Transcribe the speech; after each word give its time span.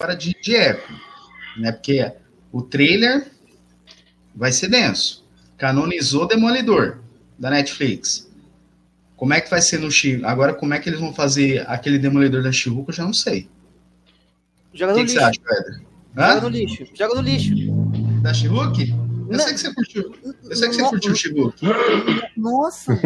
agora 0.00 0.16
de, 0.16 0.34
de 0.40 0.56
eco, 0.56 0.90
né? 1.58 1.70
Porque 1.72 2.10
o 2.50 2.62
trailer 2.62 3.30
vai 4.34 4.50
ser 4.50 4.68
denso. 4.68 5.22
Canonizou 5.58 6.26
Demolidor 6.26 6.98
da 7.38 7.50
Netflix. 7.50 8.26
Como 9.14 9.34
é 9.34 9.40
que 9.42 9.50
vai 9.50 9.60
ser 9.60 9.78
no 9.78 9.90
Chico? 9.90 10.24
Agora, 10.26 10.54
como 10.54 10.72
é 10.72 10.78
que 10.78 10.88
eles 10.88 10.98
vão 11.00 11.12
fazer 11.12 11.68
aquele 11.68 11.98
Demolidor 11.98 12.42
da 12.42 12.50
Chihuahua? 12.50 12.86
Eu 12.88 12.94
já 12.94 13.04
não 13.04 13.12
sei. 13.12 13.46
Joga 14.72 14.94
O 14.94 14.96
no 14.96 15.04
que, 15.04 15.12
que 15.12 15.18
lixo. 15.18 15.20
você 15.20 15.24
acha, 15.24 15.40
Pedro? 15.64 15.86
Joga 16.16 16.40
no 16.40 16.48
lixo. 16.48 16.86
Joga 16.94 17.14
no 17.16 17.20
lixo. 17.20 17.54
Da 18.22 18.32
Chihuahua? 18.32 18.72
Eu 18.78 19.36
Não. 19.36 19.44
sei 19.44 19.52
que 19.52 19.60
você 19.60 19.74
curtiu. 19.74 20.14
Eu 20.44 20.56
sei 20.56 20.68
que 20.70 20.74
você 20.76 20.82
Não. 20.82 20.88
curtiu 20.90 21.12
o 21.12 21.16
Chihuahua. 21.16 21.54
Nossa. 22.38 22.98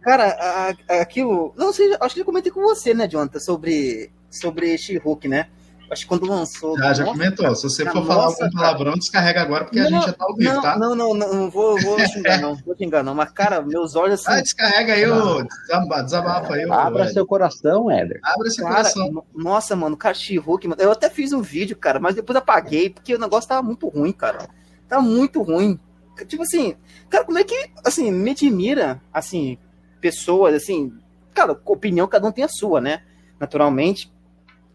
Cara, 0.00 0.28
a- 0.28 0.70
a- 0.88 1.00
aquilo. 1.00 1.52
Não 1.56 1.72
sei, 1.72 1.92
acho 2.00 2.14
que 2.14 2.20
eu 2.20 2.24
comentei 2.24 2.52
com 2.52 2.60
você, 2.62 2.94
né, 2.94 3.08
Jonathan, 3.08 3.40
sobre, 3.40 4.10
sobre 4.32 4.76
She-Hulk, 4.78 5.28
né? 5.28 5.46
Acho 5.90 6.04
que 6.04 6.08
quando 6.08 6.24
lançou. 6.24 6.74
Já, 6.78 6.94
já 6.94 7.04
Nossa, 7.04 7.18
comentou. 7.18 7.54
Se 7.54 7.64
você 7.64 7.84
for 7.84 7.96
Nossa, 7.96 8.06
falar 8.06 8.24
algum 8.24 8.38
cara. 8.38 8.50
palavrão, 8.54 8.94
descarrega 8.94 9.42
agora, 9.42 9.64
porque 9.66 9.78
a 9.78 9.84
gente 9.90 10.06
já 10.06 10.12
tá 10.14 10.24
ao 10.24 10.34
vivo, 10.34 10.54
não, 10.54 10.62
tá? 10.62 10.78
Não, 10.78 10.94
não, 10.94 11.12
não, 11.12 11.34
não 11.34 11.50
vou, 11.50 11.78
vou 11.78 11.98
xingar, 12.08 12.40
não. 12.40 12.54
Vou 12.56 12.74
xingar, 12.74 13.02
não. 13.02 13.14
Mas, 13.14 13.30
cara, 13.32 13.60
meus 13.60 13.94
olhos 13.94 14.26
Ah, 14.26 14.32
assim. 14.32 14.42
descarrega 14.42 14.94
aí, 14.94 15.06
ô, 15.06 15.42
desaba- 15.42 16.00
desabafa 16.02 16.54
aí. 16.54 16.62
Abra 16.70 17.02
velho. 17.02 17.12
seu 17.12 17.26
coração, 17.26 17.90
Éder. 17.90 18.20
Abra 18.24 18.48
esse 18.48 18.56
Cara, 18.62 18.74
coração. 18.76 19.12
no- 19.12 19.24
nossa, 19.34 19.76
mano, 19.76 19.94
cara, 19.94 20.14
She-Hulk, 20.14 20.66
mano. 20.66 20.80
Eu 20.80 20.92
até 20.92 21.10
fiz 21.10 21.30
um 21.34 21.42
vídeo, 21.42 21.76
cara, 21.76 22.00
mas 22.00 22.14
depois 22.14 22.36
apaguei, 22.36 22.88
porque 22.88 23.14
o 23.14 23.18
negócio 23.18 23.46
tava 23.50 23.62
muito 23.62 23.86
ruim, 23.86 24.12
cara. 24.12 24.48
Tá 24.88 24.98
muito 24.98 25.42
ruim. 25.42 25.78
Tipo 26.26 26.42
assim, 26.44 26.74
cara, 27.10 27.24
como 27.26 27.36
é 27.38 27.44
que, 27.44 27.68
assim, 27.84 28.10
me 28.10 28.30
admira, 28.30 28.98
assim, 29.12 29.58
pessoas, 30.00 30.54
assim, 30.54 30.90
cara, 31.34 31.52
opinião, 31.66 32.06
cada 32.08 32.26
um 32.26 32.32
tem 32.32 32.44
a 32.44 32.48
sua, 32.48 32.80
né? 32.80 33.02
Naturalmente. 33.38 34.10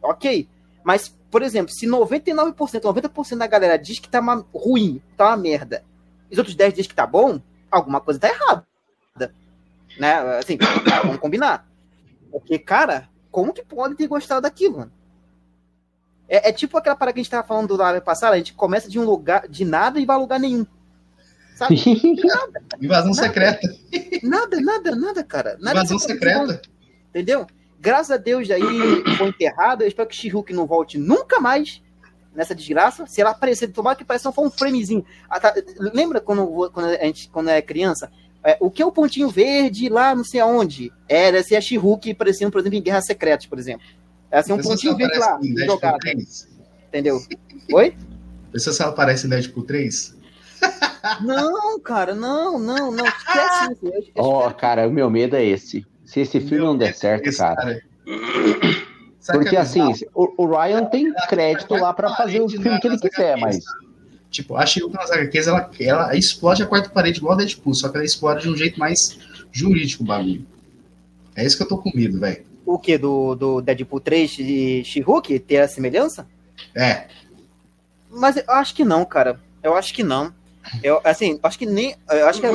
Ok. 0.01 0.47
Mas, 0.83 1.09
por 1.29 1.41
exemplo, 1.41 1.73
se 1.73 1.85
99%, 1.85 2.55
90% 2.55 3.37
da 3.37 3.47
galera 3.47 3.77
diz 3.77 3.99
que 3.99 4.09
tá 4.09 4.19
uma, 4.19 4.45
ruim, 4.53 5.01
tá 5.15 5.27
uma 5.27 5.37
merda, 5.37 5.83
e 6.29 6.33
os 6.33 6.37
outros 6.37 6.55
10 6.55 6.73
diz 6.73 6.87
que 6.87 6.95
tá 6.95 7.05
bom, 7.05 7.41
alguma 7.69 7.99
coisa 7.99 8.19
tá 8.19 8.29
errada. 8.29 8.65
Né? 9.99 10.13
Assim, 10.37 10.57
vamos 11.03 11.17
combinar. 11.17 11.67
Porque, 12.31 12.59
cara, 12.59 13.09
como 13.31 13.53
que 13.53 13.63
pode 13.63 13.95
ter 13.95 14.07
gostado 14.07 14.41
daquilo, 14.41 14.77
mano? 14.77 14.91
É, 16.29 16.49
é 16.49 16.51
tipo 16.51 16.77
aquela 16.77 16.95
parada 16.95 17.13
que 17.13 17.19
a 17.19 17.23
gente 17.23 17.31
tava 17.31 17.47
falando 17.47 17.77
da 17.77 17.85
live 17.85 18.05
passada, 18.05 18.35
a 18.35 18.37
gente 18.37 18.53
começa 18.53 18.89
de 18.89 18.99
um 18.99 19.03
lugar, 19.03 19.47
de 19.47 19.63
nada 19.63 19.99
e 19.99 20.05
vai 20.05 20.15
a 20.15 20.19
lugar 20.19 20.39
nenhum. 20.39 20.65
Sabe? 21.55 21.75
Invasão 22.79 23.11
Nada. 23.11 23.27
secreta. 23.27 23.75
Nada, 24.21 24.61
nada, 24.61 24.95
nada, 24.95 25.23
cara. 25.23 25.57
Nada 25.59 25.79
Invasão 25.79 25.97
secreta. 25.97 26.61
Entendeu? 27.09 27.47
Graças 27.79 28.11
a 28.11 28.17
Deus 28.17 28.49
aí 28.49 28.61
foi 29.17 29.27
enterrado. 29.29 29.83
Eu 29.83 29.87
espero 29.87 30.07
que 30.09 30.15
She-Hulk 30.15 30.51
não 30.53 30.65
volte 30.65 30.97
nunca 30.97 31.39
mais 31.39 31.81
nessa 32.33 32.53
desgraça. 32.55 33.05
Se 33.07 33.21
ela 33.21 33.31
aparecer, 33.31 33.67
tomara 33.69 33.95
que 33.95 34.03
pareça 34.05 34.31
só 34.31 34.41
um 34.41 34.49
framezinho. 34.49 35.05
Ah, 35.29 35.39
tá. 35.39 35.53
Lembra 35.79 36.19
quando, 36.19 36.69
quando 36.71 36.85
a 36.87 37.03
gente 37.05 37.29
quando 37.29 37.49
é 37.49 37.61
criança? 37.61 38.11
É, 38.43 38.57
o 38.59 38.71
que 38.71 38.81
é 38.81 38.85
o 38.85 38.91
pontinho 38.91 39.29
verde 39.29 39.89
lá 39.89 40.15
não 40.15 40.23
sei 40.23 40.39
aonde? 40.39 40.91
Era 41.09 41.43
se 41.43 41.55
a 41.55 41.61
She-Hulk 41.61 42.11
aparecendo, 42.11 42.51
por 42.51 42.59
exemplo, 42.59 42.77
em 42.77 42.81
Guerras 42.81 43.05
Secretas, 43.05 43.45
por 43.45 43.59
exemplo. 43.59 43.85
Era 44.31 44.41
assim, 44.41 44.53
um 44.53 44.61
pontinho 44.61 44.95
verde 44.95 45.17
lá, 45.17 45.39
jogado. 45.65 45.99
3. 45.99 46.47
Entendeu? 46.87 47.19
Oi? 47.73 47.95
Pessoa 48.51 48.73
se 48.73 48.81
ela 48.81 48.91
aparece 48.91 49.27
em 49.27 49.29
Deadpool 49.29 49.63
3. 49.63 50.15
Não, 51.23 51.79
cara, 51.79 52.15
não, 52.15 52.57
não, 52.57 52.91
não. 52.91 53.05
Esquece 53.05 53.73
isso. 53.99 54.11
Ó, 54.15 54.39
espero- 54.41 54.55
cara, 54.55 54.87
o 54.87 54.91
meu 54.91 55.09
medo 55.09 55.35
é 55.35 55.43
esse. 55.43 55.85
Se 56.07 56.21
esse 56.21 56.39
filme 56.39 56.63
não 56.63 56.77
der 56.77 56.95
certo, 56.95 57.29
cara. 57.37 57.81
Sabe 59.19 59.39
Porque 59.39 59.49
que 59.49 59.55
é 59.57 59.59
assim, 59.59 59.93
o, 60.15 60.43
o 60.43 60.45
Ryan 60.47 60.85
tem 60.85 61.13
crédito 61.27 61.75
lá 61.75 61.93
pra 61.93 62.15
fazer 62.15 62.41
o 62.41 62.47
filme 62.47 62.79
que 62.79 62.87
ele 62.87 62.97
quiser, 62.97 63.37
mas. 63.37 63.59
Tipo, 64.31 64.55
a 64.55 64.65
She-Hulk 64.65 64.95
nas 64.95 65.11
HQs, 65.11 65.47
ela, 65.47 65.69
ela 65.79 66.15
explode 66.15 66.63
a 66.63 66.65
quarta 66.65 66.89
parede 66.89 67.19
igual 67.19 67.33
a 67.33 67.37
Deadpool, 67.37 67.73
só 67.73 67.89
que 67.89 67.97
ela 67.97 68.05
explode 68.05 68.43
de 68.43 68.49
um 68.49 68.55
jeito 68.55 68.79
mais 68.79 69.17
jurídico 69.51 70.03
o 70.03 70.05
bagulho. 70.05 70.45
É 71.35 71.45
isso 71.45 71.57
que 71.57 71.63
eu 71.63 71.67
tô 71.67 71.77
com 71.77 71.91
medo, 71.93 72.19
velho. 72.19 72.45
O 72.65 72.79
que? 72.79 72.97
Do, 72.97 73.35
do 73.35 73.61
Deadpool 73.61 73.99
3 73.99 74.39
e 74.39 74.83
She-Hulk 74.85 75.39
ter 75.39 75.59
a 75.59 75.67
semelhança? 75.67 76.25
É, 76.73 77.07
Mas 78.09 78.37
eu 78.37 78.43
acho 78.47 78.73
que 78.73 78.85
não, 78.85 79.03
cara. 79.03 79.39
Eu 79.61 79.75
acho 79.75 79.93
que 79.93 80.03
não. 80.03 80.33
Eu, 80.83 81.01
assim, 81.03 81.39
acho 81.43 81.57
que 81.59 81.65
nem. 81.65 81.95
Eu 82.09 82.27
acho 82.27 82.41
que. 82.41 82.47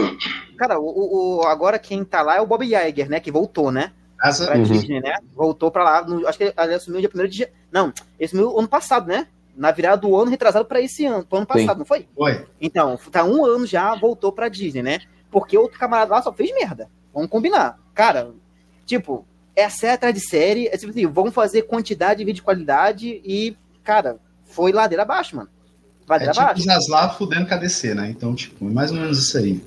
Cara, 0.56 0.78
o, 0.78 1.39
o- 1.41 1.47
agora 1.47 1.78
quem 1.78 2.05
tá 2.05 2.23
lá 2.23 2.37
é 2.37 2.41
o 2.41 2.47
Bob 2.47 2.65
Iger, 2.65 3.09
né? 3.09 3.21
Que 3.21 3.31
voltou, 3.33 3.71
né? 3.73 3.93
asa, 4.21 4.47
Pra 4.47 4.56
Uhum. 4.56 4.62
Disney, 4.62 5.00
né? 5.00 5.17
Voltou 5.34 5.71
pra 5.71 5.83
lá. 5.83 6.03
no- 6.05 6.27
acho 6.28 6.39
que 6.39 6.45
ele 6.45 6.75
assumiu 6.75 7.01
dia 7.01 7.11
1 7.12 7.27
de. 7.28 7.49
Não, 7.72 7.93
ele 8.19 8.27
assumiu 8.27 8.56
ano 8.59 8.69
passado, 8.69 9.06
né? 9.09 9.27
Na 9.56 9.71
virada 9.72 9.97
do 9.99 10.17
ano, 10.17 10.31
retrasado 10.31 10.65
pra 10.65 10.81
esse 10.81 11.05
ano. 11.05 11.25
Pro 11.27 11.39
ano 11.39 11.47
Sim. 11.53 11.59
passado, 11.67 11.78
não 11.78 11.84
foi? 11.84 12.06
foi. 12.17 12.47
Então, 12.61 12.97
tá 13.11 13.25
um 13.25 13.45
ano 13.45 13.67
já, 13.67 13.95
voltou 13.97 14.31
pra 14.33 14.49
Disney, 14.49 14.83
né? 14.83 15.01
Porque 15.31 15.59
outro 15.59 15.78
camarada 15.78 16.12
lá 16.15 16.22
só 16.22 16.33
fez 16.33 16.53
merda. 16.55 16.89
Vamos 17.12 17.28
combinar. 17.28 17.78
Cara, 17.95 18.31
tipo, 18.87 19.27
é 19.56 19.69
série 19.69 19.93
atrás 19.95 20.15
de 20.15 20.21
série. 20.21 20.69
É 20.69 20.77
tipo 20.78 20.91
assim, 20.91 21.06
vamos 21.06 21.34
fazer 21.34 21.62
quantidade, 21.62 22.25
vídeo 22.25 22.37
de 22.37 22.43
qualidade 22.43 23.21
e, 23.25 23.56
cara, 23.83 24.19
foi 24.45 24.72
ladeira 24.72 25.03
abaixo, 25.03 25.37
mano. 25.37 25.49
É 26.17 26.27
Ladeira 26.27 26.33
tipo 26.33 26.45
abaixo. 26.45 26.62
Zaslav 26.62 27.17
fudendo 27.17 27.47
com 27.47 27.55
a 27.55 27.56
DC, 27.56 27.95
né? 27.95 28.11
Então, 28.11 28.34
tipo, 28.34 28.69
é 28.69 28.71
mais 28.73 28.91
ou 28.91 28.99
menos 28.99 29.19
isso 29.19 29.39
aí. 29.39 29.61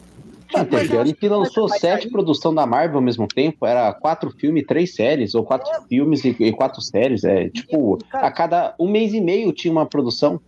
Ah, 0.54 0.66
eu 0.72 0.78
ano 0.78 1.02
acho 1.02 1.14
que 1.16 1.28
lançou 1.28 1.68
sete 1.68 2.10
produções 2.10 2.56
da 2.56 2.66
Marvel 2.66 2.98
ao 2.98 3.02
mesmo 3.02 3.28
tempo. 3.28 3.66
Era 3.66 3.92
quatro 3.94 4.30
filmes, 4.32 4.66
três 4.66 4.94
séries, 4.96 5.34
ou 5.34 5.44
quatro 5.44 5.70
filmes 5.88 6.24
e, 6.24 6.36
e 6.40 6.52
quatro 6.54 6.82
séries. 6.82 7.24
É 7.24 7.50
tipo, 7.50 7.98
Cara, 8.10 8.28
a 8.28 8.32
cada 8.32 8.76
um 8.80 8.90
mês 8.90 9.14
e 9.14 9.20
meio 9.20 9.52
tinha 9.52 9.72
uma 9.72 9.86
produção. 9.86 10.40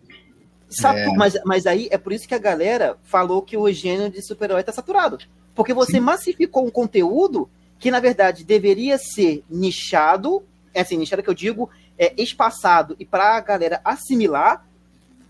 Sabe, 0.70 1.00
É. 1.00 1.08
mas, 1.14 1.38
mas 1.46 1.66
aí 1.66 1.88
é 1.92 1.98
por 1.98 2.12
isso 2.14 2.28
que 2.28 2.36
a 2.36 2.40
galera 2.40 2.98
falou 3.04 3.42
que 3.42 3.58
o 3.58 3.72
gênero 3.72 4.12
de 4.12 4.22
super-herói 4.22 4.64
tá 4.64 4.72
saturado. 4.72 5.18
Porque 5.56 5.74
você 5.74 5.94
Sim. 5.94 6.02
massificou 6.02 6.66
um 6.66 6.70
conteúdo 6.70 7.50
que, 7.80 7.90
na 7.90 8.00
verdade, 8.00 8.44
deveria 8.44 8.98
ser 8.98 9.44
nichado, 9.50 10.44
é 10.74 10.82
assim, 10.82 10.98
nichado 10.98 11.24
que 11.24 11.30
eu 11.30 11.34
digo, 11.34 11.70
é 11.98 12.14
espaçado 12.18 12.96
e 13.00 13.06
pra 13.06 13.40
galera 13.40 13.82
assimilar. 13.84 14.66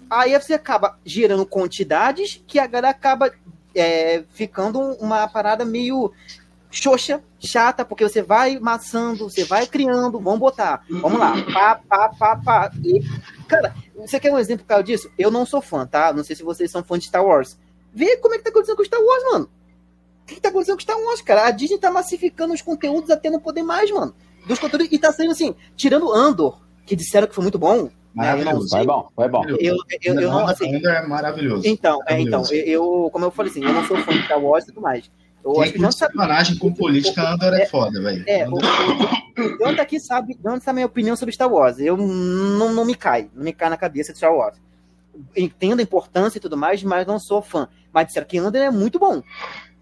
Aí 0.10 0.40
você 0.40 0.54
acaba 0.54 0.98
gerando 1.06 1.46
quantidades 1.46 2.44
que 2.48 2.60
a 2.60 2.68
galera 2.68 2.90
acaba 2.90 3.32
é, 3.76 4.24
ficando 4.30 4.80
uma 4.80 5.28
parada 5.28 5.66
meio 5.66 6.12
xoxa, 6.70 7.24
chata, 7.40 7.86
porque 7.86 8.08
você 8.08 8.22
vai 8.22 8.60
maçando, 8.60 9.30
você 9.30 9.44
vai 9.44 9.66
criando, 9.66 10.20
vamos 10.20 10.40
botar, 10.40 10.84
vamos 10.90 11.20
lá, 11.20 11.34
pá, 11.54 11.82
pá, 11.88 12.10
pá, 12.10 12.36
pá. 12.36 12.72
E, 12.84 13.02
cara, 13.48 13.74
você 13.96 14.20
quer 14.20 14.32
um 14.32 14.40
exemplo, 14.40 14.66
Caio, 14.66 14.84
disso? 14.84 15.10
Eu 15.18 15.32
não 15.32 15.46
sou 15.46 15.62
fã, 15.62 15.86
tá? 15.86 16.12
Não 16.14 16.24
sei 16.24 16.36
se 16.36 16.44
vocês 16.44 16.70
são 16.70 16.84
fãs 16.84 17.00
de 17.00 17.08
Star 17.08 17.26
Wars. 17.26 17.58
Vê 17.94 18.18
como 18.18 18.36
é 18.36 18.38
que 18.38 18.44
tá 18.44 18.50
acontecendo 18.50 18.78
com 18.78 18.86
Star 18.86 19.02
Wars, 19.02 19.24
mano. 19.32 19.50
O 20.24 20.26
que, 20.28 20.36
que 20.36 20.42
tá 20.42 20.50
acontecendo 20.50 20.76
com 20.76 20.82
Star 20.82 21.00
Wars, 21.00 21.22
cara? 21.22 21.48
A 21.48 21.52
Disney 21.52 21.80
tá 21.80 21.90
massificando 21.90 22.54
os 22.54 22.62
conteúdos 22.62 23.10
até 23.10 23.30
não 23.30 23.40
poder 23.40 23.64
mais, 23.64 23.90
mano. 23.92 24.14
Dos 24.46 24.60
conteúdos, 24.60 24.88
e 24.92 25.00
tá 25.00 25.12
saindo 25.12 25.32
assim, 25.32 25.56
tirando 25.76 26.12
Andor, 26.12 26.62
que 26.86 26.96
disseram 26.96 27.28
que 27.28 27.36
foi 27.36 27.44
muito 27.44 27.58
bom. 27.58 27.90
Né? 28.18 28.34
Eu 28.34 28.38
Maravilhoso. 28.38 28.70
Vai 28.70 28.86
bom, 28.86 29.10
vai 29.16 29.30
bom. 29.30 29.44
Eu, 29.46 29.58
eu, 29.60 29.78
eu 30.02 30.16
não, 30.16 30.48
assim, 30.48 30.76
Ainda 30.76 30.92
é 30.92 31.08
maravilhoso. 31.08 31.68
então, 31.68 32.00
é, 32.08 32.20
então, 32.20 32.42
Maravilhoso. 32.42 32.54
eu, 32.54 33.10
como 33.12 33.26
eu 33.26 33.32
falei 33.32 33.52
assim, 33.52 33.64
eu 33.64 33.74
não 33.74 33.86
sou 33.86 33.98
fã 33.98 34.12
de 34.12 34.24
Star 34.24 34.40
Wars 34.42 34.64
e 34.64 34.68
tudo 34.68 34.82
mais. 34.82 35.10
Eu 35.44 35.52
acho 35.62 35.64
Quem 35.64 35.74
que 35.74 35.80
não 35.80 35.92
sabe. 35.92 36.14
personagem 36.14 36.58
com 36.58 36.74
política, 36.74 37.30
Andor 37.30 37.54
é, 37.54 37.62
É, 37.62 37.66
foda, 37.68 38.02
velho. 38.02 38.24
É, 38.28 38.50
o, 38.50 38.58
Andor 38.58 39.18
o 39.38 39.58
Jonathan 39.58 39.82
aqui 39.82 40.00
sabe, 40.00 40.36
Jonathan 40.44 40.62
sabe 40.62 40.70
a 40.70 40.74
minha 40.74 40.86
opinião 40.88 41.16
sobre 41.16 41.34
Star 41.34 41.52
Wars. 41.52 41.80
Eu 41.80 41.96
não, 41.96 42.74
não 42.74 42.84
me 42.84 42.96
cai, 42.96 43.30
não 43.34 43.44
me 43.44 43.54
cai 43.54 43.70
na 43.70 43.78
cabeça 43.78 44.12
de 44.12 44.18
Star 44.18 44.34
Wars. 44.34 44.58
Entendo 45.36 45.80
a 45.80 45.84
importância 45.84 46.38
e 46.38 46.42
tudo 46.42 46.58
mais, 46.58 46.84
mas 46.84 47.06
não 47.08 47.20
sou 47.20 47.42
fã. 47.42 47.70
Mas 47.94 48.08
disseram 48.08 48.28
que 48.28 48.38
Andor 48.38 48.62
é 48.62 48.72
muito 48.72 49.00
bom. 49.00 49.22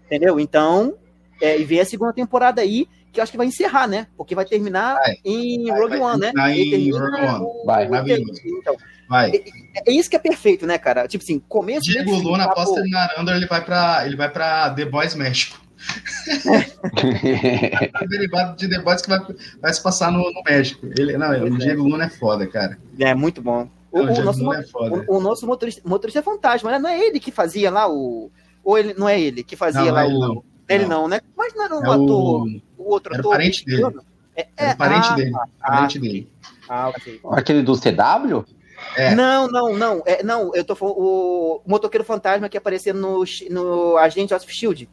Entendeu? 0.04 0.38
Então, 0.38 0.94
é, 1.40 1.58
e 1.58 1.64
vem 1.64 1.80
a 1.80 1.84
segunda 1.84 2.12
temporada 2.12 2.60
aí, 2.60 2.86
que 3.16 3.20
acho 3.20 3.32
que 3.32 3.38
vai 3.38 3.46
encerrar, 3.46 3.88
né? 3.88 4.06
Porque 4.16 4.34
vai 4.34 4.44
terminar 4.44 4.94
Vai. 4.94 5.14
em 5.24 5.66
Vai, 5.66 5.80
Rogue 5.80 5.98
vai 5.98 6.00
One, 6.00 6.20
né? 6.20 6.32
em 6.54 6.90
Rogue 6.92 7.20
One. 7.20 7.44
o- 7.44 7.64
Vai, 7.66 7.86
o- 7.86 7.90
maravilhoso. 7.90 8.40
Então, 8.44 8.76
Vai. 9.08 9.32
é 9.86 9.90
isso 9.92 10.08
que 10.10 10.16
é 10.16 10.18
perfeito, 10.20 10.66
né, 10.66 10.78
cara? 10.78 11.08
Tipo 11.08 11.24
assim, 11.24 11.38
começo. 11.48 11.82
Diego 11.90 12.10
e 12.10 12.14
fim, 12.14 12.22
Luna, 12.22 12.44
tá, 12.44 12.50
após 12.52 12.70
terminar 12.70 13.14
Andor, 13.18 13.34
ele 13.36 13.46
vai 13.46 13.64
pra, 13.64 14.02
ele 14.06 14.16
vai 14.16 14.30
pra 14.30 14.70
The 14.70 14.84
Boys 14.84 15.14
México. 15.14 15.60
É 18.00 18.06
derivado 18.08 18.56
de 18.56 18.68
The 18.68 18.78
Boys 18.80 19.02
que 19.02 19.08
vai, 19.08 19.18
vai 19.60 19.72
se 19.72 19.82
passar 19.82 20.10
no, 20.10 20.18
no 20.18 20.42
México. 20.48 20.86
Ele, 20.98 21.16
não, 21.16 21.30
o 21.30 21.46
é. 21.46 21.50
Diego 21.50 21.82
Luna 21.82 22.04
é 22.04 22.10
foda, 22.10 22.46
cara. 22.46 22.78
É 22.98 23.14
muito 23.14 23.40
bom. 23.42 23.68
O, 23.90 24.02
Não, 24.02 24.12
o 24.12 24.18
o 24.18 24.22
nosso, 24.24 24.52
é 24.52 24.64
o, 25.08 25.16
o 25.16 25.20
nosso 25.20 25.46
motorista, 25.46 25.80
motorista 25.84 26.18
é 26.20 26.22
fantasma, 26.22 26.70
né? 26.70 26.78
Não 26.78 26.90
é 26.90 26.98
ele 26.98 27.18
que 27.20 27.30
fazia 27.30 27.70
lá 27.70 27.88
o. 27.90 28.30
Ou 28.62 28.76
ele 28.76 28.94
não 28.94 29.08
é 29.08 29.18
ele 29.20 29.42
que 29.44 29.56
fazia 29.56 29.84
Não, 29.84 29.92
lá 29.92 30.04
ele 30.04 30.14
o. 30.14 30.18
não. 30.20 30.44
Ele 30.68 30.84
Não. 30.86 31.02
não, 31.02 31.08
né? 31.08 31.20
Mas 31.36 31.54
não 31.54 31.64
era 31.64 31.74
um 31.76 31.84
É 31.84 31.88
ator, 31.88 32.46
o, 32.46 32.62
o 32.78 32.90
outro 32.90 33.12
era 33.12 33.20
ator. 33.20 33.32
parente 33.32 33.64
dele. 33.64 33.84
É, 34.34 34.48
era 34.56 34.70
é, 34.70 34.74
o 34.74 34.76
parente 34.76 35.08
ah, 35.08 35.14
dele. 35.14 35.32
Ah, 35.34 35.70
parente 35.70 35.98
dele. 35.98 36.32
ah, 36.68 36.88
ok. 36.88 37.20
Aquele 37.32 37.62
do 37.62 37.74
CW? 37.74 38.44
É. 38.96 39.14
Não, 39.14 39.48
não, 39.48 39.74
não. 39.76 40.02
É, 40.04 40.22
não, 40.22 40.54
eu 40.54 40.64
tô 40.64 40.74
falando 40.74 40.96
o 40.98 41.62
motoqueiro 41.66 42.04
fantasma 42.04 42.48
que 42.48 42.58
aparecia 42.58 42.92
no, 42.92 43.24
no 43.50 43.96
Agente 43.96 44.34
of 44.34 44.52
Shield. 44.52 44.88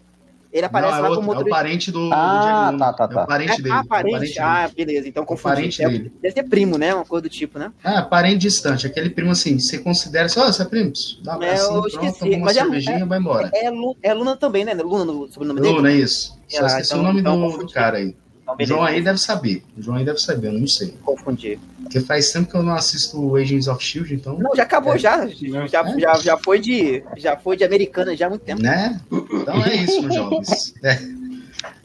Ele 0.54 0.68
aparece 0.68 0.92
Não, 0.92 0.98
é, 1.00 1.02
lá 1.02 1.10
outro, 1.10 1.26
como 1.26 1.34
é 1.40 1.42
o 1.44 1.50
parente 1.50 1.92
do, 1.92 2.10
do 2.10 2.14
Ah, 2.14 2.42
Diego 2.44 2.72
Luna. 2.74 2.78
tá, 2.78 2.94
tá, 2.94 3.04
É 3.06 3.08
tá. 3.16 3.24
o 3.24 3.28
parente 3.28 3.52
É, 3.54 3.56
dele. 3.58 3.72
ah, 3.72 3.78
é 3.78 3.82
o 3.82 3.86
parente? 3.88 4.12
parente 4.14 4.40
ah, 4.40 4.68
dele. 4.68 4.74
beleza, 4.86 5.08
então 5.10 5.26
confundi. 5.26 5.56
parente 5.56 5.84
É- 5.84 5.90
dele. 5.90 6.14
deve 6.22 6.34
ser 6.36 6.44
primo, 6.44 6.78
né? 6.78 6.94
Uma 6.94 7.04
coisa 7.06 7.24
do 7.24 7.30
tipo, 7.30 7.58
né? 7.58 7.72
É, 7.84 8.00
parente 8.04 8.38
distante. 8.38 8.86
Aquele 8.86 9.10
primo 9.10 9.32
assim, 9.32 9.58
você 9.58 9.80
considera 9.80 10.28
assim, 10.28 10.40
ó, 10.40 10.46
você 10.46 10.62
é 10.62 10.66
primo? 10.66 10.94
Dá 11.24 11.32
um 11.40 11.42
É, 11.42 11.48
abracinho, 11.48 11.66
eu 11.66 11.72
pronto, 11.82 11.88
esqueci, 11.88 12.20
toma 12.20 12.32
uma 12.36 12.46
mas 12.46 12.58
é- 12.58 12.62
cervejinha 12.62 13.00
e 13.00 13.04
vai 13.04 13.18
embora. 13.20 13.50
É, 13.52 13.70
Lu- 13.72 13.98
é 14.04 14.14
Luna 14.14 14.38
também, 14.38 14.64
né? 14.64 14.76
Luna 14.76 15.06
no 15.06 15.28
sobrenome 15.32 15.60
dele? 15.60 15.74
Luna, 15.74 15.92
é 15.92 15.96
isso. 15.96 16.38
Só 16.48 16.64
Ah, 16.64 16.68
esqueci 16.68 16.90
então- 16.92 17.00
o 17.00 17.04
nome 17.04 17.20
então 17.22 17.50
do, 17.50 17.58
do 17.58 17.72
cara 17.74 17.98
aí. 17.98 18.16
Então, 18.44 18.56
O 18.60 18.66
João 18.66 18.84
aí 18.84 19.02
deve 19.02 19.18
saber. 19.18 19.64
O 19.78 19.82
João 19.82 19.98
aí 19.98 20.06
deve 20.06 20.20
saber, 20.20 20.48
eu 20.48 20.54
não 20.54 20.68
sei. 20.68 20.94
Confundi. 21.04 21.58
Porque 21.82 22.00
faz 22.02 22.32
tempo 22.32 22.52
que 22.52 22.56
eu 22.58 22.62
não 22.64 22.74
assisto 22.74 23.20
o 23.20 23.36
Agents 23.38 23.68
of 23.68 23.84
Shield, 23.84 24.14
então. 24.14 24.38
Não, 24.38 24.54
já 24.56 24.64
acabou, 24.64 24.96
É. 24.96 25.00
já. 25.00 25.26
Já, 25.28 25.64
É. 25.90 26.00
já, 26.00 26.14
já, 26.16 26.38
foi 26.38 26.60
de, 26.60 27.04
já 27.18 27.38
foi 27.38 27.56
de 27.56 27.64
americana 27.64 28.16
já 28.18 28.28
há 28.28 28.30
muito 28.30 28.44
tempo. 28.44 28.62
Né? 28.62 29.00
Então 29.12 29.64
é 29.64 29.76
isso, 29.78 30.02
jovens. 30.12 30.74
É. 30.84 31.00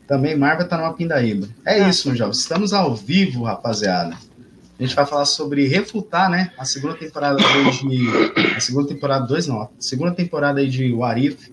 Também 0.06 0.36
Marvel 0.36 0.66
tá 0.68 0.76
numa 0.78 0.92
pindaíba. 0.94 1.48
É 1.64 1.82
Ah. 1.82 1.88
isso, 1.88 2.14
jovens. 2.16 2.38
Estamos 2.40 2.72
ao 2.72 2.94
vivo, 2.94 3.44
rapaziada. 3.44 4.16
A 4.78 4.82
gente 4.82 4.94
vai 4.94 5.04
falar 5.06 5.24
sobre 5.26 5.66
refutar, 5.66 6.30
né? 6.30 6.52
A 6.56 6.64
segunda 6.64 6.94
temporada 6.94 7.36
2 7.36 7.78
de. 7.80 8.06
A 8.56 8.60
segunda 8.60 8.88
temporada 8.88 9.26
2, 9.26 9.46
não. 9.48 9.62
A 9.62 9.68
segunda 9.78 10.12
temporada 10.12 10.60
aí 10.60 10.68
de 10.68 10.92
Warif. 10.92 11.52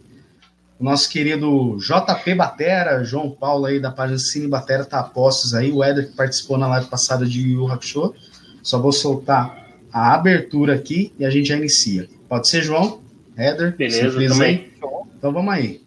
O 0.78 0.84
nosso 0.84 1.10
querido 1.10 1.78
JP 1.78 2.36
Batera, 2.36 3.04
João 3.04 3.32
Paulo 3.32 3.66
aí 3.66 3.80
da 3.80 3.92
página 3.92 4.20
Cine 4.20 4.48
Batera, 4.48 4.84
tá 4.84 5.00
a 5.00 5.04
postos 5.04 5.54
aí. 5.54 5.72
O 5.72 5.84
Éder 5.84 6.10
que 6.10 6.16
participou 6.16 6.58
na 6.58 6.68
live 6.68 6.88
passada 6.88 7.26
de 7.26 7.42
Yu 7.42 7.72
Hakusho. 7.72 8.14
Só 8.62 8.80
vou 8.80 8.92
soltar 8.92 9.70
a 9.92 10.14
abertura 10.14 10.76
aqui 10.76 11.14
e 11.18 11.26
a 11.26 11.30
gente 11.30 11.48
já 11.48 11.56
inicia. 11.56 12.10
Pode 12.28 12.50
ser, 12.50 12.62
João? 12.62 13.00
Éder? 13.38 13.76
Beleza, 13.78 14.28
também. 14.28 14.56
aí? 14.56 14.74
Então 15.18 15.32
vamos 15.32 15.54
aí. 15.54 15.82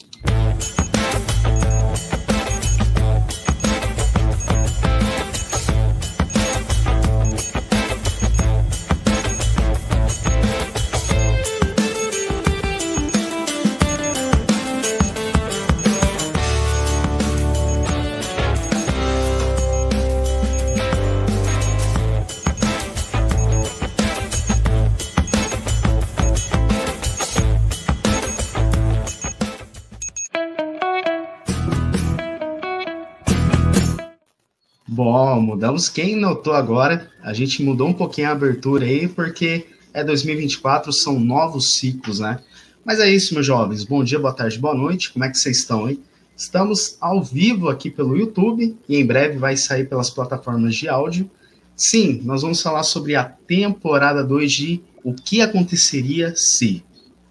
Mudamos. 35.79 35.89
Quem 35.89 36.17
notou 36.17 36.53
agora, 36.55 37.09
a 37.23 37.33
gente 37.33 37.63
mudou 37.63 37.89
um 37.89 37.93
pouquinho 37.93 38.29
a 38.29 38.33
abertura 38.33 38.85
aí, 38.85 39.07
porque 39.07 39.67
é 39.95 40.03
2024, 40.03 40.93
são 40.93 41.21
novos 41.21 41.79
ciclos, 41.79 42.19
né? 42.19 42.41
Mas 42.85 42.99
é 42.99 43.09
isso, 43.09 43.35
meus 43.35 43.47
jovens. 43.47 43.85
Bom 43.85 44.03
dia, 44.03 44.19
boa 44.19 44.33
tarde, 44.33 44.59
boa 44.59 44.75
noite. 44.75 45.13
Como 45.13 45.25
é 45.25 45.31
que 45.31 45.39
vocês 45.39 45.59
estão, 45.59 45.89
hein? 45.89 46.03
Estamos 46.37 46.97
ao 47.01 47.23
vivo 47.23 47.69
aqui 47.69 47.91
pelo 47.91 48.17
YouTube 48.17 48.77
e 48.89 48.97
em 48.97 49.07
breve 49.07 49.39
vai 49.39 49.57
sair 49.57 49.89
pelas 49.89 50.11
plataformas 50.11 50.75
de 50.75 50.89
áudio. 50.89 51.31
Sim, 51.77 52.23
nós 52.25 52.43
vamos 52.43 52.61
falar 52.61 52.83
sobre 52.83 53.15
a 53.15 53.25
temporada 53.25 54.25
2 54.25 54.53
de 54.53 54.81
O 55.05 55.15
que 55.15 55.41
aconteceria 55.41 56.35
se, 56.35 56.83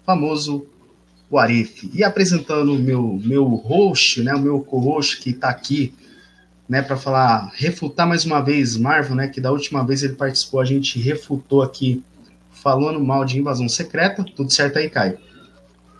famoso 0.06 0.66
What 1.30 1.52
If. 1.52 1.84
E 1.94 2.02
apresentando 2.02 2.74
o 2.74 2.78
meu, 2.78 3.20
meu 3.22 3.44
host, 3.44 4.22
né, 4.22 4.34
o 4.34 4.40
meu 4.40 4.60
co-host 4.60 5.20
que 5.20 5.30
está 5.30 5.50
aqui 5.50 5.92
né, 6.68 6.82
para 6.82 6.96
falar, 6.96 7.50
refutar 7.54 8.06
mais 8.06 8.24
uma 8.24 8.40
vez 8.40 8.76
Marvel, 8.76 9.16
né, 9.16 9.28
que 9.28 9.40
da 9.40 9.50
última 9.50 9.84
vez 9.84 10.02
ele 10.02 10.14
participou, 10.14 10.60
a 10.60 10.64
gente 10.64 10.98
refutou 10.98 11.62
aqui 11.62 12.04
falando 12.50 13.00
mal 13.00 13.24
de 13.24 13.38
invasão 13.38 13.68
secreta. 13.68 14.24
Tudo 14.36 14.52
certo 14.52 14.78
aí, 14.78 14.90
Caio? 14.90 15.18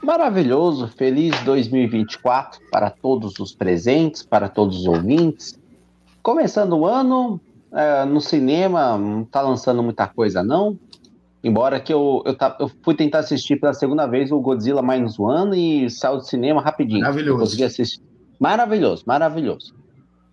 Maravilhoso, 0.03 0.88
feliz 0.88 1.38
2024 1.43 2.61
para 2.70 2.91
todos 2.91 3.38
os 3.41 3.53
presentes, 3.53 4.23
para 4.23 4.49
todos 4.49 4.81
os 4.81 4.87
ouvintes. 4.87 5.59
Começando 6.23 6.75
o 6.75 6.87
ano, 6.87 7.41
é, 7.73 8.05
no 8.05 8.21
cinema 8.21 8.97
não 8.99 9.25
tá 9.25 9.41
lançando 9.41 9.82
muita 9.82 10.06
coisa 10.06 10.43
não. 10.43 10.79
Embora 11.43 11.81
que 11.81 11.93
eu, 11.93 12.23
eu, 12.26 12.37
tá- 12.37 12.56
eu 12.61 12.71
fui 12.82 12.94
tentar 12.94 13.21
assistir 13.21 13.56
pela 13.56 13.73
segunda 13.73 14.06
vez 14.06 14.31
o 14.31 14.41
Godzilla 14.41 14.82
Minus 14.82 15.19
One 15.19 15.85
e 15.87 15.91
saiu 15.91 16.17
do 16.17 16.25
cinema 16.25 16.61
rapidinho. 16.61 17.00
Maravilhoso. 17.00 17.38
Consegui 17.38 17.64
assistir. 17.64 18.00
Maravilhoso, 18.38 19.05
maravilhoso. 19.06 19.78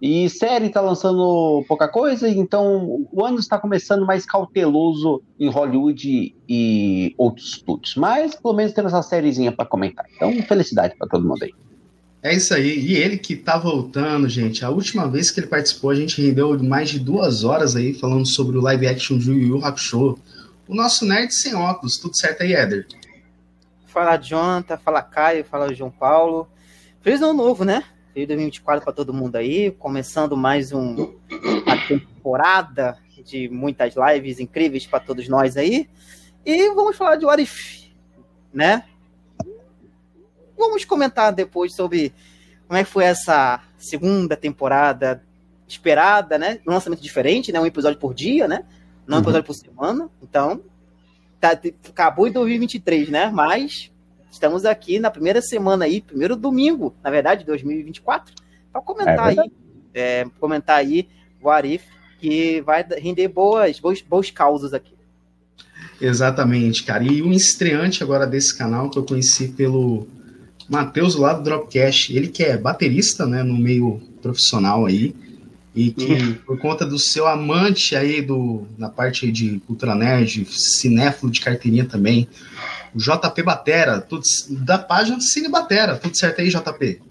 E 0.02 0.30
série 0.30 0.70
tá 0.70 0.82
lançando 0.82 1.64
pouca 1.68 1.88
coisa, 1.88 2.28
então 2.28 3.08
o 3.12 3.26
ano 3.26 3.40
está 3.40 3.58
começando 3.58 4.06
mais 4.06 4.26
cauteloso 4.26 5.24
em 5.40 5.50
Hollywood 5.50 6.36
e 6.48 7.16
outros 7.18 7.54
estúdios. 7.54 7.96
Mas 7.96 8.36
pelo 8.36 8.54
menos 8.54 8.74
temos 8.74 8.94
essa 8.94 9.02
sériezinha 9.02 9.52
para 9.52 9.66
comentar. 9.66 10.06
Então, 10.16 10.34
felicidade 10.44 10.96
para 10.98 11.08
todo 11.08 11.26
mundo 11.26 11.44
aí. 11.44 11.54
É 12.22 12.34
isso 12.34 12.54
aí. 12.54 12.80
E 12.80 12.96
ele 12.96 13.18
que 13.18 13.36
tá 13.36 13.58
voltando, 13.58 14.28
gente. 14.28 14.66
A 14.66 14.70
última 14.70 15.08
vez 15.08 15.32
que 15.32 15.40
ele 15.40 15.48
participou, 15.48 15.92
a 15.92 15.96
gente 15.96 16.22
rendeu 16.22 16.62
mais 16.62 16.90
de 16.90 17.00
duas 17.00 17.44
horas 17.44 17.76
aí 17.76 17.94
falando 17.94 18.26
sobre 18.26 18.58
o 18.58 18.62
live 18.62 18.88
action 18.88 19.18
de 19.18 19.32
Yu 19.32 19.40
Yu 19.40 19.66
Hakusho. 19.66 20.18
O 20.68 20.76
nosso 20.76 21.06
nerd 21.06 21.32
sem 21.34 21.56
óculos. 21.56 21.98
Tudo 21.98 22.18
certo 22.18 22.42
aí, 22.42 22.54
Éder? 22.54 22.88
Fala 23.86 24.18
Jonathan, 24.18 24.78
fala 24.78 25.02
Caio, 25.02 25.46
fala 25.46 25.74
João 25.74 25.92
Paulo. 25.92 26.48
Feliz 27.02 27.22
ano 27.22 27.34
novo, 27.34 27.64
né? 27.64 27.84
Feliz 28.16 28.30
2024 28.30 28.82
para 28.82 28.94
todo 28.94 29.14
mundo 29.14 29.36
aí. 29.36 29.72
Começando 29.72 30.38
mais 30.38 30.72
um, 30.72 30.96
uma 31.66 31.86
temporada 31.86 32.98
de 33.26 33.50
muitas 33.50 33.94
lives 33.94 34.40
incríveis 34.40 34.88
para 34.88 35.02
todos 35.02 35.28
nós 35.28 35.58
aí. 35.58 35.90
E 36.46 36.70
vamos 36.74 36.96
falar 36.96 37.18
de 37.18 37.26
What 37.26 37.44
If, 37.44 37.90
né? 38.54 38.86
Vamos 40.58 40.86
comentar 40.86 41.34
depois 41.34 41.76
sobre 41.76 42.14
como 42.70 42.78
é 42.80 42.86
que 42.86 42.90
foi 42.90 43.04
essa 43.04 43.62
segunda 43.78 44.38
temporada 44.38 45.22
esperada, 45.68 46.38
né? 46.38 46.62
Um 46.66 46.72
lançamento 46.72 47.02
diferente, 47.02 47.52
né? 47.52 47.60
Um 47.60 47.66
episódio 47.66 48.00
por 48.00 48.14
dia, 48.14 48.48
né? 48.48 48.64
Não 49.06 49.18
um 49.18 49.20
Uhum. 49.20 49.24
episódio 49.26 49.46
por 49.46 49.56
semana. 49.56 50.10
Então, 50.24 50.62
tá, 51.38 51.50
acabou 51.90 52.30
em 52.30 52.32
2023, 52.32 53.10
né? 53.10 53.30
Mas 53.30 53.92
estamos 54.36 54.66
aqui 54.66 55.00
na 55.00 55.10
primeira 55.10 55.42
semana 55.42 55.86
aí, 55.86 56.02
primeiro 56.02 56.36
domingo, 56.36 56.94
na 57.04 57.10
verdade, 57.10 57.42
de 57.42 57.48
2024, 57.48 58.34
para 58.72 58.82
comentar 58.82 59.34
É 59.34 59.42
aí, 59.42 59.52
é, 59.94 60.26
comentar 60.40 60.78
aí 60.78 61.08
o 61.42 61.50
Arif, 61.50 61.86
que 62.20 62.62
vai 62.62 62.86
render 62.98 63.30
boas, 63.30 63.80
boas, 63.80 64.02
boas 64.02 64.30
causas 64.30 64.74
aqui. 64.74 64.94
Exatamente, 66.02 66.84
cara. 66.84 67.04
E 67.04 67.24
um 67.24 67.32
estreante 67.32 68.04
agora 68.04 68.28
desse 68.28 68.56
canal 68.58 68.90
que 68.90 68.98
eu 68.98 69.04
conheci 69.04 69.50
pelo 69.50 70.08
Matheus 70.68 71.16
lá 71.16 71.34
do 71.34 71.44
Dropcast. 71.44 72.16
Ele 72.16 72.28
que 72.28 72.44
é 72.44 72.58
baterista, 72.58 73.26
né, 73.26 73.42
no 73.42 73.58
meio 73.58 74.02
profissional 74.22 74.86
aí. 74.86 75.16
E 75.76 75.92
que, 75.92 76.34
por 76.46 76.58
conta 76.58 76.86
do 76.86 76.98
seu 76.98 77.28
amante 77.28 77.96
aí 77.96 78.22
do, 78.22 78.66
na 78.78 78.90
parte 78.90 79.30
de 79.30 79.60
cultura 79.68 79.94
nerd, 79.94 80.46
cinéfilo 80.46 81.30
de 81.30 81.42
carteirinha 81.42 81.84
também, 81.84 82.30
o 82.96 82.98
JP 82.98 83.44
Batera, 83.44 84.00
tudo, 84.00 84.24
da 84.50 84.78
página 84.78 85.20
Cine 85.20 85.50
Batera. 85.50 85.98
Tudo 85.98 86.18
certo 86.18 86.40
aí, 86.40 86.48
JP? 86.48 87.02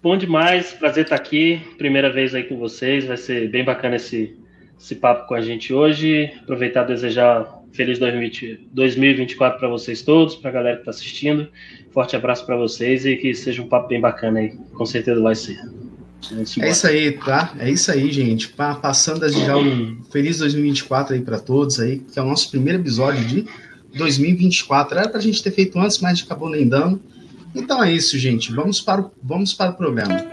Bom 0.00 0.16
demais, 0.16 0.72
prazer 0.72 1.02
estar 1.02 1.16
aqui. 1.16 1.60
Primeira 1.76 2.12
vez 2.12 2.32
aí 2.32 2.44
com 2.44 2.56
vocês, 2.56 3.04
vai 3.04 3.16
ser 3.16 3.50
bem 3.50 3.64
bacana 3.64 3.96
esse, 3.96 4.36
esse 4.78 4.94
papo 4.94 5.26
com 5.26 5.34
a 5.34 5.40
gente 5.40 5.74
hoje. 5.74 6.32
Aproveitar 6.42 6.84
e 6.84 6.94
desejar 6.94 7.56
feliz 7.72 7.98
2020, 7.98 8.68
2024 8.72 9.58
para 9.58 9.68
vocês 9.68 10.02
todos, 10.02 10.36
para 10.36 10.50
a 10.50 10.52
galera 10.52 10.76
que 10.76 10.82
está 10.82 10.90
assistindo. 10.92 11.48
Forte 11.90 12.14
abraço 12.14 12.46
para 12.46 12.56
vocês 12.56 13.04
e 13.04 13.16
que 13.16 13.34
seja 13.34 13.60
um 13.60 13.68
papo 13.68 13.88
bem 13.88 14.00
bacana 14.00 14.38
aí. 14.38 14.50
Com 14.74 14.86
certeza 14.86 15.20
vai 15.20 15.34
ser. 15.34 15.58
É 16.60 16.70
isso 16.70 16.86
aí, 16.86 17.12
tá? 17.12 17.52
É 17.58 17.70
isso 17.70 17.90
aí, 17.90 18.10
gente. 18.10 18.48
Pa- 18.48 18.74
Passando 18.74 19.20
desejar 19.20 19.56
um 19.58 20.02
feliz 20.10 20.38
2024 20.38 21.14
aí 21.14 21.20
para 21.20 21.38
todos 21.38 21.78
aí, 21.78 21.98
que 21.98 22.18
é 22.18 22.22
o 22.22 22.26
nosso 22.26 22.50
primeiro 22.50 22.80
episódio 22.80 23.24
de 23.24 23.46
2024. 23.96 24.98
Era 24.98 25.08
pra 25.08 25.20
gente 25.20 25.42
ter 25.42 25.50
feito 25.52 25.78
antes, 25.78 25.98
mas 26.00 26.22
acabou 26.22 26.50
nem 26.50 26.66
dando. 26.68 27.00
Então 27.54 27.82
é 27.82 27.92
isso, 27.92 28.18
gente. 28.18 28.52
Vamos 28.52 28.80
para 28.80 29.02
o, 29.02 29.10
vamos 29.22 29.54
para 29.54 29.70
o 29.70 29.74
programa. 29.74 30.24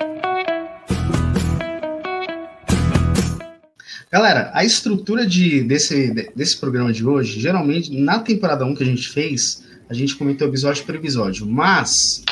Galera, 4.12 4.52
a 4.54 4.64
estrutura 4.64 5.26
de, 5.26 5.62
desse, 5.64 6.12
de- 6.14 6.30
desse 6.36 6.58
programa 6.60 6.94
de 6.94 7.06
hoje, 7.06 7.40
geralmente, 7.40 7.92
na 7.96 8.20
temporada 8.20 8.66
1 8.66 8.76
que 8.76 8.84
a 8.84 8.86
gente 8.86 9.10
fez, 9.10 9.64
a 9.90 9.94
gente 9.94 10.16
comentou 10.16 10.48
episódio 10.48 10.84
por 10.86 10.96
episódio, 10.96 11.46
mas 11.48 12.24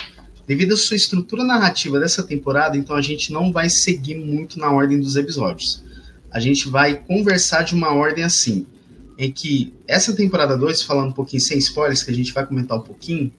devido 0.51 0.73
à 0.73 0.77
sua 0.77 0.97
estrutura 0.97 1.45
narrativa 1.45 1.97
dessa 1.97 2.21
temporada, 2.23 2.75
então 2.75 2.93
a 2.93 3.01
gente 3.01 3.31
não 3.31 3.53
vai 3.53 3.69
seguir 3.69 4.15
muito 4.15 4.59
na 4.59 4.69
ordem 4.69 4.99
dos 4.99 5.15
episódios. 5.15 5.81
A 6.29 6.41
gente 6.41 6.67
vai 6.67 6.93
conversar 6.93 7.63
de 7.63 7.73
uma 7.73 7.93
ordem 7.93 8.25
assim, 8.25 8.65
em 9.17 9.31
que 9.31 9.73
essa 9.87 10.13
temporada 10.13 10.57
2, 10.57 10.81
falando 10.81 11.11
um 11.11 11.13
pouquinho 11.13 11.41
sem 11.41 11.57
spoilers, 11.57 12.03
que 12.03 12.11
a 12.11 12.13
gente 12.13 12.33
vai 12.33 12.45
comentar 12.45 12.77
um 12.77 12.81
pouquinho, 12.81 13.31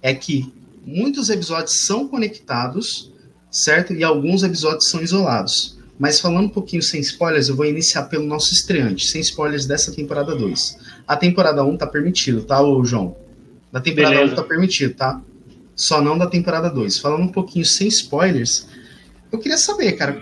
é 0.00 0.14
que 0.14 0.52
muitos 0.86 1.30
episódios 1.30 1.84
são 1.84 2.06
conectados, 2.06 3.10
certo? 3.50 3.92
E 3.92 4.04
alguns 4.04 4.44
episódios 4.44 4.88
são 4.88 5.02
isolados. 5.02 5.76
Mas 5.98 6.20
falando 6.20 6.44
um 6.44 6.48
pouquinho 6.48 6.80
sem 6.80 7.00
spoilers, 7.00 7.48
eu 7.48 7.56
vou 7.56 7.66
iniciar 7.66 8.04
pelo 8.04 8.24
nosso 8.24 8.52
estreante, 8.52 9.08
sem 9.08 9.20
spoilers 9.20 9.66
dessa 9.66 9.90
temporada 9.90 10.32
2. 10.36 10.78
A 11.08 11.16
temporada 11.16 11.64
1 11.64 11.76
tá 11.76 11.88
permitido, 11.88 12.44
tá, 12.44 12.62
ô 12.62 12.84
João? 12.84 13.16
Da 13.72 13.80
temporada 13.80 14.14
Beleza. 14.14 14.32
1 14.34 14.36
tá 14.36 14.42
permitido, 14.44 14.94
tá? 14.94 15.20
Só 15.74 16.00
não 16.00 16.18
da 16.18 16.26
temporada 16.26 16.68
2. 16.68 16.98
Falando 16.98 17.22
um 17.22 17.32
pouquinho 17.32 17.64
sem 17.64 17.88
spoilers, 17.88 18.66
eu 19.30 19.38
queria 19.38 19.56
saber, 19.56 19.92
cara, 19.92 20.20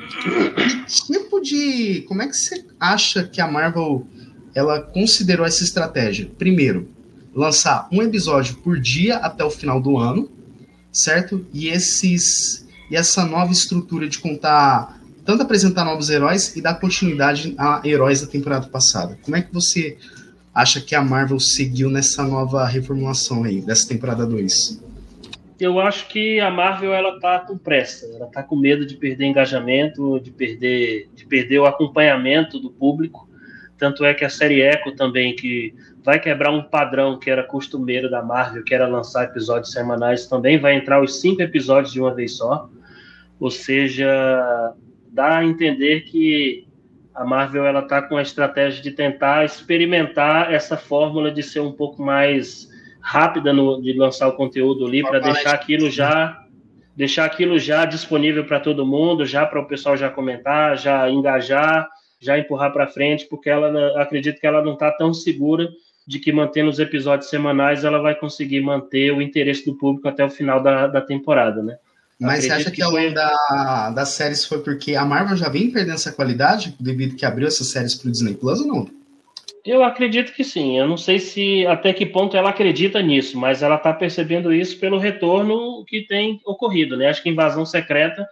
que 0.87 1.13
tipo 1.13 1.41
de. 1.41 2.03
Como 2.03 2.23
é 2.23 2.29
que 2.29 2.37
você 2.37 2.65
acha 2.79 3.25
que 3.25 3.41
a 3.41 3.51
Marvel 3.51 4.07
ela 4.55 4.81
considerou 4.81 5.45
essa 5.45 5.65
estratégia? 5.65 6.31
Primeiro, 6.39 6.89
lançar 7.35 7.89
um 7.91 8.03
episódio 8.03 8.57
por 8.57 8.79
dia 8.79 9.17
até 9.17 9.45
o 9.45 9.51
final 9.51 9.81
do 9.81 9.99
ano, 9.99 10.31
certo? 10.93 11.45
E 11.53 11.69
esses 11.69 12.67
e 12.91 12.97
essa 12.97 13.25
nova 13.25 13.53
estrutura 13.53 14.09
de 14.09 14.19
contar 14.19 15.01
tanto 15.25 15.43
apresentar 15.43 15.85
novos 15.85 16.11
heróis 16.11 16.57
e 16.57 16.61
dar 16.61 16.75
continuidade 16.75 17.55
a 17.57 17.81
heróis 17.85 18.21
da 18.21 18.27
temporada 18.27 18.67
passada. 18.67 19.19
Como 19.23 19.37
é 19.37 19.43
que 19.43 19.53
você 19.53 19.97
acha 20.53 20.81
que 20.81 20.95
a 20.95 21.03
Marvel 21.03 21.39
seguiu 21.39 21.89
nessa 21.89 22.25
nova 22.25 22.67
reformulação 22.67 23.45
aí, 23.45 23.61
dessa 23.61 23.87
temporada 23.87 24.27
2? 24.27 24.81
Eu 25.61 25.79
acho 25.79 26.09
que 26.09 26.41
a 26.41 26.51
Marvel 26.51 26.95
ela 26.95 27.21
tá 27.21 27.39
com 27.41 27.59
pressa, 27.59 28.07
ela 28.17 28.27
tá 28.27 28.43
com 28.43 28.57
medo 28.57 28.87
de 28.87 28.97
perder 28.97 29.27
engajamento, 29.27 30.19
de 30.19 30.31
perder, 30.31 31.11
de 31.15 31.27
perder 31.27 31.59
o 31.59 31.67
acompanhamento 31.67 32.59
do 32.59 32.71
público. 32.71 33.29
Tanto 33.77 34.05
é 34.05 34.15
que 34.15 34.25
a 34.25 34.31
série 34.31 34.63
Echo 34.63 34.93
também, 34.93 35.37
que 35.37 35.75
vai 36.03 36.19
quebrar 36.19 36.51
um 36.51 36.63
padrão 36.63 37.19
que 37.19 37.31
era 37.31 37.43
costumeiro 37.43 38.11
da 38.11 38.23
Marvel, 38.23 38.65
que 38.65 38.75
era 38.75 38.87
lançar 38.87 39.25
episódios 39.25 39.73
semanais, 39.73 40.27
também 40.27 40.59
vai 40.59 40.75
entrar 40.75 41.03
os 41.03 41.21
cinco 41.21 41.43
episódios 41.43 41.93
de 41.93 42.01
uma 42.01 42.15
vez 42.15 42.37
só. 42.37 42.69
Ou 43.39 43.51
seja, 43.51 44.75
dá 45.11 45.39
a 45.39 45.45
entender 45.45 46.03
que 46.03 46.67
a 47.15 47.25
Marvel 47.25 47.67
ela 47.67 47.83
tá 47.83 48.01
com 48.01 48.17
a 48.17 48.23
estratégia 48.23 48.83
de 48.83 48.93
tentar 48.93 49.45
experimentar 49.45 50.53
essa 50.53 50.77
fórmula 50.77 51.31
de 51.31 51.43
ser 51.43 51.61
um 51.61 51.73
pouco 51.73 52.03
mais 52.03 52.70
rápida 53.01 53.53
no, 53.53 53.81
de 53.81 53.93
lançar 53.93 54.29
o 54.29 54.33
conteúdo 54.33 54.87
ali 54.87 55.03
para 55.03 55.19
deixar 55.19 55.55
aquilo 55.55 55.91
já 55.91 56.45
deixar 56.97 57.25
aquilo 57.25 57.59
já 57.59 57.85
disponível 57.85 58.45
para 58.45 58.61
todo 58.61 58.85
mundo, 58.85 59.25
já 59.25 59.47
para 59.47 59.61
o 59.61 59.67
pessoal 59.67 59.97
já 59.97 60.11
comentar, 60.11 60.77
já 60.77 61.09
engajar, 61.09 61.89
já 62.21 62.39
empurrar 62.39 62.73
para 62.73 62.89
frente, 62.89 63.27
porque 63.27 63.49
ela 63.49 64.03
acredito 64.03 64.39
que 64.39 64.47
ela 64.47 64.63
não 64.63 64.75
está 64.75 64.91
tão 64.91 65.15
segura 65.15 65.69
de 66.07 66.19
que 66.19 66.33
mantendo 66.33 66.69
os 66.69 66.79
episódios 66.79 67.31
semanais 67.31 67.85
ela 67.85 68.01
vai 68.01 68.15
conseguir 68.15 68.61
manter 68.61 69.13
o 69.13 69.23
interesse 69.23 69.65
do 69.65 69.77
público 69.77 70.09
até 70.09 70.25
o 70.25 70.31
final 70.31 70.63
da, 70.63 70.87
da 70.89 71.01
temporada, 71.01 71.63
né? 71.63 71.77
Mas 72.21 72.45
você 72.45 72.53
acha 72.53 72.71
que, 72.71 72.77
que 72.77 72.83
ao 72.83 72.91
longo 72.91 73.15
da, 73.15 73.91
das 73.95 74.11
séries 74.11 74.45
foi 74.45 74.59
porque 74.59 74.95
a 74.95 75.07
Marvel 75.07 75.39
já 75.39 75.49
vem 75.49 75.71
perdendo 75.71 75.95
essa 75.95 76.13
qualidade 76.13 76.77
devido 76.79 77.17
que 77.17 77.25
abriu 77.25 77.49
essas 77.49 77.69
séries 77.69 77.95
para 77.95 78.09
o 78.09 78.13
Disney 78.13 78.35
Plus 78.35 78.61
ou 78.61 78.67
não? 78.67 79.00
Eu 79.65 79.85
acredito 79.85 80.33
que 80.33 80.43
sim. 80.43 80.79
Eu 80.79 80.89
não 80.89 80.97
sei 80.97 81.19
se 81.19 81.67
até 81.67 81.93
que 81.93 82.07
ponto 82.07 82.37
ela 82.37 82.51
acredita 82.51 83.03
nisso, 83.03 83.39
mas 83.39 83.63
ela 83.63 83.77
está 83.77 83.93
percebendo 83.93 84.53
isso 84.53 84.79
pelo 84.79 84.99
retorno 84.99 85.85
que 85.85 86.03
tem 86.03 86.41
ocorrido, 86.45 86.97
né? 86.97 87.09
Acho 87.09 87.23
que 87.23 87.29
invasão 87.29 87.67
secreta, 87.67 88.27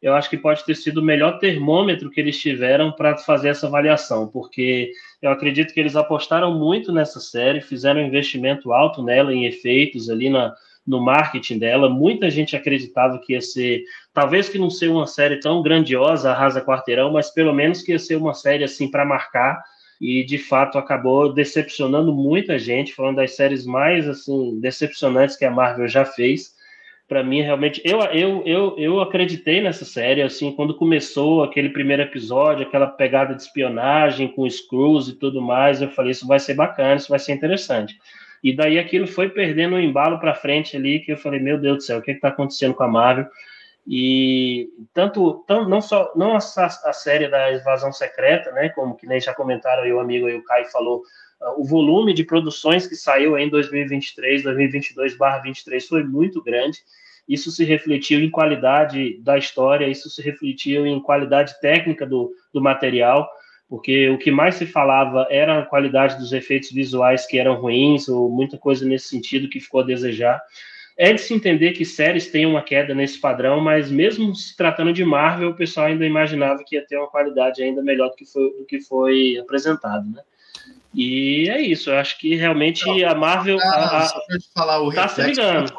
eu 0.00 0.14
acho 0.14 0.28
que 0.28 0.36
pode 0.36 0.64
ter 0.64 0.74
sido 0.74 0.98
o 0.98 1.04
melhor 1.04 1.38
termômetro 1.38 2.10
que 2.10 2.20
eles 2.20 2.40
tiveram 2.40 2.90
para 2.90 3.16
fazer 3.18 3.50
essa 3.50 3.68
avaliação, 3.68 4.26
porque 4.26 4.90
eu 5.22 5.30
acredito 5.30 5.72
que 5.72 5.78
eles 5.78 5.94
apostaram 5.94 6.58
muito 6.58 6.92
nessa 6.92 7.20
série, 7.20 7.60
fizeram 7.60 8.00
um 8.00 8.06
investimento 8.06 8.72
alto 8.72 9.00
nela 9.00 9.32
em 9.32 9.44
efeitos 9.44 10.10
ali 10.10 10.28
na, 10.28 10.52
no 10.84 11.00
marketing 11.00 11.60
dela. 11.60 11.88
Muita 11.88 12.28
gente 12.28 12.56
acreditava 12.56 13.20
que 13.20 13.34
ia 13.34 13.40
ser, 13.40 13.84
talvez 14.12 14.48
que 14.48 14.58
não 14.58 14.68
ser 14.68 14.88
uma 14.88 15.06
série 15.06 15.38
tão 15.38 15.62
grandiosa, 15.62 16.32
arrasa 16.32 16.60
quarteirão, 16.60 17.12
mas 17.12 17.30
pelo 17.30 17.52
menos 17.52 17.80
que 17.80 17.92
ia 17.92 17.98
ser 18.00 18.16
uma 18.16 18.34
série 18.34 18.64
assim 18.64 18.90
para 18.90 19.04
marcar 19.04 19.62
e 20.02 20.24
de 20.24 20.36
fato 20.36 20.78
acabou 20.78 21.32
decepcionando 21.32 22.12
muita 22.12 22.58
gente, 22.58 22.92
falando 22.92 23.16
das 23.16 23.36
séries 23.36 23.64
mais 23.64 24.08
assim 24.08 24.58
decepcionantes 24.58 25.36
que 25.36 25.44
a 25.44 25.50
Marvel 25.50 25.86
já 25.86 26.04
fez. 26.04 26.60
Para 27.06 27.22
mim, 27.22 27.40
realmente, 27.40 27.80
eu, 27.84 28.00
eu, 28.06 28.42
eu, 28.44 28.74
eu 28.78 29.00
acreditei 29.00 29.60
nessa 29.60 29.84
série, 29.84 30.20
assim, 30.22 30.50
quando 30.50 30.74
começou 30.74 31.44
aquele 31.44 31.68
primeiro 31.68 32.02
episódio, 32.02 32.66
aquela 32.66 32.88
pegada 32.88 33.32
de 33.32 33.42
espionagem 33.42 34.26
com 34.26 34.48
Screws 34.48 35.08
e 35.08 35.14
tudo 35.14 35.40
mais, 35.40 35.80
eu 35.80 35.90
falei, 35.90 36.10
isso 36.10 36.26
vai 36.26 36.40
ser 36.40 36.54
bacana, 36.54 36.96
isso 36.96 37.10
vai 37.10 37.18
ser 37.20 37.32
interessante. 37.32 37.96
E 38.42 38.52
daí 38.52 38.80
aquilo 38.80 39.06
foi 39.06 39.28
perdendo 39.28 39.76
um 39.76 39.80
embalo 39.80 40.18
para 40.18 40.34
frente 40.34 40.76
ali, 40.76 40.98
que 40.98 41.12
eu 41.12 41.16
falei, 41.16 41.38
meu 41.38 41.58
Deus 41.58 41.76
do 41.76 41.82
céu, 41.82 41.98
o 41.98 42.02
que 42.02 42.10
está 42.10 42.28
acontecendo 42.28 42.74
com 42.74 42.82
a 42.82 42.88
Marvel? 42.88 43.26
E 43.86 44.68
tanto, 44.94 45.44
tanto 45.46 45.68
não 45.68 45.80
só 45.80 46.12
não 46.14 46.34
a, 46.34 46.38
a, 46.38 46.92
série 46.92 47.28
da 47.28 47.52
invasão 47.52 47.92
secreta, 47.92 48.52
né, 48.52 48.68
como 48.68 48.96
que 48.96 49.06
nem 49.06 49.20
já 49.20 49.34
comentaram 49.34 49.82
aí 49.82 49.92
o 49.92 49.98
amigo 49.98 50.26
aí, 50.26 50.36
o 50.36 50.44
Caio 50.44 50.70
falou, 50.70 51.02
uh, 51.40 51.60
o 51.60 51.64
volume 51.64 52.14
de 52.14 52.24
produções 52.24 52.86
que 52.86 52.94
saiu 52.94 53.36
em 53.36 53.48
2023, 53.48 54.44
2022/23 54.44 55.88
foi 55.88 56.04
muito 56.04 56.40
grande. 56.42 56.78
Isso 57.28 57.50
se 57.50 57.64
refletiu 57.64 58.20
em 58.20 58.30
qualidade 58.30 59.18
da 59.20 59.36
história, 59.36 59.88
isso 59.88 60.08
se 60.10 60.22
refletiu 60.22 60.86
em 60.86 61.00
qualidade 61.00 61.58
técnica 61.60 62.06
do, 62.06 62.32
do 62.52 62.60
material, 62.60 63.28
porque 63.68 64.08
o 64.10 64.18
que 64.18 64.30
mais 64.30 64.56
se 64.56 64.66
falava 64.66 65.26
era 65.30 65.60
a 65.60 65.66
qualidade 65.66 66.18
dos 66.18 66.32
efeitos 66.32 66.70
visuais 66.70 67.26
que 67.26 67.38
eram 67.38 67.54
ruins, 67.54 68.08
ou 68.08 68.28
muita 68.28 68.58
coisa 68.58 68.84
nesse 68.84 69.08
sentido 69.08 69.48
que 69.48 69.60
ficou 69.60 69.80
a 69.80 69.84
desejar. 69.84 70.40
É 70.96 71.12
de 71.12 71.20
se 71.20 71.32
entender 71.32 71.72
que 71.72 71.84
séries 71.84 72.30
têm 72.30 72.44
uma 72.44 72.62
queda 72.62 72.94
nesse 72.94 73.18
padrão, 73.18 73.60
mas 73.60 73.90
mesmo 73.90 74.34
se 74.34 74.56
tratando 74.56 74.92
de 74.92 75.04
Marvel, 75.04 75.50
o 75.50 75.54
pessoal 75.54 75.86
ainda 75.86 76.04
imaginava 76.04 76.62
que 76.66 76.76
ia 76.76 76.86
ter 76.86 76.96
uma 76.98 77.08
qualidade 77.08 77.62
ainda 77.62 77.82
melhor 77.82 78.10
do 78.10 78.16
que 78.16 78.26
foi, 78.26 78.50
do 78.58 78.64
que 78.66 78.80
foi 78.80 79.38
apresentado, 79.38 80.08
né? 80.10 80.22
E 80.94 81.48
é 81.48 81.60
isso, 81.60 81.88
eu 81.88 81.96
acho 81.96 82.18
que 82.18 82.34
realmente 82.34 82.84
Não, 82.84 83.08
a 83.08 83.14
Marvel. 83.14 83.58
Ah, 83.62 83.98
a, 83.98 84.06
só 84.06 84.20
pra 84.26 84.38
te 84.38 84.48
falar, 84.54 84.82
o 84.82 84.92
tá 84.92 85.08
se 85.08 85.22
ligando. 85.22 85.72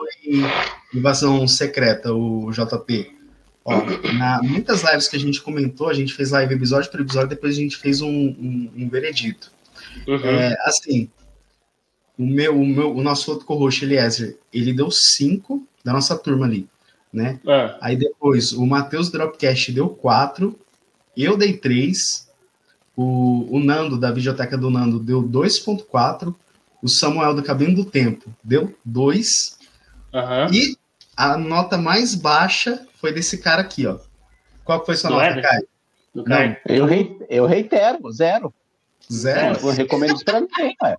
Invasão 0.94 1.48
Secreta, 1.48 2.12
o 2.12 2.50
JP. 2.52 3.16
Ó, 3.64 3.82
na, 4.18 4.42
muitas 4.42 4.84
lives 4.84 5.08
que 5.08 5.16
a 5.16 5.20
gente 5.20 5.42
comentou, 5.42 5.88
a 5.88 5.94
gente 5.94 6.14
fez 6.14 6.32
live 6.32 6.56
episódio 6.56 6.90
por 6.90 7.00
episódio, 7.00 7.30
depois 7.30 7.56
a 7.56 7.62
gente 7.62 7.78
fez 7.78 8.02
um, 8.02 8.10
um, 8.10 8.72
um 8.76 8.90
veredito. 8.90 9.52
Uhum. 10.08 10.26
É, 10.26 10.56
assim, 10.66 11.10
o 12.18 12.26
meu, 12.26 12.60
o 12.60 12.66
meu, 12.66 12.96
o 12.96 13.02
nosso 13.02 13.32
outro 13.32 13.46
co-host, 13.46 13.84
Eliezer, 13.84 14.38
ele 14.54 14.74
deu 14.74 14.90
cinco 14.92 15.66
da 15.84 15.94
nossa 15.94 16.18
turma 16.18 16.46
ali, 16.46 16.68
né? 17.12 17.40
Ah. 17.48 17.78
Aí 17.82 17.96
depois 17.96 18.52
o 18.52 18.66
Matheus 18.66 19.10
Dropcast 19.12 19.72
deu 19.72 19.90
quatro, 19.90 20.58
eu 21.18 21.38
dei 21.38 21.58
três, 21.58 22.30
o, 22.96 23.56
o 23.56 23.60
Nando 23.60 24.00
da 24.00 24.12
videoteca 24.12 24.58
do 24.58 24.70
Nando 24.70 25.00
deu 25.00 25.24
2.4, 25.24 26.34
o 26.82 26.88
Samuel 26.88 27.34
do 27.34 27.44
Cabelo 27.44 27.76
do 27.76 27.86
Tempo 27.86 28.30
deu 28.44 28.76
dois, 28.84 29.58
uhum. 30.14 30.54
e 30.54 30.78
a 31.16 31.38
nota 31.38 31.78
mais 31.78 32.14
baixa 32.16 32.86
foi 32.96 33.12
desse 33.12 33.38
cara 33.38 33.62
aqui, 33.62 33.86
ó. 33.88 33.98
Qual 34.64 34.86
foi 34.86 34.96
sua 34.96 35.10
do 35.10 35.16
nota, 35.16 35.42
Caio? 35.42 35.68
Não, 36.14 36.56
eu, 36.68 36.86
rei, 36.86 37.18
eu 37.28 37.46
reitero, 37.46 38.12
zero. 38.12 38.54
Zero? 39.12 39.60
Eu 39.62 39.72
recomendo 39.72 40.16
isso 40.16 40.24
pra 40.24 40.40
ninguém, 40.40 40.76
cara. 40.76 40.98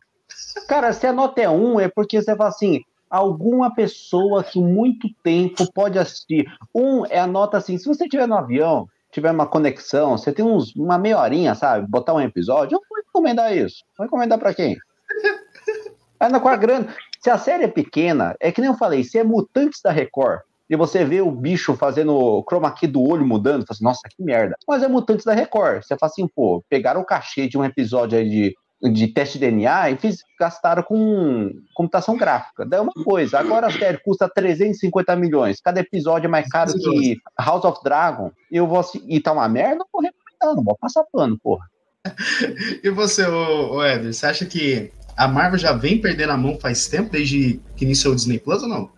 Cara, 0.68 0.92
se 0.92 1.06
a 1.06 1.12
nota 1.12 1.40
é 1.40 1.48
um, 1.48 1.78
é 1.78 1.88
porque 1.88 2.20
você 2.20 2.34
fala 2.36 2.48
assim, 2.48 2.80
alguma 3.10 3.74
pessoa 3.74 4.42
que 4.42 4.60
muito 4.60 5.08
tempo 5.22 5.70
pode 5.72 5.98
assistir. 5.98 6.46
Um 6.74 7.04
é 7.06 7.18
a 7.18 7.26
nota 7.26 7.56
assim, 7.56 7.78
se 7.78 7.86
você 7.86 8.04
estiver 8.04 8.26
no 8.26 8.36
avião, 8.36 8.88
tiver 9.10 9.30
uma 9.30 9.46
conexão, 9.46 10.18
você 10.18 10.32
tem 10.32 10.44
uns, 10.44 10.74
uma 10.74 10.98
meia 10.98 11.18
horinha, 11.20 11.54
sabe? 11.54 11.86
Botar 11.88 12.14
um 12.14 12.20
episódio, 12.20 12.76
eu 12.76 12.80
vou 12.88 12.98
recomendar 12.98 13.56
isso. 13.56 13.84
Vou 13.96 14.04
recomendar 14.06 14.38
para 14.38 14.52
quem? 14.52 14.76
Anda 16.20 16.40
com 16.40 16.48
a 16.48 16.56
grana. 16.56 16.94
Se 17.20 17.30
a 17.30 17.38
série 17.38 17.64
é 17.64 17.68
pequena, 17.68 18.34
é 18.40 18.50
que 18.50 18.60
nem 18.60 18.70
eu 18.70 18.76
falei, 18.76 19.04
se 19.04 19.18
é 19.18 19.24
Mutantes 19.24 19.80
da 19.82 19.90
Record, 19.90 20.40
e 20.68 20.76
você 20.76 21.04
vê 21.04 21.20
o 21.20 21.30
bicho 21.30 21.76
fazendo 21.76 22.14
o 22.14 22.42
chroma 22.42 22.72
key 22.72 22.86
do 22.86 23.02
olho 23.02 23.24
mudando, 23.24 23.60
você 23.60 23.66
fala 23.66 23.74
assim, 23.76 23.84
nossa, 23.84 24.08
que 24.08 24.22
merda. 24.22 24.56
Mas 24.66 24.82
é 24.82 24.88
Mutantes 24.88 25.24
da 25.24 25.34
Record. 25.34 25.82
Você 25.82 25.96
fala 25.96 26.10
assim, 26.10 26.26
pô, 26.26 26.64
pegaram 26.68 27.00
o 27.00 27.04
cachê 27.04 27.46
de 27.46 27.58
um 27.58 27.64
episódio 27.64 28.18
aí 28.18 28.28
de 28.28 28.54
de 28.82 29.08
teste 29.08 29.38
de 29.38 29.46
DNA 29.46 29.90
e 29.90 29.96
fiz, 29.96 30.18
gastaram 30.38 30.82
com 30.82 31.50
computação 31.74 32.16
gráfica. 32.16 32.66
Daí 32.66 32.78
é 32.78 32.82
uma 32.82 32.92
coisa. 32.92 33.38
Agora 33.38 33.66
a 33.66 33.70
série 33.70 33.98
custa 33.98 34.28
350 34.28 35.16
milhões. 35.16 35.60
Cada 35.60 35.80
episódio 35.80 36.26
é 36.26 36.30
mais 36.30 36.48
caro 36.48 36.72
que 36.74 37.16
House 37.38 37.64
of 37.64 37.80
Dragon. 37.82 38.30
E 38.50 38.56
eu 38.56 38.66
vou 38.66 38.84
e 39.06 39.20
tá 39.20 39.32
uma 39.32 39.48
merda, 39.48 39.84
eu 39.84 39.88
vou 39.92 40.02
recomendar, 40.02 40.56
não 40.56 40.62
vou 40.62 40.76
passar 40.76 41.04
pano, 41.12 41.38
porra. 41.38 41.66
e 42.84 42.90
você, 42.90 43.26
ô, 43.26 43.76
ô 43.76 43.84
Eder, 43.84 44.12
você 44.12 44.26
acha 44.26 44.44
que 44.44 44.92
a 45.16 45.26
Marvel 45.26 45.58
já 45.58 45.72
vem 45.72 46.00
perdendo 46.00 46.32
a 46.32 46.36
mão 46.36 46.58
faz 46.58 46.86
tempo, 46.86 47.10
desde 47.10 47.60
que 47.76 47.84
iniciou 47.84 48.12
o 48.12 48.16
Disney 48.16 48.38
Plus 48.38 48.62
ou 48.62 48.68
não? 48.68 48.90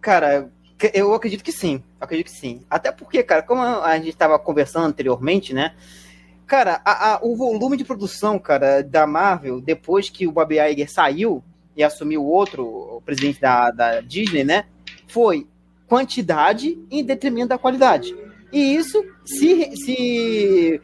Cara, 0.00 0.50
eu 0.92 1.14
acredito 1.14 1.42
que 1.42 1.52
sim. 1.52 1.82
Acredito 2.00 2.26
que 2.26 2.38
sim. 2.38 2.62
Até 2.68 2.92
porque, 2.92 3.22
cara, 3.22 3.42
como 3.42 3.62
a 3.62 3.96
gente 3.96 4.10
estava 4.10 4.38
conversando 4.38 4.86
anteriormente, 4.86 5.52
né? 5.54 5.74
Cara, 6.46 6.80
a, 6.84 7.14
a, 7.14 7.18
o 7.22 7.34
volume 7.36 7.76
de 7.76 7.84
produção, 7.84 8.38
cara, 8.38 8.82
da 8.82 9.06
Marvel, 9.06 9.60
depois 9.60 10.10
que 10.10 10.26
o 10.26 10.32
Bob 10.32 10.54
Iger 10.54 10.90
saiu 10.90 11.42
e 11.76 11.82
assumiu 11.82 12.22
o 12.22 12.28
outro, 12.28 12.64
o 12.64 13.02
presidente 13.02 13.40
da, 13.40 13.70
da 13.70 14.00
Disney, 14.00 14.44
né? 14.44 14.66
Foi 15.08 15.46
quantidade 15.86 16.78
em 16.90 17.02
detrimento 17.02 17.48
da 17.48 17.58
qualidade. 17.58 18.14
E 18.52 18.76
isso 18.76 19.04
se, 19.24 19.74
se 19.76 20.80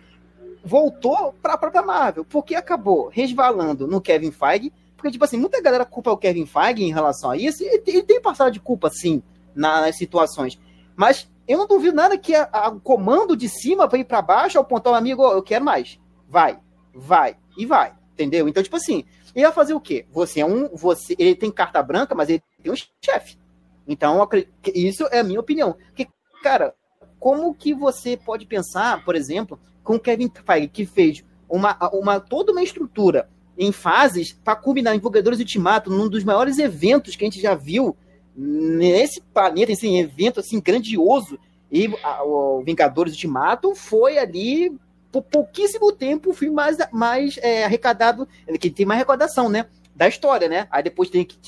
voltou 0.64 1.34
para 1.40 1.54
a 1.54 1.58
própria 1.58 1.82
Marvel, 1.82 2.24
porque 2.24 2.54
acabou 2.54 3.08
resvalando 3.08 3.86
no 3.86 4.00
Kevin 4.00 4.30
Feige, 4.30 4.72
porque, 4.96 5.12
tipo 5.12 5.24
assim, 5.24 5.38
muita 5.38 5.62
galera 5.62 5.84
culpa 5.84 6.10
o 6.10 6.16
Kevin 6.16 6.46
Feige 6.46 6.84
em 6.84 6.92
relação 6.92 7.30
a 7.30 7.36
isso, 7.36 7.62
e 7.62 7.82
ele 7.86 8.02
tem 8.02 8.20
passado 8.20 8.50
de 8.50 8.60
culpa, 8.60 8.90
sim, 8.90 9.22
nas 9.54 9.96
situações. 9.96 10.58
Mas 10.96 11.30
eu 11.50 11.58
não 11.58 11.66
duvido 11.66 11.96
nada 11.96 12.16
que 12.16 12.32
o 12.36 12.80
comando 12.80 13.36
de 13.36 13.48
cima 13.48 13.88
vai 13.88 14.04
para 14.04 14.22
baixo 14.22 14.56
ao 14.56 14.64
ponto, 14.64 14.88
amigo, 14.90 15.24
eu 15.24 15.42
quero 15.42 15.64
mais. 15.64 15.98
Vai, 16.28 16.60
vai 16.94 17.36
e 17.58 17.66
vai, 17.66 17.92
entendeu? 18.12 18.48
Então, 18.48 18.62
tipo 18.62 18.76
assim, 18.76 19.04
ele 19.34 19.44
vai 19.44 19.52
fazer 19.52 19.74
o 19.74 19.80
quê? 19.80 20.06
Você 20.12 20.40
é 20.40 20.46
um, 20.46 20.68
você, 20.68 21.16
ele 21.18 21.34
tem 21.34 21.50
carta 21.50 21.82
branca, 21.82 22.14
mas 22.14 22.28
ele 22.28 22.40
tem 22.62 22.72
um 22.72 22.76
chefe. 23.04 23.36
Então, 23.84 24.28
isso 24.72 25.08
é 25.10 25.18
a 25.18 25.24
minha 25.24 25.40
opinião. 25.40 25.76
Porque, 25.88 26.06
cara, 26.40 26.72
como 27.18 27.52
que 27.52 27.74
você 27.74 28.16
pode 28.16 28.46
pensar, 28.46 29.04
por 29.04 29.16
exemplo, 29.16 29.58
com 29.82 29.96
o 29.96 30.00
Kevin 30.00 30.30
Feige, 30.46 30.68
que 30.68 30.86
fez 30.86 31.24
uma, 31.48 31.76
uma, 31.92 32.20
toda 32.20 32.52
uma 32.52 32.62
estrutura 32.62 33.28
em 33.58 33.72
fases 33.72 34.32
para 34.32 34.54
culminar 34.54 34.94
em 34.94 35.00
Vingadores 35.00 35.40
Ultimato, 35.40 35.90
num 35.90 36.08
dos 36.08 36.22
maiores 36.22 36.60
eventos 36.60 37.16
que 37.16 37.24
a 37.24 37.28
gente 37.28 37.42
já 37.42 37.56
viu 37.56 37.96
nesse 38.42 39.20
planeta, 39.20 39.72
esse 39.72 39.86
evento 39.96 40.40
assim 40.40 40.60
grandioso, 40.60 41.38
e 41.70 41.86
a, 42.02 42.24
o 42.24 42.62
Vingadores 42.64 43.12
Ultimato 43.12 43.74
foi 43.74 44.16
ali 44.16 44.74
por 45.12 45.22
pouquíssimo 45.22 45.92
tempo 45.92 46.30
o 46.30 46.34
filme 46.34 46.54
mais, 46.54 46.78
mais 46.90 47.38
é, 47.42 47.64
arrecadado, 47.64 48.26
que 48.58 48.70
tem 48.70 48.86
mais 48.86 48.98
arrecadação, 48.98 49.48
né? 49.48 49.66
Da 49.94 50.08
história, 50.08 50.48
né? 50.48 50.66
Aí 50.70 50.82
depois 50.82 51.10
tem 51.10 51.24
que. 51.24 51.38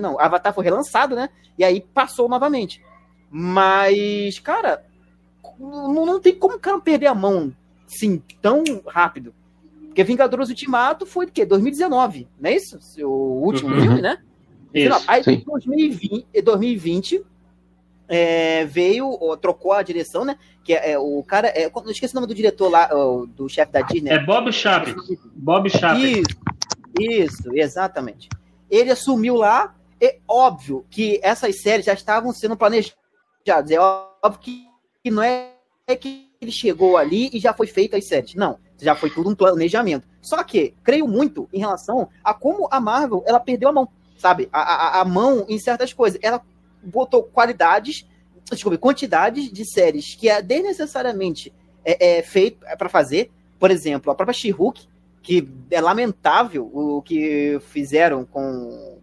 Não, 0.00 0.18
Avatar 0.18 0.52
foi 0.52 0.64
relançado, 0.64 1.14
né? 1.14 1.28
E 1.56 1.62
aí 1.62 1.80
passou 1.94 2.28
novamente. 2.28 2.82
Mas, 3.30 4.40
cara, 4.40 4.84
não, 5.58 6.04
não 6.04 6.20
tem 6.20 6.34
como 6.34 6.56
o 6.56 6.58
cara 6.58 6.80
perder 6.80 7.06
a 7.06 7.14
mão 7.14 7.54
sim 7.86 8.20
tão 8.42 8.64
rápido. 8.86 9.32
Porque 9.86 10.02
Vingadores 10.02 10.48
Ultimato 10.48 11.06
foi 11.06 11.26
de 11.26 11.32
quê? 11.32 11.46
2019, 11.46 12.28
não 12.40 12.50
é 12.50 12.56
isso? 12.56 12.78
O 13.06 13.44
último 13.44 13.72
uhum. 13.74 13.80
filme, 13.80 14.02
né? 14.02 14.18
Isso, 14.74 15.04
Aí 15.06 15.22
em 15.26 15.40
2020, 15.40 16.26
2020 16.42 17.24
é, 18.08 18.64
veio, 18.64 19.18
trocou 19.40 19.72
a 19.72 19.82
direção, 19.82 20.24
né? 20.24 20.38
Que 20.62 20.74
é, 20.74 20.92
é 20.92 20.98
o 20.98 21.22
cara. 21.22 21.48
É, 21.48 21.70
não 21.70 21.90
esqueci 21.90 22.14
o 22.14 22.16
nome 22.16 22.26
do 22.26 22.34
diretor 22.34 22.68
lá, 22.68 22.88
do 23.28 23.48
chefe 23.48 23.72
da 23.72 23.80
Disney. 23.82 24.10
É 24.10 24.18
Bob 24.18 24.52
Chapek. 24.52 25.18
Bob 25.34 25.68
Chapek. 25.68 26.20
Isso, 26.20 26.36
isso, 26.98 27.54
exatamente. 27.54 28.28
Ele 28.70 28.90
assumiu 28.90 29.36
lá. 29.36 29.74
É 29.98 30.18
óbvio 30.28 30.84
que 30.90 31.18
essas 31.22 31.62
séries 31.62 31.86
já 31.86 31.94
estavam 31.94 32.30
sendo 32.30 32.54
planejadas. 32.54 33.70
É 33.70 33.80
óbvio 33.80 34.40
que, 34.40 34.66
que 35.02 35.10
não 35.10 35.22
é 35.22 35.52
que 35.98 36.28
ele 36.38 36.52
chegou 36.52 36.98
ali 36.98 37.30
e 37.32 37.38
já 37.38 37.54
foi 37.54 37.66
feito 37.66 37.96
as 37.96 38.06
séries. 38.06 38.34
Não, 38.34 38.58
já 38.78 38.94
foi 38.94 39.08
tudo 39.08 39.30
um 39.30 39.34
planejamento. 39.34 40.06
Só 40.20 40.42
que, 40.44 40.74
creio 40.82 41.08
muito 41.08 41.48
em 41.50 41.58
relação 41.58 42.08
a 42.22 42.34
como 42.34 42.68
a 42.70 42.78
Marvel 42.78 43.24
ela 43.26 43.40
perdeu 43.40 43.70
a 43.70 43.72
mão 43.72 43.88
sabe? 44.16 44.48
A, 44.52 44.60
a, 44.60 45.00
a 45.00 45.04
mão 45.04 45.44
em 45.48 45.58
certas 45.58 45.92
coisas. 45.92 46.18
Ela 46.22 46.40
botou 46.82 47.22
qualidades, 47.22 48.06
desculpe, 48.50 48.78
quantidades 48.78 49.50
de 49.50 49.64
séries 49.64 50.14
que 50.14 50.28
é 50.28 50.40
desnecessariamente 50.40 51.52
é, 51.84 52.18
é 52.18 52.22
feito 52.22 52.64
para 52.78 52.88
fazer. 52.88 53.30
Por 53.58 53.70
exemplo, 53.70 54.12
a 54.12 54.14
própria 54.14 54.38
She-Hulk, 54.38 54.86
que 55.22 55.48
é 55.70 55.80
lamentável 55.80 56.70
o 56.72 57.02
que 57.02 57.58
fizeram 57.68 58.24
com, 58.24 58.98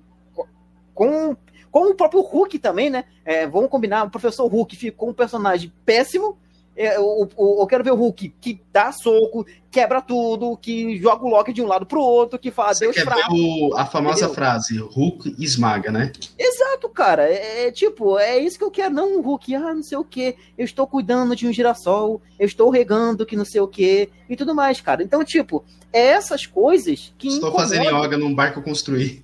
com, 0.94 1.36
com 1.72 1.90
o 1.90 1.96
próprio 1.96 2.22
Hulk 2.22 2.60
também, 2.60 2.90
né? 2.90 3.06
É, 3.26 3.48
vamos 3.48 3.70
combinar, 3.70 4.06
o 4.06 4.10
professor 4.10 4.48
Hulk 4.48 4.76
ficou 4.76 5.10
um 5.10 5.14
personagem 5.14 5.74
péssimo 5.86 6.38
é, 6.38 6.43
eu, 6.76 7.30
eu, 7.38 7.58
eu, 7.60 7.68
quero 7.68 7.84
ver 7.84 7.92
o 7.92 7.96
Hulk 7.96 8.34
que 8.42 8.60
dá 8.72 8.92
soco, 8.92 9.46
quebra 9.70 10.02
tudo, 10.02 10.58
que 10.58 10.98
joga 10.98 11.24
o 11.24 11.30
Loki 11.30 11.54
de 11.54 11.62
um 11.62 11.68
lado 11.68 11.86
pro 11.86 12.02
outro, 12.02 12.40
que 12.40 12.50
fala 12.50 12.74
Você 12.74 12.86
Deus 12.86 12.96
quer 12.96 13.06
fraco. 13.06 13.32
O, 13.32 13.78
a 13.78 13.86
famosa 13.86 14.26
entendeu? 14.26 14.34
frase, 14.34 14.78
Hulk 14.80 15.36
esmaga, 15.38 15.92
né? 15.92 16.12
Exato, 16.38 16.90
cara. 16.90 17.30
É, 17.30 17.68
é, 17.68 17.72
tipo, 17.72 18.18
é 18.18 18.40
isso 18.40 18.58
que 18.58 18.64
eu 18.64 18.72
quero. 18.72 18.94
Não, 18.94 19.22
Hulk, 19.22 19.54
ah, 19.56 19.74
não 19.74 19.84
sei 19.84 19.98
o 19.98 20.04
que. 20.04 20.36
Eu 20.58 20.66
estou 20.66 20.88
cuidando 20.88 21.36
de 21.36 21.48
um 21.48 21.54
girassol, 21.54 22.22
eu 22.40 22.46
estou 22.48 22.72
regando 22.72 23.26
que 23.26 23.36
não 23.36 23.46
sei 23.46 23.62
o 23.62 23.68
que, 23.68 24.10
e 24.28 24.36
tudo 24.36 24.56
mais, 24.56 24.82
cara. 24.82 25.04
Então, 25.04 25.24
tipo, 25.24 25.64
é 25.92 26.08
essas 26.08 26.48
coisas 26.48 27.14
que. 27.20 27.28
Estou 27.28 27.50
incomodam. 27.50 27.70
fazendo 27.70 28.04
yoga 28.04 28.18
num 28.18 28.34
barco 28.34 28.64
construir. 28.64 29.24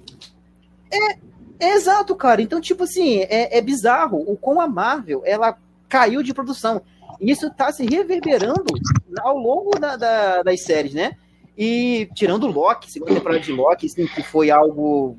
É, 0.91 1.13
é 1.59 1.73
exato, 1.73 2.15
cara. 2.15 2.43
Então, 2.43 2.61
tipo 2.61 2.83
assim, 2.83 3.21
é, 3.21 3.57
é 3.57 3.61
bizarro 3.61 4.23
o 4.27 4.37
como 4.37 4.61
a 4.61 4.67
Marvel 4.67 5.23
ela 5.25 5.57
caiu 5.87 6.21
de 6.21 6.33
produção 6.33 6.83
isso 7.19 7.47
está 7.47 7.71
se 7.71 7.85
reverberando 7.85 8.73
ao 9.21 9.37
longo 9.37 9.77
da, 9.79 9.95
da, 9.95 10.43
das 10.43 10.63
séries, 10.63 10.93
né? 10.93 11.13
E 11.57 12.09
tirando 12.15 12.45
o 12.45 12.51
Loki, 12.51 12.91
segunda 12.91 13.13
temporada 13.13 13.41
de 13.41 13.51
Loki, 13.51 13.87
assim, 13.87 14.07
que 14.07 14.23
foi 14.23 14.49
algo 14.49 15.17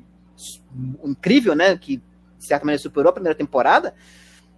incrível, 1.03 1.53
né? 1.53 1.77
Que 1.77 1.97
de 1.97 2.45
certa 2.45 2.65
maneira 2.65 2.81
superou 2.81 3.11
a 3.11 3.13
primeira 3.13 3.37
temporada, 3.37 3.93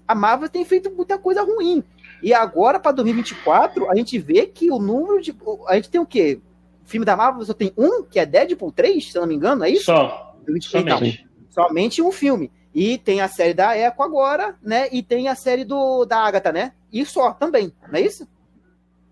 a 0.07 0.15
Marvel 0.15 0.47
tem 0.47 0.63
feito 0.63 0.89
muita 0.91 1.17
coisa 1.17 1.43
ruim. 1.43 1.83
E 2.21 2.33
agora, 2.33 2.79
para 2.79 2.93
2024, 2.93 3.91
a 3.91 3.95
gente 3.95 4.17
vê 4.17 4.45
que 4.45 4.71
o 4.71 4.79
número 4.79 5.21
de. 5.21 5.35
A 5.67 5.75
gente 5.75 5.89
tem 5.89 5.99
o 5.99 6.05
quê? 6.05 6.39
O 6.85 6.89
filme 6.89 7.05
da 7.05 7.17
Marvel 7.17 7.43
só 7.45 7.53
tem 7.53 7.73
um, 7.77 8.03
que 8.03 8.19
é 8.19 8.25
Deadpool 8.25 8.71
3, 8.71 9.11
se 9.11 9.17
eu 9.17 9.21
não 9.21 9.27
me 9.27 9.35
engano, 9.35 9.63
é 9.65 9.69
isso? 9.69 9.85
Só. 9.85 10.33
Então, 10.47 10.81
somente. 10.81 11.27
somente 11.49 12.01
um 12.01 12.11
filme. 12.11 12.49
E 12.73 12.97
tem 12.97 13.21
a 13.21 13.27
série 13.27 13.53
da 13.53 13.77
Echo 13.77 14.01
agora, 14.01 14.55
né? 14.61 14.87
E 14.91 15.03
tem 15.03 15.27
a 15.27 15.35
série 15.35 15.65
do, 15.65 16.05
da 16.05 16.19
Agatha, 16.19 16.51
né? 16.51 16.73
E 16.93 17.03
só 17.05 17.31
também, 17.31 17.73
não 17.91 17.99
é 17.99 18.01
isso? 18.01 18.27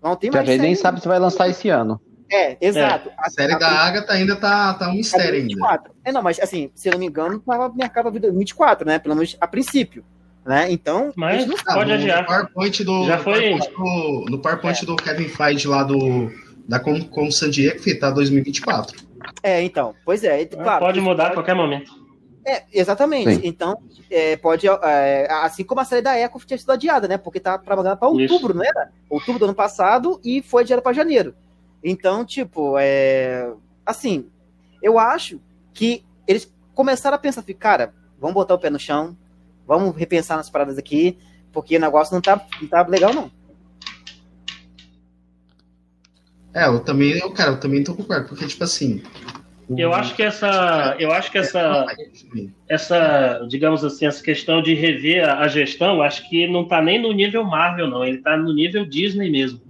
Não 0.00 0.14
tem 0.16 0.30
mais. 0.30 0.48
A 0.48 0.52
gente 0.52 0.62
nem 0.62 0.74
sabe 0.76 1.00
se 1.00 1.08
vai 1.08 1.18
lançar 1.18 1.48
esse 1.48 1.68
ano. 1.68 2.00
É, 2.30 2.56
exato. 2.60 3.10
É. 3.10 3.12
A, 3.18 3.28
série 3.28 3.52
a, 3.52 3.58
da 3.58 3.68
Agatha 3.68 4.12
ainda 4.12 4.36
tá, 4.36 4.72
tá 4.74 4.88
um 4.88 4.94
mistério 4.94 5.40
ainda. 5.40 5.82
É, 6.04 6.12
não, 6.12 6.22
mas 6.22 6.40
assim, 6.40 6.70
se 6.74 6.88
eu 6.88 6.92
não 6.92 7.00
me 7.00 7.06
engano, 7.06 7.38
tava 7.40 7.68
marcada 7.68 8.10
24, 8.10 8.86
né? 8.86 8.98
Pelo 8.98 9.14
menos 9.14 9.36
a 9.38 9.46
princípio. 9.46 10.02
Né? 10.44 10.72
Então, 10.72 11.12
mas 11.14 11.46
não 11.46 11.56
pode 11.56 11.90
no, 11.90 11.94
adiar. 11.94 12.22
No 12.22 12.26
PowerPoint 12.26 12.84
do, 12.84 13.04
Já 13.04 13.18
foi. 13.18 13.34
PowerPoint 13.34 13.70
do, 13.76 14.24
no 14.30 14.38
PowerPoint 14.38 14.82
é. 14.82 14.86
do 14.86 14.96
Kevin 14.96 15.28
Feige 15.28 15.68
lá 15.68 15.84
do 15.84 16.32
da 16.66 16.80
com, 16.80 17.00
com 17.04 17.30
San 17.30 17.50
Diego, 17.50 17.78
tá 17.98 18.10
2024. 18.10 18.96
É, 19.42 19.62
então, 19.62 19.94
pois 20.04 20.24
é. 20.24 20.44
Claro, 20.46 20.80
pode 20.80 21.00
mudar 21.00 21.28
a 21.28 21.30
qualquer 21.32 21.54
momento. 21.54 22.01
É, 22.44 22.64
exatamente. 22.72 23.36
Sim. 23.36 23.40
Então, 23.44 23.80
é, 24.10 24.36
pode. 24.36 24.66
É, 24.66 25.28
assim 25.30 25.64
como 25.64 25.80
a 25.80 25.84
série 25.84 26.02
da 26.02 26.18
Echo 26.18 26.38
tinha 26.44 26.58
sido 26.58 26.72
adiada, 26.72 27.06
né? 27.06 27.16
Porque 27.16 27.38
tá 27.38 27.56
trabalhando 27.56 27.96
para 27.96 28.08
outubro, 28.08 28.48
Isso. 28.48 28.54
não 28.54 28.64
era? 28.64 28.90
Outubro 29.08 29.38
do 29.38 29.44
ano 29.44 29.54
passado 29.54 30.20
e 30.24 30.42
foi 30.42 30.62
adiada 30.62 30.82
para 30.82 30.92
janeiro. 30.92 31.34
Então, 31.82 32.24
tipo, 32.24 32.76
é. 32.78 33.52
Assim, 33.86 34.26
eu 34.82 34.98
acho 34.98 35.40
que 35.72 36.04
eles 36.26 36.52
começaram 36.74 37.16
a 37.16 37.18
pensar 37.18 37.40
assim, 37.40 37.54
cara, 37.54 37.94
vamos 38.18 38.34
botar 38.34 38.54
o 38.54 38.58
pé 38.58 38.70
no 38.70 38.78
chão, 38.78 39.16
vamos 39.66 39.94
repensar 39.96 40.36
nas 40.36 40.50
paradas 40.50 40.78
aqui, 40.78 41.18
porque 41.52 41.76
o 41.76 41.80
negócio 41.80 42.14
não 42.14 42.20
tá, 42.20 42.44
não 42.60 42.68
tá 42.68 42.86
legal, 42.86 43.12
não. 43.12 43.30
É, 46.54 46.66
eu 46.66 46.80
também, 46.80 47.12
eu, 47.18 47.32
cara, 47.32 47.52
eu 47.52 47.60
também 47.60 47.82
tô 47.82 47.94
concordo, 47.94 48.28
porque, 48.28 48.46
tipo 48.46 48.62
assim, 48.62 49.02
eu 49.76 49.92
acho 49.92 50.14
que 50.14 50.22
essa, 50.22 50.96
eu 50.98 51.12
acho 51.12 51.30
que 51.30 51.38
essa, 51.38 51.86
essa, 52.68 53.46
digamos 53.48 53.84
assim, 53.84 54.06
essa 54.06 54.22
questão 54.22 54.62
de 54.62 54.74
rever 54.74 55.28
a 55.28 55.46
gestão, 55.48 56.02
acho 56.02 56.28
que 56.28 56.46
não 56.46 56.62
está 56.62 56.80
nem 56.82 57.00
no 57.00 57.12
nível 57.12 57.44
Marvel, 57.44 57.88
não. 57.88 58.04
Ele 58.04 58.18
está 58.18 58.36
no 58.36 58.52
nível 58.52 58.84
Disney 58.84 59.30
mesmo, 59.30 59.60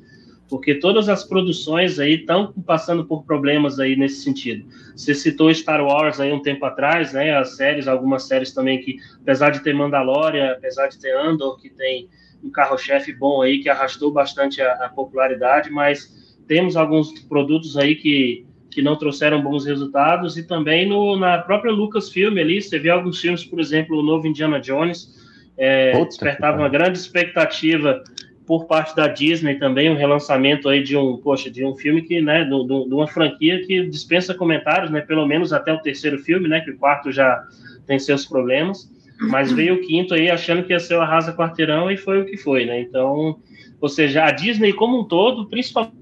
porque 0.48 0.74
todas 0.74 1.08
as 1.08 1.24
produções 1.24 1.98
aí 1.98 2.14
estão 2.14 2.52
passando 2.66 3.04
por 3.04 3.24
problemas 3.24 3.78
aí 3.78 3.96
nesse 3.96 4.22
sentido. 4.22 4.66
Você 4.96 5.14
citou 5.14 5.52
Star 5.52 5.84
Wars 5.84 6.20
aí 6.20 6.32
um 6.32 6.42
tempo 6.42 6.64
atrás, 6.64 7.12
né? 7.12 7.36
As 7.36 7.56
séries, 7.56 7.88
algumas 7.88 8.26
séries 8.26 8.52
também 8.52 8.80
que, 8.80 8.96
apesar 9.20 9.50
de 9.50 9.60
ter 9.62 9.74
Mandalorian, 9.74 10.52
apesar 10.52 10.88
de 10.88 10.98
ter 10.98 11.16
Andor, 11.16 11.60
que 11.60 11.70
tem 11.70 12.08
um 12.42 12.50
carro-chefe 12.50 13.12
bom 13.12 13.42
aí 13.42 13.60
que 13.60 13.68
arrastou 13.68 14.12
bastante 14.12 14.60
a, 14.60 14.72
a 14.84 14.88
popularidade, 14.88 15.70
mas 15.70 16.36
temos 16.46 16.76
alguns 16.76 17.12
produtos 17.22 17.76
aí 17.76 17.94
que 17.94 18.44
que 18.72 18.80
não 18.80 18.96
trouxeram 18.96 19.42
bons 19.42 19.66
resultados, 19.66 20.36
e 20.38 20.42
também 20.42 20.88
no, 20.88 21.16
na 21.18 21.38
própria 21.38 21.70
Lucasfilm 21.70 22.38
ali, 22.38 22.60
você 22.60 22.78
vê 22.78 22.88
alguns 22.88 23.20
filmes, 23.20 23.44
por 23.44 23.60
exemplo, 23.60 23.98
o 23.98 24.02
novo 24.02 24.26
Indiana 24.26 24.58
Jones, 24.58 25.14
é, 25.58 25.92
despertava 26.06 26.58
uma 26.58 26.68
grande 26.68 26.96
expectativa 26.98 28.02
por 28.46 28.66
parte 28.66 28.96
da 28.96 29.06
Disney 29.06 29.58
também, 29.58 29.90
um 29.90 29.96
relançamento 29.96 30.68
aí 30.68 30.82
de 30.82 30.96
um, 30.96 31.18
poxa, 31.18 31.50
de 31.50 31.64
um 31.64 31.76
filme 31.76 32.02
que, 32.02 32.20
né, 32.20 32.44
de, 32.44 32.50
de 32.50 32.94
uma 32.94 33.06
franquia 33.06 33.64
que 33.66 33.86
dispensa 33.86 34.34
comentários, 34.34 34.90
né, 34.90 35.02
pelo 35.02 35.26
menos 35.26 35.52
até 35.52 35.72
o 35.72 35.78
terceiro 35.78 36.18
filme, 36.18 36.48
né, 36.48 36.60
que 36.60 36.70
o 36.70 36.78
quarto 36.78 37.12
já 37.12 37.44
tem 37.86 37.98
seus 37.98 38.24
problemas, 38.24 38.90
mas 39.20 39.52
veio 39.52 39.74
o 39.74 39.80
quinto 39.82 40.14
aí 40.14 40.30
achando 40.30 40.64
que 40.64 40.72
ia 40.72 40.80
ser 40.80 40.96
o 40.96 41.02
Arrasa 41.02 41.34
Quarteirão 41.34 41.90
e 41.90 41.96
foi 41.96 42.22
o 42.22 42.24
que 42.24 42.38
foi, 42.38 42.64
né, 42.64 42.80
então, 42.80 43.38
ou 43.80 43.88
seja, 43.88 44.24
a 44.24 44.30
Disney 44.30 44.72
como 44.72 45.00
um 45.00 45.04
todo, 45.04 45.46
principalmente 45.48 45.92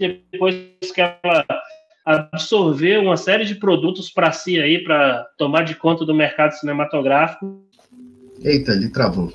depois 0.00 0.56
que 0.94 1.00
ela 1.00 1.44
absorver 2.04 2.98
uma 2.98 3.16
série 3.16 3.44
de 3.44 3.54
produtos 3.54 4.10
para 4.10 4.32
si 4.32 4.60
aí, 4.60 4.82
para 4.82 5.26
tomar 5.36 5.64
de 5.64 5.74
conta 5.74 6.04
do 6.04 6.14
mercado 6.14 6.52
cinematográfico. 6.52 7.62
Eita, 8.42 8.72
ele 8.72 8.88
travou. 8.88 9.32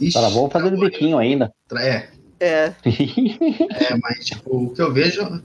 Ixi, 0.00 0.12
travou 0.12 0.48
fazendo 0.50 0.78
biquinho 0.78 1.18
ainda. 1.18 1.52
É. 1.76 2.08
É. 2.38 2.72
é, 2.84 3.96
mas 4.00 4.26
tipo, 4.26 4.64
o 4.64 4.70
que 4.70 4.80
eu 4.80 4.92
vejo. 4.92 5.42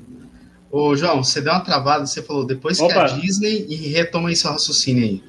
Ô, 0.69 0.95
João, 0.95 1.23
você 1.23 1.41
deu 1.41 1.51
uma 1.51 1.61
travada, 1.61 2.05
você 2.05 2.21
falou 2.21 2.45
depois 2.45 2.79
Opa. 2.79 2.93
que 2.93 2.99
a 2.99 3.07
Disney 3.07 3.65
e 3.69 3.75
retoma 3.75 4.29
aí 4.29 4.35
seu 4.35 4.51
raciocínio 4.51 5.03
aí. 5.03 5.23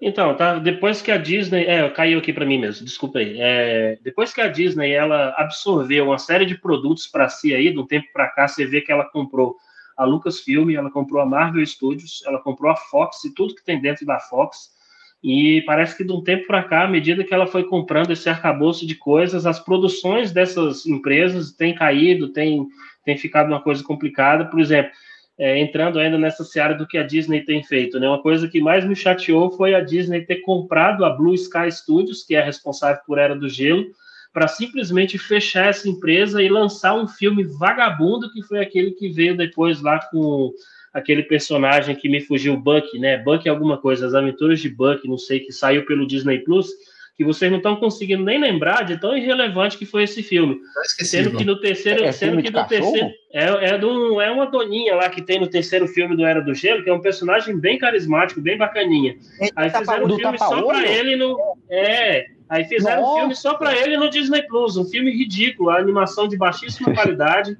Então, 0.00 0.36
tá. 0.36 0.58
Depois 0.58 1.00
que 1.00 1.10
a 1.10 1.16
Disney, 1.16 1.64
é, 1.64 1.88
caiu 1.90 2.18
aqui 2.18 2.32
para 2.32 2.44
mim 2.44 2.58
mesmo. 2.58 2.84
Desculpa 2.84 3.18
aí. 3.18 3.40
É, 3.40 3.98
depois 4.02 4.32
que 4.32 4.40
a 4.40 4.48
Disney 4.48 4.92
ela 4.92 5.34
absorveu 5.36 6.06
uma 6.06 6.18
série 6.18 6.44
de 6.44 6.54
produtos 6.56 7.06
para 7.06 7.28
si 7.28 7.54
aí, 7.54 7.72
de 7.72 7.78
um 7.78 7.86
tempo 7.86 8.06
para 8.12 8.28
cá, 8.28 8.46
você 8.46 8.66
vê 8.66 8.80
que 8.80 8.92
ela 8.92 9.04
comprou 9.04 9.56
a 9.96 10.04
Lucasfilm, 10.04 10.70
ela 10.70 10.90
comprou 10.90 11.22
a 11.22 11.26
Marvel 11.26 11.64
Studios, 11.64 12.22
ela 12.26 12.38
comprou 12.38 12.70
a 12.70 12.76
Fox 12.76 13.24
e 13.24 13.34
tudo 13.34 13.54
que 13.54 13.64
tem 13.64 13.80
dentro 13.80 14.04
da 14.04 14.20
Fox. 14.20 14.76
E 15.24 15.62
parece 15.62 15.96
que 15.96 16.04
de 16.04 16.12
um 16.12 16.22
tempo 16.22 16.46
para 16.46 16.62
cá, 16.62 16.84
à 16.84 16.88
medida 16.88 17.24
que 17.24 17.32
ela 17.32 17.46
foi 17.46 17.64
comprando 17.64 18.12
esse 18.12 18.28
arcabouço 18.28 18.86
de 18.86 18.94
coisas, 18.94 19.46
as 19.46 19.58
produções 19.58 20.30
dessas 20.30 20.86
empresas 20.86 21.52
têm 21.52 21.74
caído, 21.74 22.28
têm, 22.28 22.66
têm 23.02 23.16
ficado 23.16 23.48
uma 23.48 23.62
coisa 23.62 23.82
complicada. 23.82 24.44
Por 24.44 24.60
exemplo, 24.60 24.92
é, 25.38 25.58
entrando 25.58 25.98
ainda 25.98 26.16
nessa 26.16 26.44
seara 26.44 26.74
do 26.74 26.86
que 26.86 26.96
a 26.96 27.02
Disney 27.02 27.42
tem 27.42 27.62
feito. 27.62 28.00
Né? 28.00 28.08
Uma 28.08 28.22
coisa 28.22 28.48
que 28.48 28.60
mais 28.60 28.84
me 28.84 28.96
chateou 28.96 29.50
foi 29.50 29.74
a 29.74 29.80
Disney 29.80 30.22
ter 30.22 30.36
comprado 30.36 31.04
a 31.04 31.10
Blue 31.10 31.34
Sky 31.34 31.70
Studios, 31.70 32.24
que 32.24 32.34
é 32.34 32.42
responsável 32.42 33.00
por 33.06 33.18
Era 33.18 33.36
do 33.36 33.48
Gelo, 33.48 33.86
para 34.32 34.48
simplesmente 34.48 35.18
fechar 35.18 35.68
essa 35.68 35.88
empresa 35.88 36.42
e 36.42 36.48
lançar 36.48 36.94
um 36.94 37.08
filme 37.08 37.44
vagabundo, 37.44 38.30
que 38.32 38.42
foi 38.42 38.60
aquele 38.60 38.90
que 38.92 39.08
veio 39.08 39.36
depois 39.36 39.80
lá 39.80 39.98
com 40.10 40.52
aquele 40.92 41.22
personagem 41.22 41.94
que 41.94 42.08
me 42.08 42.20
fugiu, 42.20 42.56
Buck, 42.56 42.98
né? 42.98 43.18
Buck 43.18 43.46
é 43.46 43.50
alguma 43.50 43.76
coisa, 43.76 44.06
As 44.06 44.14
Aventuras 44.14 44.60
de 44.60 44.68
Buck, 44.68 45.06
não 45.06 45.18
sei, 45.18 45.40
que 45.40 45.52
saiu 45.52 45.84
pelo 45.84 46.06
Disney 46.06 46.38
Plus 46.38 46.68
que 47.16 47.24
vocês 47.24 47.50
não 47.50 47.56
estão 47.56 47.76
conseguindo 47.76 48.22
nem 48.22 48.38
lembrar 48.38 48.84
de 48.84 49.00
tão 49.00 49.16
irrelevante 49.16 49.78
que 49.78 49.86
foi 49.86 50.02
esse 50.02 50.22
filme. 50.22 50.60
Sendo 50.84 51.34
que 51.34 51.44
no 51.44 51.58
terceiro, 51.58 52.04
é, 52.04 52.12
sendo 52.12 52.42
que 52.42 52.50
no 52.50 52.66
terceiro 52.66 53.10
é, 53.32 53.70
é, 53.70 53.78
do, 53.78 54.20
é 54.20 54.30
uma 54.30 54.44
doninha 54.44 54.94
lá 54.94 55.08
que 55.08 55.22
tem 55.22 55.40
no 55.40 55.46
terceiro 55.46 55.88
filme 55.88 56.14
do 56.14 56.26
Era 56.26 56.42
do 56.42 56.54
Gelo, 56.54 56.84
que 56.84 56.90
é 56.90 56.92
um 56.92 57.00
personagem 57.00 57.58
bem 57.58 57.78
carismático, 57.78 58.40
bem 58.40 58.58
bacaninha. 58.58 59.16
Aí 59.56 59.70
fizeram 59.70 60.04
um 60.04 60.16
filme 60.16 60.38
só 60.38 60.62
para 60.62 60.86
ele 60.86 61.16
no 61.16 61.38
é, 61.70 62.26
aí 62.50 62.64
fizeram 62.64 63.00
Nossa. 63.00 63.14
um 63.14 63.18
filme 63.20 63.34
só 63.34 63.54
para 63.54 63.74
ele 63.74 63.96
no 63.96 64.10
Disney 64.10 64.42
Plus, 64.42 64.76
um 64.76 64.84
filme 64.84 65.10
ridículo, 65.10 65.70
a 65.70 65.78
animação 65.78 66.28
de 66.28 66.36
baixíssima 66.36 66.92
qualidade. 66.94 67.56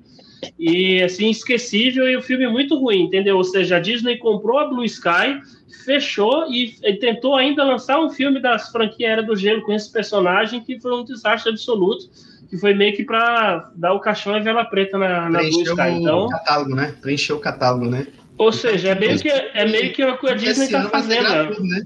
e 0.58 1.02
assim 1.02 1.30
esquecível 1.30 2.06
e 2.06 2.14
o 2.14 2.22
filme 2.22 2.46
muito 2.46 2.78
ruim, 2.78 3.04
entendeu? 3.04 3.38
Ou 3.38 3.44
seja, 3.44 3.76
a 3.76 3.80
Disney 3.80 4.18
comprou 4.18 4.58
a 4.58 4.66
Blue 4.66 4.84
Sky, 4.84 5.40
fechou 5.84 6.46
e, 6.50 6.76
e 6.82 6.94
tentou 6.94 7.36
ainda 7.36 7.64
lançar 7.64 8.00
um 8.00 8.10
filme 8.10 8.40
das 8.40 8.70
franquias 8.70 9.10
Era 9.10 9.22
do 9.22 9.36
Gelo 9.36 9.62
com 9.62 9.72
esse 9.72 9.90
personagem 9.90 10.60
que 10.60 10.80
foi 10.80 10.94
um 10.94 11.04
desastre 11.04 11.50
absoluto, 11.50 12.08
que 12.48 12.56
foi 12.56 12.74
meio 12.74 12.94
que 12.96 13.04
para 13.04 13.70
dar 13.74 13.92
o 13.92 14.00
caixão 14.00 14.36
e 14.36 14.40
vela 14.40 14.64
preta 14.64 14.96
na, 14.98 15.28
na 15.28 15.38
Blue 15.40 15.62
Sky. 15.62 15.90
Então, 16.00 16.26
o 16.26 16.28
catálogo, 16.28 16.74
né? 16.74 16.94
Preencheu 17.00 17.36
o 17.36 17.40
catálogo, 17.40 17.86
né? 17.86 18.06
Ou 18.38 18.52
seja, 18.52 18.90
é 18.90 18.94
meio 18.94 19.18
que 19.18 19.28
é 19.28 19.66
meio 19.66 19.92
que 19.92 20.04
o 20.04 20.18
que 20.18 20.28
a 20.28 20.34
Disney 20.34 20.66
está 20.66 20.88
fazendo. 20.88 21.54
Tudo, 21.54 21.66
né? 21.66 21.82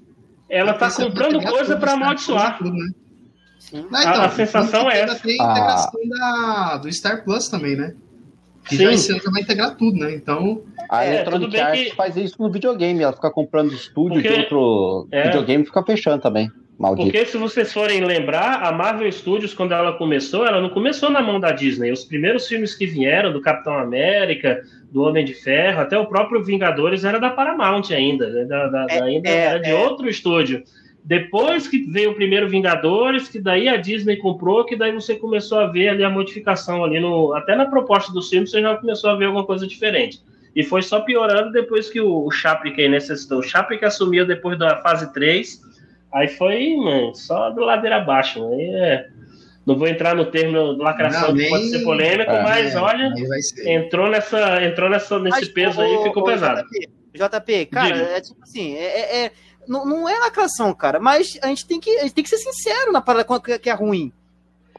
Ela 0.48 0.72
está 0.72 0.90
comprando 0.90 1.40
coisa 1.42 1.76
para 1.76 1.92
amaldiçoar. 1.92 2.58
Tudo, 2.58 2.72
né? 2.72 2.90
Não, 3.72 3.86
então, 3.86 4.02
a, 4.02 4.24
a 4.24 4.30
sensação 4.30 4.90
é 4.90 5.00
essa. 5.00 5.22
Tem 5.22 5.40
a 5.40 5.44
integração 5.44 6.00
ah. 6.22 6.70
da, 6.72 6.76
do 6.78 6.92
Star 6.92 7.24
Plus 7.24 7.48
também, 7.48 7.76
né? 7.76 7.94
Que 8.64 8.76
Sim. 8.76 8.84
já 8.84 8.92
esse 8.92 9.12
ano 9.12 9.22
já 9.22 9.30
vai 9.30 9.42
integrar 9.42 9.76
tudo, 9.76 9.98
né? 9.98 10.12
Então. 10.12 10.62
A 10.90 11.05
é, 11.05 11.14
Electronic 11.14 11.57
Arts 11.61 11.85
que... 11.85 11.94
faz 11.94 12.16
isso 12.16 12.35
no 12.42 12.50
videogame, 12.50 13.03
ela 13.03 13.12
fica 13.12 13.31
comprando 13.31 13.72
estúdio 13.72 14.20
Porque... 14.20 14.29
de 14.29 14.40
outro 14.40 15.09
é. 15.12 15.22
videogame 15.24 15.62
e 15.62 15.66
fica 15.66 15.83
fechando 15.85 16.20
também. 16.20 16.50
Maldito. 16.76 17.11
Porque 17.11 17.26
se 17.26 17.37
vocês 17.37 17.70
forem 17.72 18.03
lembrar, 18.03 18.62
a 18.62 18.72
Marvel 18.72 19.12
Studios, 19.12 19.53
quando 19.53 19.72
ela 19.72 19.92
começou, 19.92 20.46
ela 20.46 20.62
não 20.62 20.70
começou 20.70 21.11
na 21.11 21.20
mão 21.20 21.38
da 21.38 21.53
Disney. 21.53 21.92
Os 21.92 22.07
primeiros 22.07 22.48
filmes 22.48 22.74
que 22.74 22.87
vieram, 22.87 23.31
do 23.31 23.40
Capitão 23.40 23.74
América, 23.74 24.62
do 24.90 25.03
Homem 25.03 25.22
de 25.22 25.35
Ferro, 25.35 25.83
até 25.83 25.98
o 25.98 26.07
próprio 26.07 26.42
Vingadores, 26.42 27.05
era 27.05 27.20
da 27.20 27.29
Paramount 27.29 27.83
ainda, 27.90 28.31
né? 28.31 28.44
da, 28.46 28.66
da, 28.68 28.87
é, 28.88 29.03
ainda 29.03 29.29
é, 29.29 29.37
era 29.37 29.59
de 29.59 29.70
é. 29.70 29.74
outro 29.74 30.09
estúdio. 30.09 30.64
Depois 31.05 31.68
que 31.68 31.83
veio 31.83 32.12
o 32.12 32.14
primeiro 32.14 32.48
Vingadores, 32.48 33.29
que 33.29 33.38
daí 33.38 33.68
a 33.68 33.76
Disney 33.76 34.16
comprou, 34.16 34.64
que 34.64 34.74
daí 34.74 34.92
você 34.92 35.14
começou 35.14 35.61
a 35.61 35.66
ver 35.66 35.90
ali 35.90 36.03
a 36.03 36.11
modificação 36.11 36.83
ali 36.83 36.98
no. 36.98 37.35
Até 37.35 37.55
na 37.55 37.66
proposta 37.66 38.11
do 38.11 38.22
filme 38.22 38.46
você 38.46 38.62
já 38.62 38.74
começou 38.76 39.11
a 39.11 39.16
ver 39.16 39.26
alguma 39.26 39.44
coisa 39.44 39.66
diferente. 39.66 40.20
E 40.54 40.64
foi 40.64 40.82
só 40.82 41.00
piorando 41.00 41.52
depois 41.52 41.88
que 41.88 42.00
o, 42.00 42.26
o 42.26 42.30
Chapek 42.30 42.80
aí 42.80 42.88
necessitou. 42.88 43.38
O 43.38 43.42
Chapek 43.42 43.84
assumiu 43.84 44.26
depois 44.26 44.58
da 44.58 44.80
fase 44.82 45.12
3. 45.12 45.60
Aí 46.12 46.28
foi, 46.28 46.74
mano, 46.76 47.14
só 47.14 47.50
do 47.50 47.60
ladeira 47.60 47.96
abaixo. 47.96 48.44
Aí 48.52 48.70
é. 48.74 49.06
Não 49.64 49.78
vou 49.78 49.86
entrar 49.86 50.14
no 50.14 50.24
termo 50.24 50.72
lacração, 50.72 51.28
não, 51.28 51.34
nem... 51.34 51.50
pode 51.50 51.68
ser 51.68 51.84
polêmico, 51.84 52.30
é, 52.30 52.42
mas 52.42 52.74
é, 52.74 52.78
olha, 52.78 53.12
entrou 53.66 54.08
nessa, 54.08 54.64
entrou 54.64 54.88
nessa, 54.88 55.18
nesse 55.18 55.40
mas, 55.40 55.48
peso 55.48 55.80
aí 55.80 55.94
e 55.94 56.02
ficou 56.02 56.24
pesado. 56.24 56.62
JP, 56.62 56.88
JP 57.14 57.66
cara, 57.66 57.94
Diga. 57.94 58.10
é 58.10 58.20
tipo 58.22 58.42
assim, 58.42 58.74
é, 58.74 58.84
é, 58.84 59.24
é 59.26 59.32
não, 59.68 59.84
não 59.84 60.08
é 60.08 60.18
lacração, 60.18 60.72
cara, 60.74 60.98
mas 60.98 61.38
a 61.42 61.48
gente 61.48 61.66
tem 61.66 61.78
que, 61.78 61.90
a 61.98 62.02
gente 62.02 62.14
tem 62.14 62.24
que 62.24 62.30
ser 62.30 62.38
sincero 62.38 62.90
na 62.90 63.02
parada 63.02 63.26
que 63.58 63.68
é 63.68 63.74
ruim. 63.74 64.12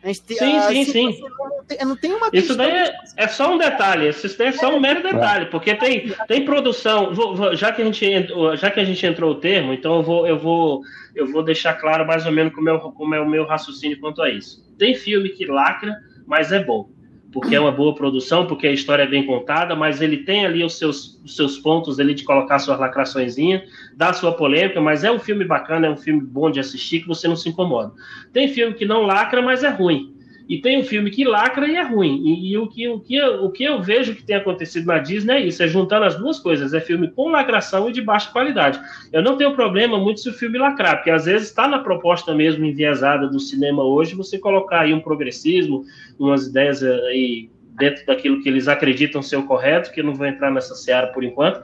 Tem, 0.02 0.14
sim, 0.14 0.58
a, 0.58 0.62
sim, 0.70 0.86
sim. 0.86 1.22
Não 1.22 1.64
tem, 1.64 1.86
não 1.86 1.96
tem 1.96 2.14
uma 2.14 2.30
Isso 2.34 2.56
daí 2.56 2.72
é, 2.72 2.94
é, 3.18 3.28
só 3.28 3.54
um 3.54 3.58
detalhe, 3.58 4.10
isso 4.10 4.36
daí 4.36 4.48
é 4.48 4.52
só 4.52 4.76
um 4.76 4.80
mero 4.80 5.04
detalhe, 5.04 5.46
porque 5.46 5.76
tem, 5.76 6.12
tem 6.28 6.44
produção. 6.44 7.14
Vou, 7.14 7.36
vou, 7.36 7.56
já, 7.56 7.72
que 7.72 7.84
a 7.84 7.86
gente, 7.86 8.28
já 8.58 8.72
que 8.72 8.80
a 8.80 8.84
gente 8.84 9.06
entrou 9.06 9.32
o 9.32 9.36
termo, 9.36 9.74
então 9.74 9.98
eu 9.98 10.04
vou, 10.04 10.28
eu 10.28 10.40
vou, 10.40 10.82
eu 11.16 11.32
vou 11.32 11.44
deixar 11.44 11.76
claro 11.76 12.06
mais 12.06 12.26
ou 12.26 12.32
menos 12.32 12.54
como 12.54 12.70
é, 12.70 12.80
como 12.80 13.14
é 13.14 13.22
o 13.22 13.30
meu 13.30 13.46
raciocínio 13.46 14.00
quanto 14.00 14.24
a 14.24 14.30
isso. 14.30 14.66
Tem 14.80 14.96
filme 14.96 15.30
que 15.30 15.46
lacra, 15.46 15.96
mas 16.26 16.52
é 16.52 16.64
bom 16.64 16.90
porque 17.32 17.56
é 17.56 17.60
uma 17.60 17.72
boa 17.72 17.96
produção, 17.96 18.46
porque 18.46 18.68
a 18.68 18.72
história 18.72 19.04
é 19.04 19.08
bem 19.08 19.26
contada, 19.26 19.76
mas 19.76 20.02
ele 20.02 20.18
tem 20.18 20.46
ali 20.46 20.64
os 20.64 20.78
seus, 20.78 21.20
os 21.24 21.36
seus 21.36 21.58
pontos 21.58 22.00
ali 22.00 22.14
de 22.14 22.24
colocar 22.24 22.60
suas 22.60 22.80
lacraçõezinhas, 22.80 23.64
dar 23.96 24.14
sua 24.14 24.34
polêmica, 24.34 24.82
mas 24.82 25.04
é 25.04 25.12
um 25.12 25.20
filme 25.20 25.46
bacana, 25.46 25.88
é 25.88 25.90
um 25.90 25.98
filme 25.98 26.22
bom 26.22 26.52
de 26.52 26.60
assistir 26.60 27.02
que 27.02 27.08
você 27.08 27.28
não 27.28 27.36
se 27.36 27.48
incomoda. 27.48 27.94
Tem 28.34 28.50
filme 28.50 28.74
que 28.74 28.86
não 28.86 29.04
lacra, 29.04 29.42
mas 29.42 29.64
é 29.64 29.70
ruim. 29.70 30.11
E 30.52 30.60
tem 30.60 30.78
um 30.78 30.84
filme 30.84 31.10
que 31.10 31.24
lacra 31.24 31.66
e 31.66 31.78
é 31.78 31.82
ruim. 31.82 32.24
E, 32.26 32.52
e, 32.52 32.58
o, 32.58 32.68
que, 32.68 32.86
o, 32.86 33.00
que, 33.00 33.22
o 33.24 33.50
que 33.50 33.64
eu 33.64 33.82
vejo 33.82 34.14
que 34.14 34.22
tem 34.22 34.36
acontecido 34.36 34.86
na 34.86 34.98
Disney 34.98 35.36
é 35.36 35.40
isso: 35.46 35.64
é 35.64 35.68
juntando 35.70 36.04
as 36.04 36.18
duas 36.18 36.40
coisas. 36.40 36.74
É 36.74 36.82
filme 36.82 37.08
com 37.10 37.30
lacração 37.30 37.90
e 37.90 37.94
de 37.94 38.02
baixa 38.02 38.30
qualidade. 38.30 38.78
Eu 39.14 39.24
não 39.24 39.38
tenho 39.38 39.56
problema 39.56 39.98
muito 39.98 40.20
se 40.20 40.28
o 40.28 40.34
filme 40.34 40.58
lacrar, 40.58 40.98
porque 40.98 41.10
às 41.10 41.24
vezes 41.24 41.48
está 41.48 41.70
na 41.70 41.80
proposta 41.80 42.36
mesmo 42.36 42.66
enviesada 42.66 43.30
do 43.30 43.40
cinema 43.40 43.82
hoje 43.82 44.14
você 44.14 44.38
colocar 44.38 44.82
aí 44.82 44.94
um 44.94 45.00
progressismo, 45.00 45.86
umas 46.20 46.48
ideias 46.48 46.84
aí 46.84 47.50
dentro 47.80 48.06
daquilo 48.06 48.42
que 48.42 48.50
eles 48.50 48.68
acreditam 48.68 49.22
ser 49.22 49.38
o 49.38 49.44
correto, 49.44 49.90
que 49.94 50.02
eu 50.02 50.04
não 50.04 50.14
vou 50.14 50.28
entrar 50.28 50.52
nessa 50.52 50.76
seara 50.76 51.08
por 51.08 51.24
enquanto 51.24 51.62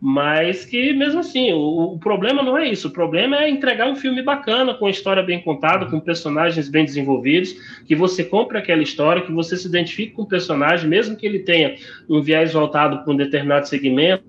mas 0.00 0.64
que 0.64 0.94
mesmo 0.94 1.20
assim, 1.20 1.52
o, 1.52 1.94
o, 1.94 1.98
problema 1.98 2.42
não 2.42 2.56
é 2.56 2.66
isso, 2.68 2.88
o 2.88 2.90
problema 2.90 3.36
é 3.36 3.50
entregar 3.50 3.86
um 3.86 3.94
filme 3.94 4.22
bacana, 4.22 4.72
com 4.72 4.86
a 4.86 4.90
história 4.90 5.22
bem 5.22 5.42
contada, 5.42 5.86
com 5.86 6.00
personagens 6.00 6.68
bem 6.68 6.86
desenvolvidos, 6.86 7.54
que 7.86 7.94
você 7.94 8.24
compre 8.24 8.56
aquela 8.56 8.82
história, 8.82 9.22
que 9.22 9.32
você 9.32 9.56
se 9.56 9.68
identifique 9.68 10.12
com 10.12 10.22
o 10.22 10.28
personagem, 10.28 10.88
mesmo 10.88 11.16
que 11.16 11.26
ele 11.26 11.40
tenha 11.40 11.74
um 12.08 12.22
viés 12.22 12.54
voltado 12.54 13.04
para 13.04 13.12
um 13.12 13.16
determinado 13.16 13.68
segmento, 13.68 14.24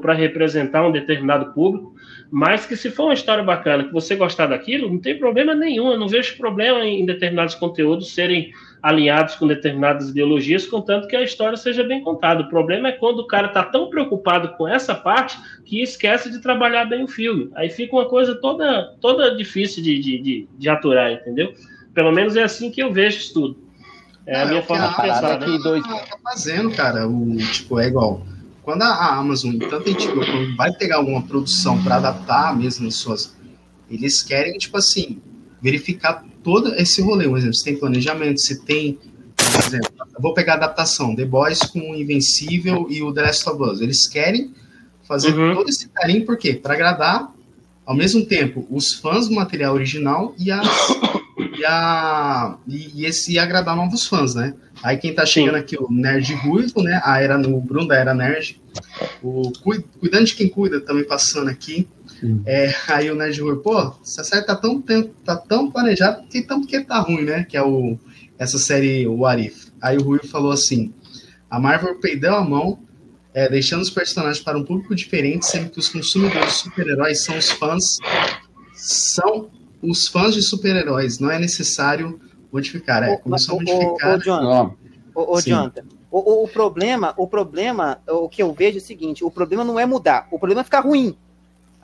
para 0.00 0.14
representar 0.14 0.86
um 0.86 0.92
determinado 0.92 1.52
público, 1.52 1.94
mas 2.30 2.64
que 2.64 2.76
se 2.76 2.90
for 2.90 3.04
uma 3.04 3.14
história 3.14 3.42
bacana, 3.42 3.84
que 3.84 3.92
você 3.92 4.14
gostar 4.14 4.46
daquilo, 4.46 4.88
não 4.88 4.98
tem 4.98 5.18
problema 5.18 5.54
nenhum, 5.54 5.90
eu 5.90 5.98
não 5.98 6.08
vejo 6.08 6.36
problema 6.36 6.84
em 6.84 7.04
determinados 7.04 7.54
conteúdos 7.54 8.14
serem 8.14 8.52
alinhados 8.86 9.34
com 9.34 9.48
determinadas 9.48 10.10
ideologias, 10.10 10.64
contanto 10.64 11.08
que 11.08 11.16
a 11.16 11.22
história 11.22 11.56
seja 11.56 11.82
bem 11.82 12.04
contada. 12.04 12.42
O 12.42 12.48
problema 12.48 12.86
é 12.86 12.92
quando 12.92 13.18
o 13.18 13.26
cara 13.26 13.48
está 13.48 13.64
tão 13.64 13.90
preocupado 13.90 14.50
com 14.50 14.68
essa 14.68 14.94
parte 14.94 15.36
que 15.64 15.82
esquece 15.82 16.30
de 16.30 16.38
trabalhar 16.38 16.84
bem 16.84 17.02
o 17.02 17.08
filme. 17.08 17.50
Aí 17.56 17.68
fica 17.68 17.96
uma 17.96 18.08
coisa 18.08 18.36
toda, 18.36 18.94
toda 19.00 19.34
difícil 19.34 19.82
de, 19.82 19.98
de, 19.98 20.18
de, 20.20 20.48
de 20.56 20.68
aturar, 20.68 21.10
entendeu? 21.10 21.52
Pelo 21.92 22.12
menos 22.12 22.36
é 22.36 22.44
assim 22.44 22.70
que 22.70 22.80
eu 22.80 22.92
vejo 22.92 23.18
isso 23.18 23.34
tudo. 23.34 23.58
É, 24.24 24.36
a 24.36 24.42
é, 24.42 24.46
minha 24.50 24.62
forma 24.62 24.86
de 24.86 24.94
pensar. 24.94 25.40
Né? 25.40 25.58
Dois... 25.64 25.82
Tá 25.82 26.18
fazendo, 26.22 26.70
cara, 26.70 27.08
o 27.08 27.36
tipo, 27.38 27.80
é 27.80 27.88
igual. 27.88 28.24
Quando 28.62 28.82
a 28.82 29.16
Amazon, 29.16 29.58
tanto 29.58 29.88
a 29.88 29.92
gente 29.92 30.06
vai 30.56 30.72
pegar 30.72 30.98
alguma 30.98 31.22
produção 31.22 31.82
para 31.82 31.96
adaptar 31.96 32.56
mesmo 32.56 32.86
as 32.86 32.94
suas. 32.94 33.36
Eles 33.90 34.22
querem, 34.22 34.56
tipo 34.58 34.76
assim, 34.76 35.20
verificar 35.60 36.24
todo 36.42 36.74
esse 36.74 37.00
rolê. 37.02 37.26
Um 37.26 37.36
exemplo, 37.36 37.54
se 37.54 37.64
tem 37.64 37.76
planejamento, 37.76 38.40
se 38.40 38.64
tem, 38.64 38.98
por 39.36 39.64
exemplo, 39.66 39.90
vou 40.18 40.34
pegar 40.34 40.54
a 40.54 40.56
adaptação, 40.56 41.14
The 41.14 41.24
Boys 41.24 41.60
com 41.60 41.92
o 41.92 41.94
Invencível 41.94 42.86
e 42.90 43.02
o 43.02 43.12
The 43.12 43.22
Last 43.22 43.48
of 43.48 43.62
Us. 43.62 43.80
Eles 43.80 44.06
querem 44.06 44.52
fazer 45.06 45.36
uhum. 45.36 45.54
todo 45.54 45.68
esse 45.68 45.88
carinho, 45.88 46.24
por 46.24 46.36
quê? 46.36 46.54
Para 46.54 46.74
agradar, 46.74 47.32
ao 47.84 47.94
mesmo 47.94 48.24
tempo, 48.24 48.66
os 48.70 48.94
fãs 48.94 49.28
do 49.28 49.34
material 49.34 49.74
original 49.74 50.34
e, 50.38 50.50
as, 50.50 50.66
e 51.38 51.60
ia, 51.60 52.56
e, 52.66 53.02
e 53.02 53.06
esse 53.06 53.34
ia 53.34 53.42
agradar 53.42 53.76
novos 53.76 54.06
fãs, 54.06 54.34
né? 54.34 54.54
Aí 54.82 54.96
quem 54.96 55.14
tá 55.14 55.24
chegando 55.24 55.54
Sim. 55.54 55.60
aqui, 55.60 55.76
o 55.80 55.90
Nerd 55.90 56.34
Ruivo, 56.34 56.82
né? 56.82 57.00
A 57.04 57.20
era 57.20 57.38
no 57.38 57.60
Bruno 57.60 57.88
da 57.88 57.96
Era 57.96 58.14
Nerd. 58.14 58.60
O 59.22 59.52
Cuidando 60.00 60.26
de 60.26 60.34
quem 60.34 60.48
cuida 60.48 60.80
também 60.80 61.04
passando 61.04 61.48
aqui. 61.48 61.88
É, 62.46 62.74
aí 62.88 63.10
o 63.10 63.14
Nerd 63.14 63.40
Ruivo, 63.40 63.60
pô, 63.60 63.94
essa 64.02 64.24
série 64.24 64.44
tá 64.44 64.56
tão, 64.56 64.82
tá 65.24 65.36
tão 65.36 65.70
planejada 65.70 66.24
que 66.30 66.42
tanto 66.42 66.66
que 66.66 66.80
tá 66.80 67.00
ruim, 67.00 67.24
né? 67.24 67.44
Que 67.44 67.56
é 67.56 67.62
o, 67.62 67.98
essa 68.38 68.58
série 68.58 69.06
o 69.06 69.26
Arif. 69.26 69.70
Aí 69.80 69.96
o 69.96 70.02
Ruivo 70.02 70.26
falou 70.26 70.52
assim: 70.52 70.92
a 71.50 71.60
Marvel 71.60 71.98
perdeu 72.00 72.34
a 72.34 72.44
mão, 72.44 72.78
é, 73.34 73.48
deixando 73.48 73.82
os 73.82 73.90
personagens 73.90 74.42
para 74.42 74.58
um 74.58 74.64
público 74.64 74.94
diferente, 74.94 75.46
sendo 75.46 75.70
que 75.70 75.78
os 75.78 75.88
consumidores 75.88 76.48
de 76.48 76.58
super-heróis 76.60 77.24
são 77.24 77.36
os 77.36 77.50
fãs. 77.50 77.98
São 78.74 79.50
os 79.82 80.08
fãs 80.08 80.34
de 80.34 80.42
super-heróis. 80.42 81.18
Não 81.18 81.30
é 81.30 81.38
necessário 81.38 82.20
modificar. 82.52 83.02
É, 83.02 83.16
começou 83.16 83.56
a 83.56 83.62
modificar. 83.62 84.16
Ô, 84.16 84.20
Jonathan, 84.20 84.74
ô, 85.14 85.40
Jonathan, 85.40 85.84
o, 86.10 86.44
o, 86.44 86.48
problema, 86.48 87.14
o 87.16 87.26
problema, 87.26 88.00
o 88.08 88.28
que 88.28 88.42
eu 88.42 88.52
vejo 88.52 88.78
é 88.78 88.80
o 88.80 88.84
seguinte: 88.84 89.24
o 89.24 89.30
problema 89.30 89.64
não 89.64 89.78
é 89.78 89.84
mudar, 89.84 90.28
o 90.30 90.38
problema 90.38 90.62
é 90.62 90.64
ficar 90.64 90.80
ruim. 90.80 91.16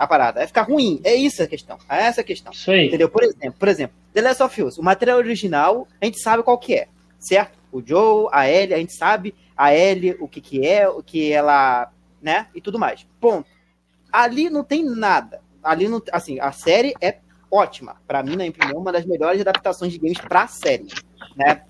A 0.03 0.07
parada 0.09 0.43
é 0.43 0.47
ficar 0.49 0.63
ruim. 0.63 1.01
É 1.05 1.15
isso 1.15 1.41
a 1.45 1.47
questão. 1.47 1.79
É 1.89 2.03
essa 2.03 2.23
a 2.23 2.25
questão. 2.25 2.53
Isso 2.53 2.73
aí. 2.73 2.89
Entendeu? 2.89 3.09
Por 3.09 3.23
exemplo, 3.23 3.55
por 3.57 3.69
exemplo, 3.69 3.97
The 4.13 4.21
Last 4.21 4.43
of 4.43 4.63
Us, 4.65 4.77
o 4.77 4.83
material 4.83 5.17
original, 5.17 5.87
a 6.01 6.05
gente 6.05 6.21
sabe 6.21 6.43
qual 6.43 6.59
que 6.59 6.75
é, 6.75 6.89
certo? 7.21 7.57
O 7.71 7.81
Joe, 7.81 8.27
a 8.33 8.51
Ellie, 8.51 8.75
a 8.75 8.79
gente 8.79 8.97
sabe 8.97 9.33
a 9.57 9.73
Ellie, 9.73 10.17
o 10.19 10.27
que 10.27 10.41
que 10.41 10.67
é, 10.67 10.89
o 10.89 11.05
que 11.05 11.31
ela, 11.31 11.89
né, 12.21 12.49
e 12.53 12.61
tudo 12.61 12.81
mais. 12.81 13.07
Ponto. 13.21 13.49
Ali 14.13 14.51
não 14.51 14.65
tem 14.65 14.85
nada. 14.85 15.41
Ali 15.63 15.87
não, 15.87 16.03
assim, 16.11 16.41
a 16.41 16.51
série 16.51 16.95
é 17.01 17.19
ótima. 17.49 17.95
Para 18.05 18.25
mim, 18.25 18.33
na 18.33 18.39
minha 18.39 18.51
opinião, 18.51 18.81
uma 18.81 18.91
das 18.91 19.07
melhores 19.07 19.41
adaptações 19.41 19.93
de 19.93 20.01
games 20.01 20.19
para 20.19 20.49
série, 20.49 20.89
né? 21.37 21.63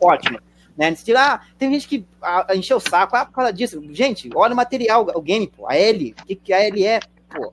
Ótima. 0.00 0.42
Né? 0.74 0.94
Ah, 1.14 1.42
tem 1.58 1.70
gente 1.74 1.86
que 1.86 2.06
ah, 2.22 2.46
encheu 2.54 2.78
o 2.78 2.80
saco 2.80 3.16
ah, 3.16 3.26
por 3.26 3.34
causa 3.34 3.52
disso. 3.52 3.82
Gente, 3.90 4.30
olha 4.34 4.54
o 4.54 4.56
material, 4.56 5.06
o 5.14 5.20
game, 5.20 5.46
pô, 5.46 5.68
a 5.68 5.78
Ellie, 5.78 6.14
o 6.18 6.24
que, 6.24 6.34
que 6.36 6.52
a 6.54 6.66
Ellie 6.66 6.86
é, 6.86 7.00
pô. 7.28 7.52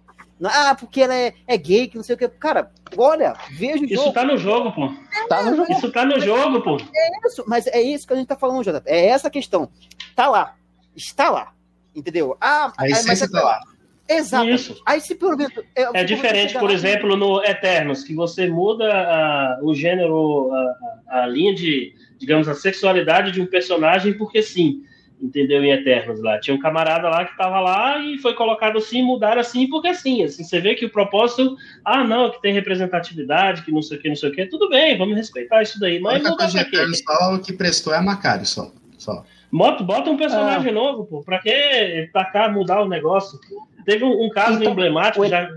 Ah, 0.50 0.76
porque 0.76 1.02
ela 1.02 1.16
é, 1.16 1.34
é 1.48 1.58
gay, 1.58 1.88
que 1.88 1.96
não 1.96 2.04
sei 2.04 2.16
o 2.16 2.18
que. 2.18 2.28
Cara, 2.28 2.72
olha, 2.98 3.34
veja 3.52 3.82
o 3.82 3.86
isso 3.86 3.96
jogo. 3.96 4.08
Isso 4.08 4.14
tá 4.14 4.26
no 4.26 4.38
jogo, 4.38 4.72
pô. 4.72 4.94
Tá 5.30 5.44
no 5.44 5.56
jogo. 5.56 5.72
Isso 5.72 5.92
tá 5.92 6.06
no 6.06 6.20
jogo, 6.20 6.62
pô. 6.62 6.78
É 6.78 7.28
isso, 7.28 7.44
mas 7.48 7.68
é 7.68 7.82
isso 7.82 8.06
que 8.08 8.14
a 8.14 8.16
gente 8.16 8.28
tá 8.28 8.36
falando, 8.36 8.64
Jota. 8.64 8.84
É 8.86 9.08
essa 9.08 9.28
a 9.28 9.32
questão. 9.32 9.70
Tá 10.16 10.28
lá. 10.28 10.56
Está 10.96 11.30
lá. 11.30 11.54
Entendeu? 11.96 12.36
Ah, 12.42 12.74
a 12.78 12.88
essência 12.88 13.28
mas, 13.28 13.32
tá 13.32 13.42
lá. 13.42 13.60
Exato. 14.08 14.50
Isso. 14.50 14.82
Aí 14.86 15.00
se 15.00 15.16
por 15.16 15.40
É, 15.76 16.02
é 16.02 16.04
diferente, 16.04 16.58
por 16.60 16.70
exemplo, 16.70 17.16
no 17.16 17.44
Eternos, 17.44 18.04
que 18.04 18.14
você 18.14 18.48
muda 18.48 18.86
a, 18.92 19.60
o 19.62 19.74
gênero, 19.74 20.52
a, 20.54 21.22
a, 21.22 21.28
linha 21.28 21.56
de, 21.56 21.96
digamos, 22.18 22.48
a 22.48 22.54
sexualidade 22.54 23.32
de 23.32 23.42
um 23.42 23.46
personagem, 23.46 24.14
porque 24.14 24.42
sim, 24.42 24.84
entendeu? 25.24 25.64
Em 25.64 25.72
Eternos 25.72 26.22
lá. 26.22 26.40
Tinha 26.40 26.54
um 26.54 26.60
camarada 26.60 27.10
lá 27.10 27.24
que 27.24 27.32
estava 27.32 27.60
lá 27.62 27.98
e 28.00 28.18
foi 28.18 28.34
colocado 28.34 28.78
assim, 28.78 29.02
mudar 29.02 29.38
assim, 29.38 29.68
porque 29.68 29.94
sim. 29.94 30.24
Assim, 30.24 30.44
você 30.44 30.60
vê 30.60 30.76
que 30.76 30.86
o 30.86 30.90
propósito, 30.90 31.56
ah, 31.86 32.04
não, 32.04 32.30
que 32.30 32.42
tem 32.42 32.54
representatividade, 32.54 33.64
que 33.64 33.72
não 33.72 33.82
sei 33.82 33.98
o 33.98 34.02
que, 34.02 34.10
não 34.10 34.16
sei 34.16 34.30
o 34.30 34.34
que, 34.34 34.46
tudo 34.46 34.70
bem, 34.70 34.98
vamos 34.98 35.16
respeitar 35.16 35.64
isso 35.64 35.80
daí. 35.80 36.00
Mas 36.00 36.22
não 36.22 36.36
dá 36.36 36.50
pra 36.50 36.66
quê? 36.66 36.78
Só 36.96 37.36
o 37.36 37.40
que 37.40 37.54
prestou 37.54 37.94
é 37.94 37.98
a 37.98 38.02
Macário, 38.02 38.46
só. 38.46 38.72
só. 38.98 39.24
Bota, 39.52 39.84
bota 39.84 40.10
um 40.10 40.18
personagem 40.18 40.72
ah. 40.72 40.74
novo, 40.74 41.06
pô. 41.06 41.24
Pra 41.24 41.40
que 41.40 42.10
tacar, 42.12 42.52
mudar 42.52 42.82
o 42.82 42.90
negócio? 42.90 43.40
Teve 43.86 44.04
um, 44.04 44.26
um 44.26 44.30
caso 44.30 44.60
então, 44.60 44.72
emblemático, 44.72 45.26
já, 45.28 45.50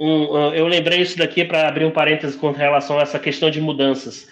um, 0.00 0.52
eu 0.52 0.66
lembrei 0.66 1.00
isso 1.00 1.16
daqui 1.16 1.44
para 1.44 1.68
abrir 1.68 1.84
um 1.84 1.90
parênteses 1.90 2.34
com 2.34 2.50
relação 2.50 2.98
a 2.98 3.02
essa 3.02 3.20
questão 3.20 3.50
de 3.50 3.60
mudanças. 3.60 4.26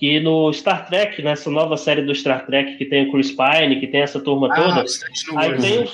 Que 0.00 0.18
no 0.18 0.50
Star 0.50 0.88
Trek, 0.88 1.22
nessa 1.22 1.50
nova 1.50 1.76
série 1.76 2.00
do 2.00 2.14
Star 2.14 2.46
Trek, 2.46 2.78
que 2.78 2.86
tem 2.86 3.06
o 3.06 3.12
Chris 3.12 3.30
Pine, 3.30 3.78
que 3.78 3.86
tem 3.86 4.00
essa 4.00 4.18
turma 4.18 4.48
ah, 4.50 4.56
toda, 4.56 4.84
aí 5.36 5.58
tem, 5.58 5.86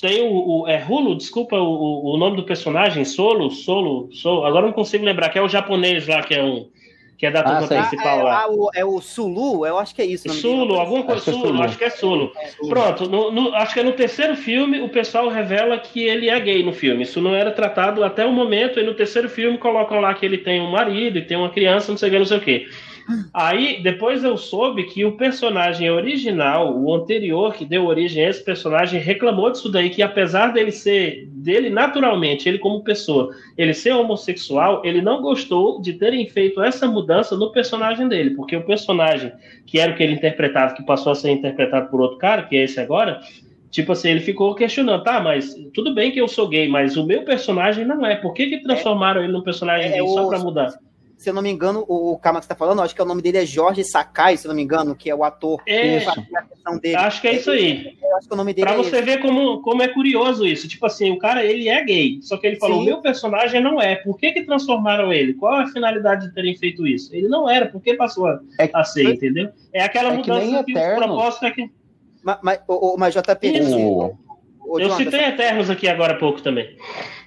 tem 0.00 0.22
o, 0.22 0.62
o, 0.62 0.66
é 0.66 0.82
Hulu, 0.82 1.14
desculpa 1.14 1.56
o, 1.58 2.14
o 2.14 2.16
nome 2.16 2.38
do 2.38 2.44
personagem, 2.44 3.04
Solo, 3.04 3.50
Solo, 3.50 4.08
Solo, 4.12 4.46
agora 4.46 4.64
não 4.64 4.72
consigo 4.72 5.04
lembrar, 5.04 5.28
que 5.28 5.38
é 5.38 5.42
o 5.42 5.48
japonês 5.48 6.08
lá, 6.08 6.22
que 6.22 6.32
é 6.32 6.42
um 6.42 6.70
que 7.16 7.26
é 7.26 7.30
da 7.30 7.42
turma 7.42 7.64
ah, 7.64 7.68
principal 7.68 8.20
é, 8.20 8.22
lá. 8.22 8.40
Ah, 8.40 8.50
o, 8.50 8.70
é 8.74 8.84
o 8.84 9.00
Sulu, 9.00 9.64
eu 9.64 9.78
acho 9.78 9.94
que 9.94 10.02
é 10.02 10.04
isso. 10.04 10.28
Sulu, 10.28 10.74
alguma 10.74 11.04
coisa, 11.04 11.20
Sulu, 11.20 11.46
Sulu, 11.46 11.62
acho 11.62 11.78
que 11.78 11.84
é 11.84 11.90
Sulu. 11.90 12.32
É, 12.36 12.46
Sulu. 12.48 12.68
Pronto, 12.68 13.08
no, 13.08 13.30
no, 13.30 13.54
acho 13.54 13.74
que 13.74 13.80
é 13.80 13.82
no 13.82 13.92
terceiro 13.92 14.36
filme 14.36 14.80
o 14.80 14.88
pessoal 14.88 15.28
revela 15.28 15.78
que 15.78 16.02
ele 16.02 16.28
é 16.28 16.40
gay 16.40 16.62
no 16.62 16.72
filme. 16.72 17.02
Isso 17.02 17.20
não 17.20 17.34
era 17.34 17.50
tratado 17.50 18.02
até 18.02 18.26
o 18.26 18.32
momento, 18.32 18.80
e 18.80 18.82
no 18.82 18.94
terceiro 18.94 19.28
filme 19.28 19.58
colocam 19.58 20.00
lá 20.00 20.12
que 20.14 20.26
ele 20.26 20.38
tem 20.38 20.60
um 20.60 20.70
marido 20.70 21.18
e 21.18 21.22
tem 21.22 21.36
uma 21.36 21.50
criança, 21.50 21.92
não 21.92 21.98
sei 21.98 22.08
o 22.08 22.12
que, 22.12 22.18
não 22.18 22.26
sei 22.26 22.38
o 22.38 22.40
que. 22.40 22.68
Aí, 23.32 23.82
depois 23.82 24.24
eu 24.24 24.36
soube 24.36 24.84
que 24.84 25.04
o 25.04 25.16
personagem 25.16 25.90
original, 25.90 26.76
o 26.76 26.94
anterior 26.94 27.54
que 27.54 27.64
deu 27.64 27.86
origem 27.86 28.24
a 28.24 28.30
esse 28.30 28.42
personagem, 28.42 29.00
reclamou 29.00 29.50
disso 29.50 29.70
daí, 29.70 29.90
que 29.90 30.02
apesar 30.02 30.52
dele 30.52 30.72
ser, 30.72 31.28
dele 31.30 31.68
naturalmente, 31.70 32.48
ele 32.48 32.58
como 32.58 32.82
pessoa, 32.82 33.30
ele 33.56 33.74
ser 33.74 33.92
homossexual, 33.92 34.82
ele 34.84 35.02
não 35.02 35.20
gostou 35.20 35.80
de 35.80 35.94
terem 35.94 36.26
feito 36.28 36.62
essa 36.62 36.86
mudança 36.86 37.36
no 37.36 37.52
personagem 37.52 38.08
dele, 38.08 38.30
porque 38.30 38.56
o 38.56 38.64
personagem, 38.64 39.32
que 39.66 39.78
era 39.78 39.92
o 39.92 39.96
que 39.96 40.02
ele 40.02 40.14
interpretava, 40.14 40.74
que 40.74 40.84
passou 40.84 41.12
a 41.12 41.14
ser 41.14 41.30
interpretado 41.30 41.90
por 41.90 42.00
outro 42.00 42.18
cara, 42.18 42.42
que 42.42 42.56
é 42.56 42.64
esse 42.64 42.80
agora, 42.80 43.20
tipo 43.70 43.92
assim, 43.92 44.08
ele 44.08 44.20
ficou 44.20 44.54
questionando, 44.54 45.02
tá, 45.02 45.20
mas 45.20 45.54
tudo 45.74 45.94
bem 45.94 46.12
que 46.12 46.20
eu 46.20 46.28
sou 46.28 46.48
gay, 46.48 46.68
mas 46.68 46.96
o 46.96 47.04
meu 47.04 47.22
personagem 47.22 47.84
não 47.84 48.06
é. 48.06 48.16
Por 48.16 48.32
que, 48.32 48.46
que 48.46 48.62
transformaram 48.62 49.20
é, 49.20 49.24
ele 49.24 49.32
num 49.32 49.42
personagem 49.42 49.88
é, 49.88 49.98
gay 49.98 50.08
só 50.08 50.28
pra 50.28 50.38
mudar? 50.38 50.72
Se 51.16 51.30
eu 51.30 51.34
não 51.34 51.42
me 51.42 51.50
engano, 51.50 51.84
o 51.88 52.18
cara 52.18 52.38
que 52.38 52.44
está 52.44 52.54
falando, 52.54 52.82
acho 52.82 52.94
que 52.94 53.00
é 53.00 53.04
o 53.04 53.06
nome 53.06 53.22
dele 53.22 53.38
é 53.38 53.46
Jorge 53.46 53.84
Sakai, 53.84 54.36
se 54.36 54.46
eu 54.46 54.50
não 54.50 54.56
me 54.56 54.62
engano, 54.62 54.94
que 54.94 55.08
é 55.08 55.14
o 55.14 55.24
ator 55.24 55.62
é. 55.66 56.04
Acho 56.96 57.20
que 57.20 57.28
é 57.28 57.34
isso 57.34 57.50
aí. 57.50 57.96
Acho 58.16 58.28
que 58.28 58.34
o 58.34 58.36
nome 58.36 58.52
dele 58.52 58.66
Pra 58.66 58.74
é 58.74 58.76
você 58.76 58.96
esse. 58.96 59.02
ver 59.02 59.20
como, 59.20 59.60
como 59.62 59.82
é 59.82 59.88
curioso 59.88 60.46
isso. 60.46 60.68
Tipo 60.68 60.86
assim, 60.86 61.10
o 61.10 61.18
cara, 61.18 61.44
ele 61.44 61.68
é 61.68 61.82
gay, 61.84 62.20
só 62.22 62.36
que 62.36 62.46
ele 62.46 62.56
falou, 62.56 62.80
o 62.80 62.84
meu 62.84 63.00
personagem 63.00 63.60
não 63.60 63.80
é. 63.80 63.96
Por 63.96 64.18
que 64.18 64.32
que 64.32 64.42
transformaram 64.42 65.12
ele? 65.12 65.34
Qual 65.34 65.54
a 65.54 65.66
finalidade 65.68 66.28
de 66.28 66.34
terem 66.34 66.56
feito 66.56 66.86
isso? 66.86 67.14
Ele 67.14 67.28
não 67.28 67.48
era, 67.48 67.66
por 67.66 67.80
que 67.80 67.94
passou 67.94 68.26
a, 68.26 68.40
é, 68.60 68.70
a 68.72 68.84
ser, 68.84 69.14
entendeu? 69.14 69.50
É 69.72 69.82
aquela 69.82 70.12
é 70.12 70.16
mudança 70.16 70.64
que, 70.64 70.72
que 70.72 70.78
o 70.78 70.96
propósito 70.96 71.46
é 71.46 71.50
que... 71.50 71.70
Mas, 72.22 72.38
mas, 72.42 72.60
o, 72.66 72.96
mas 72.96 73.14
JP, 73.14 73.46
isso. 73.46 74.16
Ô, 74.66 74.78
eu 74.78 74.88
Jonathan, 74.88 75.04
citei 75.04 75.24
Eternos 75.26 75.70
aqui 75.70 75.88
agora 75.88 76.14
há 76.14 76.18
pouco 76.18 76.40
também. 76.40 76.76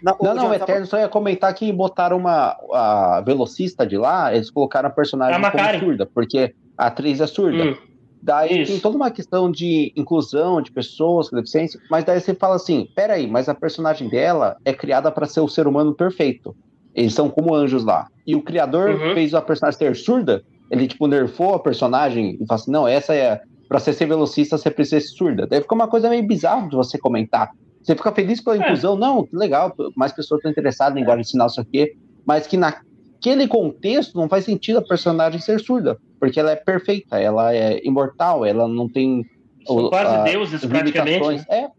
Não, 0.02 0.17
não, 0.21 0.34
não 0.34 0.54
Eternos 0.54 0.89
só 0.89 0.97
ia 0.97 1.08
comentar 1.08 1.54
que 1.54 1.71
botaram 1.71 2.17
uma 2.17 2.58
a 2.73 3.21
velocista 3.26 3.86
de 3.86 3.97
lá, 3.97 4.34
eles 4.34 4.50
colocaram 4.50 4.89
a 4.89 4.91
personagem 4.91 5.43
a 5.43 5.52
como 5.52 5.80
surda, 5.80 6.06
porque 6.06 6.54
a 6.78 6.88
atriz 6.88 7.21
é 7.21 7.28
surda. 7.28 7.63
Hum, 7.63 7.78
daí 8.21 8.62
isso. 8.62 8.71
tem 8.71 8.82
toda 8.82 8.95
uma 8.95 9.12
questão 9.12 9.52
de 9.52 9.93
inclusão 9.95 10.62
de 10.62 10.71
pessoas 10.71 11.30
com 11.30 11.36
deficiência, 11.36 11.80
mas 11.89 12.04
daí 12.04 12.19
você 12.19 12.34
fala 12.34 12.56
assim: 12.56 12.88
peraí, 12.95 13.28
mas 13.28 13.47
a 13.47 13.56
personagem 13.56 14.10
dela 14.10 14.58
é 14.65 14.73
criada 14.73 15.12
para 15.12 15.26
ser 15.26 15.41
o 15.41 15.47
ser 15.47 15.67
humano 15.67 15.93
perfeito. 15.93 16.56
Eles 16.95 17.13
são 17.13 17.30
como 17.30 17.54
anjos 17.54 17.84
lá. 17.84 18.08
E 18.26 18.36
o 18.36 18.41
criador 18.41 18.89
uhum. 18.89 19.13
fez 19.13 19.36
a 19.36 19.41
personagem 19.41 19.78
ser 19.78 19.95
surda, 19.95 20.43
ele 20.71 20.88
tipo 20.88 21.06
nerfou 21.06 21.54
a 21.54 21.60
personagem 21.60 22.38
e 22.41 22.45
fala 22.47 22.60
assim: 22.60 22.71
não, 22.71 22.88
essa 22.88 23.13
é 23.13 23.41
para 23.67 23.80
você 23.80 23.93
ser 23.93 24.06
velocista, 24.06 24.58
você 24.58 24.71
precisa 24.71 25.01
ser 25.01 25.08
surda. 25.08 25.45
Daí 25.45 25.62
fica 25.62 25.75
uma 25.75 25.88
coisa 25.88 26.10
meio 26.10 26.25
bizarra 26.25 26.67
de 26.67 26.75
você 26.75 26.97
comentar. 26.97 27.51
Você 27.82 27.95
fica 27.95 28.12
feliz 28.12 28.41
pela 28.41 28.58
é. 28.58 28.60
inclusão, 28.60 28.95
é. 28.95 28.99
não, 28.99 29.25
que 29.25 29.36
legal, 29.36 29.73
mais 29.95 30.12
pessoas 30.12 30.39
estão 30.39 30.51
interessadas 30.51 30.95
em 30.95 30.99
linguagem 30.99 31.23
de 31.23 31.30
sinal, 31.30 31.47
isso 31.47 31.62
aqui, 31.62 31.95
mas 32.25 32.45
que 32.45 32.58
naquele 32.58 33.47
contexto 33.47 34.17
não 34.17 34.27
faz 34.27 34.45
sentido 34.45 34.80
a 34.80 34.82
personagem 34.82 35.39
ser 35.39 35.60
surda, 35.60 35.97
porque 36.19 36.39
ela 36.39 36.51
é 36.51 36.56
perfeita, 36.56 37.19
ela 37.19 37.53
é 37.56 37.80
imortal, 37.86 38.45
ela 38.45 38.67
não 38.67 38.89
tem. 38.89 39.25
São 39.65 39.89
quase 39.89 40.15
a, 40.15 40.23
deuses, 40.23 40.65
praticamente. 40.65 41.45
É. 41.49 41.69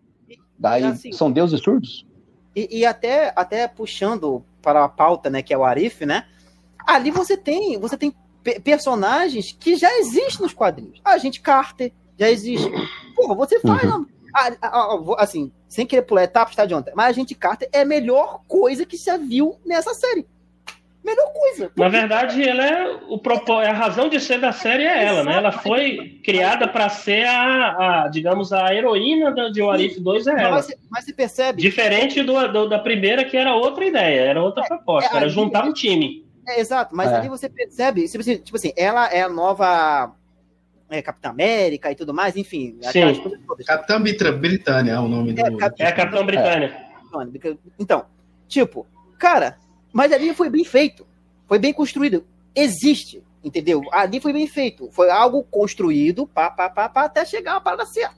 Daí 0.59 0.85
assim, 0.85 1.13
são 1.13 1.31
deuses 1.31 1.61
surdos. 1.61 2.07
E, 2.57 2.81
e, 2.81 2.87
até, 2.87 3.33
até 3.37 3.69
puxando 3.69 4.43
para 4.61 4.85
a 4.85 4.89
pauta, 4.89 5.31
né, 5.31 5.43
que 5.43 5.55
é 5.55 5.59
o 5.59 5.65
Arif, 5.65 6.05
né? 6.05 6.25
Ali 6.87 7.11
você 7.11 7.37
tem, 7.37 7.79
você 7.79 7.97
tem 7.97 8.13
personagens 8.63 9.57
que 9.59 9.77
já 9.77 9.93
existem 9.99 10.43
nos 10.43 10.53
quadrinhos. 10.53 11.01
A 11.05 11.19
gente 11.19 11.41
Carter 11.41 11.93
já 12.19 12.31
existe. 12.31 12.71
Porra, 13.15 13.35
você 13.35 13.61
faz. 13.61 13.85
Uhum. 13.85 14.07
assim, 15.19 15.53
sem 15.69 15.87
querer 15.87 16.03
pular 16.03 16.25
etapas, 16.25 16.57
tá, 16.57 16.67
Jonathan? 16.67 16.93
Mas 16.95 17.09
a 17.09 17.13
gente 17.13 17.35
Carter 17.35 17.69
é 17.73 17.83
a 17.83 17.85
melhor 17.85 18.41
coisa 18.49 18.85
que 18.85 18.97
se 18.97 19.17
viu 19.19 19.59
nessa 19.65 19.95
série. 19.95 20.27
Melhor 21.05 21.33
coisa. 21.33 21.67
Porque... 21.69 21.81
Na 21.81 21.89
verdade, 21.89 22.47
ela 22.47 22.67
é 22.67 22.99
o 23.09 23.19
propó... 23.19 23.61
a 23.61 23.73
razão 23.73 24.09
de 24.09 24.21
ser 24.21 24.39
da 24.41 24.53
série 24.53 24.83
é 24.83 25.05
ela, 25.05 25.25
né? 25.25 25.37
Ela 25.37 25.53
foi 25.53 26.21
criada 26.23 26.69
para 26.69 26.89
ser 26.91 27.25
a, 27.25 28.03
a, 28.05 28.09
digamos, 28.09 28.53
a 28.53 28.75
heroína 28.75 29.33
de 29.51 29.63
Warif 29.63 29.99
2 30.01 30.27
é 30.27 30.33
ela. 30.33 30.51
Mas, 30.57 30.75
mas 30.91 31.05
você 31.05 31.13
percebe? 31.15 31.63
Diferente 31.63 32.23
do, 32.23 32.49
do, 32.49 32.69
da 32.69 32.79
primeira, 32.79 33.25
que 33.25 33.37
era 33.37 33.55
outra 33.55 33.87
ideia, 33.87 34.21
era 34.21 34.43
outra 34.43 34.65
é, 34.65 34.69
proposta, 34.69 35.15
é, 35.15 35.17
era 35.17 35.29
juntar 35.31 35.65
um 35.65 35.73
time. 35.73 36.28
É, 36.49 36.61
exato, 36.61 36.97
mas 36.97 37.13
é. 37.13 37.17
ali 37.17 37.29
você 37.29 37.49
percebe, 37.49 38.09
tipo 38.09 38.21
assim, 38.21 38.39
tipo 38.39 38.57
assim, 38.57 38.73
ela 38.75 39.07
é 39.09 39.23
a 39.23 39.29
nova 39.29 40.15
é, 40.89 41.03
Capitã 41.03 41.29
América 41.29 41.93
e 41.93 41.95
tudo 41.95 42.15
mais, 42.15 42.37
enfim. 42.37 42.79
Capitã 43.67 44.01
Britânia 44.01 44.93
é 44.93 44.99
o 44.99 45.09
nome 45.09 45.33
é, 45.33 45.51
do. 45.51 45.57
É, 45.83 45.93
Capitã 45.93 46.25
Britânia. 46.25 46.89
Então, 47.79 48.07
tipo, 48.47 48.87
cara, 49.19 49.59
mas 49.93 50.11
ali 50.11 50.35
foi 50.35 50.49
bem 50.49 50.65
feito, 50.65 51.07
foi 51.47 51.59
bem 51.59 51.73
construído. 51.73 52.25
existe, 52.55 53.23
entendeu? 53.45 53.83
Ali 53.93 54.21
foi 54.21 54.33
bem 54.33 54.47
feito. 54.47 54.91
Foi 54.91 55.11
algo 55.11 55.43
construído 55.45 56.27
pá, 56.27 56.51
pá, 56.51 56.71
pá, 56.71 56.89
pá, 56.89 57.05
até 57.05 57.25
chegar 57.25 57.57
a 57.57 57.61
parada 57.61 57.85
certa. 57.85 58.17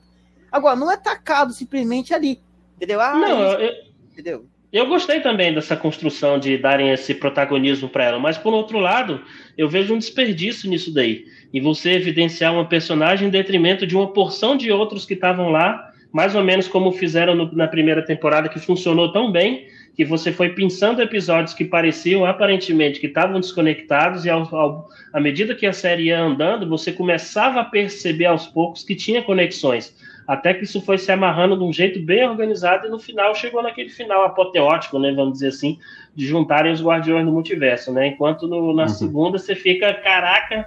Agora, 0.49 0.75
não 0.75 0.91
é 0.91 0.97
tacado 0.97 1.53
simplesmente 1.53 2.13
ali. 2.13 2.41
Entendeu? 2.75 2.99
Ah, 2.99 3.13
não, 3.13 3.41
eu, 3.41 3.73
entendeu? 4.11 4.45
Eu 4.71 4.85
gostei 4.85 5.19
também 5.19 5.53
dessa 5.53 5.75
construção 5.75 6.39
de 6.39 6.57
darem 6.57 6.91
esse 6.91 7.13
protagonismo 7.13 7.89
para 7.89 8.05
ela, 8.05 8.19
mas 8.19 8.37
por 8.37 8.53
outro 8.53 8.79
lado, 8.79 9.21
eu 9.57 9.67
vejo 9.67 9.93
um 9.93 9.97
desperdício 9.97 10.69
nisso 10.69 10.93
daí. 10.93 11.25
E 11.53 11.59
você 11.59 11.91
evidenciar 11.91 12.53
uma 12.53 12.63
personagem 12.63 13.27
em 13.27 13.31
detrimento 13.31 13.85
de 13.85 13.97
uma 13.97 14.13
porção 14.13 14.55
de 14.55 14.71
outros 14.71 15.05
que 15.05 15.13
estavam 15.13 15.49
lá, 15.49 15.91
mais 16.09 16.35
ou 16.35 16.43
menos 16.43 16.69
como 16.69 16.93
fizeram 16.93 17.35
no, 17.35 17.53
na 17.53 17.67
primeira 17.67 18.01
temporada, 18.01 18.47
que 18.47 18.59
funcionou 18.59 19.11
tão 19.11 19.29
bem, 19.29 19.67
que 19.93 20.05
você 20.05 20.31
foi 20.31 20.49
pensando 20.49 21.01
episódios 21.01 21.53
que 21.53 21.65
pareciam 21.65 22.25
aparentemente 22.25 23.01
que 23.01 23.07
estavam 23.07 23.41
desconectados, 23.41 24.23
e 24.23 24.29
ao, 24.29 24.55
ao, 24.55 24.87
à 25.11 25.19
medida 25.19 25.53
que 25.53 25.65
a 25.65 25.73
série 25.73 26.03
ia 26.03 26.21
andando, 26.21 26.65
você 26.69 26.93
começava 26.93 27.59
a 27.59 27.65
perceber 27.65 28.27
aos 28.27 28.47
poucos 28.47 28.85
que 28.85 28.95
tinha 28.95 29.21
conexões. 29.21 29.93
Até 30.31 30.53
que 30.53 30.63
isso 30.63 30.79
foi 30.79 30.97
se 30.97 31.11
amarrando 31.11 31.57
de 31.57 31.63
um 31.65 31.73
jeito 31.73 32.01
bem 32.01 32.25
organizado, 32.25 32.87
e 32.87 32.89
no 32.89 32.97
final 32.97 33.35
chegou 33.35 33.61
naquele 33.61 33.89
final 33.89 34.23
apoteótico, 34.23 34.97
né? 34.97 35.11
Vamos 35.11 35.33
dizer 35.33 35.49
assim, 35.49 35.77
de 36.15 36.25
juntarem 36.25 36.71
os 36.71 36.81
Guardiões 36.81 37.25
do 37.25 37.33
Multiverso, 37.33 37.91
né? 37.91 38.07
Enquanto 38.07 38.47
no, 38.47 38.73
na 38.73 38.83
uhum. 38.83 38.87
segunda 38.87 39.37
você 39.37 39.55
fica, 39.55 39.93
caraca, 39.95 40.65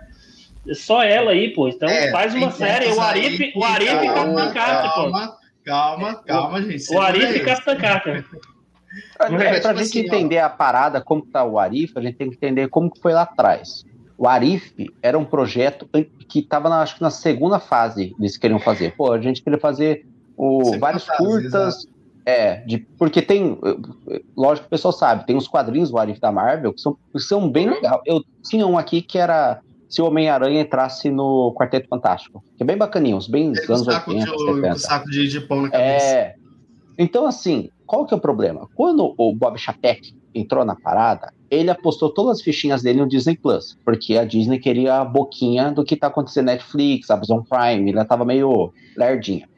só 0.74 1.02
ela 1.02 1.30
aí, 1.30 1.48
pô. 1.54 1.66
Então 1.66 1.88
é, 1.88 2.10
faz 2.10 2.34
uma 2.34 2.50
série, 2.50 2.92
o 2.92 3.00
Arif, 3.00 3.52
o 3.56 3.64
Arif 3.64 3.90
e 3.90 4.06
Capitã 4.06 4.52
Carter, 4.52 4.90
pô. 4.92 5.36
Calma, 5.64 6.14
calma, 6.26 6.62
gente. 6.62 6.94
O 6.94 7.00
Arif 7.00 7.34
e 7.34 7.40
Capitã 7.40 7.74
Carter. 7.74 8.24
Pra, 9.16 9.44
é, 9.44 9.60
pra 9.60 9.74
gente 9.74 9.98
entender 9.98 10.38
a 10.38 10.48
parada, 10.48 11.00
como 11.00 11.26
tá 11.26 11.42
o 11.42 11.58
Arif, 11.58 11.94
a 11.96 12.00
gente 12.00 12.16
tem 12.16 12.30
que 12.30 12.36
entender 12.36 12.68
como 12.68 12.88
que 12.88 13.00
foi 13.00 13.12
lá 13.12 13.22
atrás. 13.22 13.84
O 14.16 14.28
Arif 14.28 14.72
era 15.02 15.18
um 15.18 15.24
projeto 15.24 15.88
que 16.24 16.40
estava, 16.40 16.68
acho 16.80 16.96
que 16.96 17.02
na 17.02 17.10
segunda 17.10 17.58
fase 17.58 18.14
eles 18.18 18.36
queriam 18.36 18.58
fazer. 18.58 18.94
Pô, 18.96 19.12
a 19.12 19.20
gente 19.20 19.42
queria 19.42 19.58
fazer 19.58 20.06
o, 20.36 20.78
vários 20.78 21.04
fase, 21.04 21.18
curtas. 21.18 21.74
Exato. 21.76 21.94
É, 22.26 22.56
de, 22.64 22.78
porque 22.78 23.20
tem, 23.20 23.58
lógico 24.34 24.62
que 24.62 24.68
o 24.68 24.70
pessoal 24.70 24.92
sabe, 24.92 25.26
tem 25.26 25.36
os 25.36 25.46
quadrinhos 25.46 25.90
do 25.90 25.98
Arif 25.98 26.18
da 26.18 26.32
Marvel 26.32 26.72
que 26.72 26.80
são, 26.80 26.96
que 27.12 27.20
são 27.20 27.50
bem 27.50 27.68
legais. 27.68 28.00
Eu 28.06 28.24
tinha 28.42 28.66
um 28.66 28.78
aqui 28.78 29.02
que 29.02 29.18
era 29.18 29.60
se 29.88 30.00
o 30.00 30.06
Homem-Aranha 30.06 30.62
entrasse 30.62 31.10
no 31.10 31.54
Quarteto 31.54 31.86
Fantástico, 31.86 32.42
que 32.56 32.62
é 32.62 32.66
bem 32.66 32.76
bacaninho, 32.76 33.18
bem 33.28 33.52
é, 33.54 33.72
anos 33.72 33.86
80, 33.86 34.24
de, 34.24 34.38
70. 34.38 34.78
saco 34.78 35.10
de, 35.10 35.28
de 35.28 35.40
pão 35.42 35.62
na 35.62 35.70
cabeça. 35.70 36.06
É, 36.06 36.34
então, 36.98 37.26
assim, 37.26 37.70
qual 37.86 38.06
que 38.06 38.14
é 38.14 38.16
o 38.16 38.20
problema? 38.20 38.68
Quando 38.74 39.14
o 39.16 39.34
Bob 39.34 39.58
Chapek 39.58 40.14
entrou 40.34 40.64
na 40.64 40.74
parada, 40.74 41.32
ele 41.54 41.70
apostou 41.70 42.10
todas 42.10 42.38
as 42.38 42.42
fichinhas 42.42 42.82
dele 42.82 43.00
no 43.00 43.08
Disney 43.08 43.36
Plus, 43.36 43.78
porque 43.84 44.16
a 44.16 44.24
Disney 44.24 44.58
queria 44.58 45.00
a 45.00 45.04
boquinha 45.04 45.70
do 45.70 45.84
que 45.84 45.96
tá 45.96 46.08
acontecendo 46.08 46.46
Netflix, 46.46 47.10
Amazon 47.10 47.40
Prime, 47.42 47.90
ela 47.90 48.04
tava 48.04 48.24
meio 48.24 48.72
lerdinha. 48.96 49.48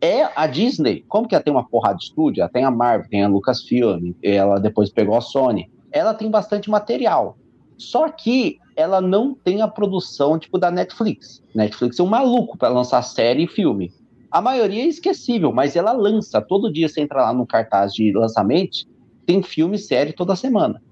É 0.00 0.28
a 0.34 0.46
Disney, 0.46 1.04
como 1.08 1.28
que 1.28 1.34
ela 1.34 1.44
tem 1.44 1.52
uma 1.52 1.66
porrada 1.66 1.96
de 1.96 2.04
estúdio, 2.04 2.40
ela 2.40 2.50
tem 2.50 2.64
a 2.64 2.70
Marvel, 2.70 3.08
tem 3.08 3.22
a 3.22 3.28
Lucasfilm, 3.28 4.12
ela 4.22 4.58
depois 4.58 4.90
pegou 4.90 5.16
a 5.16 5.20
Sony, 5.20 5.70
ela 5.92 6.12
tem 6.12 6.30
bastante 6.30 6.68
material. 6.68 7.36
Só 7.78 8.08
que 8.08 8.58
ela 8.76 9.00
não 9.00 9.34
tem 9.34 9.62
a 9.62 9.68
produção 9.68 10.38
tipo 10.38 10.58
da 10.58 10.70
Netflix. 10.70 11.42
Netflix 11.54 11.98
é 11.98 12.02
um 12.02 12.06
maluco 12.06 12.56
para 12.56 12.68
lançar 12.68 13.02
série 13.02 13.44
e 13.44 13.48
filme. 13.48 13.92
A 14.30 14.40
maioria 14.40 14.82
é 14.82 14.86
esquecível, 14.86 15.52
mas 15.52 15.76
ela 15.76 15.92
lança. 15.92 16.40
Todo 16.40 16.72
dia 16.72 16.88
você 16.88 17.00
entra 17.00 17.22
lá 17.22 17.32
no 17.32 17.46
cartaz 17.46 17.92
de 17.92 18.12
lançamento, 18.12 18.86
tem 19.26 19.42
filme 19.42 19.76
e 19.76 19.78
série 19.78 20.12
toda 20.12 20.34
semana. 20.34 20.82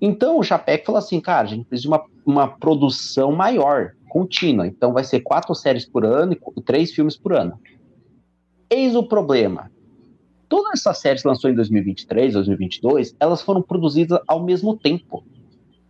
Então 0.00 0.38
o 0.38 0.42
Chapec 0.42 0.84
falou 0.84 0.98
assim, 0.98 1.20
cara, 1.20 1.46
a 1.46 1.50
gente 1.50 1.64
precisa 1.64 1.88
de 1.88 1.94
uma, 1.94 2.04
uma 2.24 2.48
produção 2.48 3.32
maior, 3.32 3.92
contínua. 4.08 4.66
Então 4.66 4.92
vai 4.92 5.04
ser 5.04 5.20
quatro 5.20 5.54
séries 5.54 5.86
por 5.86 6.04
ano 6.04 6.32
e 6.32 6.62
três 6.62 6.92
filmes 6.92 7.16
por 7.16 7.32
ano. 7.32 7.58
Eis 8.70 8.94
o 8.94 9.02
problema. 9.02 9.70
Todas 10.48 10.80
essas 10.80 10.98
séries 10.98 11.24
lançou 11.24 11.50
em 11.50 11.54
2023, 11.54 12.34
2022, 12.34 13.16
elas 13.18 13.42
foram 13.42 13.62
produzidas 13.62 14.20
ao 14.26 14.42
mesmo 14.42 14.76
tempo. 14.76 15.24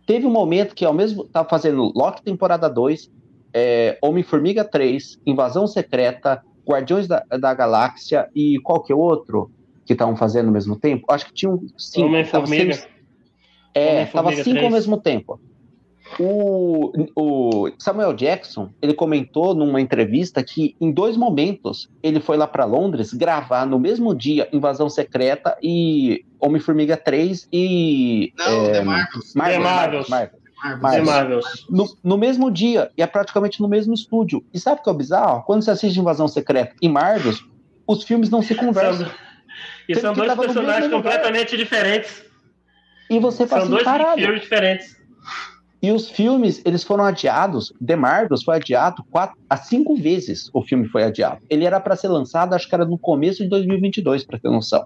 Teve 0.05 0.25
um 0.25 0.31
momento 0.31 0.73
que 0.73 0.85
ao 0.85 0.93
mesmo 0.93 1.23
estava 1.23 1.47
fazendo 1.47 1.91
Loki 1.95 2.23
temporada 2.23 2.69
2, 2.69 3.11
é, 3.53 3.97
Homem-Formiga 4.01 4.63
3, 4.63 5.19
Invasão 5.25 5.67
Secreta, 5.67 6.41
Guardiões 6.65 7.07
da, 7.07 7.23
da 7.39 7.53
Galáxia 7.53 8.29
e 8.33 8.59
qual 8.59 8.81
que 8.81 8.91
é 8.91 8.95
outro 8.95 9.51
que 9.85 9.93
estavam 9.93 10.15
fazendo 10.15 10.47
ao 10.47 10.53
mesmo 10.53 10.75
tempo? 10.75 11.05
Acho 11.09 11.27
que 11.27 11.33
tinham 11.33 11.61
cinco. 11.77 12.07
Homem-Formiga. 12.07 12.96
É, 13.77 14.05
tava 14.05 14.31
cinco 14.31 14.51
3. 14.51 14.63
ao 14.65 14.71
mesmo 14.71 14.97
tempo. 14.97 15.39
O, 16.19 16.91
o, 17.15 17.71
Samuel 17.77 18.13
Jackson 18.13 18.69
ele 18.81 18.93
comentou 18.93 19.53
numa 19.53 19.81
entrevista 19.81 20.41
que 20.41 20.75
em 20.79 20.91
dois 20.91 21.17
momentos 21.17 21.89
ele 22.01 22.21
foi 22.21 22.37
lá 22.37 22.47
para 22.47 22.63
Londres 22.63 23.13
gravar 23.13 23.65
no 23.65 23.77
mesmo 23.77 24.15
dia 24.15 24.47
Invasão 24.53 24.89
Secreta 24.89 25.57
e 25.61 26.25
Homem-Formiga 26.39 26.95
3 26.95 27.49
e. 27.51 28.33
Não, 28.37 28.65
é, 28.65 28.71
The 28.71 28.83
Marvels. 28.83 29.33
Marvels. 29.35 30.09
Marvels. 30.09 30.09
Marvels. 30.81 31.05
Marvels. 31.05 31.65
No, 31.69 31.97
no, 32.03 32.17
mesmo 32.17 32.49
dia, 32.49 32.89
e 32.97 33.01
é 33.01 33.07
praticamente 33.07 33.61
no 33.61 33.67
mesmo 33.67 33.93
estúdio. 33.93 34.43
E 34.53 34.59
sabe 34.59 34.79
o 34.79 34.83
que 34.83 34.89
é 34.89 34.91
o 34.91 34.95
bizarro? 34.95 35.43
Quando 35.43 35.61
você 35.61 35.71
assiste 35.71 35.99
Invasão 35.99 36.27
Secreta 36.27 36.73
e 36.81 36.89
Marvels, 36.89 37.45
os 37.85 38.03
filmes 38.03 38.29
não 38.29 38.41
se 38.41 38.55
conversam. 38.55 39.09
E 39.87 39.95
são 39.95 40.13
dois 40.13 40.33
personagens 40.33 40.91
completamente 40.91 41.55
diferentes. 41.55 42.26
E 43.09 43.19
você 43.19 43.47
São 43.47 43.69
dois 43.69 43.83
filmes 44.15 44.41
diferentes. 44.41 44.97
E 45.81 45.91
os 45.91 46.09
filmes, 46.09 46.61
eles 46.65 46.83
foram 46.83 47.03
adiados. 47.03 47.71
The 47.85 47.95
Marvels 47.95 48.43
foi 48.43 48.55
adiado 48.55 49.03
quatro, 49.11 49.37
a 49.49 49.57
cinco 49.57 49.95
vezes 49.95 50.49
o 50.53 50.61
filme 50.61 50.87
foi 50.87 51.03
adiado. 51.03 51.41
Ele 51.49 51.65
era 51.65 51.79
para 51.79 51.95
ser 51.95 52.07
lançado, 52.07 52.53
acho 52.53 52.67
que 52.67 52.73
era 52.73 52.85
no 52.85 52.97
começo 52.97 53.43
de 53.43 53.49
2022, 53.49 54.25
para 54.25 54.39
ter 54.39 54.49
noção. 54.49 54.85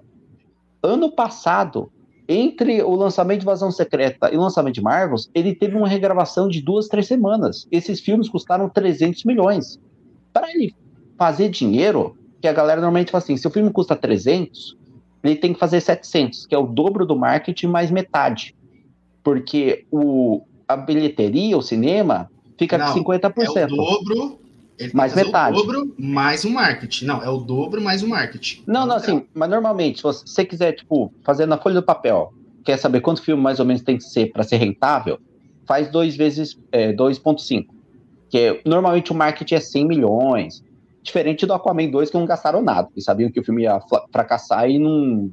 Ano 0.84 1.12
passado, 1.12 1.92
entre 2.28 2.82
o 2.84 2.94
lançamento 2.96 3.40
de 3.40 3.46
Vazão 3.46 3.72
Secreta 3.72 4.30
e 4.32 4.38
o 4.38 4.42
lançamento 4.42 4.76
de 4.76 4.82
Marvels, 4.82 5.30
ele 5.34 5.56
teve 5.56 5.76
uma 5.78 5.88
regravação 5.88 6.50
de 6.50 6.62
duas, 6.62 6.88
três 6.88 7.08
semanas. 7.08 7.68
Esses 7.72 8.02
filmes 8.02 8.28
custaram 8.28 8.70
300 8.70 9.24
milhões. 9.24 9.80
Para 10.34 10.50
ele 10.52 10.76
fazer 11.18 11.50
dinheiro, 11.50 12.18
que 12.42 12.48
a 12.48 12.54
galera 12.54 12.82
normalmente 12.82 13.12
fala 13.12 13.24
assim, 13.24 13.38
se 13.38 13.48
o 13.48 13.52
filme 13.52 13.72
custa 13.72 13.96
300, 13.96 14.78
ele 15.24 15.36
tem 15.36 15.54
que 15.54 15.60
fazer 15.60 15.82
700, 15.82 16.46
que 16.46 16.56
é 16.56 16.58
o 16.58 16.66
dobro 16.66 17.06
do 17.06 17.16
marketing 17.16 17.68
mais 17.68 17.92
metade. 17.92 18.56
Porque 19.24 19.86
o, 19.92 20.42
a 20.68 20.76
bilheteria, 20.76 21.58
o 21.58 21.62
cinema, 21.62 22.30
fica 22.58 22.78
Não, 22.78 22.94
com 22.94 23.12
50%. 23.12 23.58
É 23.58 23.66
o 23.66 23.68
dobro 23.68 24.40
ele 24.80 24.92
mais 24.94 25.14
metade. 25.14 25.58
o 25.58 25.62
dobro 25.62 25.94
mais 25.98 26.44
o 26.44 26.50
marketing. 26.50 27.06
Não, 27.06 27.24
é 27.24 27.30
o 27.30 27.38
dobro 27.38 27.82
mais 27.82 28.02
o 28.02 28.08
marketing. 28.08 28.64
Não, 28.66 28.86
não, 28.86 28.96
assim, 28.96 29.26
mas 29.34 29.50
normalmente, 29.50 29.98
se 29.98 30.04
você 30.04 30.44
quiser, 30.44 30.74
tipo, 30.74 31.14
fazer 31.24 31.46
na 31.46 31.58
folha 31.58 31.76
do 31.76 31.84
papel, 31.84 32.34
quer 32.64 32.78
saber 32.78 33.02
quanto 33.02 33.22
filme 33.22 33.42
mais 33.42 33.60
ou 33.60 33.66
menos 33.66 33.84
tem 33.84 33.98
que 33.98 34.04
ser 34.04 34.32
para 34.32 34.44
ser 34.44 34.58
rentável, 34.58 35.20
faz 35.66 35.90
dois 35.90 36.16
vezes 36.16 36.58
é, 36.72 36.94
2,5. 36.94 37.68
Que 38.30 38.38
é, 38.38 38.62
normalmente 38.66 39.12
o 39.12 39.16
marketing 39.16 39.56
é 39.56 39.60
100 39.60 39.88
milhões. 39.88 40.64
Diferente 41.02 41.46
do 41.46 41.54
Aquaman 41.54 41.90
2, 41.90 42.12
que 42.12 42.18
não 42.18 42.26
gastaram 42.26 42.62
nada, 42.62 42.88
e 42.96 43.02
sabiam 43.02 43.32
que 43.32 43.40
o 43.40 43.44
filme 43.44 43.64
ia 43.64 43.80
fracassar 44.12 44.70
e 44.70 44.78
não, 44.78 45.32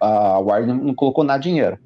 a 0.00 0.38
Warner 0.38 0.74
não 0.74 0.94
colocou 0.94 1.22
nada 1.22 1.40
de 1.40 1.48
dinheiro. 1.48 1.78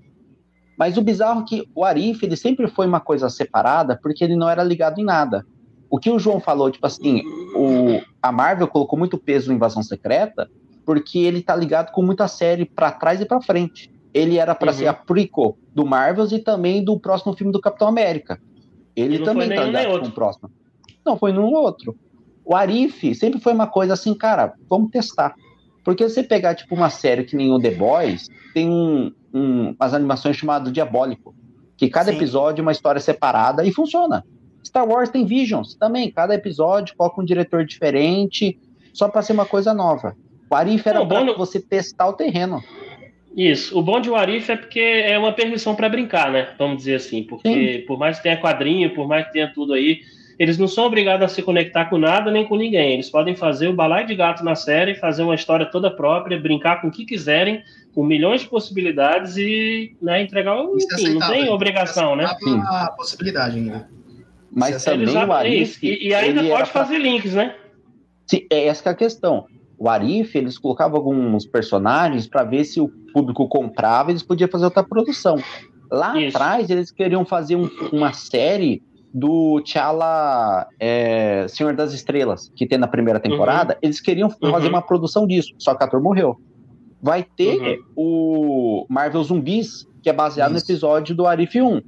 Mas 0.78 0.96
o 0.96 1.02
bizarro 1.02 1.42
é 1.42 1.44
que 1.44 1.68
o 1.74 1.84
Arif 1.84 2.24
ele 2.24 2.36
sempre 2.36 2.66
foi 2.66 2.86
uma 2.86 3.00
coisa 3.00 3.28
separada 3.28 3.98
porque 4.02 4.24
ele 4.24 4.36
não 4.36 4.48
era 4.48 4.62
ligado 4.62 4.98
em 4.98 5.04
nada 5.04 5.44
o 5.90 5.98
que 5.98 6.08
o 6.08 6.18
João 6.18 6.38
falou, 6.38 6.70
tipo 6.70 6.86
assim, 6.86 7.22
o, 7.56 8.00
a 8.22 8.30
Marvel 8.30 8.68
colocou 8.68 8.96
muito 8.96 9.18
peso 9.18 9.50
no 9.50 9.56
Invasão 9.56 9.82
Secreta 9.82 10.48
porque 10.86 11.18
ele 11.18 11.42
tá 11.42 11.54
ligado 11.54 11.90
com 11.90 12.00
muita 12.00 12.28
série 12.28 12.64
para 12.64 12.92
trás 12.92 13.20
e 13.20 13.26
para 13.26 13.40
frente. 13.40 13.92
Ele 14.14 14.38
era 14.38 14.54
para 14.54 14.70
uhum. 14.70 14.78
ser 14.78 14.86
a 14.86 14.94
prequel 14.94 15.58
do 15.74 15.84
Marvels 15.84 16.32
e 16.32 16.38
também 16.38 16.82
do 16.82 16.98
próximo 16.98 17.34
filme 17.34 17.52
do 17.52 17.60
Capitão 17.60 17.88
América. 17.88 18.40
Ele 18.94 19.18
também 19.20 19.48
tá 19.48 19.64
ligado 19.64 20.00
com 20.00 20.06
o 20.06 20.12
próximo. 20.12 20.50
Não 21.04 21.18
foi 21.18 21.32
nenhum 21.32 21.52
outro. 21.52 21.96
O 22.50 22.56
Arif 22.56 23.14
sempre 23.14 23.38
foi 23.38 23.52
uma 23.52 23.68
coisa 23.68 23.92
assim, 23.92 24.12
cara, 24.12 24.54
vamos 24.68 24.90
testar. 24.90 25.36
Porque 25.84 26.02
você 26.02 26.20
pegar, 26.20 26.56
tipo, 26.56 26.74
uma 26.74 26.90
série 26.90 27.22
que 27.22 27.36
nem 27.36 27.52
o 27.52 27.60
The 27.60 27.70
Boys, 27.70 28.26
tem 28.52 28.68
um, 28.68 29.12
um, 29.32 29.70
umas 29.70 29.94
animações 29.94 30.36
chamadas 30.36 30.72
Diabólico. 30.72 31.32
Que 31.76 31.88
cada 31.88 32.10
Sim. 32.10 32.16
episódio 32.16 32.60
é 32.60 32.62
uma 32.62 32.72
história 32.72 33.00
separada 33.00 33.64
e 33.64 33.72
funciona. 33.72 34.24
Star 34.66 34.84
Wars 34.84 35.10
tem 35.10 35.24
Visions 35.24 35.76
também, 35.76 36.10
cada 36.10 36.34
episódio 36.34 36.96
coloca 36.96 37.20
um 37.20 37.24
diretor 37.24 37.64
diferente, 37.64 38.58
só 38.92 39.08
para 39.08 39.22
ser 39.22 39.32
uma 39.32 39.46
coisa 39.46 39.72
nova. 39.72 40.16
O 40.50 40.54
Arif 40.56 40.88
era 40.88 41.06
para 41.06 41.22
no... 41.22 41.36
você 41.36 41.60
testar 41.60 42.08
o 42.08 42.14
terreno. 42.14 42.60
Isso. 43.36 43.78
O 43.78 43.80
bom 43.80 44.00
de 44.00 44.10
Warif 44.10 44.50
é 44.50 44.56
porque 44.56 44.80
é 44.80 45.16
uma 45.16 45.32
permissão 45.32 45.76
para 45.76 45.88
brincar, 45.88 46.32
né? 46.32 46.48
Vamos 46.58 46.78
dizer 46.78 46.96
assim. 46.96 47.22
Porque 47.22 47.78
Sim. 47.78 47.86
por 47.86 47.96
mais 47.96 48.16
que 48.16 48.24
tenha 48.24 48.40
quadrinho, 48.40 48.92
por 48.92 49.06
mais 49.06 49.24
que 49.26 49.34
tenha 49.34 49.52
tudo 49.54 49.72
aí, 49.72 50.00
eles 50.40 50.56
não 50.56 50.66
são 50.66 50.86
obrigados 50.86 51.22
a 51.22 51.28
se 51.28 51.42
conectar 51.42 51.84
com 51.84 51.98
nada 51.98 52.30
nem 52.30 52.46
com 52.46 52.56
ninguém. 52.56 52.94
Eles 52.94 53.10
podem 53.10 53.36
fazer 53.36 53.68
o 53.68 53.74
balai 53.74 54.06
de 54.06 54.14
gato 54.14 54.42
na 54.42 54.54
série, 54.54 54.94
fazer 54.94 55.22
uma 55.22 55.34
história 55.34 55.66
toda 55.66 55.90
própria, 55.90 56.40
brincar 56.40 56.80
com 56.80 56.88
o 56.88 56.90
que 56.90 57.04
quiserem, 57.04 57.62
com 57.94 58.02
milhões 58.02 58.40
de 58.40 58.48
possibilidades 58.48 59.36
e 59.36 59.94
né, 60.00 60.22
entregar 60.22 60.56
o 60.56 60.78
é 60.78 60.94
enfim, 60.94 61.18
não 61.18 61.28
tem 61.28 61.50
obrigação, 61.50 62.16
né? 62.16 62.26
Sim. 62.42 62.58
A 62.64 62.90
possibilidade, 62.96 63.60
né? 63.60 63.86
Mas 64.50 64.86
é 64.86 64.90
também 64.92 65.14
o 65.14 65.18
é 65.18 65.30
Arif. 65.34 65.78
E, 65.86 66.08
e 66.08 66.14
ainda 66.14 66.40
pode 66.42 66.70
pra- 66.70 66.84
fazer 66.84 66.96
links, 66.96 67.34
né? 67.34 67.54
Sim, 68.26 68.46
é 68.50 68.64
essa 68.66 68.82
que 68.82 68.88
é 68.88 68.92
a 68.92 68.94
questão. 68.94 69.44
O 69.78 69.90
Arif, 69.90 70.38
eles 70.38 70.56
colocavam 70.56 70.96
alguns 70.96 71.44
personagens 71.44 72.26
para 72.26 72.44
ver 72.44 72.64
se 72.64 72.80
o 72.80 72.88
público 73.12 73.46
comprava, 73.46 74.10
eles 74.10 74.22
podiam 74.22 74.48
fazer 74.48 74.64
outra 74.64 74.82
produção. 74.82 75.36
Lá 75.90 76.18
Isso. 76.18 76.34
atrás, 76.34 76.70
eles 76.70 76.90
queriam 76.90 77.26
fazer 77.26 77.56
um- 77.56 77.68
uma 77.92 78.14
série 78.14 78.82
do 79.12 79.60
T'Challa 79.62 80.66
é, 80.78 81.46
Senhor 81.48 81.74
das 81.74 81.92
Estrelas, 81.92 82.50
que 82.54 82.66
tem 82.66 82.78
na 82.78 82.86
primeira 82.86 83.18
temporada. 83.20 83.76
Eles 83.82 84.00
queriam 84.00 84.30
fazer 84.30 84.66
Uhum. 84.66 84.68
uma 84.74 84.82
produção 84.82 85.26
disso, 85.26 85.52
só 85.58 85.74
que 85.74 85.82
o 85.82 85.86
ator 85.86 86.00
morreu. 86.02 86.36
Vai 87.02 87.22
ter 87.24 87.58
Uhum. 87.60 87.84
o 87.96 88.86
Marvel 88.88 89.22
Zumbis, 89.24 89.86
que 90.02 90.08
é 90.08 90.12
baseado 90.12 90.54
Isso. 90.54 90.66
no 90.66 90.72
episódio 90.74 91.14
do 91.16 91.26
Arif 91.26 91.60
1. 91.60 91.80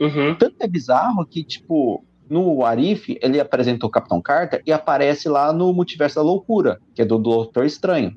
Uhum. 0.00 0.34
Tanto 0.38 0.56
é 0.60 0.66
bizarro 0.66 1.24
que, 1.24 1.42
tipo, 1.44 2.04
no 2.28 2.64
Arif, 2.64 3.16
ele 3.22 3.40
apresenta 3.40 3.86
o 3.86 3.90
Capitão 3.90 4.20
Carter 4.20 4.62
e 4.66 4.72
aparece 4.72 5.28
lá 5.28 5.52
no 5.52 5.72
Multiverso 5.72 6.16
da 6.16 6.22
Loucura, 6.22 6.80
que 6.94 7.02
é 7.02 7.04
do 7.04 7.18
Doutor 7.18 7.64
Estranho. 7.64 8.16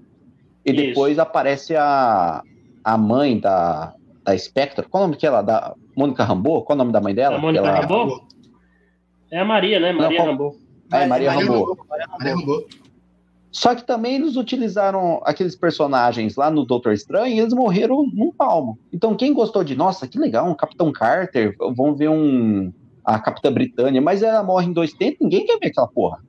E 0.65 0.71
Isso. 0.71 0.81
depois 0.87 1.19
aparece 1.19 1.75
a, 1.75 2.41
a 2.83 2.97
mãe 2.97 3.39
da, 3.39 3.93
da 4.23 4.37
Spectre. 4.37 4.85
Qual 4.89 5.03
o 5.03 5.07
nome 5.07 5.17
que 5.17 5.25
ela? 5.25 5.41
Da 5.41 5.75
Mônica 5.97 6.23
Rambeau? 6.23 6.61
Qual 6.63 6.75
o 6.75 6.77
nome 6.77 6.91
da 6.91 7.01
mãe 7.01 7.13
dela? 7.15 7.37
A 7.37 7.39
Mônica 7.39 7.65
ela- 7.65 7.79
Rambeau? 7.81 8.21
É 9.31 9.39
a 9.39 9.45
Maria, 9.45 9.79
né? 9.79 9.91
Maria 9.91 10.17
qual- 10.17 10.27
Rambo. 10.27 10.55
É, 10.91 11.05
Maria 11.05 11.07
Maria 11.07 11.31
Rambeau. 11.31 11.77
Maria 11.89 12.35
Rambo. 12.35 12.65
Só 13.51 13.73
que 13.73 13.83
também 13.85 14.15
eles 14.15 14.35
utilizaram 14.35 15.19
aqueles 15.25 15.55
personagens 15.55 16.35
lá 16.35 16.51
no 16.51 16.63
Doutor 16.65 16.93
Estranho 16.93 17.35
e 17.35 17.39
eles 17.39 17.53
morreram 17.53 18.05
num 18.13 18.31
palmo. 18.31 18.77
Então 18.93 19.15
quem 19.15 19.33
gostou 19.33 19.63
de, 19.63 19.75
nossa, 19.75 20.07
que 20.07 20.19
legal, 20.19 20.47
um 20.47 20.53
Capitão 20.53 20.91
Carter, 20.91 21.55
vamos 21.75 21.97
ver 21.97 22.09
um 22.09 22.71
a 23.03 23.19
Capitã 23.19 23.51
Britânia, 23.51 24.01
mas 24.01 24.21
ela 24.21 24.43
morre 24.43 24.67
em 24.67 24.73
dois 24.73 24.93
tempos, 24.93 25.19
ninguém 25.21 25.45
quer 25.45 25.57
ver 25.59 25.67
aquela 25.67 25.87
porra. 25.87 26.19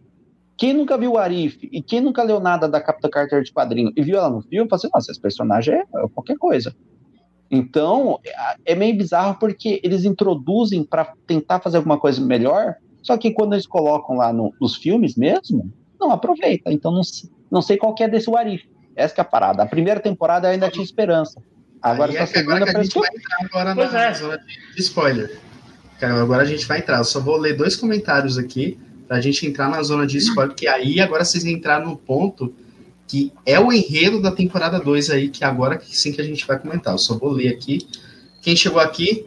Quem 0.57 0.73
nunca 0.73 0.97
viu 0.97 1.13
o 1.13 1.19
Arif 1.19 1.69
e 1.71 1.83
quem 1.83 2.01
nunca 2.01 2.23
leu 2.23 2.41
nada 2.41 2.69
da 2.69 2.81
Capitã 2.81 3.09
Carter 3.11 3.43
de 3.43 3.53
quadrinho 3.53 3.93
e 3.97 4.03
viu 4.03 4.17
ela 4.17 4.31
no 4.31 4.41
filme, 4.41 4.69
fala 4.69 4.79
assim, 4.79 4.89
nossa, 4.95 5.11
esse 5.11 5.21
personagem 5.21 5.75
é 5.75 5.85
qualquer 6.15 6.37
coisa. 6.39 6.75
Então, 7.51 8.19
é 8.65 8.75
meio 8.75 8.97
bizarro 8.97 9.37
porque 9.39 9.81
eles 9.83 10.05
introduzem 10.05 10.85
para 10.85 11.13
tentar 11.27 11.61
fazer 11.61 11.79
alguma 11.79 11.99
coisa 11.99 12.21
melhor, 12.21 12.75
só 13.03 13.17
que 13.17 13.31
quando 13.33 13.55
eles 13.55 13.67
colocam 13.67 14.17
lá 14.17 14.33
no- 14.33 14.53
nos 14.61 14.77
filmes 14.77 15.17
mesmo, 15.17 15.73
não 15.99 16.11
aproveita. 16.11 16.71
Então 16.71 16.93
não, 16.93 17.01
não 17.51 17.63
sei 17.63 17.77
qual 17.79 17.95
que 17.95 18.03
é 18.03 18.09
desse 18.09 18.29
Warif. 18.29 18.65
Essa 18.95 19.15
que 19.15 19.21
é 19.21 19.23
a 19.23 19.25
parada. 19.25 19.63
A 19.63 19.67
primeira 19.67 19.99
temporada 20.01 20.49
eu 20.49 20.53
ainda 20.53 20.71
tinha 20.71 20.85
esperança. 20.85 21.41
Agora 21.81 22.13
essa 22.17 22.37
é 22.39 22.41
agora 22.41 22.59
segunda 22.67 22.73
que 22.73 22.77
a 22.77 22.83
gente 22.83 22.99
vai 22.99 23.09
entrar 23.09 23.39
agora 23.45 23.75
Pois 23.75 23.93
na 23.93 24.05
é. 24.05 24.15
zona 24.15 24.39
de 24.39 24.81
spoiler. 24.81 25.39
Cara, 25.99 26.21
agora 26.21 26.43
a 26.43 26.47
gente 26.47 26.67
vai 26.67 26.79
entrar. 26.79 26.99
Eu 26.99 27.05
só 27.05 27.21
vou 27.21 27.37
ler 27.37 27.57
dois 27.57 27.77
comentários 27.77 28.37
aqui 28.37 28.79
pra 29.07 29.21
gente 29.21 29.47
entrar 29.47 29.69
na 29.71 29.83
zona 29.83 30.07
de 30.07 30.19
spoiler, 30.19 30.49
porque 30.51 30.67
aí 30.69 31.01
agora 31.01 31.25
vocês 31.25 31.45
entraram 31.45 31.87
no 31.87 31.97
ponto 31.97 32.53
que 33.09 33.33
é 33.47 33.59
o 33.59 33.73
enredo 33.73 34.21
da 34.21 34.31
temporada 34.31 34.79
2 34.79 35.09
aí, 35.11 35.29
que 35.31 35.43
agora 35.43 35.81
sim 35.85 36.13
que 36.13 36.21
a 36.21 36.25
gente 36.25 36.47
vai 36.47 36.59
comentar. 36.59 36.93
Eu 36.95 36.99
só 36.99 37.17
vou 37.19 37.31
ler 37.33 37.49
aqui. 37.49 37.89
Quem 38.43 38.55
chegou 38.55 38.79
aqui, 38.81 39.27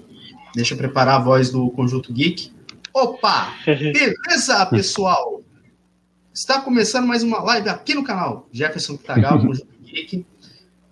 deixa 0.55 0.73
eu 0.73 0.77
preparar 0.77 1.15
a 1.15 1.23
voz 1.23 1.49
do 1.49 1.69
Conjunto 1.71 2.13
Geek. 2.13 2.51
Opa! 2.93 3.53
Beleza, 3.65 4.65
pessoal? 4.67 5.41
Está 6.33 6.61
começando 6.61 7.07
mais 7.07 7.23
uma 7.23 7.41
live 7.41 7.67
aqui 7.69 7.93
no 7.95 8.03
canal. 8.03 8.47
Jefferson 8.53 8.95
Kitagal, 8.97 9.39
Conjunto 9.41 9.67
Geek. 9.83 10.25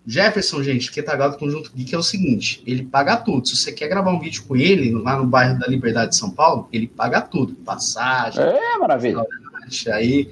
Jefferson, 0.06 0.64
gente, 0.64 0.92
Kitagal 0.92 1.32
do 1.32 1.38
Conjunto 1.38 1.72
Geek 1.76 1.94
é 1.94 1.98
o 1.98 2.02
seguinte: 2.04 2.64
ele 2.66 2.84
paga 2.84 3.16
tudo. 3.18 3.48
Se 3.48 3.56
você 3.56 3.72
quer 3.72 3.88
gravar 3.88 4.12
um 4.12 4.20
vídeo 4.20 4.44
com 4.48 4.56
ele 4.56 4.92
lá 4.92 5.16
no 5.18 5.28
bairro 5.28 5.60
da 5.60 5.68
Liberdade 5.68 6.12
de 6.12 6.18
São 6.18 6.32
Paulo, 6.32 6.68
ele 6.74 6.88
paga 6.88 7.22
tudo. 7.22 7.54
Passagem, 7.56 8.42
É, 8.42 8.78
maravilha. 8.78 9.24
aí. 9.94 10.30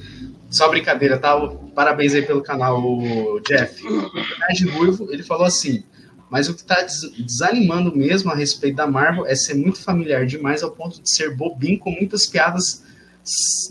Só 0.50 0.70
brincadeira, 0.70 1.18
tá? 1.18 1.38
Parabéns 1.76 2.14
aí 2.16 2.22
pelo 2.26 2.42
canal, 2.42 2.82
o 2.82 3.40
Jeff. 3.42 3.86
O 3.86 4.12
Nerd 4.40 4.66
Ruivo, 4.70 5.08
ele 5.12 5.22
falou 5.24 5.46
assim: 5.46 5.84
mas 6.30 6.48
o 6.48 6.56
que 6.56 6.64
tá 6.64 6.82
des- 6.82 7.12
desanimando 7.18 7.96
mesmo 7.96 8.32
a 8.32 8.36
respeito 8.36 8.76
da 8.78 8.88
Marvel 8.88 9.26
é 9.26 9.36
ser 9.36 9.56
muito 9.56 9.82
familiar 9.84 10.26
demais 10.26 10.64
ao 10.64 10.72
ponto 10.72 11.02
de 11.02 11.10
ser 11.14 11.36
bobinho 11.36 11.78
com 11.80 11.92
muitas 11.92 12.26
piadas, 12.28 12.84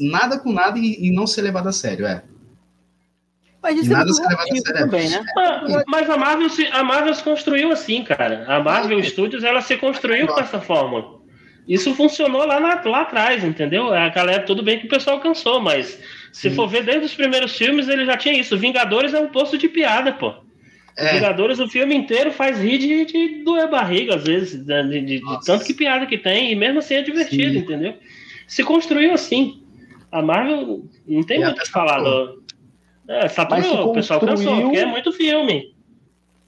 nada 0.01 0.39
com 0.39 0.53
nada 0.53 0.79
e, 0.79 1.07
e 1.07 1.11
não 1.11 1.27
ser 1.27 1.43
levado 1.43 1.68
a 1.68 1.72
sério, 1.72 2.07
é. 2.07 2.22
Mas 3.62 3.79
isso 3.79 3.91
E 3.91 3.93
é 3.93 3.97
nada 3.97 4.05
muito 4.05 4.16
se 4.16 4.22
leva 4.22 4.43
a 4.43 4.47
sério. 4.47 4.74
também, 4.91 5.09
né? 5.11 5.24
Mas, 5.35 5.85
mas 5.89 6.11
a 6.11 6.16
Marvel, 6.16 6.49
se, 6.51 6.66
a 6.66 6.85
Marvel 6.85 7.14
se 7.14 7.22
construiu 7.22 7.72
assim, 7.72 8.05
cara. 8.05 8.45
A 8.47 8.62
Marvel 8.62 9.03
Studios 9.03 9.43
ela 9.43 9.61
se 9.61 9.77
construiu 9.77 10.27
com 10.29 10.39
essa 10.39 10.61
forma. 10.61 11.16
Isso 11.66 11.93
funcionou 11.95 12.47
lá, 12.47 12.61
na- 12.61 12.83
lá 12.85 13.01
atrás, 13.01 13.43
entendeu? 13.43 13.93
A 13.93 14.09
galera, 14.11 14.45
tudo 14.45 14.62
bem 14.62 14.79
que 14.79 14.87
o 14.87 14.91
pessoal 14.91 15.18
cansou, 15.20 15.61
mas 15.61 15.99
se 16.37 16.51
Sim. 16.51 16.55
for 16.55 16.68
ver 16.68 16.84
desde 16.84 17.07
os 17.07 17.14
primeiros 17.14 17.57
filmes, 17.57 17.89
ele 17.89 18.05
já 18.05 18.14
tinha 18.14 18.39
isso. 18.39 18.59
Vingadores 18.59 19.14
é 19.14 19.18
um 19.20 19.28
poço 19.28 19.57
de 19.57 19.68
piada, 19.70 20.12
pô. 20.12 20.34
É, 20.95 21.14
Vingadores, 21.14 21.59
o 21.59 21.66
filme 21.66 21.95
inteiro 21.95 22.30
faz 22.30 22.59
rir 22.61 22.76
de, 22.78 23.05
de 23.07 23.43
doer 23.43 23.64
a 23.64 23.68
barriga, 23.68 24.16
às 24.16 24.24
vezes, 24.24 24.64
né, 24.66 24.82
de, 24.82 25.01
de- 25.01 25.18
de 25.20 25.45
tanto 25.47 25.64
que 25.64 25.72
piada 25.72 26.05
que 26.05 26.18
tem, 26.18 26.53
e 26.53 26.55
mesmo 26.55 26.78
assim 26.80 26.95
é 26.95 27.03
divertido, 27.03 27.53
Sim. 27.53 27.59
entendeu? 27.61 27.95
Se 28.47 28.62
construiu 28.62 29.12
assim. 29.14 29.62
A 30.12 30.20
Marvel 30.20 30.84
não 31.07 31.22
tem 31.22 31.41
E 31.41 31.45
muito 31.45 31.59
o 31.59 31.62
que 31.62 31.70
falar. 31.70 32.01
Do... 32.01 32.43
É, 33.09 33.28
saturou, 33.28 33.91
o 33.91 33.93
pessoal 33.95 34.20
cansou, 34.20 34.37
construiu- 34.37 34.62
porque 34.64 34.78
é 34.78 34.87
muito 34.87 35.12
filme. 35.12 35.74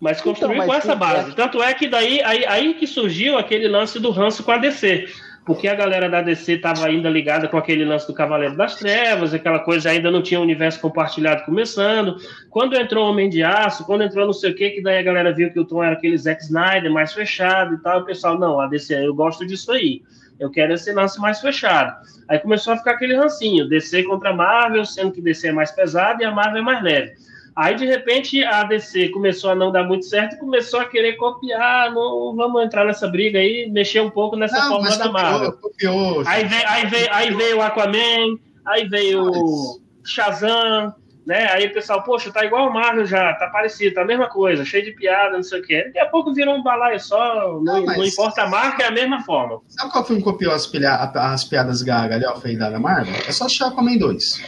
Mas 0.00 0.20
Então, 0.20 0.32
construiu 0.32 0.58
mas 0.58 0.66
com 0.66 0.74
essa 0.74 0.94
base. 0.94 1.34
Tanto 1.34 1.62
é 1.62 1.72
que 1.74 1.88
daí 1.88 2.22
aí, 2.22 2.44
aí 2.46 2.74
que 2.74 2.86
surgiu 2.86 3.36
aquele 3.38 3.66
lance 3.68 3.98
do 3.98 4.10
ranço 4.10 4.42
com 4.44 4.52
a 4.52 4.58
DC. 4.58 5.08
Porque 5.48 5.66
a 5.66 5.74
galera 5.74 6.10
da 6.10 6.20
DC 6.20 6.56
estava 6.56 6.84
ainda 6.84 7.08
ligada 7.08 7.48
com 7.48 7.56
aquele 7.56 7.82
lance 7.82 8.06
do 8.06 8.12
Cavaleiro 8.12 8.54
das 8.54 8.76
Trevas, 8.76 9.32
aquela 9.32 9.58
coisa 9.60 9.88
ainda 9.88 10.10
não 10.10 10.20
tinha 10.20 10.38
universo 10.38 10.78
compartilhado 10.78 11.42
começando. 11.46 12.16
Quando 12.50 12.76
entrou 12.76 13.06
o 13.06 13.08
Homem 13.08 13.30
de 13.30 13.42
Aço, 13.42 13.86
quando 13.86 14.02
entrou 14.04 14.26
não 14.26 14.34
sei 14.34 14.50
o 14.50 14.54
que, 14.54 14.68
que 14.68 14.82
daí 14.82 14.98
a 14.98 15.02
galera 15.02 15.32
viu 15.32 15.50
que 15.50 15.58
o 15.58 15.64
tom 15.64 15.82
era 15.82 15.94
aquele 15.94 16.18
Zack 16.18 16.42
Snyder 16.42 16.92
mais 16.92 17.14
fechado 17.14 17.76
e 17.76 17.78
tal, 17.78 18.00
o 18.00 18.04
pessoal, 18.04 18.38
não, 18.38 18.60
a 18.60 18.66
DC, 18.66 19.06
eu 19.06 19.14
gosto 19.14 19.46
disso 19.46 19.72
aí. 19.72 20.02
Eu 20.38 20.50
quero 20.50 20.74
esse 20.74 20.92
lance 20.92 21.18
mais 21.18 21.40
fechado. 21.40 21.96
Aí 22.28 22.38
começou 22.38 22.74
a 22.74 22.76
ficar 22.76 22.90
aquele 22.90 23.16
rancinho, 23.16 23.66
DC 23.70 24.02
contra 24.02 24.34
Marvel, 24.34 24.84
sendo 24.84 25.12
que 25.12 25.22
DC 25.22 25.48
é 25.48 25.52
mais 25.52 25.70
pesado 25.70 26.22
e 26.22 26.26
a 26.26 26.30
Marvel 26.30 26.58
é 26.60 26.62
mais 26.62 26.82
leve. 26.82 27.14
Aí, 27.60 27.74
de 27.74 27.84
repente, 27.86 28.44
a 28.44 28.62
DC 28.62 29.08
começou 29.08 29.50
a 29.50 29.54
não 29.56 29.72
dar 29.72 29.82
muito 29.82 30.04
certo 30.06 30.36
e 30.36 30.38
começou 30.38 30.78
a 30.78 30.84
querer 30.84 31.14
copiar, 31.16 31.92
não 31.92 32.32
vamos 32.36 32.62
entrar 32.64 32.84
nessa 32.84 33.08
briga 33.08 33.40
aí, 33.40 33.68
mexer 33.68 34.00
um 34.00 34.10
pouco 34.10 34.36
nessa 34.36 34.56
não, 34.60 34.68
fórmula 34.68 34.88
mas 34.90 34.98
da 34.98 35.10
Marvel. 35.10 35.52
copiou. 35.54 36.22
Aí 36.24 36.44
veio, 36.44 36.62
aí, 36.68 36.86
veio, 36.86 37.08
aí 37.10 37.34
veio 37.34 37.56
o 37.58 37.62
Aquaman, 37.62 38.36
aí 38.64 38.86
veio 38.88 39.24
o 39.24 39.80
Shazam, 40.04 40.94
né? 41.26 41.50
Aí 41.50 41.66
o 41.66 41.72
pessoal, 41.72 42.02
poxa, 42.04 42.30
tá 42.32 42.44
igual 42.44 42.68
o 42.68 42.72
Marvel 42.72 43.04
já, 43.06 43.34
tá 43.34 43.48
parecido, 43.48 43.96
tá 43.96 44.02
a 44.02 44.06
mesma 44.06 44.28
coisa, 44.28 44.64
cheio 44.64 44.84
de 44.84 44.92
piada, 44.92 45.34
não 45.36 45.42
sei 45.42 45.58
o 45.60 45.62
quê. 45.64 45.82
Daqui 45.86 45.98
a 45.98 46.06
pouco 46.06 46.32
virou 46.32 46.54
um 46.54 46.62
balaio 46.62 47.00
só, 47.00 47.54
não, 47.54 47.64
Não, 47.64 47.84
mas- 47.86 47.98
não 47.98 48.04
importa 48.04 48.42
a 48.42 48.46
marca, 48.48 48.84
é 48.84 48.86
a 48.86 48.90
mesma 48.92 49.20
forma. 49.24 49.60
Sabe 49.66 49.90
qual 49.90 50.04
filme 50.04 50.22
copiou 50.22 50.52
as, 50.52 50.64
pilha- 50.66 50.94
as 51.12 51.42
piadas 51.44 51.82
ga- 51.82 52.06
galhofa 52.06 52.46
aí 52.46 52.56
da 52.56 52.78
Marvel? 52.78 53.14
É 53.26 53.32
só 53.32 53.46
assistir 53.46 53.64
Aquaman 53.64 53.98
2. 53.98 54.40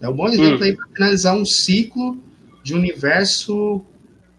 É 0.00 0.08
um 0.08 0.12
bom 0.12 0.28
exemplo 0.28 0.60
Hum. 0.60 0.62
aí 0.62 0.76
pra 0.76 0.86
finalizar 0.94 1.34
um 1.36 1.44
ciclo 1.44 2.16
de 2.62 2.74
universo 2.74 3.84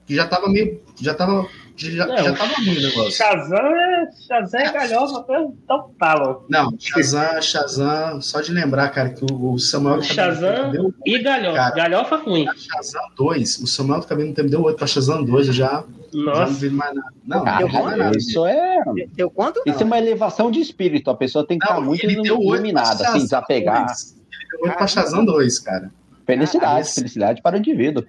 que 0.06 0.16
já 0.16 0.28
tava 0.28 0.50
meio. 0.50 0.82
Já 1.02 1.14
tava. 1.14 1.48
Já, 1.76 2.04
É, 2.06 2.24
já 2.24 2.34
tava 2.36 2.54
ruim 2.58 2.78
o 2.78 2.82
negócio. 2.84 3.12
Shazam 3.12 3.58
é, 3.58 4.10
Shazam 4.28 4.60
é 4.62 4.72
galhofa 4.72 5.20
até 5.22 5.40
o 5.40 5.82
talo. 5.98 6.46
Não, 6.48 6.72
Shazam, 6.80 7.42
Shazam, 7.42 8.22
só 8.22 8.42
de 8.42 8.52
lembrar, 8.54 8.90
cara, 8.90 9.10
que 9.10 9.26
o 9.26 9.54
o 9.54 9.58
Samuel 9.58 9.98
do 9.98 10.04
Shazam 10.04 10.70
deu 10.70 10.94
e 11.04 11.18
galhofa. 11.18 11.56
Cara. 11.58 11.76
Galhofa 11.76 12.16
ruim. 12.18 12.46
Shazam 12.56 13.02
2, 13.18 13.58
o 13.64 13.66
Samuel 13.68 14.02
do 14.02 14.06
Cabelo 14.08 14.32
Tempo 14.36 14.50
deu 14.52 14.62
8 14.62 14.78
pra 14.78 14.86
Shazam 14.86 15.24
2, 15.26 15.48
eu 15.48 15.54
já, 15.54 15.68
já 15.68 15.84
não 16.14 16.24
Nossa. 16.26 16.54
vi 16.54 16.70
mais 16.70 16.94
nada. 16.96 17.08
Não, 17.26 17.44
Cara, 17.44 17.66
não 17.68 17.84
mais 17.86 17.98
nada. 17.98 18.18
isso 18.18 18.46
é, 18.46 18.78
Deu 19.16 19.32
quanto? 19.32 19.60
isso 19.66 19.82
é 19.82 19.86
uma 19.86 19.98
elevação 19.98 20.52
de 20.52 20.60
espírito. 20.60 21.10
A 21.10 21.16
pessoa 21.16 21.46
tem 21.46 21.58
que 21.58 21.66
estar 21.66 21.78
Não, 21.80 21.88
muito 21.88 22.04
ele 22.06 22.22
deu 22.22 22.36
8 22.38 22.46
pra 22.46 22.56
iluminada, 22.56 23.08
assim, 23.08 23.20
desapegar. 23.20 23.86
2. 23.88 24.16
Ele 24.32 24.48
deu 24.52 24.60
8 24.70 24.78
pra 24.78 24.86
Shazam 24.88 25.26
2, 25.26 25.58
cara. 25.60 25.92
Felicidade, 26.26 26.82
esse- 26.82 26.96
felicidade 26.96 27.42
para 27.42 27.56
o 27.56 27.60
indivíduo. 27.60 28.04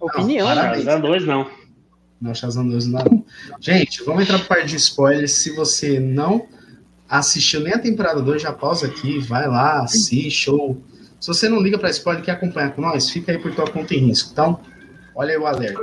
Opinião, 0.00 0.48
Não, 0.48 0.54
né? 0.54 0.60
parabéns. 0.62 0.84
Shazam 0.84 1.00
2 1.00 1.26
não. 1.26 1.50
Não, 2.20 2.34
Shazam 2.34 2.68
2 2.68 2.86
não. 2.86 3.24
Gente, 3.60 4.02
vamos 4.04 4.24
entrar 4.24 4.38
para 4.40 4.48
parte 4.56 4.66
de 4.68 4.76
spoilers. 4.76 5.32
Se 5.42 5.54
você 5.54 5.98
não 6.00 6.46
assistiu 7.08 7.60
nem 7.60 7.72
a 7.72 7.78
temporada 7.78 8.20
2, 8.20 8.42
já 8.42 8.52
pausa 8.52 8.86
aqui, 8.86 9.18
vai 9.20 9.46
lá, 9.48 9.82
assiste. 9.82 10.50
Ou 10.50 10.82
se 11.20 11.28
você 11.28 11.48
não 11.48 11.60
liga 11.60 11.78
para 11.78 11.90
spoiler 11.90 12.22
e 12.22 12.24
quer 12.26 12.32
acompanhar 12.32 12.74
com 12.74 12.82
nós, 12.82 13.08
fica 13.10 13.32
aí 13.32 13.38
por 13.38 13.54
tua 13.54 13.70
conta 13.70 13.94
em 13.94 13.98
risco. 14.08 14.30
Então, 14.32 14.60
olha 15.14 15.32
aí 15.32 15.38
o 15.38 15.46
alerta. 15.46 15.80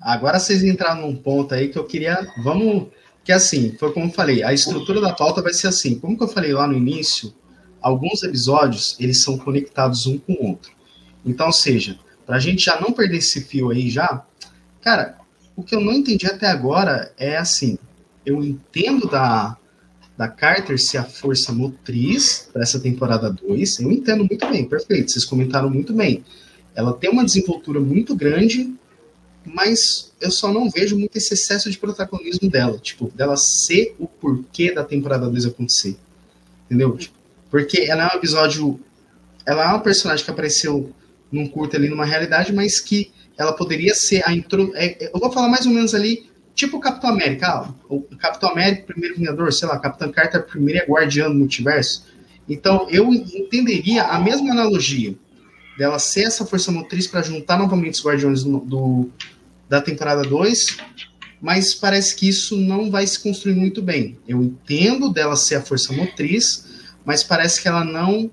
Agora 0.00 0.38
vocês 0.38 0.62
entraram 0.64 1.02
num 1.02 1.14
ponto 1.16 1.54
aí 1.54 1.68
que 1.68 1.78
eu 1.78 1.84
queria. 1.84 2.26
Vamos. 2.42 2.88
Que 3.24 3.32
assim, 3.32 3.76
foi 3.78 3.92
como 3.92 4.06
eu 4.06 4.12
falei, 4.12 4.42
a 4.42 4.52
estrutura 4.52 5.00
da 5.00 5.12
pauta 5.12 5.42
vai 5.42 5.52
ser 5.52 5.68
assim. 5.68 5.98
Como 5.98 6.16
que 6.16 6.24
eu 6.24 6.28
falei 6.28 6.52
lá 6.52 6.66
no 6.66 6.76
início, 6.76 7.32
alguns 7.80 8.22
episódios 8.22 8.96
eles 8.98 9.22
são 9.22 9.38
conectados 9.38 10.06
um 10.06 10.18
com 10.18 10.32
o 10.32 10.48
outro. 10.48 10.72
Então, 11.24 11.46
ou 11.46 11.52
seja, 11.52 11.98
pra 12.26 12.38
gente 12.38 12.64
já 12.64 12.80
não 12.80 12.92
perder 12.92 13.18
esse 13.18 13.42
fio 13.42 13.70
aí 13.70 13.90
já, 13.90 14.24
cara, 14.80 15.18
o 15.54 15.62
que 15.62 15.74
eu 15.74 15.80
não 15.80 15.92
entendi 15.92 16.26
até 16.26 16.46
agora 16.46 17.12
é 17.18 17.36
assim, 17.36 17.78
eu 18.24 18.42
entendo 18.42 19.06
da, 19.06 19.56
da 20.16 20.28
Carter 20.28 20.78
ser 20.78 20.98
a 20.98 21.04
força 21.04 21.52
motriz 21.52 22.48
para 22.52 22.62
essa 22.62 22.80
temporada 22.80 23.30
2, 23.30 23.80
eu 23.80 23.90
entendo 23.90 24.24
muito 24.24 24.48
bem, 24.48 24.66
perfeito, 24.66 25.12
vocês 25.12 25.24
comentaram 25.24 25.68
muito 25.68 25.92
bem. 25.92 26.24
Ela 26.74 26.92
tem 26.92 27.10
uma 27.10 27.24
desenvoltura 27.24 27.80
muito 27.80 28.14
grande, 28.14 28.72
mas 29.54 30.12
eu 30.20 30.30
só 30.30 30.52
não 30.52 30.70
vejo 30.70 30.98
muito 30.98 31.16
esse 31.16 31.34
excesso 31.34 31.70
de 31.70 31.78
protagonismo 31.78 32.48
dela, 32.48 32.78
tipo, 32.78 33.10
dela 33.14 33.36
ser 33.36 33.94
o 33.98 34.06
porquê 34.06 34.72
da 34.72 34.84
temporada 34.84 35.28
2 35.28 35.46
acontecer. 35.46 35.96
Entendeu? 36.66 36.96
Tipo, 36.96 37.14
porque 37.50 37.80
ela 37.80 38.04
é 38.04 38.06
um 38.14 38.18
episódio. 38.18 38.80
Ela 39.44 39.64
é 39.64 39.66
uma 39.68 39.80
personagem 39.80 40.24
que 40.24 40.30
apareceu 40.30 40.92
num 41.32 41.48
curto 41.48 41.76
ali 41.76 41.88
numa 41.88 42.04
realidade, 42.04 42.52
mas 42.52 42.78
que 42.78 43.10
ela 43.36 43.52
poderia 43.52 43.94
ser 43.94 44.22
a 44.26 44.32
intro. 44.32 44.70
É, 44.74 45.10
eu 45.12 45.18
vou 45.18 45.32
falar 45.32 45.48
mais 45.48 45.66
ou 45.66 45.72
menos 45.72 45.94
ali, 45.94 46.30
tipo 46.54 46.76
o 46.76 46.80
Capitão 46.80 47.10
América. 47.10 47.48
Ah, 47.48 47.74
o 47.88 48.02
Capitão 48.16 48.50
América, 48.50 48.84
primeiro 48.86 49.16
Vingador, 49.16 49.52
sei 49.52 49.66
lá, 49.66 49.78
Capitão 49.78 50.12
Carter, 50.12 50.46
primeiro 50.46 50.86
guardiã 50.86 51.28
do 51.28 51.34
multiverso. 51.34 52.06
Então 52.48 52.86
eu 52.90 53.12
entenderia 53.12 54.04
a 54.04 54.20
mesma 54.20 54.52
analogia 54.52 55.14
dela 55.78 55.98
ser 55.98 56.24
essa 56.24 56.44
força 56.44 56.70
motriz 56.70 57.06
para 57.06 57.22
juntar 57.22 57.58
novamente 57.58 57.94
os 57.94 58.04
Guardiões 58.04 58.44
do, 58.44 58.58
do 58.58 59.10
da 59.70 59.80
temporada 59.80 60.22
2, 60.22 60.78
mas 61.40 61.72
parece 61.72 62.16
que 62.16 62.28
isso 62.28 62.56
não 62.56 62.90
vai 62.90 63.06
se 63.06 63.20
construir 63.20 63.54
muito 63.54 63.80
bem. 63.80 64.18
Eu 64.26 64.42
entendo 64.42 65.08
dela 65.12 65.36
ser 65.36 65.54
a 65.54 65.62
força 65.62 65.92
motriz, 65.92 66.66
mas 67.04 67.22
parece 67.22 67.62
que 67.62 67.68
ela 67.68 67.84
não 67.84 68.28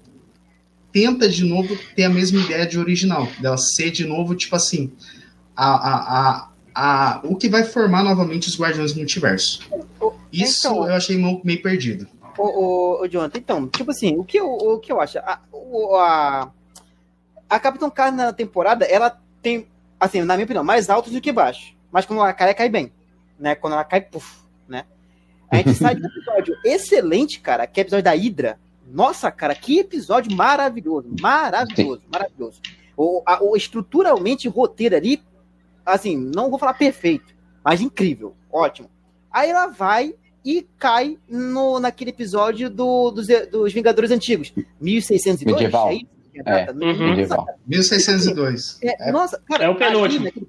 tenta 0.92 1.30
de 1.30 1.46
novo 1.46 1.78
ter 1.96 2.06
a 2.06 2.10
mesma 2.10 2.42
ideia 2.42 2.66
de 2.66 2.80
original, 2.80 3.28
dela 3.40 3.56
ser 3.56 3.92
de 3.92 4.04
novo, 4.04 4.34
tipo 4.34 4.56
assim, 4.56 4.92
a, 5.56 5.76
a, 5.76 6.20
a, 6.20 6.50
a 6.74 7.22
o 7.24 7.36
que 7.36 7.48
vai 7.48 7.64
formar 7.64 8.04
novamente 8.04 8.48
os 8.48 8.60
Guardiões 8.60 8.94
do 8.94 8.98
Multiverso. 8.98 9.62
Isso 10.34 10.68
então, 10.68 10.88
eu 10.88 10.96
achei 10.96 11.18
meio, 11.44 11.62
perdido. 11.62 12.08
O, 12.36 12.44
o, 12.44 13.02
o 13.04 13.08
Jonathan, 13.08 13.38
então, 13.38 13.68
tipo 13.68 13.92
assim, 13.92 14.18
o 14.18 14.24
que 14.24 14.40
eu, 14.40 14.50
o 14.50 14.80
que 14.80 14.92
eu 14.92 15.00
acho? 15.00 15.20
A, 15.20 15.40
a, 15.54 16.50
a 17.48 17.60
Capitão 17.60 17.92
Carter 17.92 18.18
na 18.18 18.34
temporada, 18.34 18.86
ela 18.86 19.22
tem, 19.40 19.68
assim, 20.00 20.22
na 20.22 20.36
minha 20.36 20.46
opinião, 20.46 20.64
mais 20.64 20.90
altos 20.90 21.14
do 21.14 21.22
que 21.22 21.32
baixos. 21.32 21.76
Mas 21.92 22.06
quando 22.06 22.20
ela 22.20 22.34
cai, 22.34 22.48
ela 22.48 22.54
cai 22.56 22.70
bem. 22.70 22.92
Né? 23.40 23.56
Quando 23.56 23.74
ela 23.74 23.84
cai, 23.84 24.02
puf, 24.02 24.42
né? 24.68 24.86
A 25.50 25.58
gente 25.58 25.74
sai 25.76 25.96
de 25.96 26.04
um 26.04 26.08
episódio 26.08 26.56
excelente, 26.64 27.40
cara, 27.40 27.66
que 27.68 27.80
é 27.80 27.82
o 27.82 27.86
episódio 27.86 28.04
da 28.04 28.12
Hydra. 28.12 28.60
Nossa, 28.90 29.30
cara, 29.32 29.54
que 29.54 29.80
episódio 29.80 30.36
maravilhoso. 30.36 31.10
Maravilhoso, 31.20 32.02
Sim. 32.02 32.08
maravilhoso. 32.12 32.62
O, 32.96 33.22
a, 33.26 33.44
o, 33.44 33.56
estruturalmente, 33.56 34.48
o 34.48 34.52
roteiro 34.52 34.96
ali, 34.96 35.22
assim, 35.86 36.18
não 36.18 36.50
vou 36.50 36.58
falar 36.58 36.74
perfeito, 36.74 37.36
mas 37.64 37.82
incrível, 37.82 38.36
ótimo. 38.52 38.90
Aí 39.32 39.50
ela 39.50 39.68
vai 39.68 40.16
e 40.44 40.66
cai 40.80 41.18
no, 41.28 41.80
naquele 41.80 42.12
episódio 42.12 42.70
do, 42.70 43.12
dos, 43.12 43.28
dos 43.52 43.74
Vingadores 43.74 44.10
Antigos. 44.10 44.54
1602, 44.80 45.56
Medieval. 45.58 45.90
é 45.90 45.96
isso? 45.96 46.17
É, 46.46 46.72
uhum. 46.72 47.56
1602. 47.66 48.80
É, 48.82 49.12
nossa, 49.12 49.40
cara, 49.48 49.66
é 49.66 49.70
o 49.70 49.76
penúltimo. 49.76 50.26
Naquele, 50.26 50.48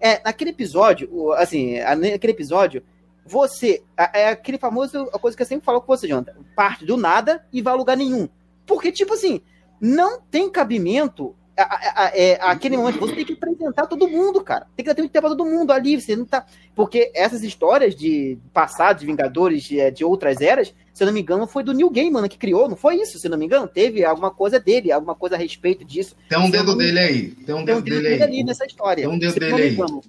é, 0.00 0.20
naquele 0.24 0.50
episódio, 0.50 1.32
assim, 1.32 1.78
naquele 1.78 2.32
episódio, 2.32 2.82
você. 3.24 3.82
É 3.96 4.28
aquele 4.28 4.58
famoso 4.58 5.08
a 5.12 5.18
coisa 5.18 5.36
que 5.36 5.42
eu 5.42 5.46
sempre 5.46 5.64
falo 5.64 5.80
com 5.80 5.86
você, 5.86 6.08
Jonathan. 6.08 6.34
Parte 6.56 6.84
do 6.84 6.96
nada 6.96 7.44
e 7.52 7.60
vai 7.62 7.74
a 7.74 7.76
lugar 7.76 7.96
nenhum. 7.96 8.28
Porque, 8.66 8.90
tipo 8.90 9.14
assim, 9.14 9.40
não 9.80 10.20
tem 10.20 10.50
cabimento 10.50 11.34
a, 11.62 12.04
a, 12.04 12.16
é, 12.16 12.38
aquele 12.40 12.76
momento, 12.76 12.98
você 12.98 13.14
tem 13.14 13.24
que 13.24 13.32
apresentar 13.32 13.86
todo 13.86 14.08
mundo, 14.08 14.42
cara. 14.42 14.66
Tem 14.76 14.84
que 14.84 14.94
ter 14.94 15.02
um 15.02 15.08
tempo 15.08 15.28
pra 15.28 15.36
todo 15.36 15.44
mundo 15.44 15.72
ali. 15.72 16.00
Você 16.00 16.16
não 16.16 16.24
tá. 16.24 16.44
Porque 16.74 17.10
essas 17.14 17.42
histórias 17.42 17.94
de 17.94 18.38
passado, 18.52 19.00
de 19.00 19.06
Vingadores, 19.06 19.62
de, 19.62 19.90
de, 19.90 20.04
outras 20.04 20.40
eras, 20.40 20.74
se 20.92 21.02
eu 21.02 21.06
não 21.06 21.12
me 21.12 21.20
engano, 21.20 21.46
foi 21.46 21.62
do 21.62 21.72
Neil 21.72 21.90
Gaiman 21.90 22.28
que 22.28 22.38
criou, 22.38 22.68
não 22.68 22.76
foi 22.76 22.96
isso? 22.96 23.18
Se 23.18 23.26
eu 23.26 23.30
não 23.30 23.38
me 23.38 23.46
engano, 23.46 23.66
teve 23.68 24.04
alguma 24.04 24.30
coisa 24.30 24.58
dele, 24.58 24.92
alguma 24.92 25.14
coisa 25.14 25.36
a 25.36 25.38
respeito 25.38 25.84
disso. 25.84 26.16
Tem 26.28 26.38
um 26.38 26.50
dedo 26.50 26.76
dele 26.76 26.98
aí. 26.98 27.28
Tem 27.30 27.54
um 27.54 27.64
dedo, 27.64 27.82
tem 27.82 27.94
um 27.94 27.96
dedo 27.96 28.02
dele, 28.02 28.22
ali 28.22 28.44
nessa 28.44 28.64
história. 28.64 29.02
Tem 29.02 29.12
um 29.12 29.18
dedo 29.18 29.38
dele 29.38 29.54
aí. 29.54 29.74
Engano, 29.74 30.02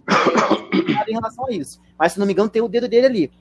em 1.07 1.13
relação 1.13 1.47
a 1.47 1.51
isso. 1.51 1.81
Mas 1.97 2.13
se 2.13 2.19
não 2.19 2.25
me 2.25 2.33
engano, 2.33 2.49
tem 2.49 2.61
o 2.61 2.67
dedo 2.67 2.87
dele 2.87 3.05
ali. 3.05 3.31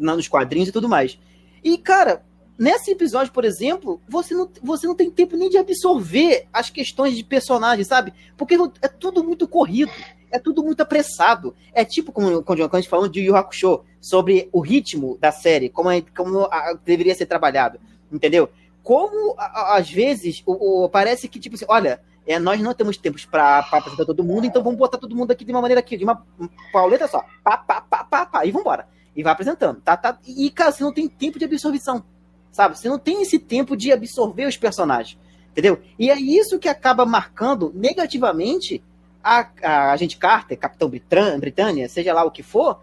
Nos 0.00 0.28
quadrinhos 0.28 0.68
e 0.68 0.72
tudo 0.72 0.88
mais. 0.88 1.18
E, 1.62 1.76
cara, 1.76 2.22
Nesse 2.60 2.90
episódio, 2.90 3.32
por 3.32 3.42
exemplo, 3.46 4.02
você 4.06 4.34
não, 4.34 4.46
você 4.62 4.86
não 4.86 4.94
tem 4.94 5.10
tempo 5.10 5.34
nem 5.34 5.48
de 5.48 5.56
absorver 5.56 6.46
as 6.52 6.68
questões 6.68 7.16
de 7.16 7.24
personagem, 7.24 7.82
sabe? 7.86 8.12
Porque 8.36 8.54
é 8.82 8.86
tudo 8.86 9.24
muito 9.24 9.48
corrido, 9.48 9.90
é 10.30 10.38
tudo 10.38 10.62
muito 10.62 10.82
apressado. 10.82 11.54
É 11.72 11.86
tipo 11.86 12.12
como 12.12 12.42
quando 12.42 12.68
a 12.70 12.76
gente 12.76 12.90
falou 12.90 13.08
de 13.08 13.22
Yu 13.22 13.34
Hakusho, 13.34 13.80
sobre 13.98 14.50
o 14.52 14.60
ritmo 14.60 15.16
da 15.18 15.32
série, 15.32 15.70
como, 15.70 15.90
é, 15.90 16.02
como 16.14 16.40
a, 16.50 16.74
deveria 16.84 17.14
ser 17.14 17.24
trabalhado, 17.24 17.80
entendeu? 18.12 18.50
Como, 18.82 19.34
a, 19.38 19.78
às 19.78 19.90
vezes, 19.90 20.42
o, 20.44 20.84
o, 20.84 20.88
parece 20.90 21.28
que, 21.28 21.40
tipo 21.40 21.56
assim, 21.56 21.64
olha, 21.66 22.02
é, 22.26 22.38
nós 22.38 22.60
não 22.60 22.74
temos 22.74 22.98
tempos 22.98 23.24
para 23.24 23.60
apresentar 23.60 24.04
todo 24.04 24.22
mundo, 24.22 24.44
então 24.44 24.62
vamos 24.62 24.78
botar 24.78 24.98
todo 24.98 25.16
mundo 25.16 25.30
aqui 25.30 25.46
de 25.46 25.50
uma 25.50 25.62
maneira 25.62 25.80
aqui, 25.80 25.96
de 25.96 26.04
uma 26.04 26.26
pauleta 26.70 27.08
só, 27.08 27.24
pá, 27.42 27.56
pá, 27.56 27.80
pá, 27.80 28.04
pá, 28.04 28.26
pá, 28.26 28.44
e 28.44 28.50
vambora. 28.50 28.86
E 29.16 29.22
vai 29.22 29.32
apresentando, 29.32 29.80
tá, 29.80 29.96
tá? 29.96 30.18
E, 30.26 30.50
cara, 30.50 30.70
você 30.70 30.84
não 30.84 30.92
tem 30.92 31.08
tempo 31.08 31.38
de 31.38 31.46
absorção 31.46 32.04
sabe? 32.50 32.78
Você 32.78 32.88
não 32.88 32.98
tem 32.98 33.22
esse 33.22 33.38
tempo 33.38 33.76
de 33.76 33.92
absorver 33.92 34.46
os 34.46 34.56
personagens, 34.56 35.18
entendeu? 35.50 35.80
E 35.98 36.10
é 36.10 36.18
isso 36.18 36.58
que 36.58 36.68
acaba 36.68 37.04
marcando 37.06 37.72
negativamente 37.74 38.82
a, 39.22 39.46
a 39.62 39.92
agente 39.92 40.16
Carter, 40.16 40.58
Capitão 40.58 40.88
Britânia, 40.88 41.38
Britânia, 41.38 41.88
seja 41.88 42.12
lá 42.12 42.24
o 42.24 42.30
que 42.30 42.42
for. 42.42 42.80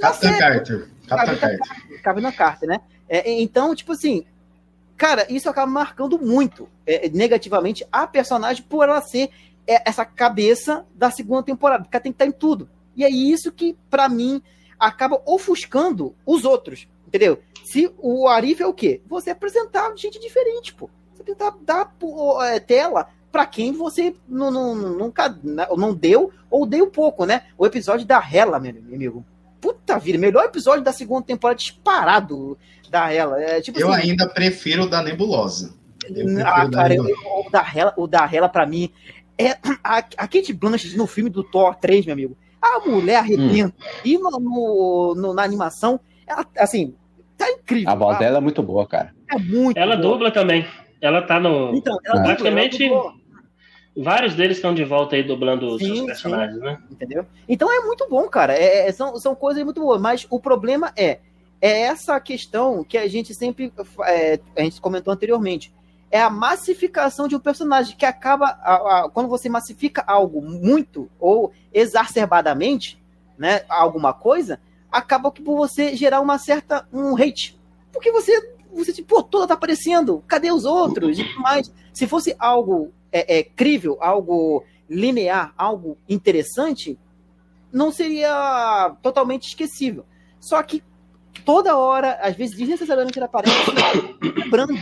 Capitão 0.00 0.38
Carter. 0.38 0.88
Capitão 1.06 1.36
Carter. 1.36 1.60
Capitão 2.02 2.32
Carter, 2.32 2.68
né? 2.68 2.80
É, 3.08 3.30
então, 3.40 3.74
tipo 3.74 3.92
assim, 3.92 4.24
cara, 4.96 5.26
isso 5.30 5.48
acaba 5.48 5.70
marcando 5.70 6.18
muito 6.18 6.68
é, 6.86 7.08
negativamente 7.08 7.86
a 7.92 8.06
personagem 8.06 8.64
por 8.64 8.84
ela 8.84 9.00
ser 9.00 9.30
é, 9.66 9.88
essa 9.88 10.04
cabeça 10.04 10.84
da 10.94 11.10
segunda 11.10 11.42
temporada, 11.42 11.84
porque 11.84 11.96
ela 11.96 12.02
tem 12.02 12.12
que 12.12 12.16
estar 12.16 12.26
em 12.26 12.32
tudo. 12.32 12.68
E 12.96 13.04
é 13.04 13.10
isso 13.10 13.52
que, 13.52 13.76
para 13.90 14.08
mim, 14.08 14.42
acaba 14.78 15.20
ofuscando 15.26 16.14
os 16.24 16.44
outros, 16.44 16.88
entendeu? 17.16 17.42
Se 17.64 17.90
o 17.98 18.28
Arif 18.28 18.62
é 18.62 18.66
o 18.66 18.74
quê? 18.74 19.00
Você 19.08 19.30
apresentar 19.30 19.92
gente 19.96 20.20
diferente, 20.20 20.72
pô. 20.72 20.88
Você 21.14 21.24
tentar 21.24 21.54
dar 21.62 21.92
é, 22.44 22.60
tela 22.60 23.08
para 23.32 23.44
quem 23.44 23.72
você 23.72 24.14
não, 24.28 24.50
não, 24.50 24.74
nunca 24.74 25.36
não 25.76 25.92
deu 25.92 26.32
ou 26.50 26.64
deu 26.64 26.86
pouco, 26.86 27.26
né? 27.26 27.42
O 27.58 27.66
episódio 27.66 28.06
da 28.06 28.18
Hela, 28.18 28.60
meu 28.60 28.70
amigo. 28.70 29.24
Puta 29.60 29.98
vida, 29.98 30.16
melhor 30.16 30.44
episódio 30.44 30.84
da 30.84 30.92
segunda 30.92 31.26
temporada 31.26 31.58
disparado 31.58 32.56
da 32.88 33.12
Hela. 33.12 33.42
É, 33.42 33.60
tipo 33.60 33.80
eu 33.80 33.92
assim, 33.92 34.10
ainda 34.10 34.28
prefiro 34.28 34.84
o 34.84 34.88
da 34.88 35.02
Nebulosa. 35.02 35.74
Ah, 36.44 36.70
cara, 36.70 36.94
eu, 36.94 37.04
o 37.04 37.50
da 37.50 37.60
Hela, 37.62 37.94
o 37.96 38.06
da 38.06 38.32
Hela 38.32 38.48
para 38.48 38.64
mim 38.64 38.92
é 39.36 39.50
a, 39.82 39.98
a 39.98 40.28
Kate 40.28 40.52
Blanchett 40.52 40.96
no 40.96 41.06
filme 41.06 41.28
do 41.28 41.42
Thor 41.42 41.74
3, 41.74 42.06
meu 42.06 42.12
amigo. 42.12 42.36
A 42.62 42.80
mulher 42.80 43.16
arrebenta. 43.16 43.74
Hum. 43.76 44.00
E 44.04 44.18
no, 44.18 44.30
no, 44.30 45.14
no, 45.16 45.34
na 45.34 45.42
animação, 45.42 46.00
ela, 46.26 46.46
assim, 46.58 46.94
Tá 47.36 47.50
incrível. 47.50 47.90
A 47.90 47.94
voz 47.94 48.18
dela 48.18 48.38
é 48.38 48.40
muito 48.40 48.62
boa, 48.62 48.86
cara. 48.86 49.14
É 49.30 49.38
muito 49.38 49.76
Ela 49.76 49.96
boa. 49.96 50.10
dubla 50.10 50.30
também. 50.30 50.66
Ela 51.00 51.22
tá 51.22 51.38
no. 51.38 51.74
Então, 51.74 51.98
ela 52.04 52.22
praticamente. 52.22 52.88
Dubla, 52.88 53.14
vários 53.96 54.34
deles 54.34 54.58
estão 54.58 54.74
de 54.74 54.84
volta 54.84 55.16
aí 55.16 55.22
dublando 55.22 55.78
sim, 55.78 55.96
seus 55.96 56.06
personagens, 56.06 56.58
sim. 56.58 56.64
né? 56.64 56.78
Entendeu? 56.90 57.26
Então 57.48 57.72
é 57.72 57.80
muito 57.84 58.06
bom, 58.08 58.28
cara. 58.28 58.54
É, 58.54 58.88
é, 58.88 58.92
são, 58.92 59.16
são 59.18 59.34
coisas 59.34 59.62
muito 59.64 59.80
boas. 59.80 60.00
Mas 60.00 60.26
o 60.30 60.40
problema 60.40 60.92
é. 60.96 61.20
É 61.58 61.80
essa 61.82 62.20
questão 62.20 62.84
que 62.84 62.98
a 62.98 63.08
gente 63.08 63.34
sempre. 63.34 63.72
É, 64.04 64.38
a 64.56 64.62
gente 64.62 64.80
comentou 64.80 65.12
anteriormente. 65.12 65.72
É 66.10 66.20
a 66.20 66.28
massificação 66.28 67.26
de 67.26 67.34
um 67.34 67.40
personagem 67.40 67.96
que 67.96 68.04
acaba. 68.04 68.46
A, 68.62 68.74
a, 68.74 69.10
quando 69.10 69.28
você 69.28 69.48
massifica 69.48 70.04
algo 70.06 70.42
muito 70.42 71.10
ou 71.18 71.52
exacerbadamente, 71.72 73.02
né? 73.38 73.62
Alguma 73.70 74.12
coisa, 74.12 74.60
acaba 74.90 75.30
que 75.30 75.42
por 75.42 75.56
você 75.56 75.94
gerar 75.96 76.20
uma 76.20 76.38
certa 76.38 76.86
um 76.92 77.16
hate. 77.16 77.58
Porque 77.92 78.12
você, 78.12 78.54
você 78.72 78.92
tipo, 78.92 79.08
pô, 79.08 79.22
toda 79.22 79.48
tá 79.48 79.54
aparecendo, 79.54 80.22
cadê 80.26 80.52
os 80.52 80.64
outros 80.64 81.18
e 81.18 81.38
mais. 81.38 81.72
Se 81.92 82.06
fosse 82.06 82.34
algo 82.38 82.92
é, 83.10 83.38
é, 83.38 83.42
crível, 83.42 83.98
algo 84.00 84.64
linear, 84.88 85.52
algo 85.56 85.96
interessante, 86.08 86.98
não 87.72 87.90
seria 87.90 88.94
totalmente 89.02 89.48
esquecível. 89.48 90.04
Só 90.38 90.62
que 90.62 90.82
toda 91.44 91.76
hora, 91.76 92.18
às 92.22 92.36
vezes 92.36 92.56
desnecessariamente 92.56 93.18
ele 93.18 93.26
aparece 93.26 93.54
lembrando 94.36 94.74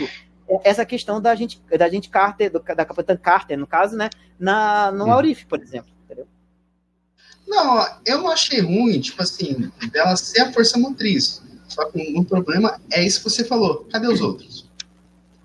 essa 0.63 0.85
questão 0.85 1.21
da 1.21 1.35
gente, 1.35 1.61
da 1.79 1.89
gente 1.89 2.11
Carter, 2.11 2.51
do, 2.51 2.61
da 2.61 2.85
Capitã 2.85 3.17
Carter, 3.17 3.59
no 3.59 3.67
caso, 3.67 3.97
né, 3.97 4.11
na, 4.39 4.93
no 4.93 5.11
Aurif, 5.11 5.47
por 5.47 5.61
exemplo. 5.61 5.94
Não, 7.47 7.87
eu 8.07 8.19
não 8.19 8.31
achei 8.31 8.61
ruim, 8.61 9.01
tipo 9.01 9.23
assim, 9.23 9.71
dela 9.93 10.17
ser 10.17 10.41
a 10.43 10.53
força 10.53 10.79
motriz. 10.79 11.43
Só 11.69 11.85
que 11.91 12.15
um 12.17 12.25
problema 12.25 12.81
é 12.93 13.05
isso 13.05 13.19
que 13.23 13.31
você 13.31 13.45
falou. 13.45 13.87
Cadê 13.91 14.07
os 14.07 14.21
outros? 14.21 14.69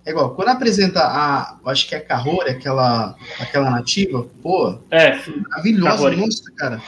É 0.06 0.12
igual, 0.12 0.34
quando 0.34 0.50
apresenta 0.50 1.02
a. 1.04 1.58
Acho 1.66 1.88
que 1.88 1.93
é 1.95 1.97
a 2.00 2.02
Kahori, 2.06 2.50
aquela, 2.52 3.16
aquela 3.39 3.70
nativa, 3.70 4.26
pô, 4.41 4.78
É, 4.89 5.20
maravilhosa, 5.50 6.12
nossa, 6.12 6.52
cara. 6.56 6.82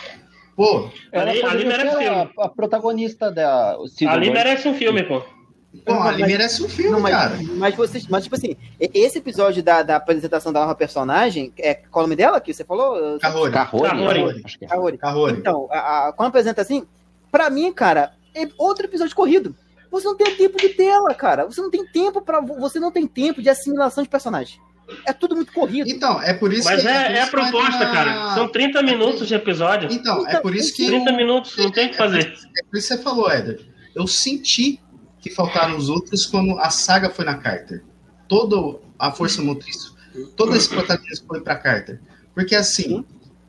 Pô, 0.55 0.89
Ela 1.11 1.31
Ali- 1.31 1.43
ali 1.43 1.65
merece 1.65 1.97
ser 1.97 2.07
a, 2.07 2.15
filme. 2.15 2.31
a 2.39 2.49
protagonista 2.49 3.31
da 3.31 3.77
ali 4.07 4.29
merece 4.29 4.67
um 4.67 4.73
filme, 4.75 5.03
pô. 5.03 5.23
Pô 5.85 5.93
Mas- 5.95 6.07
ali 6.15 6.23
merece 6.23 6.63
um 6.63 6.69
filme, 6.69 6.91
Não, 6.91 6.99
mas, 6.99 7.13
cara. 7.15 7.37
mas 7.55 7.75
vocês, 7.75 8.07
mas 8.07 8.23
tipo 8.23 8.35
assim, 8.35 8.55
esse 8.79 9.17
episódio 9.19 9.63
da, 9.63 9.81
da 9.83 9.95
apresentação 9.95 10.51
da 10.51 10.59
nova 10.61 10.75
personagem, 10.75 11.53
é, 11.57 11.73
qual 11.73 12.03
é 12.03 12.05
o 12.05 12.07
nome 12.07 12.15
dela 12.15 12.39
que 12.41 12.53
você 12.53 12.63
falou? 12.63 13.15
É. 13.15 13.19
Kaori. 13.19 14.97
Kahori. 14.97 15.37
Então, 15.37 15.67
a, 15.71 16.07
a- 16.09 16.13
quando 16.13 16.29
apresenta 16.29 16.61
assim, 16.61 16.85
pra 17.31 17.49
mim, 17.49 17.71
cara, 17.73 18.13
é 18.35 18.47
outro 18.57 18.85
episódio 18.85 19.15
corrido. 19.15 19.55
Você 19.89 20.05
não 20.05 20.15
tem 20.15 20.35
tempo 20.35 20.57
de 20.57 20.69
tela, 20.69 21.13
cara. 21.13 21.45
Você 21.45 21.59
não 21.61 21.69
tem 21.69 21.85
tempo 21.85 22.21
para 22.21 22.39
você 22.39 22.79
não 22.79 22.91
tem 22.91 23.05
tempo 23.05 23.41
de 23.41 23.49
assimilação 23.49 24.01
de 24.03 24.09
personagem. 24.09 24.57
É 25.05 25.13
tudo 25.13 25.35
muito 25.35 25.53
corrido. 25.53 25.89
Então, 25.89 26.21
é 26.21 26.33
por 26.33 26.51
isso 26.51 26.65
Mas 26.65 26.81
que. 26.81 26.87
por 26.87 26.91
é, 26.93 27.13
é 27.17 27.21
a 27.21 27.27
proposta, 27.27 27.79
na- 27.85 27.91
cara. 27.91 28.33
São 28.35 28.47
30 28.47 28.81
minutos 28.83 29.27
de 29.27 29.35
episódio. 29.35 29.89
Então, 29.91 30.27
é 30.27 30.37
por 30.39 30.55
isso 30.55 30.73
que. 30.73 30.85
30 30.87 31.11
minutos, 31.13 31.55
não 31.57 31.71
tem 31.71 31.87
o 31.87 31.89
que 31.91 31.97
fazer. 31.97 32.33
É 32.57 32.63
por 32.63 32.77
isso 32.77 32.87
que 32.89 32.95
você 32.95 32.97
falou, 32.97 33.29
Éder. 33.29 33.61
Eu 33.95 34.07
senti 34.07 34.79
que 35.21 35.29
faltaram 35.29 35.77
os 35.77 35.87
outros 35.87 36.25
quando 36.25 36.57
a 36.59 36.69
saga 36.69 37.09
foi 37.09 37.23
na 37.23 37.35
Carter. 37.35 37.83
Toda 38.27 38.79
a 38.97 39.11
força 39.11 39.41
motriz, 39.41 39.93
todo 40.35 40.55
esse 40.55 40.67
protagonismo 40.67 41.27
foi 41.27 41.41
pra 41.41 41.55
Carter. 41.55 42.01
Porque 42.33 42.55
assim, 42.55 43.05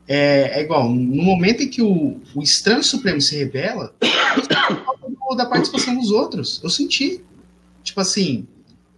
é, 0.07 0.59
é 0.59 0.61
igual, 0.61 0.87
no 0.89 1.23
momento 1.23 1.63
em 1.63 1.67
que 1.67 1.81
o, 1.81 2.21
o 2.35 2.43
Estranho 2.43 2.83
Supremo 2.83 3.19
se 3.19 3.35
revela, 3.35 3.93
da 5.35 5.45
participação 5.45 5.97
dos 5.97 6.11
outros. 6.11 6.61
Eu 6.63 6.69
senti. 6.69 7.23
Tipo 7.83 7.99
assim, 8.01 8.47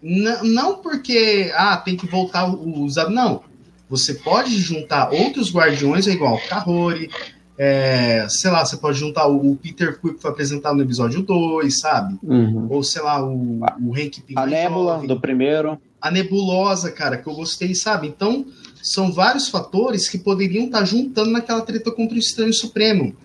não 0.01 0.77
porque 0.77 1.51
ah, 1.55 1.77
tem 1.77 1.95
que 1.95 2.05
voltar 2.05 2.45
os. 2.53 2.95
Não. 3.09 3.43
Você 3.89 4.15
pode 4.15 4.57
juntar 4.57 5.11
outros 5.11 5.53
guardiões, 5.53 6.07
é 6.07 6.11
igual 6.11 6.39
Kahori, 6.49 7.09
é, 7.57 8.27
sei 8.29 8.51
lá, 8.51 8.65
você 8.65 8.75
pode 8.77 8.99
juntar 8.99 9.27
o, 9.27 9.55
Peter 9.55 9.99
Quill 9.99 10.15
que 10.15 10.21
foi 10.21 10.31
apresentado 10.31 10.75
no 10.75 10.81
episódio 10.81 11.21
2, 11.21 11.79
sabe? 11.79 12.17
Uhum. 12.21 12.67
Ou 12.69 12.83
sei 12.83 13.01
lá, 13.01 13.23
o, 13.25 13.59
o 13.81 13.93
Hank 13.93 14.21
Pym. 14.21 14.35
A 14.37 14.47
jovem, 14.47 15.07
do 15.07 15.19
primeiro. 15.19 15.79
A 16.01 16.11
nebulosa, 16.11 16.91
cara, 16.91 17.17
que 17.17 17.27
eu 17.27 17.33
gostei, 17.33 17.73
sabe? 17.73 18.07
Então, 18.07 18.45
são 18.83 19.11
vários 19.11 19.49
fatores 19.49 20.09
que 20.09 20.17
poderiam 20.17 20.65
estar 20.65 20.83
juntando 20.85 21.31
naquela 21.31 21.61
treta 21.61 21.91
contra 21.91 22.15
o 22.15 22.19
Estranho 22.19 22.53
Supremo. 22.53 23.15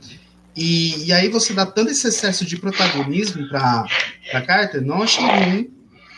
E, 0.57 1.07
e 1.07 1.13
aí 1.13 1.29
você 1.29 1.53
dá 1.53 1.67
tanto 1.67 1.91
esse 1.91 2.07
excesso 2.07 2.45
de 2.45 2.57
protagonismo 2.57 3.49
pra, 3.49 3.85
pra 4.31 4.43
Carter, 4.43 4.83
não 4.83 5.03
achei 5.03 5.25
ruim, 5.25 5.71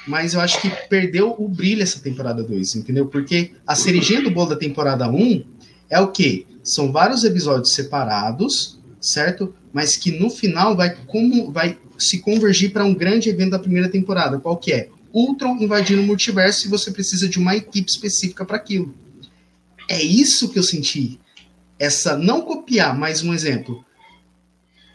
mas 0.06 0.34
eu 0.34 0.40
acho 0.40 0.60
que 0.60 0.70
perdeu 0.88 1.34
o 1.38 1.48
brilho 1.48 1.82
essa 1.82 2.00
temporada 2.00 2.42
2, 2.42 2.76
entendeu? 2.76 3.06
Porque 3.06 3.52
a 3.66 3.74
cerejinha 3.74 4.22
do 4.22 4.30
bolo 4.30 4.50
da 4.50 4.56
temporada 4.56 5.08
1 5.08 5.44
é 5.90 6.00
o 6.00 6.08
quê? 6.08 6.46
São 6.62 6.92
vários 6.92 7.24
episódios 7.24 7.74
separados, 7.74 8.78
certo? 9.00 9.54
Mas 9.72 9.96
que 9.96 10.12
no 10.18 10.30
final 10.30 10.76
vai, 10.76 10.94
como, 11.06 11.50
vai 11.50 11.78
se 11.98 12.20
convergir 12.20 12.72
para 12.72 12.84
um 12.84 12.94
grande 12.94 13.28
evento 13.28 13.50
da 13.52 13.58
primeira 13.58 13.88
temporada. 13.88 14.38
Qual 14.38 14.56
que 14.56 14.72
é? 14.72 14.88
Ultron 15.12 15.56
invadindo 15.60 16.02
o 16.02 16.06
multiverso 16.06 16.66
e 16.66 16.70
você 16.70 16.90
precisa 16.90 17.28
de 17.28 17.38
uma 17.38 17.54
equipe 17.56 17.90
específica 17.90 18.44
para 18.44 18.56
aquilo. 18.56 18.94
É 19.88 20.00
isso 20.02 20.48
que 20.50 20.58
eu 20.58 20.62
senti. 20.62 21.18
Essa 21.78 22.16
não 22.16 22.42
copiar, 22.42 22.96
mais 22.96 23.22
um 23.22 23.34
exemplo. 23.34 23.84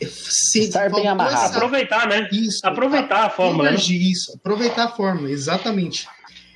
Se, 0.01 0.59
Estar 0.59 0.91
bem 0.91 1.07
amarrado. 1.07 1.45
essa- 1.45 1.55
Aproveitar, 1.57 2.07
né? 2.07 2.29
isso, 2.31 2.59
Aproveitar 2.63 3.25
a 3.25 3.29
fórmula, 3.29 3.71
né? 3.71 3.77
Isso, 3.77 4.31
aproveitar 4.35 4.83
a 4.85 4.89
fórmula, 4.89 5.29
exatamente. 5.31 6.07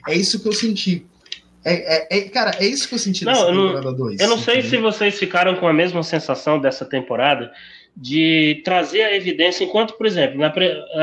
É 0.07 0.15
isso 0.15 0.39
que 0.39 0.47
eu 0.47 0.53
senti. 0.53 1.05
É, 1.63 2.17
é- 2.17 2.17
é- 2.17 2.29
cara, 2.29 2.51
é 2.59 2.65
isso 2.65 2.87
que 2.87 2.95
eu 2.95 2.99
senti 2.99 3.23
Não, 3.23 3.31
nessa 3.31 3.45
temporada 3.47 3.93
2. 3.93 4.19
Eu 4.19 4.27
não 4.27 4.37
sei 4.37 4.61
se 4.61 4.77
vocês 4.77 5.17
ficaram 5.17 5.55
com 5.55 5.67
a 5.67 5.73
mesma 5.73 6.03
sensação 6.03 6.59
dessa 6.59 6.85
temporada 6.85 7.51
de 7.95 8.61
trazer 8.63 9.03
a 9.03 9.15
evidência, 9.15 9.63
enquanto, 9.63 9.93
por 9.93 10.05
exemplo, 10.05 10.39
na, 10.39 10.53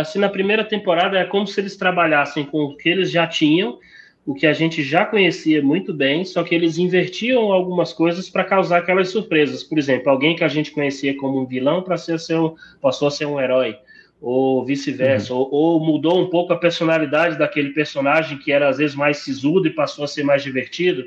assim, 0.01 0.19
na 0.19 0.29
primeira 0.29 0.65
temporada 0.65 1.19
é 1.19 1.25
como 1.25 1.47
se 1.47 1.61
eles 1.61 1.77
trabalhassem 1.77 2.45
com 2.45 2.65
o 2.65 2.77
que 2.77 2.89
eles 2.89 3.11
já 3.11 3.27
tinham, 3.27 3.79
o 4.27 4.35
que 4.35 4.47
a 4.47 4.53
gente 4.53 4.83
já 4.83 5.05
conhecia 5.05 5.63
muito 5.63 5.93
bem, 5.95 6.25
só 6.25 6.43
que 6.43 6.55
eles 6.55 6.77
invertiam 6.77 7.53
algumas 7.53 7.93
coisas 7.93 8.29
para 8.29 8.45
causar 8.45 8.79
aquelas 8.79 9.11
surpresas. 9.11 9.63
Por 9.63 9.79
exemplo, 9.79 10.11
alguém 10.11 10.37
que 10.37 10.45
a 10.45 10.49
gente 10.49 10.71
conhecia 10.71 11.17
como 11.17 11.41
um 11.41 11.47
vilão 11.47 11.83
para 11.83 11.97
ser 11.97 12.19
seu, 12.19 12.57
passou 12.81 13.09
a 13.09 13.11
ser 13.11 13.27
um 13.27 13.41
herói, 13.41 13.77
ou 14.21 14.65
vice-versa, 14.65 15.33
ou, 15.33 15.49
ou 15.51 15.81
mudou 15.81 16.21
um 16.21 16.29
pouco 16.29 16.53
a 16.53 16.57
personalidade 16.57 17.39
daquele 17.39 17.71
personagem 17.71 18.39
que 18.39 18.51
era 18.51 18.69
às 18.69 18.79
vezes 18.79 18.97
mais 18.97 19.19
sisudo 19.19 19.69
e 19.69 19.75
passou 19.75 20.05
a 20.05 20.09
ser 20.09 20.25
mais 20.25 20.43
divertido 20.43 21.05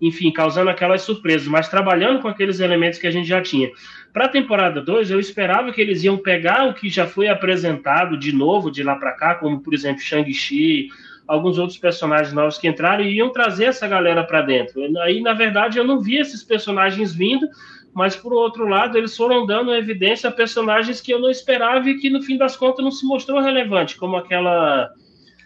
enfim, 0.00 0.30
causando 0.30 0.70
aquelas 0.70 1.02
surpresas, 1.02 1.48
mas 1.48 1.68
trabalhando 1.68 2.20
com 2.20 2.28
aqueles 2.28 2.60
elementos 2.60 2.98
que 2.98 3.06
a 3.06 3.10
gente 3.10 3.28
já 3.28 3.40
tinha. 3.40 3.70
Para 4.12 4.26
a 4.26 4.28
temporada 4.28 4.80
2, 4.80 5.10
eu 5.10 5.18
esperava 5.18 5.72
que 5.72 5.80
eles 5.80 6.02
iam 6.04 6.16
pegar 6.16 6.68
o 6.68 6.74
que 6.74 6.88
já 6.88 7.06
foi 7.06 7.28
apresentado 7.28 8.16
de 8.16 8.32
novo 8.32 8.70
de 8.70 8.82
lá 8.82 8.96
para 8.96 9.12
cá, 9.12 9.34
como 9.34 9.60
por 9.60 9.74
exemplo 9.74 10.02
Shang-Chi, 10.02 10.88
alguns 11.26 11.58
outros 11.58 11.78
personagens 11.78 12.32
novos 12.32 12.58
que 12.58 12.68
entraram 12.68 13.02
e 13.02 13.16
iam 13.16 13.32
trazer 13.32 13.64
essa 13.64 13.88
galera 13.88 14.22
para 14.22 14.42
dentro. 14.42 14.80
Aí, 15.00 15.20
na 15.20 15.32
verdade, 15.32 15.78
eu 15.78 15.84
não 15.84 16.00
vi 16.00 16.16
esses 16.16 16.42
personagens 16.42 17.14
vindo, 17.14 17.48
mas 17.94 18.16
por 18.16 18.32
outro 18.32 18.66
lado, 18.66 18.98
eles 18.98 19.16
foram 19.16 19.46
dando 19.46 19.74
evidência 19.74 20.28
a 20.28 20.32
personagens 20.32 21.00
que 21.00 21.12
eu 21.12 21.20
não 21.20 21.30
esperava 21.30 21.88
e 21.88 21.98
que 21.98 22.10
no 22.10 22.20
fim 22.20 22.36
das 22.36 22.56
contas 22.56 22.84
não 22.84 22.90
se 22.90 23.06
mostrou 23.06 23.40
relevante, 23.40 23.96
como 23.96 24.16
aquela 24.16 24.90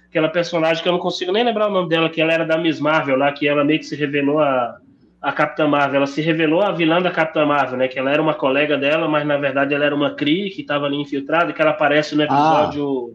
aquela 0.09 0.31
personagem 0.31 0.83
que 0.83 0.89
eu 0.89 0.93
não 0.95 0.99
consigo 0.99 1.31
nem 1.31 1.45
lembrar 1.45 1.69
o 1.69 1.73
nome 1.73 1.91
dela, 1.91 2.09
que 2.09 2.21
ela 2.21 2.33
era 2.33 2.47
da 2.47 2.57
Miss 2.57 2.81
Marvel 2.81 3.19
lá, 3.19 3.31
que 3.31 3.47
ela 3.47 3.63
meio 3.63 3.79
que 3.79 3.85
se 3.85 3.95
revelou 3.95 4.39
a, 4.41 4.79
a 5.21 5.33
Capitã 5.33 5.69
Marvel. 5.69 5.97
Ela 5.97 6.07
se 6.07 6.23
revelou 6.23 6.63
a 6.63 6.73
vilã 6.73 7.03
da 7.03 7.11
Capitã 7.11 7.45
Marvel, 7.45 7.77
né? 7.77 7.89
Que 7.89 7.99
ela 7.99 8.11
era 8.11 8.23
uma 8.23 8.33
colega 8.33 8.79
dela, 8.79 9.07
mas 9.07 9.27
na 9.27 9.37
verdade 9.37 9.75
ela 9.75 9.85
era 9.85 9.95
uma 9.95 10.15
Kree 10.15 10.49
que 10.49 10.63
estava 10.63 10.87
ali 10.87 10.97
infiltrada, 10.97 11.53
que 11.53 11.61
ela 11.61 11.73
aparece 11.73 12.17
no 12.17 12.23
episódio. 12.23 13.15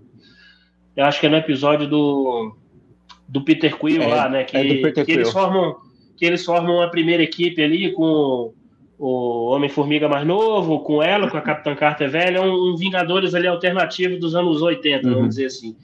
Eu 0.96 1.06
acho 1.06 1.20
que 1.20 1.26
é 1.26 1.30
no 1.30 1.38
episódio 1.38 1.88
do, 1.88 2.56
do 3.28 3.44
Peter 3.44 3.76
Quill 3.76 4.04
É, 4.04 4.08
lá, 4.08 4.30
né? 4.30 4.44
Que, 4.44 4.56
é 4.56 4.64
do 4.64 4.82
Peter 4.84 5.04
que 5.04 5.12
eles 5.12 5.32
formam 5.32 5.76
que 6.16 6.24
eles 6.24 6.46
formam 6.46 6.76
uma 6.76 6.92
primeira 6.92 7.24
equipe 7.24 7.62
ali 7.64 7.92
com 7.92 8.54
o 9.06 9.54
Homem-Formiga 9.54 10.08
mais 10.08 10.26
novo, 10.26 10.80
com 10.80 11.04
ela, 11.04 11.30
com 11.30 11.36
a 11.36 11.42
Capitã 11.42 11.76
Carter 11.76 12.10
velha, 12.10 12.42
um, 12.42 12.72
um 12.72 12.76
Vingadores 12.78 13.36
ali 13.36 13.48
alternativo 13.48 14.18
dos 14.18 14.34
anos 14.34 14.62
80, 14.62 15.06
Uhum. 15.06 15.14
vamos 15.14 15.30
dizer 15.32 15.48
assim. 15.48 15.76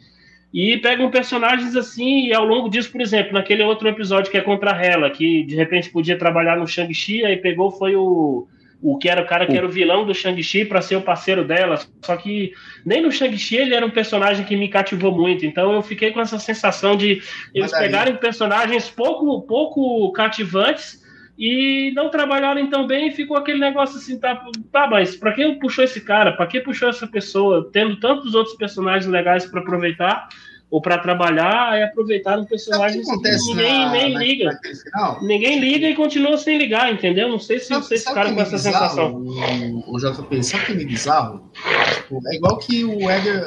E 0.54 0.78
pegam 0.78 1.12
personagens 1.12 1.76
assim, 1.76 2.28
e 2.28 2.34
ao 2.34 2.46
longo 2.46 2.70
disso, 2.70 2.90
por 2.90 3.02
exemplo, 3.02 3.34
naquele 3.34 3.62
outro 3.62 3.90
episódio 3.90 4.32
que 4.32 4.38
é 4.38 4.42
contra 4.42 4.72
a 4.72 4.82
Hela, 4.82 5.10
que 5.10 5.44
de 5.44 5.54
repente 5.54 5.90
podia 5.90 6.18
trabalhar 6.18 6.56
no 6.56 6.66
Shang-Chi, 6.66 7.26
aí 7.26 7.36
pegou 7.36 7.70
foi 7.70 7.94
o, 7.94 8.48
o 8.82 8.98
que 8.98 9.10
era 9.10 9.22
o 9.22 9.28
cara 9.28 9.46
que 9.46 9.58
era 9.58 9.66
o 9.66 9.70
vilão 9.70 10.06
do 10.06 10.16
Shang-Chi 10.16 10.64
para 10.64 10.82
ser 10.82 10.96
o 10.96 11.02
parceiro 11.02 11.44
dela. 11.44 11.78
Só 12.02 12.16
que 12.16 12.54
nem 12.86 13.02
no 13.02 13.12
Shang-Chi 13.12 13.58
ele 13.58 13.76
era 13.76 13.86
um 13.86 13.92
personagem 13.92 14.46
que 14.46 14.56
me 14.56 14.70
cativou 14.70 15.12
muito. 15.12 15.46
Então 15.46 15.74
eu 15.74 15.82
fiquei 15.82 16.12
com 16.12 16.22
essa 16.22 16.40
sensação 16.40 16.96
de 16.96 17.22
eles 17.54 17.72
pegarem 17.72 18.16
personagens 18.16 18.90
pouco, 18.90 19.42
pouco 19.42 20.10
cativantes 20.14 21.00
e 21.40 21.94
não 21.96 22.10
trabalharem 22.10 22.70
tão 22.70 22.86
bem 22.86 23.08
e 23.08 23.12
ficou 23.12 23.38
aquele 23.38 23.60
negócio 23.60 23.98
assim, 23.98 24.20
tá, 24.20 24.44
tá 24.74 24.88
mas 24.88 25.16
pra 25.16 25.32
que 25.32 25.54
puxou 25.54 25.86
esse 25.86 26.02
cara? 26.02 26.34
Pra 26.34 26.46
que 26.46 26.60
puxou 26.60 26.90
essa 26.90 27.08
pessoa? 27.08 27.70
Tendo 27.72 27.98
tantos 27.98 28.36
outros 28.36 28.58
personagens 28.58 29.10
legais 29.10 29.46
para 29.46 29.62
aproveitar 29.62 30.28
ou 30.72 30.80
para 30.82 31.00
trabalhar, 31.00 31.72
aí 31.72 31.82
aproveitaram 31.82 32.44
que 32.44 32.50
personagens 32.52 33.08
acontece 33.10 33.44
que 33.44 33.56
ninguém 33.56 33.80
na, 33.86 33.92
nem 33.92 34.14
na- 34.14 34.20
liga. 34.20 34.60
final? 34.84 35.24
Ninguém 35.24 35.60
liga 35.60 35.90
e 35.90 35.96
continua 35.96 36.38
sem 36.38 36.60
ligar, 36.60 36.94
entendeu? 36.94 37.28
Não 37.28 37.40
sei 37.40 37.60
se 37.60 37.66
Sabe- 37.68 37.86
vocês 37.86 38.04
sabe 38.04 38.14
ficaram 38.16 38.30
o 38.32 38.36
com 38.36 38.44
que 38.46 38.54
é 38.54 38.56
essa 38.56 38.70
bizarro, 38.70 38.90
sensação. 38.90 39.84
O, 39.88 39.96
o 39.96 40.00
JP, 40.00 40.44
sabe 40.44 40.64
o 40.64 40.66
que 40.68 40.72
é 40.72 40.86
bizarro? 40.86 41.52
Tipo, 41.96 42.22
é 42.28 42.36
igual 42.36 42.58
que 42.60 42.84
o 42.86 43.10
Eder. 43.10 43.46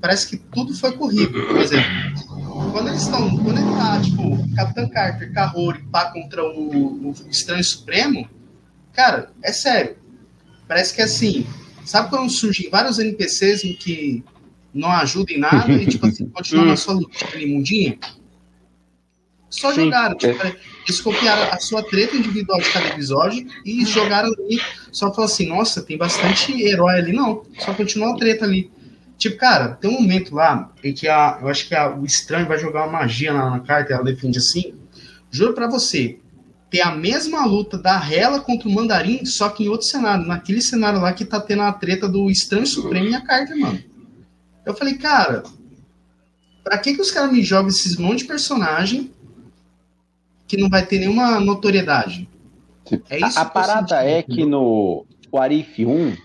Parece 0.00 0.28
que 0.30 0.36
tudo 0.52 0.74
foi 0.74 0.90
corrido. 0.92 1.40
Por 1.46 1.56
exemplo, 1.58 1.88
quando 2.72 2.88
eles 2.88 3.02
estão. 3.02 3.30
Quando 3.38 3.58
ele 3.60 3.76
tá, 3.78 4.00
tipo, 4.00 4.56
Capitã 4.56 4.88
Carter, 4.88 5.32
Kahori, 5.32 5.82
pá 5.92 6.10
contra 6.10 6.44
o, 6.44 7.10
o 7.10 7.14
Estranho 7.30 7.62
Supremo, 7.62 8.28
cara, 8.92 9.30
é 9.42 9.52
sério. 9.52 9.96
Parece 10.66 10.94
que 10.94 11.00
assim. 11.02 11.46
Sabe 11.84 12.10
quando 12.10 12.28
surgem 12.28 12.68
vários 12.68 12.98
NPCs 12.98 13.62
em 13.64 13.72
que 13.74 14.24
não 14.76 14.90
ajudam 14.90 15.36
em 15.36 15.40
nada 15.40 15.72
e, 15.72 15.86
tipo 15.86 16.06
assim, 16.06 16.28
continuam 16.28 16.66
na 16.66 16.76
sua 16.76 16.94
luta, 16.94 17.16
tipo, 17.18 17.34
ali, 17.36 17.46
mundinha? 17.46 17.98
Só 19.48 19.72
Sim. 19.72 19.84
jogaram, 19.84 20.16
tipo, 20.16 20.34
eles 20.86 21.00
copiaram 21.00 21.52
a 21.52 21.58
sua 21.58 21.82
treta 21.82 22.16
individual 22.16 22.60
de 22.60 22.68
cada 22.70 22.88
episódio 22.88 23.46
e 23.64 23.84
jogaram 23.86 24.28
ali. 24.28 24.60
Só 24.92 25.10
falou 25.12 25.24
assim, 25.26 25.46
nossa, 25.48 25.82
tem 25.82 25.96
bastante 25.96 26.52
herói 26.62 26.96
ali. 26.96 27.12
Não, 27.12 27.42
só 27.58 27.72
continua 27.72 28.12
a 28.12 28.16
treta 28.16 28.44
ali. 28.44 28.70
Tipo, 29.16 29.38
cara, 29.38 29.68
tem 29.76 29.90
um 29.90 30.00
momento 30.02 30.34
lá 30.34 30.70
em 30.84 30.92
que 30.92 31.08
a, 31.08 31.38
eu 31.40 31.48
acho 31.48 31.66
que 31.68 31.74
a- 31.74 31.94
o 31.94 32.04
estranho 32.04 32.46
vai 32.46 32.58
jogar 32.58 32.82
uma 32.86 32.98
magia 33.00 33.32
na, 33.32 33.48
na 33.50 33.60
carta 33.60 33.92
e 33.92 33.94
ela 33.94 34.04
defende 34.04 34.36
assim. 34.38 34.74
Juro 35.30 35.54
pra 35.54 35.68
você, 35.70 36.18
tem 36.68 36.82
a 36.82 36.90
mesma 36.94 37.46
luta 37.46 37.78
da 37.78 37.98
Hela 38.12 38.40
contra 38.40 38.68
o 38.68 38.72
Mandarim, 38.72 39.24
só 39.24 39.48
que 39.48 39.64
em 39.64 39.68
outro 39.68 39.86
cenário. 39.86 40.26
Naquele 40.26 40.60
cenário 40.60 41.00
lá 41.00 41.12
que 41.14 41.24
tá 41.24 41.40
tendo 41.40 41.62
a 41.62 41.72
treta 41.72 42.06
do 42.08 42.28
estranho 42.30 42.66
supremo 42.66 43.08
e 43.08 43.14
a 43.14 43.20
carta, 43.22 43.56
mano. 43.56 43.82
Eu 44.66 44.74
falei, 44.74 44.98
cara, 44.98 45.44
Pra 46.66 46.78
que, 46.78 46.94
que 46.94 47.00
os 47.00 47.12
caras 47.12 47.30
me 47.30 47.44
jogam 47.44 47.68
esses 47.68 47.96
monte 47.96 48.18
de 48.18 48.24
personagem 48.24 49.12
que 50.48 50.56
não 50.56 50.68
vai 50.68 50.84
ter 50.84 50.98
nenhuma 50.98 51.38
notoriedade? 51.38 52.28
É 53.08 53.24
isso 53.24 53.38
a, 53.38 53.42
a 53.42 53.44
parada 53.44 54.02
é 54.02 54.20
que 54.20 54.44
no 54.44 55.06
Arif 55.32 55.86
1 55.86 56.16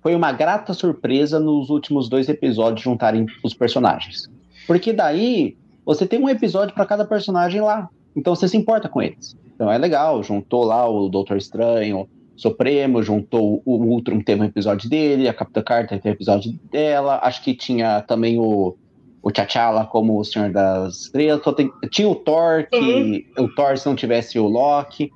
foi 0.00 0.14
uma 0.14 0.30
grata 0.30 0.72
surpresa 0.72 1.40
nos 1.40 1.68
últimos 1.68 2.08
dois 2.08 2.28
episódios 2.28 2.82
juntarem 2.82 3.26
os 3.42 3.54
personagens. 3.54 4.30
Porque 4.68 4.92
daí 4.92 5.56
você 5.84 6.06
tem 6.06 6.20
um 6.22 6.28
episódio 6.28 6.76
para 6.76 6.86
cada 6.86 7.04
personagem 7.04 7.60
lá. 7.60 7.90
Então 8.14 8.36
você 8.36 8.46
se 8.46 8.56
importa 8.56 8.88
com 8.88 9.02
eles. 9.02 9.36
Então 9.52 9.68
é 9.68 9.76
legal, 9.76 10.22
juntou 10.22 10.62
lá 10.62 10.88
o 10.88 11.08
Doutor 11.08 11.36
Estranho, 11.36 12.08
Supremo, 12.38 13.02
juntou 13.02 13.60
o 13.66 13.74
Ultron, 13.74 14.20
teve 14.20 14.42
um 14.42 14.44
episódio 14.44 14.88
dele, 14.88 15.28
a 15.28 15.34
Capitã 15.34 15.60
Carter 15.60 15.98
teve 15.98 16.10
um 16.10 16.12
episódio 16.12 16.52
dela, 16.70 17.18
acho 17.24 17.42
que 17.42 17.52
tinha 17.52 18.00
também 18.02 18.38
o, 18.38 18.76
o 19.20 19.32
T'Challa 19.32 19.84
como 19.84 20.20
o 20.20 20.24
Senhor 20.24 20.52
das 20.52 21.00
Estrelas, 21.02 21.42
tinha 21.90 22.08
o 22.08 22.14
Thor, 22.14 22.68
que 22.70 23.26
uhum. 23.36 23.44
o 23.44 23.54
Thor 23.56 23.76
se 23.76 23.86
não 23.86 23.96
tivesse 23.96 24.38
o 24.38 24.46
Loki. 24.46 25.10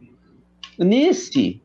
Nesse, 0.76 1.62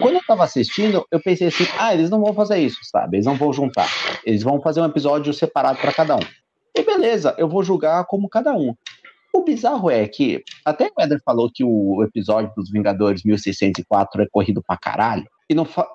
quando 0.00 0.16
eu 0.16 0.22
tava 0.26 0.42
assistindo, 0.42 1.06
eu 1.12 1.20
pensei 1.20 1.46
assim: 1.46 1.66
ah, 1.78 1.94
eles 1.94 2.10
não 2.10 2.20
vão 2.20 2.32
fazer 2.32 2.58
isso, 2.58 2.78
sabe? 2.82 3.18
Eles 3.18 3.26
não 3.26 3.36
vão 3.36 3.52
juntar. 3.52 3.88
Eles 4.24 4.42
vão 4.42 4.60
fazer 4.60 4.80
um 4.80 4.86
episódio 4.86 5.32
separado 5.32 5.78
para 5.78 5.92
cada 5.92 6.16
um. 6.16 6.22
E 6.74 6.82
beleza, 6.82 7.34
eu 7.38 7.48
vou 7.48 7.62
julgar 7.62 8.04
como 8.06 8.28
cada 8.28 8.52
um. 8.52 8.74
O 9.32 9.42
bizarro 9.42 9.90
é 9.90 10.06
que, 10.08 10.42
até 10.64 10.90
o 10.96 11.02
Eder 11.02 11.20
falou 11.24 11.50
que 11.52 11.64
o 11.64 12.02
episódio 12.02 12.52
dos 12.56 12.70
Vingadores 12.70 13.22
1604 13.24 14.22
é 14.22 14.26
corrido 14.30 14.62
pra 14.62 14.76
caralho, 14.76 15.28
e 15.48 15.54
não 15.54 15.64
fa... 15.64 15.86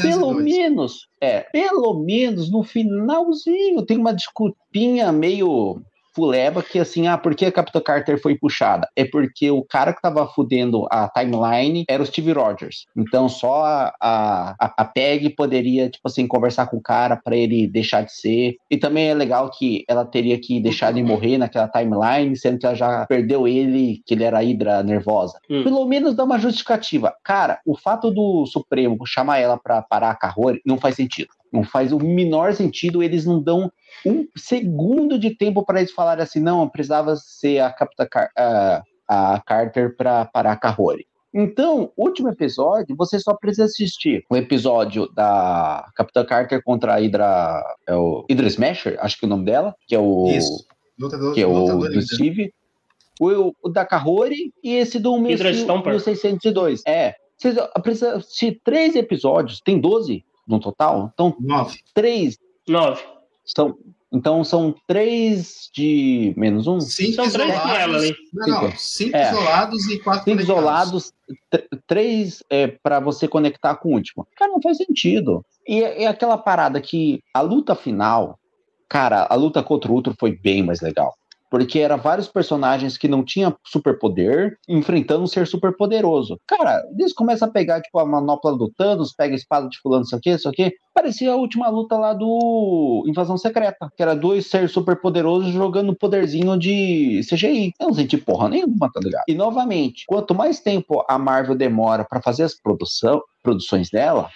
Pelo 0.00 0.32
menos, 0.32 1.08
é, 1.20 1.40
pelo 1.40 2.02
menos 2.02 2.50
no 2.50 2.62
finalzinho 2.62 3.84
tem 3.84 3.98
uma 3.98 4.14
desculpinha 4.14 5.12
meio 5.12 5.82
fuleba 6.18 6.64
que 6.64 6.80
assim, 6.80 7.06
ah, 7.06 7.16
por 7.16 7.32
que 7.32 7.44
a 7.44 7.52
Capitã 7.52 7.80
Carter 7.80 8.20
foi 8.20 8.36
puxada? 8.36 8.88
É 8.96 9.04
porque 9.04 9.52
o 9.52 9.62
cara 9.62 9.92
que 9.92 10.02
tava 10.02 10.26
fudendo 10.26 10.84
a 10.90 11.08
timeline 11.08 11.84
era 11.88 12.02
o 12.02 12.06
Steve 12.06 12.32
Rogers. 12.32 12.86
Então 12.96 13.28
só 13.28 13.64
a, 13.64 13.94
a, 14.00 14.74
a 14.76 14.84
Peg 14.84 15.30
poderia, 15.30 15.88
tipo 15.88 16.08
assim, 16.08 16.26
conversar 16.26 16.66
com 16.66 16.78
o 16.78 16.82
cara 16.82 17.16
para 17.16 17.36
ele 17.36 17.68
deixar 17.68 18.02
de 18.02 18.12
ser. 18.12 18.56
E 18.68 18.76
também 18.76 19.10
é 19.10 19.14
legal 19.14 19.48
que 19.48 19.84
ela 19.86 20.04
teria 20.04 20.40
que 20.40 20.60
deixar 20.60 20.92
de 20.92 21.04
morrer 21.04 21.38
naquela 21.38 21.68
timeline, 21.68 22.36
sendo 22.36 22.58
que 22.58 22.66
ela 22.66 22.74
já 22.74 23.06
perdeu 23.06 23.46
ele, 23.46 24.02
que 24.04 24.14
ele 24.14 24.24
era 24.24 24.40
Hydra 24.40 24.82
nervosa. 24.82 25.38
Hum. 25.48 25.62
Pelo 25.62 25.86
menos 25.86 26.16
dá 26.16 26.24
uma 26.24 26.40
justificativa. 26.40 27.14
Cara, 27.22 27.60
o 27.64 27.76
fato 27.76 28.10
do 28.10 28.44
Supremo 28.46 29.06
chamar 29.06 29.38
ela 29.38 29.56
para 29.56 29.82
parar 29.82 30.10
a 30.10 30.16
Carrori 30.16 30.60
não 30.66 30.78
faz 30.78 30.96
sentido. 30.96 31.30
Não 31.52 31.62
faz 31.64 31.92
o 31.92 31.98
menor 31.98 32.52
sentido, 32.52 33.02
eles 33.02 33.24
não 33.24 33.42
dão 33.42 33.70
um 34.04 34.26
segundo 34.36 35.18
de 35.18 35.36
tempo 35.36 35.64
para 35.64 35.80
eles 35.80 35.92
falarem 35.92 36.22
assim, 36.22 36.40
não, 36.40 36.68
precisava 36.68 37.16
ser 37.16 37.60
a 37.60 37.72
Capitã 37.72 38.06
Car 38.10 38.30
a, 38.36 38.82
a 39.08 39.40
Carter 39.40 39.96
para 39.96 40.24
parar 40.26 40.52
a 40.52 40.56
Carrori. 40.56 41.06
Então, 41.32 41.92
último 41.96 42.28
episódio, 42.30 42.96
você 42.96 43.20
só 43.20 43.34
precisa 43.34 43.64
assistir 43.64 44.24
o 44.30 44.36
episódio 44.36 45.06
da 45.12 45.88
Capitã 45.94 46.24
Carter 46.24 46.62
contra 46.62 46.94
a 46.94 46.96
Hydra, 46.96 47.62
é 47.86 47.94
o 47.94 48.24
Hydra 48.28 48.46
Smasher, 48.46 48.96
acho 49.00 49.18
que 49.18 49.24
é 49.24 49.28
o 49.28 49.28
nome 49.28 49.44
dela, 49.44 49.74
que 49.86 49.94
é 49.94 49.98
o 49.98 50.28
Isso. 50.28 50.66
Lutador, 50.98 51.34
que 51.34 51.42
é 51.42 51.46
o 51.46 51.78
do 51.78 52.02
Steve, 52.02 52.52
o, 53.20 53.52
o, 53.62 53.68
da 53.68 53.84
Carrori 53.84 54.52
e 54.64 54.74
esse 54.74 54.98
do 54.98 55.18
1602. 55.18 56.82
É, 56.86 57.14
você 57.36 57.54
precisa 57.82 58.16
assistir 58.16 58.60
três 58.64 58.96
episódios, 58.96 59.60
tem 59.60 59.78
12 59.78 60.24
no 60.48 60.58
total? 60.58 61.10
Então, 61.12 61.36
nove. 61.38 61.78
Três. 61.94 62.38
Nove. 62.66 63.02
São, 63.44 63.76
então 64.12 64.42
são 64.42 64.74
três 64.86 65.68
de 65.72 66.32
menos 66.36 66.66
um? 66.66 66.80
Cinco 66.80 67.14
são 67.14 67.30
três 67.30 67.50
isolados. 67.50 68.00
Três 68.00 68.16
não, 68.32 68.62
não, 68.62 68.72
cinco 68.76 69.16
é. 69.16 69.30
isolados 69.30 69.86
e 69.86 69.98
quatro 69.98 70.24
Cinco 70.24 70.42
isolados, 70.42 71.12
três 71.86 72.42
é, 72.48 72.66
para 72.66 73.00
você 73.00 73.28
conectar 73.28 73.76
com 73.76 73.90
o 73.90 73.94
último. 73.94 74.26
Cara, 74.34 74.50
não 74.50 74.62
faz 74.62 74.78
sentido. 74.78 75.44
E 75.66 75.82
é, 75.82 76.04
é 76.04 76.06
aquela 76.06 76.38
parada 76.38 76.80
que 76.80 77.20
a 77.34 77.40
luta 77.42 77.74
final, 77.74 78.38
cara, 78.88 79.26
a 79.28 79.34
luta 79.34 79.62
contra 79.62 79.90
o 79.90 79.94
Ultron 79.94 80.14
foi 80.18 80.36
bem 80.36 80.62
mais 80.62 80.80
legal 80.80 81.14
porque 81.50 81.78
era 81.78 81.96
vários 81.96 82.28
personagens 82.28 82.96
que 82.96 83.08
não 83.08 83.24
tinham 83.24 83.56
superpoder 83.64 84.58
enfrentando 84.68 85.24
um 85.24 85.26
ser 85.26 85.46
superpoderoso. 85.46 86.38
Cara, 86.46 86.82
eles 86.98 87.12
começam 87.12 87.48
a 87.48 87.50
pegar, 87.50 87.80
tipo, 87.80 87.98
a 87.98 88.06
manopla 88.06 88.56
do 88.56 88.70
Thanos, 88.70 89.12
pega 89.12 89.34
a 89.34 89.36
espada 89.36 89.68
de 89.68 89.78
fulano, 89.80 90.04
isso 90.04 90.14
aqui, 90.14 90.30
isso 90.30 90.48
aqui. 90.48 90.72
Parecia 90.94 91.32
a 91.32 91.36
última 91.36 91.68
luta 91.68 91.96
lá 91.96 92.12
do 92.12 93.04
Invasão 93.06 93.38
Secreta, 93.38 93.90
que 93.96 94.02
era 94.02 94.14
dois 94.14 94.46
seres 94.46 94.72
superpoderosos 94.72 95.52
jogando 95.52 95.94
poderzinho 95.94 96.58
de 96.58 97.20
CGI. 97.28 97.72
Eu 97.78 97.88
não 97.88 97.94
senti 97.94 98.16
porra 98.16 98.48
nenhuma, 98.48 98.90
tá 98.92 99.00
ligado? 99.02 99.24
E, 99.28 99.34
novamente, 99.34 100.04
quanto 100.06 100.34
mais 100.34 100.60
tempo 100.60 101.04
a 101.08 101.18
Marvel 101.18 101.54
demora 101.54 102.04
para 102.04 102.20
fazer 102.20 102.42
as 102.42 102.54
produção, 102.54 103.22
produções 103.42 103.90
dela, 103.90 104.28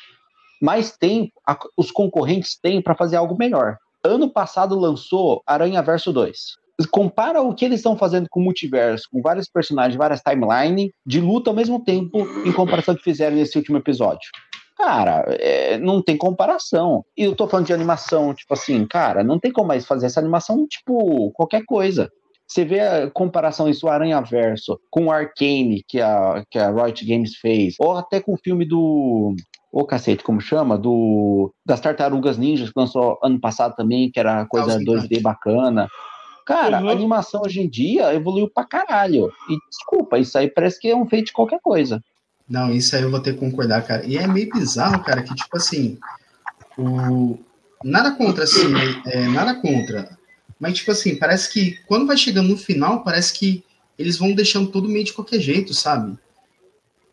mais 0.61 0.97
tempo 0.97 1.33
a, 1.47 1.59
os 1.77 1.91
concorrentes 1.91 2.57
têm 2.57 2.81
para 2.81 2.95
fazer 2.95 3.17
algo 3.17 3.37
melhor. 3.37 3.77
Ano 4.05 4.31
passado 4.31 4.79
lançou 4.79 5.43
Aranha 5.47 5.83
Verso 5.83 6.13
2 6.13 6.62
compara 6.91 7.41
o 7.43 7.55
que 7.55 7.64
eles 7.64 7.79
estão 7.79 7.97
fazendo 7.97 8.29
com 8.31 8.41
o 8.41 8.45
multiverso, 8.45 9.09
com 9.11 9.20
vários 9.20 9.49
personagens, 9.49 9.97
várias 9.97 10.20
timelines, 10.20 10.91
de 11.07 11.20
luta 11.20 11.51
ao 11.51 11.57
mesmo 11.57 11.83
tempo, 11.85 12.27
em 12.45 12.53
comparação 12.53 12.95
que 12.95 13.03
fizeram 13.03 13.37
nesse 13.37 13.57
último 13.57 13.79
episódio. 13.79 14.31
Cara, 14.77 15.25
é, 15.39 15.79
não 15.79 16.03
tem 16.03 16.16
comparação. 16.16 17.05
E 17.16 17.23
eu 17.25 17.37
tô 17.37 17.47
falando 17.47 17.66
de 17.66 17.73
animação, 17.73 18.35
tipo 18.35 18.53
assim, 18.55 18.87
cara, 18.87 19.23
não 19.23 19.39
tem 19.39 19.53
como 19.53 19.68
mais 19.68 19.87
fazer 19.87 20.07
essa 20.07 20.20
animação, 20.20 20.66
tipo, 20.66 21.31
qualquer 21.33 21.64
coisa. 21.64 22.11
Você 22.49 22.64
vê 22.64 22.81
a 22.81 23.11
comparação 23.11 23.68
isso, 23.68 23.87
o 23.87 23.89
Aranha 23.89 24.20
Verso, 24.20 24.79
com 24.91 25.07
o 25.07 25.11
Arcane, 25.11 25.83
que 25.89 26.01
a, 26.01 26.45
que 26.51 26.59
a 26.59 26.70
Riot 26.70 27.05
Games 27.07 27.37
fez, 27.37 27.77
ou 27.79 27.97
até 27.97 28.20
com 28.20 28.35
o 28.35 28.39
filme 28.39 28.66
do. 28.66 29.35
Ô 29.73 29.87
cacete, 29.87 30.23
como 30.23 30.39
chama? 30.39 30.77
Do, 30.77 31.55
das 31.64 31.81
Tartarugas 31.81 32.37
Ninjas, 32.37 32.68
que 32.68 32.79
lançou 32.79 33.18
ano 33.23 33.41
passado 33.41 33.75
também, 33.75 34.11
que 34.11 34.20
era 34.20 34.45
coisa 34.45 34.79
2D 34.79 35.23
bacana. 35.23 35.89
Cara, 36.45 36.80
uhum. 36.80 36.88
a 36.88 36.93
animação 36.93 37.43
hoje 37.43 37.61
em 37.61 37.68
dia 37.68 38.14
evoluiu 38.14 38.49
pra 38.49 38.64
caralho. 38.64 39.32
E 39.49 39.57
desculpa, 39.70 40.18
isso 40.18 40.36
aí 40.36 40.49
parece 40.49 40.80
que 40.80 40.88
é 40.88 40.97
um 40.97 41.09
feito 41.09 41.26
de 41.26 41.32
qualquer 41.32 41.61
coisa. 41.61 42.03
Não, 42.49 42.72
isso 42.72 42.95
aí 42.95 43.03
eu 43.03 43.11
vou 43.11 43.20
ter 43.20 43.34
que 43.34 43.40
concordar, 43.40 43.82
cara. 43.82 44.05
E 44.05 44.18
é 44.18 44.26
meio 44.26 44.51
bizarro, 44.53 45.03
cara, 45.03 45.22
que 45.22 45.34
tipo 45.34 45.57
assim, 45.57 45.99
o... 46.76 47.38
nada 47.84 48.12
contra, 48.12 48.45
assim, 48.45 48.66
é, 49.07 49.26
nada 49.28 49.55
contra. 49.55 50.18
Mas, 50.59 50.74
tipo 50.74 50.90
assim, 50.90 51.16
parece 51.16 51.53
que 51.53 51.78
quando 51.86 52.07
vai 52.07 52.16
chegando 52.16 52.49
no 52.49 52.57
final, 52.57 53.03
parece 53.03 53.32
que 53.32 53.64
eles 53.99 54.18
vão 54.18 54.32
deixando 54.32 54.70
tudo 54.70 54.88
meio 54.88 55.05
de 55.05 55.12
qualquer 55.12 55.40
jeito, 55.40 55.72
sabe? 55.74 56.16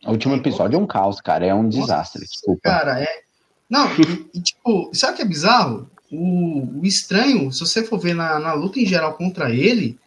O 0.05 0.11
último 0.11 0.35
episódio 0.35 0.75
é 0.75 0.79
um 0.79 0.87
caos, 0.87 1.19
cara. 1.19 1.45
É 1.45 1.53
um 1.53 1.63
Nossa, 1.63 1.79
desastre, 1.79 2.21
desculpa. 2.25 2.61
Cara, 2.63 3.01
é. 3.01 3.21
Não, 3.69 3.87
e, 3.93 4.37
e, 4.37 4.41
tipo, 4.41 4.89
sabe 4.93 5.13
o 5.13 5.15
que 5.17 5.21
é 5.21 5.25
bizarro? 5.25 5.89
O, 6.11 6.79
o 6.81 6.85
estranho, 6.85 7.51
se 7.51 7.59
você 7.59 7.83
for 7.83 7.99
ver 7.99 8.15
na, 8.15 8.39
na 8.39 8.53
luta 8.53 8.79
em 8.79 8.85
geral 8.85 9.13
contra 9.13 9.51
ele, 9.51 9.97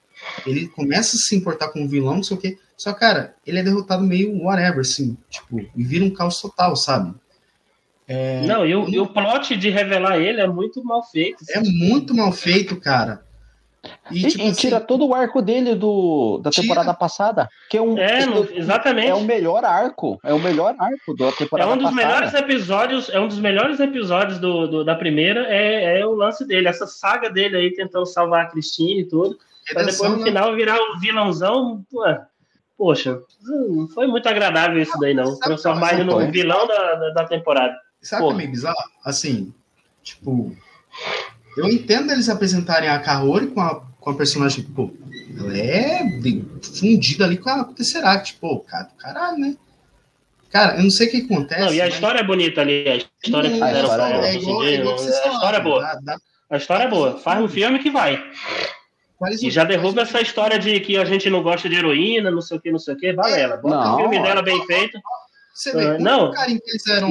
ele 0.47 0.69
começa 0.69 1.17
a 1.17 1.19
se 1.19 1.35
importar 1.37 1.69
com 1.69 1.85
o 1.85 1.89
vilão, 1.89 2.17
não 2.17 2.23
sei 2.23 2.37
o 2.37 2.41
quê. 2.41 2.59
Só, 2.77 2.93
cara, 2.93 3.35
ele 3.47 3.59
é 3.59 3.63
derrotado 3.63 4.03
meio 4.03 4.43
whatever, 4.43 4.81
assim, 4.81 5.17
tipo, 5.31 5.61
e 5.61 5.85
vira 5.85 6.05
um 6.05 6.11
caos 6.11 6.41
total, 6.41 6.75
sabe? 6.75 7.15
É, 8.09 8.45
não, 8.47 8.67
e 8.67 8.75
o, 8.75 8.89
e 8.89 8.99
o 8.99 9.07
plot 9.07 9.57
de 9.57 9.71
revelar 9.71 10.19
ele 10.19 10.41
é 10.41 10.47
muito 10.47 10.85
mal 10.85 11.03
feito. 11.05 11.45
É 11.49 11.61
muito 11.61 12.15
mal 12.15 12.33
feito, 12.33 12.77
cara. 12.81 13.25
E, 14.11 14.29
tipo, 14.29 14.43
e 14.43 14.49
assim, 14.49 14.53
tira 14.53 14.81
todo 14.81 15.07
o 15.07 15.15
arco 15.15 15.41
dele 15.41 15.75
do, 15.75 16.41
da 16.43 16.51
tira. 16.51 16.63
temporada 16.63 16.93
passada. 16.93 17.49
Que 17.71 17.77
é 17.77 17.83
um, 17.83 17.97
é, 17.97 18.25
exatamente. 18.55 19.09
É 19.09 19.15
o 19.15 19.23
melhor 19.23 19.65
arco. 19.65 20.19
É 20.25 20.35
o 20.35 20.41
melhor 20.41 20.75
arco 20.79 21.17
da 21.17 21.31
temporada 21.31 21.71
É 21.71 21.73
um 21.73 21.77
dos 21.77 21.91
passada. 21.91 22.07
melhores 22.07 22.35
episódios. 22.35 23.09
É 23.11 23.21
um 23.21 23.29
dos 23.29 23.39
melhores 23.39 23.79
episódios 23.79 24.39
do, 24.41 24.67
do, 24.67 24.85
da 24.85 24.97
primeira. 24.97 25.47
É, 25.49 26.01
é 26.01 26.07
o 26.07 26.15
lance 26.15 26.45
dele, 26.45 26.69
essa 26.69 26.87
saga 26.87 27.31
dele 27.31 27.57
aí 27.57 27.75
tentando 27.75 28.07
salvar 28.07 28.47
a 28.47 28.49
Cristina 28.49 29.01
e 29.01 29.05
tudo. 29.05 29.39
Pra 29.73 29.85
depois 29.85 30.11
no 30.11 30.19
né? 30.19 30.25
final 30.25 30.55
virar 30.57 30.79
o 30.79 30.97
um 30.97 30.99
vilãozão. 30.99 31.85
poxa, 32.77 33.21
não 33.41 33.89
foi 33.89 34.09
muito 34.09 34.29
agradável 34.29 34.83
isso 34.83 34.99
daí, 34.99 35.15
não. 35.15 35.39
Transformar 35.39 35.95
ele 35.95 36.05
no 36.05 36.19
vilão 36.31 36.67
da, 36.67 36.95
da, 36.95 37.11
da 37.11 37.25
temporada. 37.25 37.75
Sabe 38.01 38.25
o 38.25 38.29
que 38.29 38.35
é 38.35 38.37
meio 38.37 38.51
bizarro? 38.51 38.77
Assim, 39.05 39.55
tipo, 40.03 40.53
eu 41.57 41.69
entendo 41.69 42.11
eles 42.11 42.29
apresentarem 42.29 42.89
a 42.89 42.99
Kaori 42.99 43.49
com 43.49 43.61
a, 43.61 43.83
com 44.03 44.11
a 44.11 44.15
personagem, 44.15 44.65
pô, 44.65 44.91
ela 45.39 45.57
é 45.57 46.01
fundida 46.61 47.25
ali 47.25 47.39
com 47.39 47.49
a, 47.49 47.65
com 47.65 47.73
Tesseract, 47.73 48.35
pô, 48.35 48.59
cara 48.61 48.85
do 48.85 48.95
caralho, 48.97 49.39
né? 49.39 49.57
Cara, 50.51 50.77
eu 50.77 50.83
não 50.83 50.91
sei 50.91 51.07
o 51.07 51.11
que 51.11 51.17
acontece. 51.19 51.61
Não, 51.61 51.73
e 51.73 51.81
a 51.81 51.85
mas... 51.85 51.95
história 51.95 52.19
é 52.19 52.25
bonita 52.25 52.61
ali, 52.61 52.89
a 52.89 52.97
história 52.97 53.49
que 53.49 53.55
fizeram 53.55 54.05
é, 54.05 54.29
é, 54.29 54.35
igual, 54.35 54.65
é 54.65 54.75
igual 54.75 54.99
a 54.99 55.05
história 55.07 55.57
é 55.57 55.61
boa. 55.61 55.81
Dá, 55.81 56.01
dá... 56.03 56.17
A 56.51 56.57
história 56.57 56.85
é 56.85 56.89
boa. 56.89 57.17
Faz 57.19 57.41
um 57.41 57.49
filme 57.49 57.79
que 57.79 57.91
vai. 57.91 58.23
e 59.41 59.51
já 59.51 59.65
derruba 59.65 60.03
essa 60.03 60.21
história 60.21 60.59
de 60.59 60.81
que 60.81 60.99
a 60.99 61.05
gente 61.05 61.31
não 61.31 61.43
gosta 61.43 61.69
de 61.69 61.77
heroína, 61.77 62.31
não 62.31 62.43
sei 62.43 62.59
o 62.59 62.61
que, 62.61 62.73
não 62.73 62.79
sei 62.79 62.95
o 62.95 62.97
que. 62.99 63.13
Vai 63.15 63.41
ela. 63.41 63.57
Bota 63.57 63.75
não, 63.77 63.95
um 63.95 63.99
filme 63.99 64.21
dela 64.21 64.43
bem 64.43 64.67
feito. 64.67 64.99
Você 65.55 65.73
vê, 65.73 65.97
uh, 65.97 65.99
não, 66.01 66.33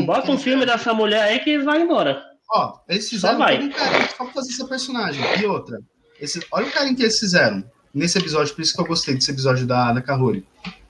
bota 0.06 0.32
um 0.32 0.38
filme 0.38 0.66
dessa 0.66 0.94
mulher 0.94 1.24
aí 1.24 1.40
que 1.40 1.58
vai 1.60 1.82
embora. 1.82 2.22
Ó, 2.54 2.80
eles 2.90 3.10
fizeram 3.10 3.38
um 3.38 3.40
carinho 3.40 3.74
só 4.16 4.26
pra 4.26 4.34
fazer 4.34 4.52
essa 4.52 4.68
personagem. 4.68 5.24
E 5.40 5.46
outra, 5.46 5.80
Esse, 6.22 6.40
olha 6.52 6.68
o 6.68 6.72
carinho 6.72 6.96
que 6.96 7.02
eles 7.02 7.18
fizeram 7.18 7.64
nesse 7.92 8.18
episódio, 8.18 8.54
por 8.54 8.62
isso 8.62 8.76
que 8.76 8.80
eu 8.80 8.86
gostei 8.86 9.16
desse 9.16 9.32
episódio 9.32 9.66
da, 9.66 9.92
da 9.92 10.02
Kahori. 10.02 10.46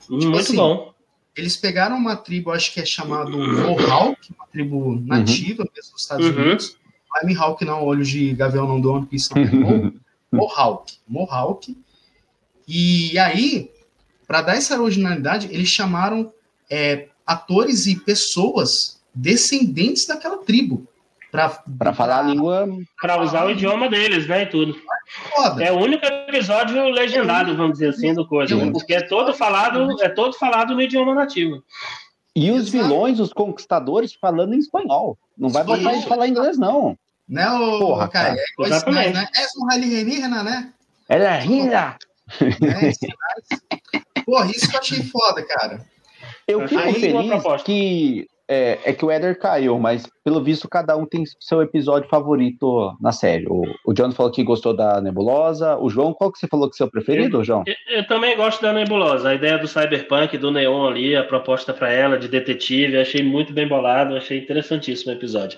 Hum, 0.09 0.17
Muito 0.17 0.37
assim, 0.37 0.55
bom. 0.57 0.93
Eles 1.35 1.55
pegaram 1.55 1.95
uma 1.95 2.17
tribo, 2.17 2.51
acho 2.51 2.73
que 2.73 2.81
é 2.81 2.85
chamado 2.85 3.37
Mohawk, 3.37 4.33
uma 4.35 4.45
tribo 4.47 5.01
nativa 5.05 5.63
uhum. 5.63 5.69
mesmo 5.73 5.93
dos 5.93 6.01
Estados 6.01 6.27
uhum. 6.27 6.35
Unidos. 6.35 6.77
Não 7.09 7.21
é 7.21 7.25
Mihawk, 7.25 7.63
não, 7.63 7.83
olhos 7.83 8.09
de 8.09 8.33
gavião 8.33 8.67
não 8.67 8.81
do 8.81 8.91
One 8.91 9.05
Piece, 9.05 9.29
não. 9.33 9.41
É 9.41 9.91
Mohawk. 10.35 10.93
Mohawk. 11.07 11.77
E 12.67 13.17
aí, 13.17 13.71
para 14.27 14.41
dar 14.41 14.55
essa 14.55 14.81
originalidade, 14.81 15.47
eles 15.51 15.69
chamaram 15.69 16.33
é, 16.69 17.07
atores 17.25 17.85
e 17.85 17.95
pessoas 17.95 19.01
descendentes 19.15 20.05
daquela 20.05 20.37
tribo. 20.37 20.87
Para 21.31 21.93
falar 21.93 22.19
a 22.19 22.23
língua. 22.23 22.67
Para 23.01 23.21
usar 23.21 23.45
o 23.45 23.51
idioma 23.51 23.89
deles, 23.89 24.27
né? 24.27 24.43
E 24.43 24.45
tudo. 24.47 24.75
Foda. 25.33 25.63
É 25.63 25.71
o 25.71 25.79
único 25.79 26.05
episódio 26.05 26.89
legendado, 26.89 27.55
vamos 27.55 27.73
dizer 27.73 27.89
assim, 27.89 28.13
do 28.13 28.27
coisa. 28.27 28.53
Sim. 28.53 28.71
Porque 28.71 28.93
é 28.93 29.01
todo 29.01 29.33
falado, 29.33 30.01
é 30.01 30.09
todo 30.09 30.37
falado 30.37 30.75
no 30.75 30.81
idioma 30.81 31.15
nativo. 31.15 31.63
E 32.35 32.51
os 32.51 32.69
vilões, 32.69 33.19
os 33.19 33.31
conquistadores, 33.33 34.13
falando 34.13 34.53
em 34.53 34.59
espanhol. 34.59 35.17
Não 35.37 35.49
vai 35.49 35.63
botar 35.63 35.93
eles 35.93 36.05
falar 36.05 36.27
inglês, 36.27 36.57
não. 36.57 36.97
Né, 37.27 37.49
o 37.49 37.79
Porra, 37.79 38.09
cara? 38.09 38.35
É, 38.35 38.65
Exatamente. 38.65 39.13
Né? 39.13 39.27
É 39.35 39.45
um 39.57 39.71
alienígena, 39.71 40.43
né? 40.43 40.73
Ela 41.07 41.37
é 41.37 41.45
linda! 41.45 41.97
É, 42.41 44.21
Porra, 44.23 44.51
isso 44.51 44.69
que 44.69 44.75
eu 44.75 44.79
achei 44.79 45.03
foda, 45.03 45.43
cara. 45.45 45.85
Eu 46.47 46.67
fico 46.67 46.81
feliz 46.81 47.63
que 47.63 48.27
é, 48.53 48.79
é, 48.83 48.91
que 48.91 49.05
o 49.05 49.09
Éder 49.09 49.39
caiu, 49.39 49.79
mas 49.79 50.05
pelo 50.25 50.43
visto 50.43 50.67
cada 50.67 50.97
um 50.97 51.05
tem 51.05 51.23
seu 51.39 51.61
episódio 51.61 52.09
favorito 52.09 52.93
na 52.99 53.13
série. 53.13 53.47
O, 53.47 53.63
o 53.85 53.93
John 53.93 54.11
falou 54.11 54.29
que 54.29 54.43
gostou 54.43 54.75
da 54.75 54.99
Nebulosa. 54.99 55.77
O 55.77 55.89
João, 55.89 56.13
qual 56.13 56.29
que 56.29 56.37
você 56.37 56.47
falou 56.47 56.69
que 56.69 56.75
é 56.75 56.79
seu 56.79 56.91
preferido, 56.91 57.37
eu, 57.37 57.43
João? 57.45 57.63
Eu, 57.65 57.75
eu, 57.87 58.07
também 58.07 58.35
gosto 58.35 58.61
da 58.61 58.73
Nebulosa. 58.73 59.29
A 59.29 59.35
ideia 59.35 59.57
do 59.57 59.69
Cyberpunk, 59.69 60.37
do 60.37 60.51
Neon 60.51 60.85
ali, 60.85 61.15
a 61.15 61.23
proposta 61.23 61.73
para 61.73 61.93
ela 61.93 62.19
de 62.19 62.27
detetive, 62.27 62.97
achei 62.97 63.23
muito 63.23 63.53
bem 63.53 63.69
bolado, 63.69 64.17
achei 64.17 64.39
interessantíssimo 64.39 65.13
o 65.13 65.15
episódio. 65.15 65.57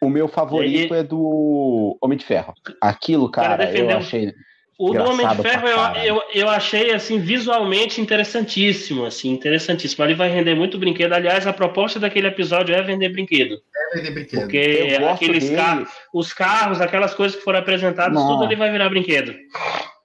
O 0.00 0.08
meu 0.08 0.28
favorito 0.28 0.94
aí, 0.94 1.00
é 1.00 1.02
do 1.02 1.98
Homem 2.00 2.16
de 2.16 2.24
Ferro. 2.24 2.54
Aquilo, 2.80 3.28
cara, 3.28 3.66
cara 3.66 3.76
eu 3.76 3.90
achei. 3.90 4.32
O 4.78 4.92
do 4.92 5.02
Homem 5.04 5.26
de 5.28 5.36
Ferro 5.42 5.68
eu, 5.68 6.02
eu, 6.02 6.22
eu, 6.34 6.48
achei 6.48 6.92
assim 6.92 7.18
visualmente 7.18 8.00
interessantíssimo, 8.00 9.04
assim, 9.04 9.30
interessantíssimo. 9.30 10.02
Ali 10.02 10.14
vai 10.14 10.30
render 10.30 10.54
muito 10.54 10.78
brinquedo. 10.78 11.12
Aliás, 11.12 11.46
a 11.46 11.52
proposta 11.52 12.00
daquele 12.00 12.26
episódio 12.26 12.74
é 12.74 12.82
vender 12.82 13.10
brinquedo. 13.10 13.60
É 13.92 13.96
vender 13.96 14.10
brinquedo. 14.10 14.40
Porque 14.40 14.98
aqueles 15.08 15.50
carros, 15.50 15.88
os 16.12 16.32
carros, 16.32 16.80
aquelas 16.80 17.14
coisas 17.14 17.36
que 17.36 17.44
foram 17.44 17.58
apresentadas, 17.58 18.14
Não. 18.14 18.26
tudo 18.26 18.44
ali 18.44 18.56
vai 18.56 18.72
virar 18.72 18.88
brinquedo. 18.88 19.34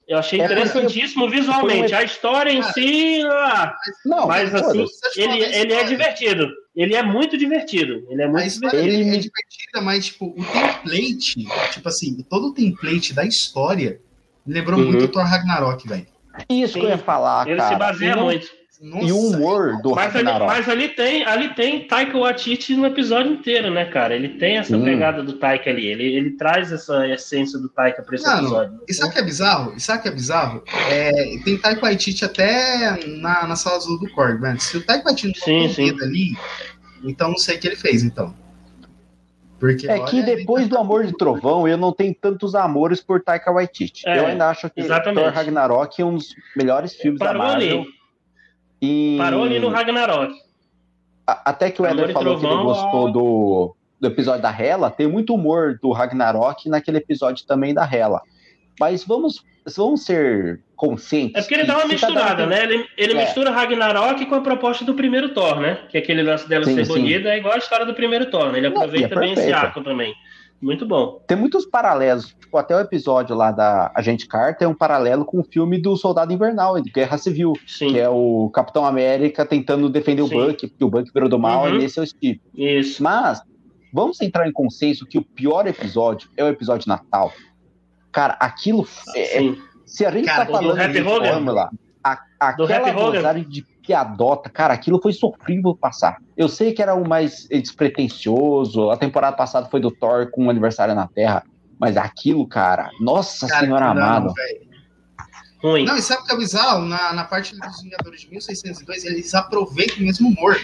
Eu 0.07 0.17
achei 0.17 0.39
é 0.39 0.45
interessantíssimo 0.45 1.29
visualmente. 1.29 1.93
A 1.93 2.03
história 2.03 2.51
em 2.51 2.63
si, 2.63 3.21
ah, 3.25 3.75
não, 4.05 4.27
mas 4.27 4.53
assim, 4.55 4.85
ele, 5.17 5.43
ele 5.43 5.73
é 5.73 5.83
divertido. 5.83 6.47
Ele 6.73 6.95
é 6.95 7.03
muito 7.03 7.37
divertido. 7.37 8.05
Ele 8.09 8.21
é 8.21 8.27
muito 8.27 8.53
divertido. 8.53 8.83
Ele 8.83 9.01
é 9.01 9.17
divertida, 9.17 9.81
mas 9.81 10.05
tipo, 10.05 10.27
o 10.27 10.45
template, 10.45 11.45
tipo 11.73 11.89
assim, 11.89 12.25
todo 12.29 12.47
o 12.47 12.53
template 12.53 13.13
da 13.13 13.25
história 13.25 13.99
Lembrou 14.47 14.79
uhum. 14.79 14.91
muito 14.91 15.05
o 15.05 15.07
Thor 15.07 15.23
Ragnarok, 15.23 15.87
velho. 15.87 16.07
Isso 16.49 16.73
Sim. 16.73 16.79
que 16.81 16.85
eu 16.85 16.89
ia 16.91 16.97
falar, 16.97 17.47
Ele 17.47 17.57
cara. 17.57 17.69
se 17.69 17.75
baseia 17.75 18.13
e 18.13 18.15
muito. 18.15 18.47
Nossa, 18.79 19.05
e 19.05 19.11
o 19.11 19.17
humor 19.17 19.81
do 19.81 19.95
mas 19.95 20.13
Ragnarok. 20.13 20.43
Ali, 20.43 20.59
mas 20.59 20.69
ali 20.69 20.89
tem, 20.89 21.25
ali 21.25 21.49
tem 21.55 21.87
Taika 21.87 22.15
Waititi 22.15 22.75
no 22.75 22.85
episódio 22.85 23.33
inteiro, 23.33 23.71
né, 23.71 23.85
cara? 23.85 24.15
Ele 24.15 24.29
tem 24.37 24.57
essa 24.57 24.77
hum. 24.77 24.83
pegada 24.83 25.23
do 25.23 25.33
Taika 25.33 25.71
ali. 25.71 25.87
Ele, 25.87 26.03
ele 26.03 26.31
traz 26.37 26.71
essa 26.71 27.07
essência 27.07 27.57
do 27.57 27.69
Taika 27.69 28.03
pra 28.03 28.15
esse 28.15 28.25
Mano, 28.25 28.41
episódio. 28.41 28.79
E 28.87 28.93
sabe 28.93 29.09
o 29.09 29.13
que 29.13 29.19
é 29.19 29.23
bizarro? 29.23 29.73
E 29.75 29.79
sabe 29.79 29.99
o 29.99 30.01
que 30.03 30.07
é 30.09 30.11
bizarro? 30.11 30.63
É, 30.91 31.11
tem 31.43 31.57
Taika 31.57 31.81
Waititi 31.81 32.23
até 32.23 33.03
na, 33.19 33.47
na 33.47 33.55
sala 33.55 33.77
azul 33.77 33.99
do 33.99 34.11
Korg, 34.11 34.39
mano. 34.39 34.59
Se 34.59 34.77
o 34.77 34.85
Taika 34.85 35.05
Waititi 35.05 35.39
não 35.39 35.69
sim, 35.69 35.73
sim. 35.73 35.97
ali, 35.99 36.37
então 37.03 37.29
não 37.29 37.37
sei 37.37 37.57
o 37.57 37.59
que 37.59 37.67
ele 37.67 37.75
fez, 37.75 38.03
então. 38.03 38.35
Porque, 39.59 39.89
é 39.89 39.99
que 40.05 40.21
depois 40.21 40.67
do 40.67 40.77
Amor 40.77 41.05
de 41.05 41.17
Trovão, 41.17 41.67
eu 41.67 41.77
não 41.77 41.91
tenho 41.91 42.13
tantos 42.13 42.53
amores 42.53 43.01
por 43.01 43.23
Taika 43.23 43.51
Waititi. 43.51 44.07
É, 44.07 44.19
eu 44.19 44.27
ainda 44.27 44.49
acho 44.49 44.69
que 44.69 44.81
exatamente. 44.81 45.23
Thor 45.23 45.33
Ragnarok 45.33 46.01
é 46.01 46.05
um 46.05 46.15
dos 46.15 46.35
melhores 46.55 46.93
filmes 46.95 47.19
Parou 47.19 47.41
da 47.41 47.47
Marvel. 47.47 47.79
Ali. 47.79 47.87
E... 48.79 49.17
Parou 49.17 49.43
ali 49.43 49.59
no 49.59 49.69
Ragnarok. 49.69 50.33
A, 51.25 51.49
até 51.49 51.71
que 51.71 51.81
o 51.81 51.85
Eder 51.85 52.13
falou 52.13 52.37
Trovão, 52.37 52.39
que 52.39 52.55
ele 52.55 52.63
gostou 52.63 53.11
do, 53.11 53.75
do 53.99 54.07
episódio 54.07 54.43
da 54.43 54.51
Hela, 54.51 54.91
tem 54.91 55.07
muito 55.07 55.33
humor 55.33 55.79
do 55.81 55.91
Ragnarok 55.91 56.69
naquele 56.69 56.97
episódio 56.97 57.45
também 57.47 57.73
da 57.73 57.83
Hela. 57.83 58.21
Mas 58.79 59.03
vamos, 59.03 59.43
vamos 59.75 60.05
ser 60.05 60.61
conscientes. 60.75 61.35
É 61.35 61.41
porque 61.41 61.55
ele 61.55 61.63
dá 61.65 61.77
uma 61.77 61.87
misturada, 61.87 62.43
tá 62.43 62.45
né? 62.45 62.63
Ele, 62.63 62.85
ele 62.97 63.13
é. 63.13 63.25
mistura 63.25 63.51
Ragnarok 63.51 64.25
com 64.25 64.35
a 64.35 64.41
proposta 64.41 64.85
do 64.85 64.93
primeiro 64.93 65.33
Thor, 65.33 65.59
né? 65.59 65.79
Que 65.89 65.97
é 65.97 65.99
aquele 65.99 66.23
lance 66.23 66.47
dela 66.47 66.63
sim, 66.63 66.75
ser 66.75 66.85
sim. 66.85 66.93
bonita, 66.93 67.29
é 67.29 67.37
igual 67.37 67.55
a 67.55 67.57
história 67.57 67.85
do 67.85 67.93
primeiro 67.93 68.29
Thor, 68.29 68.51
né? 68.51 68.59
Ele 68.59 68.67
aproveita 68.67 69.15
é 69.15 69.19
bem 69.19 69.33
esse 69.33 69.51
arco 69.51 69.81
também. 69.83 70.13
Muito 70.61 70.85
bom. 70.87 71.21
Tem 71.27 71.37
muitos 71.37 71.65
paralelos, 71.65 72.35
tipo, 72.39 72.57
até 72.57 72.75
o 72.75 72.79
episódio 72.79 73.35
lá 73.35 73.51
da 73.51 73.91
Agente 73.93 74.27
Carter 74.27 74.65
é 74.65 74.69
um 74.69 74.73
paralelo 74.73 75.23
com 75.23 75.39
o 75.39 75.43
filme 75.43 75.77
do 75.79 75.95
Soldado 75.95 76.33
Invernal, 76.33 76.81
de 76.81 76.89
Guerra 76.89 77.17
Civil, 77.17 77.53
Sim. 77.67 77.89
que 77.91 77.99
é 77.99 78.09
o 78.09 78.49
Capitão 78.51 78.83
América 78.83 79.45
tentando 79.45 79.87
defender 79.87 80.23
Sim. 80.23 80.35
o 80.35 80.47
Buck, 80.47 80.67
porque 80.67 80.83
o 80.83 80.89
Buck 80.89 81.11
virou 81.13 81.29
do 81.29 81.37
mal, 81.37 81.65
uhum. 81.65 81.79
e 81.79 81.85
esse 81.85 81.99
é 81.99 82.01
o 82.01 82.07
Steve. 82.07 82.41
Isso. 82.55 83.03
Mas, 83.03 83.41
vamos 83.93 84.19
entrar 84.19 84.47
em 84.47 84.51
consenso 84.51 85.05
que 85.05 85.19
o 85.19 85.21
pior 85.21 85.67
episódio 85.67 86.29
é 86.35 86.43
o 86.43 86.47
episódio 86.47 86.89
Natal. 86.89 87.31
Cara, 88.11 88.37
aquilo 88.39 88.87
é, 89.15 89.45
é 89.45 89.55
se 89.85 90.05
a 90.05 90.11
gente 90.11 90.25
cara, 90.25 90.45
tá 90.45 90.51
falando 90.51 90.91
de 90.91 91.03
fórmula, 91.03 91.69
a, 92.03 92.19
aquela 92.39 92.91
dosagem 92.91 93.47
de 93.47 93.63
piadota, 93.85 94.49
cara, 94.49 94.73
aquilo 94.73 95.01
foi 95.01 95.13
sofrível 95.13 95.73
passar. 95.75 96.17
Eu 96.35 96.49
sei 96.49 96.73
que 96.73 96.81
era 96.81 96.93
o 96.93 97.07
mais 97.07 97.47
despretensioso, 97.49 98.91
a 98.91 98.97
temporada 98.97 99.35
passada 99.35 99.69
foi 99.69 99.79
do 99.79 99.89
Thor 99.89 100.29
com 100.29 100.47
o 100.47 100.49
aniversário 100.49 100.93
na 100.93 101.07
Terra, 101.07 101.43
mas 101.79 101.95
aquilo, 101.95 102.45
cara, 102.45 102.89
nossa 102.99 103.47
cara, 103.47 103.61
senhora 103.61 103.85
amada. 103.85 104.33
Ruim. 105.63 105.85
Não, 105.85 105.95
e 105.95 106.01
sabe 106.01 106.21
o 106.21 106.25
que 106.25 106.33
é 106.33 106.37
bizarro? 106.37 106.85
Na, 106.85 107.13
na 107.13 107.23
parte 107.23 107.57
dos 107.57 107.81
Vingadores 107.81 108.21
de 108.21 108.29
1602, 108.29 109.05
eles 109.05 109.33
aproveitam 109.33 109.97
o 109.97 110.01
mesmo 110.01 110.29
humor. 110.29 110.59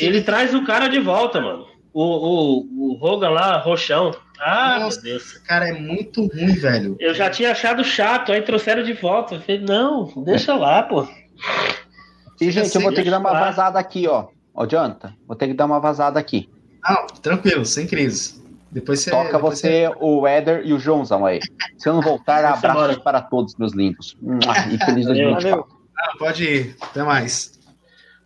Ele 0.00 0.22
traz 0.22 0.54
o 0.54 0.64
cara 0.64 0.88
de 0.88 0.98
volta, 0.98 1.40
mano. 1.40 1.66
O, 1.92 2.02
o, 2.02 2.94
o 2.94 3.04
Hogan 3.04 3.30
lá, 3.30 3.58
roxão, 3.58 4.12
ah, 4.40 4.78
Nossa, 4.80 5.00
meu 5.00 5.12
Deus. 5.12 5.38
Cara, 5.38 5.68
é 5.68 5.72
muito 5.72 6.26
ruim, 6.26 6.54
velho. 6.54 6.96
Eu 6.98 7.14
já 7.14 7.30
tinha 7.30 7.52
achado 7.52 7.84
chato, 7.84 8.32
aí 8.32 8.42
trouxeram 8.42 8.82
de 8.82 8.92
volta. 8.92 9.36
Eu 9.36 9.40
falei, 9.40 9.60
não, 9.60 10.12
deixa 10.24 10.54
lá, 10.54 10.82
pô. 10.82 11.06
E, 12.40 12.50
gente, 12.50 12.74
eu 12.74 12.80
vou 12.80 12.92
ter 12.92 13.02
que 13.02 13.10
dar 13.10 13.18
uma 13.18 13.32
vazada 13.32 13.78
aqui, 13.78 14.06
ó. 14.08 14.28
Ó, 14.54 14.66
Jonathan, 14.66 15.14
vou 15.26 15.36
ter 15.36 15.48
que 15.48 15.54
dar 15.54 15.66
uma 15.66 15.80
vazada 15.80 16.18
aqui. 16.18 16.48
Não, 16.86 17.06
tranquilo, 17.06 17.64
sem 17.64 17.86
crise. 17.86 18.42
Depois 18.70 19.00
você. 19.00 19.10
Toca 19.10 19.32
depois 19.32 19.58
você, 19.58 19.88
você, 19.88 19.96
o 20.00 20.26
Éder 20.26 20.62
e 20.64 20.72
o 20.72 20.78
Joãozão 20.78 21.24
aí. 21.24 21.40
Se 21.78 21.88
eu 21.88 21.94
não 21.94 22.02
voltar, 22.02 22.44
abraços 22.44 22.98
para 22.98 23.20
todos, 23.20 23.54
meus 23.56 23.72
lindos. 23.72 24.16
E 24.72 24.84
feliz 24.84 25.06
2024. 25.06 25.66
Não, 25.96 26.18
pode 26.18 26.44
ir. 26.44 26.76
Até 26.80 27.02
mais. 27.02 27.58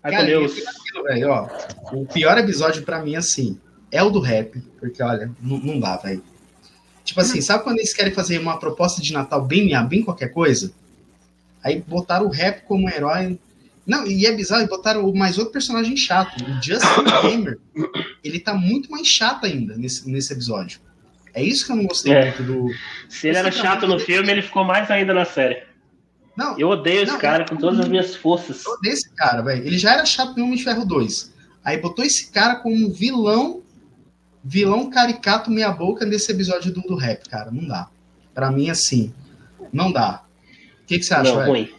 Cara, 0.02 0.24
Deus. 0.24 0.52
Aquilo, 0.52 1.04
velho, 1.04 1.30
ó, 1.30 1.48
o 1.92 2.06
pior 2.06 2.38
episódio 2.38 2.82
para 2.82 3.00
mim, 3.02 3.14
assim, 3.14 3.60
é 3.90 4.02
o 4.02 4.10
do 4.10 4.20
rap, 4.20 4.60
porque 4.78 5.02
olha, 5.02 5.30
não, 5.40 5.58
não 5.58 5.80
dá, 5.80 5.96
velho. 5.96 6.22
Tipo 7.04 7.20
assim, 7.20 7.40
sabe 7.40 7.64
quando 7.64 7.78
eles 7.78 7.94
querem 7.94 8.12
fazer 8.12 8.38
uma 8.38 8.58
proposta 8.58 9.00
de 9.00 9.12
Natal 9.12 9.42
bem, 9.42 9.70
bem 9.86 10.02
qualquer 10.02 10.28
coisa? 10.28 10.72
Aí 11.64 11.82
botaram 11.86 12.26
o 12.26 12.30
rap 12.30 12.64
como 12.66 12.88
herói. 12.88 13.38
Não, 13.86 14.06
e 14.06 14.26
é 14.26 14.32
bizarro, 14.32 14.62
e 14.62 14.68
botaram 14.68 15.10
mais 15.14 15.38
outro 15.38 15.52
personagem 15.52 15.96
chato. 15.96 16.36
O 16.44 16.62
Justin 16.62 17.04
Gamer, 17.22 17.58
ele 18.22 18.38
tá 18.38 18.52
muito 18.52 18.90
mais 18.90 19.06
chato 19.06 19.46
ainda 19.46 19.74
nesse, 19.76 20.08
nesse 20.08 20.34
episódio. 20.34 20.80
É 21.32 21.42
isso 21.42 21.64
que 21.64 21.72
eu 21.72 21.76
não 21.76 21.86
gostei 21.86 22.12
é. 22.12 22.24
muito 22.26 22.42
do. 22.42 22.70
Se 23.08 23.28
ele 23.28 23.38
era 23.38 23.50
chato 23.50 23.86
no 23.86 23.98
filme, 23.98 24.30
ele 24.30 24.42
ficou 24.42 24.64
mais 24.64 24.90
ainda 24.90 25.14
na 25.14 25.24
série. 25.24 25.62
Não, 26.36 26.58
eu 26.58 26.68
odeio 26.68 27.02
esse 27.02 27.12
não, 27.12 27.18
cara 27.18 27.46
com 27.48 27.56
todas 27.56 27.80
as 27.80 27.88
minhas 27.88 28.14
forças. 28.14 28.64
Eu 28.64 28.72
odeio 28.72 28.92
esse 28.92 29.10
cara, 29.14 29.40
velho. 29.40 29.66
Ele 29.66 29.78
já 29.78 29.94
era 29.94 30.04
chato 30.04 30.36
no 30.36 30.44
Homem 30.44 30.56
de 30.56 30.64
Ferro 30.64 30.84
2. 30.84 31.32
Aí 31.64 31.78
botou 31.78 32.04
esse 32.04 32.30
cara 32.30 32.56
como 32.56 32.92
vilão 32.92 33.62
vilão 34.48 34.88
caricato 34.88 35.50
meia 35.50 35.70
boca 35.70 36.06
nesse 36.06 36.32
episódio 36.32 36.72
do, 36.72 36.80
do 36.80 36.96
rap, 36.96 37.28
cara. 37.28 37.50
Não 37.50 37.68
dá. 37.68 37.90
Para 38.34 38.50
mim, 38.50 38.70
assim, 38.70 39.12
não 39.70 39.92
dá. 39.92 40.24
O 40.82 40.86
que, 40.86 40.98
que 40.98 41.04
você 41.04 41.12
acha, 41.12 41.34
não, 41.34 41.46
ruim. 41.46 41.70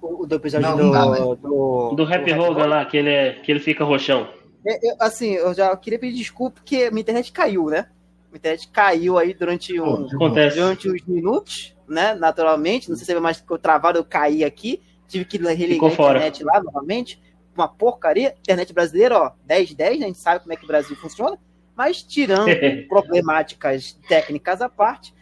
O, 0.00 0.24
do 0.24 0.36
episódio 0.36 0.68
não, 0.68 0.76
do, 0.76 0.82
não 0.84 0.90
dá, 0.92 1.04
do, 1.04 1.34
do, 1.34 1.94
do, 1.96 2.04
Rap 2.04 2.32
Hogan 2.32 2.66
lá, 2.66 2.84
que 2.84 2.96
ele, 2.96 3.10
é, 3.10 3.32
que 3.32 3.50
ele 3.50 3.58
fica 3.58 3.82
roxão. 3.82 4.28
É, 4.64 4.88
eu, 4.88 4.96
assim, 5.00 5.32
eu 5.32 5.52
já 5.52 5.76
queria 5.76 5.98
pedir 5.98 6.18
desculpa 6.18 6.60
porque 6.60 6.90
minha 6.90 7.00
internet 7.00 7.32
caiu, 7.32 7.66
né? 7.66 7.88
Minha 8.28 8.38
internet 8.38 8.68
caiu 8.68 9.18
aí 9.18 9.34
durante, 9.34 9.80
um, 9.80 10.06
durante 10.06 10.88
uns 10.88 11.04
minutos, 11.04 11.76
né? 11.88 12.14
Naturalmente. 12.14 12.88
Não 12.88 12.96
sei 12.96 13.04
se 13.04 13.12
é 13.12 13.18
mais 13.18 13.38
ficou 13.38 13.58
travado, 13.58 13.98
eu 13.98 14.04
caí 14.04 14.44
aqui. 14.44 14.80
Tive 15.08 15.24
que 15.24 15.38
religar 15.38 15.90
a 15.90 15.92
internet 15.92 16.44
lá 16.44 16.62
novamente. 16.62 17.20
Uma 17.52 17.66
porcaria. 17.66 18.36
Internet 18.38 18.72
brasileira, 18.72 19.18
ó, 19.18 19.32
10, 19.44 19.74
10, 19.74 19.98
né? 19.98 20.04
A 20.04 20.08
gente 20.08 20.20
sabe 20.20 20.40
como 20.40 20.52
é 20.52 20.56
que 20.56 20.64
o 20.64 20.68
Brasil 20.68 20.94
funciona. 20.94 21.36
Mas 21.80 22.02
tirando 22.02 22.50
problemáticas 22.90 23.98
técnicas 24.06 24.60
à 24.60 24.68
parte, 24.68 25.14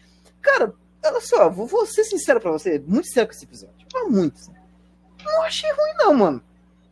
cara, 0.42 0.74
olha 1.04 1.20
só, 1.20 1.48
vou, 1.48 1.68
vou 1.68 1.86
ser 1.86 2.02
sincero 2.02 2.40
pra 2.40 2.50
você, 2.50 2.82
muito 2.84 3.06
sincero 3.06 3.28
com 3.28 3.32
esse 3.32 3.44
episódio. 3.44 3.76
Muito. 4.08 4.40
Não 5.24 5.42
achei 5.44 5.70
ruim, 5.70 5.92
não, 5.98 6.14
mano. 6.14 6.42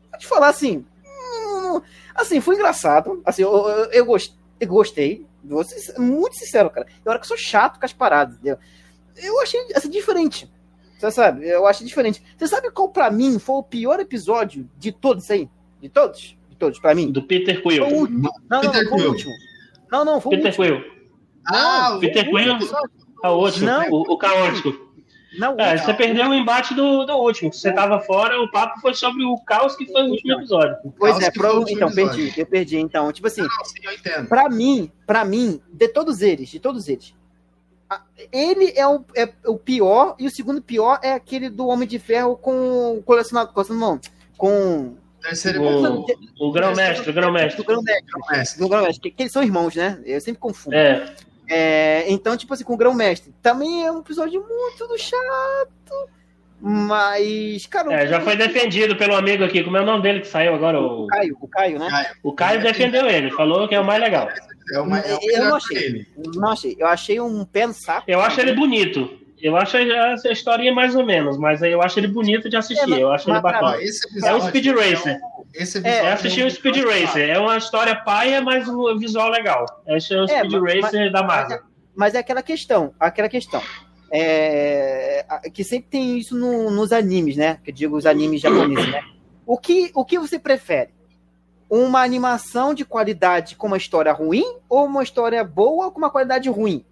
Vou 0.09 0.21
te 0.21 0.27
falar 0.29 0.51
assim. 0.51 0.87
hum, 1.05 1.81
assim, 2.15 2.41
foi 2.41 2.55
engraçado. 2.55 3.21
Assim, 3.25 3.43
eu, 3.43 3.51
eu, 3.51 3.91
eu 3.91 4.07
gostei, 4.07 4.37
eu 4.61 4.69
gostei. 4.69 5.27
Vou 5.43 5.65
ser 5.65 5.99
muito 5.99 6.37
sincero, 6.37 6.71
cara. 6.71 6.87
Eu 7.05 7.11
era 7.11 7.19
que 7.19 7.25
eu 7.25 7.29
sou 7.29 7.37
chato 7.37 7.81
com 7.81 7.87
as 7.87 7.93
paradas, 7.93 8.37
entendeu? 8.37 8.59
Eu 9.17 9.41
achei 9.41 9.61
assim, 9.75 9.91
diferente. 9.91 10.49
Você 10.97 11.11
sabe? 11.11 11.45
Eu 11.45 11.67
achei 11.67 11.85
diferente. 11.85 12.23
Você 12.39 12.47
sabe 12.47 12.71
qual 12.71 12.89
pra 12.91 13.11
mim 13.11 13.41
foi 13.41 13.57
o 13.57 13.65
pior 13.65 13.99
episódio 13.99 14.71
de 14.79 14.93
todos 14.93 15.29
aí? 15.29 15.51
De 15.81 15.89
todos? 15.89 16.39
De 16.49 16.55
todos, 16.55 16.79
pra 16.79 16.95
mim? 16.95 17.11
Do 17.11 17.25
Peter 17.25 17.61
Quill. 17.61 17.85
último. 17.85 18.31
Não, 18.49 18.63
não, 18.63 18.71
Peter 18.71 18.89
foi 18.89 19.03
o 19.05 19.09
último. 19.09 19.35
Não, 19.91 20.05
não, 20.05 20.21
foi 20.21 20.37
o 20.37 20.43
Peter. 20.43 20.55
Quill. 20.55 20.85
Ah, 21.49 21.97
Peter 22.01 22.27
o- 22.27 22.31
Quill 22.31 22.59
é 23.25 23.29
o 23.29 23.33
último. 23.39 23.67
Não. 23.67 23.91
O, 23.91 24.15
o 24.15 24.19
caótico. 24.19 24.87
Não, 25.39 25.55
É, 25.59 25.77
você 25.77 25.93
perdeu 25.93 26.31
o 26.31 26.35
embate 26.35 26.73
do, 26.75 27.05
do 27.05 27.15
último. 27.17 27.53
Você 27.53 27.71
tava 27.73 28.01
fora, 28.01 28.41
o 28.41 28.51
papo 28.51 28.81
foi 28.81 28.95
sobre 28.95 29.23
o 29.25 29.37
caos 29.39 29.77
que 29.77 29.85
foi 29.87 30.03
o 30.03 30.11
último 30.13 30.33
episódio. 30.33 30.77
Pois 30.99 31.21
é, 31.21 31.31
pro... 31.31 31.59
último 31.59 31.77
então, 31.77 31.89
episódio. 31.89 32.17
perdi, 32.25 32.41
eu 32.41 32.47
perdi. 32.47 32.79
Então, 32.79 33.13
tipo 33.13 33.27
assim. 33.27 33.43
Pra 34.29 34.49
mim, 34.49 34.91
para 35.07 35.25
mim, 35.25 35.61
de 35.71 35.89
todos 35.89 36.23
eles, 36.23 36.49
de 36.49 36.59
todos 36.59 36.89
eles, 36.89 37.15
ele 38.33 38.73
é 38.75 38.87
o, 38.87 39.05
é 39.15 39.31
o 39.47 39.59
pior 39.59 40.17
e 40.19 40.27
o 40.27 40.31
segundo 40.31 40.63
pior 40.63 40.99
é 41.03 41.13
aquele 41.13 41.49
do 41.51 41.67
Homem 41.67 41.87
de 41.87 41.99
Ferro 41.99 42.37
com 42.37 43.03
colecionado, 43.05 43.53
colecionado 43.53 43.81
não, 43.81 44.01
com 44.37 44.97
Terceiro 45.27 45.63
O, 45.63 46.07
o 46.49 46.53
grão-mestre, 46.53 47.11
o 47.11 47.13
grão-mestre. 47.13 47.57
do 47.57 47.65
Grão-Mestre, 47.67 48.05
Mestre. 48.31 48.59
do 48.61 48.69
Grão-Mestre, 48.69 49.01
que, 49.11 49.17
que 49.17 49.23
eles 49.25 49.33
são 49.33 49.43
irmãos, 49.43 49.75
né? 49.75 50.01
Eu 50.05 50.21
sempre 50.21 50.41
confundo. 50.41 50.75
É, 50.77 51.15
É, 51.49 52.05
então, 52.11 52.37
tipo 52.37 52.53
assim, 52.55 52.65
com 52.65 52.75
o 52.75 52.77
Grão-Mestre, 52.77 53.33
também 53.43 53.85
é 53.87 53.91
um 53.93 54.01
episódio 54.01 54.41
muito 54.49 54.87
do 54.87 54.99
chato, 54.99 56.09
mas, 56.61 57.67
cara, 57.67 57.93
é, 57.93 58.07
já 58.07 58.21
foi 58.21 58.35
defendido 58.37 58.97
pelo 58.97 59.15
amigo 59.15 59.45
aqui. 59.45 59.63
Como 59.63 59.77
é 59.77 59.81
o 59.83 59.87
nome 59.87 60.03
dele 60.03 60.21
que 60.21 60.27
saiu 60.29 60.55
agora? 60.55 60.81
o 60.81 61.05
O, 61.05 61.07
Caio, 61.07 61.37
o 61.41 61.49
Caio, 61.49 61.79
né? 61.79 62.07
o 62.23 62.33
Caio 62.33 62.63
defendeu 62.63 63.07
ele, 63.09 63.31
falou 63.31 63.69
que 63.69 63.75
é 63.75 63.81
o 63.81 63.85
mais 63.85 64.01
legal. 64.01 64.29
É 64.73 64.81
uma, 64.81 64.99
é 64.99 65.15
o 65.15 65.19
Eu 65.23 65.45
não 65.45 65.57
achei. 65.57 65.77
ele. 65.77 66.09
Não 66.35 66.51
achei, 66.51 66.77
eu 66.79 66.87
achei 66.87 67.21
um 67.21 67.45
pé 67.45 67.67
no 67.67 67.75
saco. 67.75 68.05
Eu 68.09 68.21
acho 68.21 68.41
ele 68.41 68.53
bonito. 68.55 69.26
Eu 69.43 69.57
acho 69.57 69.77
a 69.77 69.81
a 69.81 70.33
historinha 70.33 70.73
mais 70.73 70.95
ou 70.95 71.05
menos, 71.05 71.37
mas 71.37 71.63
eu 71.63 71.83
acho 71.83 71.99
ele 72.01 72.09
bonito 72.09 72.49
de 72.49 72.57
assistir. 72.57 72.93
É, 72.95 73.03
Eu 73.03 73.13
acho 73.13 73.29
ele 73.29 73.35
mas, 73.41 73.43
cara, 73.53 73.59
Ó, 73.59 73.67
bacana. 73.71 73.83
esse 73.85 74.07
É 74.07 74.11
episódio, 74.11 74.37
um 74.37 74.49
Speed 74.49 74.67
Racer. 74.69 75.21
Esse 75.55 75.79
É, 75.79 75.81
episódio 75.81 76.07
Eu 76.09 76.13
assisti 76.13 76.43
um 76.43 76.47
o 76.47 76.51
Speed 76.51 76.77
episódio 76.77 77.01
Racer. 77.07 77.31
É 77.31 77.39
uma 77.39 77.57
história 77.59 77.95
paia, 77.97 78.41
mas 78.41 78.67
o 78.69 78.99
visual 78.99 79.29
legal. 79.31 79.67
Esse 79.89 80.15
é 80.15 80.21
o 80.21 80.25
É, 80.25 80.29
Speed 80.39 80.53
mas- 80.53 80.75
Racer 80.83 81.13
da 81.13 81.23
mas- 81.23 81.37
Marvel. 81.49 81.61
Mas 81.95 82.15
é 82.15 82.19
aquela 82.19 82.43
questão, 82.43 82.95
aquela 82.99 83.29
questão. 83.29 83.63
É, 84.11 85.25
que 85.53 85.63
sempre 85.65 85.89
tem 85.91 86.19
isso 86.19 86.37
no- 86.37 86.71
nos 86.71 86.93
animes, 86.93 87.37
né? 87.37 87.59
Que 87.63 87.71
eu 87.71 87.75
digo 87.75 87.97
os 87.97 88.07
animes 88.07 88.41
japoneses, 88.41 88.91
né? 88.91 89.03
O 89.45 89.59
que, 89.59 89.91
o 89.95 90.05
que 90.05 90.19
você 90.19 90.39
prefere? 90.39 90.91
Uma 91.69 92.03
animação 92.03 92.73
de 92.73 92.85
qualidade 92.85 93.57
com 93.57 93.67
uma 93.67 93.77
história 93.77 94.13
ruim 94.13 94.45
ou 94.69 94.87
uma 94.87 95.03
história 95.03 95.43
boa 95.45 95.91
com 95.91 95.99
uma 95.99 96.11
qualidade 96.11 96.49
ruim? 96.49 96.85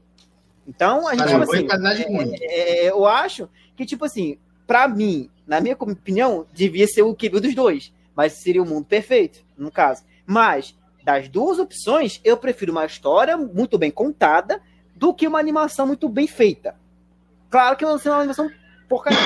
Então, 0.67 1.07
a 1.07 1.15
gente, 1.15 1.25
Cara, 1.25 1.45
assim, 1.45 1.67
qualidade 1.67 2.03
ruim. 2.05 2.33
é, 2.41 2.91
eu 2.91 3.05
acho 3.07 3.49
que, 3.77 3.85
tipo 3.85 4.05
assim, 4.05 4.39
pra 4.67 4.89
mim, 4.89 5.31
na 5.47 5.61
minha 5.61 5.77
opinião, 5.79 6.47
devia 6.53 6.87
ser 6.87 7.03
o 7.03 7.13
equilíbrio 7.13 7.43
dos 7.43 7.55
dois. 7.55 7.93
Mas 8.15 8.35
seria 8.35 8.63
o 8.63 8.67
mundo 8.67 8.87
perfeito, 8.87 9.45
no 9.57 9.71
caso. 9.71 10.05
Mas, 10.27 10.77
das 11.03 11.29
duas 11.29 11.59
opções, 11.59 12.21
eu 12.25 12.37
prefiro 12.37 12.73
uma 12.73 12.87
história 12.87 13.37
muito 13.37 13.77
bem 13.77 13.91
contada 13.91 14.63
do 14.95 15.13
que 15.13 15.27
uma 15.27 15.39
animação 15.39 15.87
muito 15.87 16.09
bem 16.09 16.27
feita. 16.27 16.77
Claro 17.51 17.77
que 17.77 17.85
não 17.85 17.97
é 17.97 18.09
uma 18.09 18.19
animação 18.19 18.51
porcaria. 18.89 19.19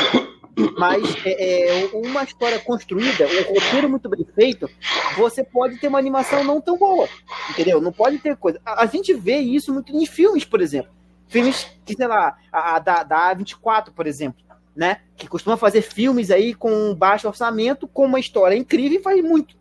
Mas 0.77 1.03
é, 1.25 1.85
é, 1.85 1.91
uma 1.95 2.25
história 2.25 2.59
construída, 2.59 3.27
um 3.27 3.55
roteiro 3.55 3.89
muito 3.89 4.09
bem 4.09 4.27
feito, 4.35 4.69
você 5.17 5.45
pode 5.45 5.79
ter 5.79 5.87
uma 5.87 5.99
animação 5.99 6.43
não 6.43 6.61
tão 6.61 6.77
boa. 6.77 7.09
Entendeu? 7.51 7.81
Não 7.81 7.93
pode 7.93 8.19
ter 8.19 8.37
coisa. 8.37 8.61
A, 8.65 8.83
a 8.83 8.87
gente 8.87 9.15
vê 9.15 9.39
isso 9.39 9.73
muito 9.73 9.95
em 9.95 10.05
filmes, 10.05 10.45
por 10.45 10.61
exemplo. 10.61 10.91
Filmes 11.29 11.67
que, 11.85 11.95
sei 11.95 12.07
lá, 12.07 12.37
a, 12.51 12.77
a 12.77 12.79
da, 12.79 13.03
da 13.03 13.35
A24, 13.35 13.91
por 13.95 14.07
exemplo, 14.07 14.43
né? 14.75 15.01
Que 15.17 15.29
costuma 15.29 15.57
fazer 15.57 15.83
filmes 15.83 16.31
aí 16.31 16.55
com 16.55 16.95
baixo 16.95 17.29
orçamento, 17.29 17.87
com 17.87 18.07
uma 18.07 18.19
história 18.19 18.57
incrível 18.57 18.99
e 18.99 19.03
faz 19.03 19.23
muito. 19.23 19.57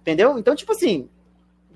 Entendeu? 0.00 0.38
Então, 0.38 0.54
tipo 0.54 0.72
assim, 0.72 1.08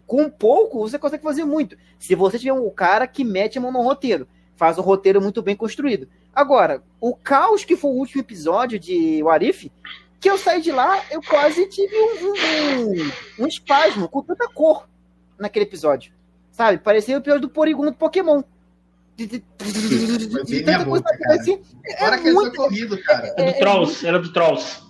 com 0.06 0.28
pouco 0.30 0.80
você 0.80 0.98
consegue 0.98 1.22
fazer 1.22 1.44
muito. 1.44 1.76
Se 1.98 2.14
você 2.14 2.38
tiver 2.38 2.52
um 2.52 2.70
cara 2.70 3.06
que 3.06 3.24
mete 3.24 3.58
a 3.58 3.60
mão 3.60 3.72
no 3.72 3.82
roteiro, 3.82 4.28
faz 4.54 4.78
um 4.78 4.82
roteiro 4.82 5.20
muito 5.20 5.42
bem 5.42 5.56
construído. 5.56 6.08
Agora, 6.34 6.82
o 7.00 7.14
caos 7.14 7.64
que 7.64 7.76
foi 7.76 7.90
o 7.90 7.94
último 7.94 8.20
episódio 8.20 8.78
de 8.78 9.22
Warif, 9.22 9.72
que 10.20 10.28
eu 10.28 10.36
saí 10.36 10.60
de 10.60 10.70
lá, 10.72 11.02
eu 11.10 11.22
quase 11.22 11.66
tive 11.68 11.96
um, 11.96 12.32
um, 12.32 13.44
um 13.44 13.46
espasmo 13.46 14.08
com 14.08 14.22
tanta 14.22 14.48
cor 14.48 14.88
naquele 15.38 15.64
episódio. 15.64 16.12
Sabe? 16.50 16.78
Parecia 16.78 17.16
o 17.16 17.18
episódio 17.18 17.42
do 17.42 17.48
Porygon 17.48 17.86
do 17.86 17.92
Pokémon. 17.92 18.42
Foi 19.18 20.44
bem 20.62 20.84
boca, 20.84 21.18
cara. 21.18 21.34
Fora 21.98 22.16
é 22.16 22.18
que 22.18 22.26
ele 22.28 22.34
foi 22.34 22.44
muito- 22.44 22.56
corrido, 22.56 23.02
cara. 23.02 23.34
É 23.36 23.52
do 23.52 23.58
Trolls, 23.58 24.06
era 24.06 24.18
do 24.18 24.32
Trolls. 24.32 24.82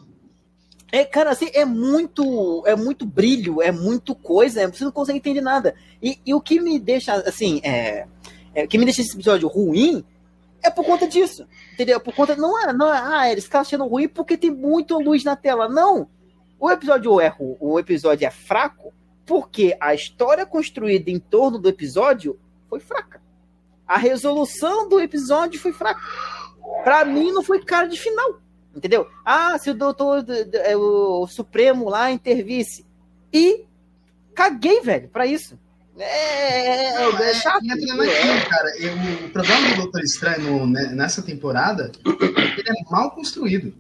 É, 0.93 1.05
cara, 1.05 1.31
assim, 1.31 1.51
é 1.53 1.65
muito, 1.65 2.63
é 2.67 2.75
muito 2.77 3.05
brilho, 3.05 3.61
é 3.61 3.71
muito 3.73 4.15
coisa, 4.15 4.67
você 4.69 4.85
não 4.85 4.93
consegue 4.93 5.19
entender 5.19 5.41
nada. 5.41 5.75
E, 6.03 6.19
e 6.25 6.33
o 6.33 6.41
que 6.41 6.61
me 6.61 6.79
deixa, 6.79 7.15
assim, 7.15 7.61
é, 7.65 8.07
é, 8.55 8.65
o 8.65 8.69
que 8.69 8.79
me 8.79 8.85
deixa 8.85 9.03
esse 9.03 9.15
episódio 9.15 9.49
ruim 9.49 10.05
é 10.63 10.71
por 10.71 10.85
conta 10.85 11.07
disso, 11.07 11.47
entendeu? 11.75 12.01
Por 12.01 12.15
conta, 12.15 12.35
não 12.37 12.59
é, 12.69 12.73
não 12.73 12.93
é, 12.93 12.99
ah, 13.03 13.31
eles 13.31 13.45
estão 13.45 13.61
achando 13.61 13.85
ruim 13.87 14.09
porque 14.09 14.37
tem 14.37 14.51
muita 14.51 14.97
luz 14.97 15.23
na 15.25 15.35
tela. 15.37 15.69
Não, 15.69 16.09
o 16.59 16.71
episódio 16.71 17.21
é, 17.21 17.29
ru- 17.29 17.57
o 17.61 17.79
episódio 17.79 18.27
é 18.27 18.31
fraco 18.31 18.93
porque 19.27 19.77
a 19.81 19.93
história 19.93 20.47
construída 20.47 21.11
em 21.11 21.19
torno 21.19 21.59
do 21.59 21.69
episódio 21.69 22.39
foi 22.71 22.79
fraca. 22.81 23.21
A 23.87 23.97
resolução 23.99 24.89
do 24.89 24.99
episódio 25.01 25.61
foi 25.61 25.73
fraca. 25.73 26.01
Pra 26.83 27.05
mim, 27.05 27.31
não 27.33 27.43
foi 27.43 27.63
cara 27.65 27.87
de 27.87 27.99
final. 27.99 28.41
Entendeu? 28.75 29.07
Ah, 29.25 29.57
se 29.59 29.71
o 29.71 29.75
doutor 29.75 30.25
é, 30.53 30.77
o 30.77 31.27
Supremo 31.27 31.89
lá 31.89 32.11
intervisse. 32.11 32.85
E 33.33 33.65
caguei, 34.35 34.81
velho, 34.83 35.09
pra 35.09 35.27
isso. 35.27 35.59
É, 35.99 36.93
é, 36.93 36.99
Não, 37.11 37.19
é 37.19 37.31
é, 37.31 37.35
chato. 37.35 37.65
entra 37.65 37.95
naquilo, 37.97 38.51
cara. 38.51 38.79
Eu- 38.79 39.27
o 39.27 39.31
problema 39.31 39.69
do 39.71 39.77
Doutor 39.77 40.03
Estranho 40.03 40.67
né, 40.67 40.93
nessa 40.95 41.23
temporada 41.23 41.91
ele 42.05 42.69
é 42.69 42.91
mal 42.91 43.13
construído. 43.13 43.73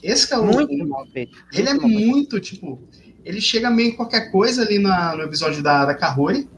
Esse 0.00 0.32
é 0.32 0.38
o. 0.38 0.44
Muito 0.44 0.86
mal 0.86 1.04
feito. 1.08 1.36
Ele 1.52 1.68
é 1.68 1.74
Muito 1.74 2.38
tipo. 2.38 2.78
Ele 3.24 3.40
chega 3.40 3.68
meio 3.68 3.88
em 3.90 3.96
qualquer 3.96 4.30
coisa 4.30 4.62
ali 4.62 4.78
na- 4.78 5.16
no 5.16 5.24
episódio 5.24 5.60
da, 5.60 5.84
da 5.86 5.94
Kahori. 5.94 6.48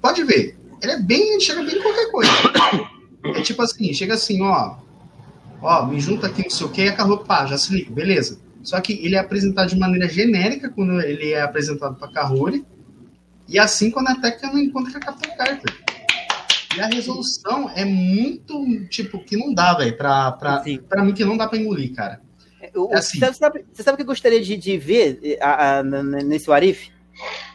Pode 0.00 0.22
ver. 0.22 0.56
Ele 0.82 0.92
é 0.92 0.98
bem. 1.00 1.32
Ele 1.32 1.40
chega 1.40 1.62
bem 1.62 1.76
em 1.78 1.82
qualquer 1.82 2.10
coisa. 2.10 2.30
É 3.24 3.40
tipo 3.42 3.62
assim, 3.62 3.92
chega 3.92 4.14
assim, 4.14 4.42
ó. 4.42 4.76
Ó, 5.62 5.86
me 5.86 5.98
junta 5.98 6.26
aqui, 6.26 6.42
não 6.42 6.50
sei 6.50 6.66
o 6.66 6.70
que, 6.70 6.82
e 6.84 6.88
a 6.88 6.92
Kahori, 6.94 7.24
pá, 7.24 7.46
já 7.46 7.56
se 7.56 7.72
liga, 7.72 7.90
beleza. 7.90 8.38
Só 8.62 8.78
que 8.80 8.92
ele 9.04 9.14
é 9.14 9.18
apresentado 9.18 9.68
de 9.68 9.78
maneira 9.78 10.06
genérica 10.08 10.68
quando 10.68 11.00
ele 11.00 11.32
é 11.32 11.40
apresentado 11.40 11.96
pra 11.96 12.08
Kahori. 12.08 12.64
E 13.48 13.58
assim 13.58 13.90
quando 13.90 14.08
até 14.08 14.30
que 14.30 14.44
eu 14.44 14.50
não 14.52 14.58
encontro 14.58 14.92
com 14.92 14.98
a 14.98 15.00
Capitã 15.00 15.30
Carter. 15.36 15.74
E 16.76 16.80
a 16.80 16.86
resolução 16.86 17.70
é 17.74 17.84
muito, 17.84 18.84
tipo, 18.88 19.18
que 19.24 19.36
não 19.36 19.54
dá, 19.54 19.74
velho, 19.74 19.96
pra, 19.96 20.32
pra, 20.32 20.62
Sim. 20.64 20.80
pra 20.88 21.04
mim 21.04 21.14
que 21.14 21.24
não 21.24 21.36
dá 21.36 21.46
pra 21.46 21.58
engolir, 21.58 21.94
cara. 21.94 22.20
O- 22.74 22.88
o- 22.88 22.92
É 22.94 22.98
assim. 22.98 23.18
você, 23.20 23.32
sabe, 23.34 23.64
você 23.72 23.82
sabe 23.82 23.94
o 23.94 23.96
que 23.96 24.02
eu 24.02 24.06
gostaria 24.06 24.42
de, 24.42 24.56
de 24.56 24.76
ver 24.76 25.20
eh, 25.22 25.38
a- 25.40 25.78
a- 25.78 25.82
nesse 25.82 26.50
Warif? 26.50 26.90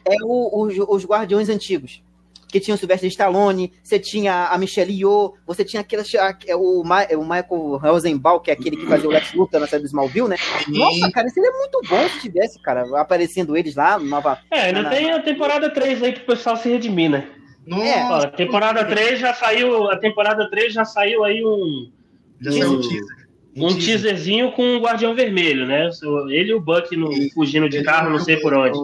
É 0.06 0.16
o- 0.24 0.64
os, 0.64 0.74
os 0.78 1.06
Guardiões 1.06 1.50
antigos. 1.50 2.02
Que 2.52 2.60
tinha 2.60 2.74
o 2.74 2.78
Sylvester 2.78 3.08
Stallone, 3.10 3.72
você 3.84 4.00
tinha 4.00 4.48
a 4.48 4.58
Michelle 4.58 4.92
Yeoh, 4.92 5.34
você 5.46 5.64
tinha 5.64 5.82
aquele, 5.82 6.02
a- 6.18 6.58
o, 6.58 6.84
Ma- 6.84 7.06
o 7.12 7.22
Michael 7.22 7.78
Rosenbaum, 7.78 8.40
que 8.40 8.50
é 8.50 8.54
aquele 8.54 8.76
que 8.76 8.88
fazia 8.88 9.08
o 9.08 9.12
Lex 9.12 9.34
Luthor 9.34 9.60
na 9.60 9.68
série 9.68 9.84
do 9.84 9.88
Smallville, 9.88 10.28
né? 10.30 10.36
Nossa, 10.68 11.12
cara, 11.12 11.30
seria 11.30 11.52
muito 11.52 11.80
bom 11.88 12.10
se 12.10 12.22
tivesse, 12.22 12.60
cara, 12.62 12.84
aparecendo 13.00 13.56
eles 13.56 13.76
lá, 13.76 14.00
nova. 14.00 14.40
É, 14.52 14.62
ainda 14.62 14.82
Não. 14.82 14.90
tem 14.90 15.12
a 15.12 15.22
temporada 15.22 15.70
3 15.70 16.02
aí 16.02 16.12
pro 16.14 16.26
pessoal 16.26 16.58
se 16.58 16.68
redimir, 16.70 17.12
né? 17.12 17.28
Nossa, 17.68 18.28
É. 18.28 18.30
Temporada 18.32 18.84
3 18.84 19.20
já 19.20 19.32
saiu. 19.34 19.92
A 19.92 19.98
temporada 19.98 20.50
3 20.50 20.74
já 20.74 20.84
saiu 20.86 21.24
aí 21.24 21.46
um, 21.46 21.92
já 22.42 22.52
saiu 22.52 22.72
o 22.72 22.74
um- 22.78 22.82
teaser. 22.82 23.28
um 23.58 23.78
teaserzinho 23.78 24.52
com 24.54 24.76
o 24.76 24.80
Guardião 24.80 25.14
Vermelho, 25.14 25.68
né? 25.68 25.88
Ele 26.30 26.50
e 26.50 26.54
o 26.56 26.60
Buck 26.62 26.96
no, 26.96 27.10
fugindo 27.36 27.70
de 27.70 27.84
carro, 27.84 28.10
não 28.10 28.20
sei 28.20 28.38
por 28.38 28.56
onde. 28.56 28.76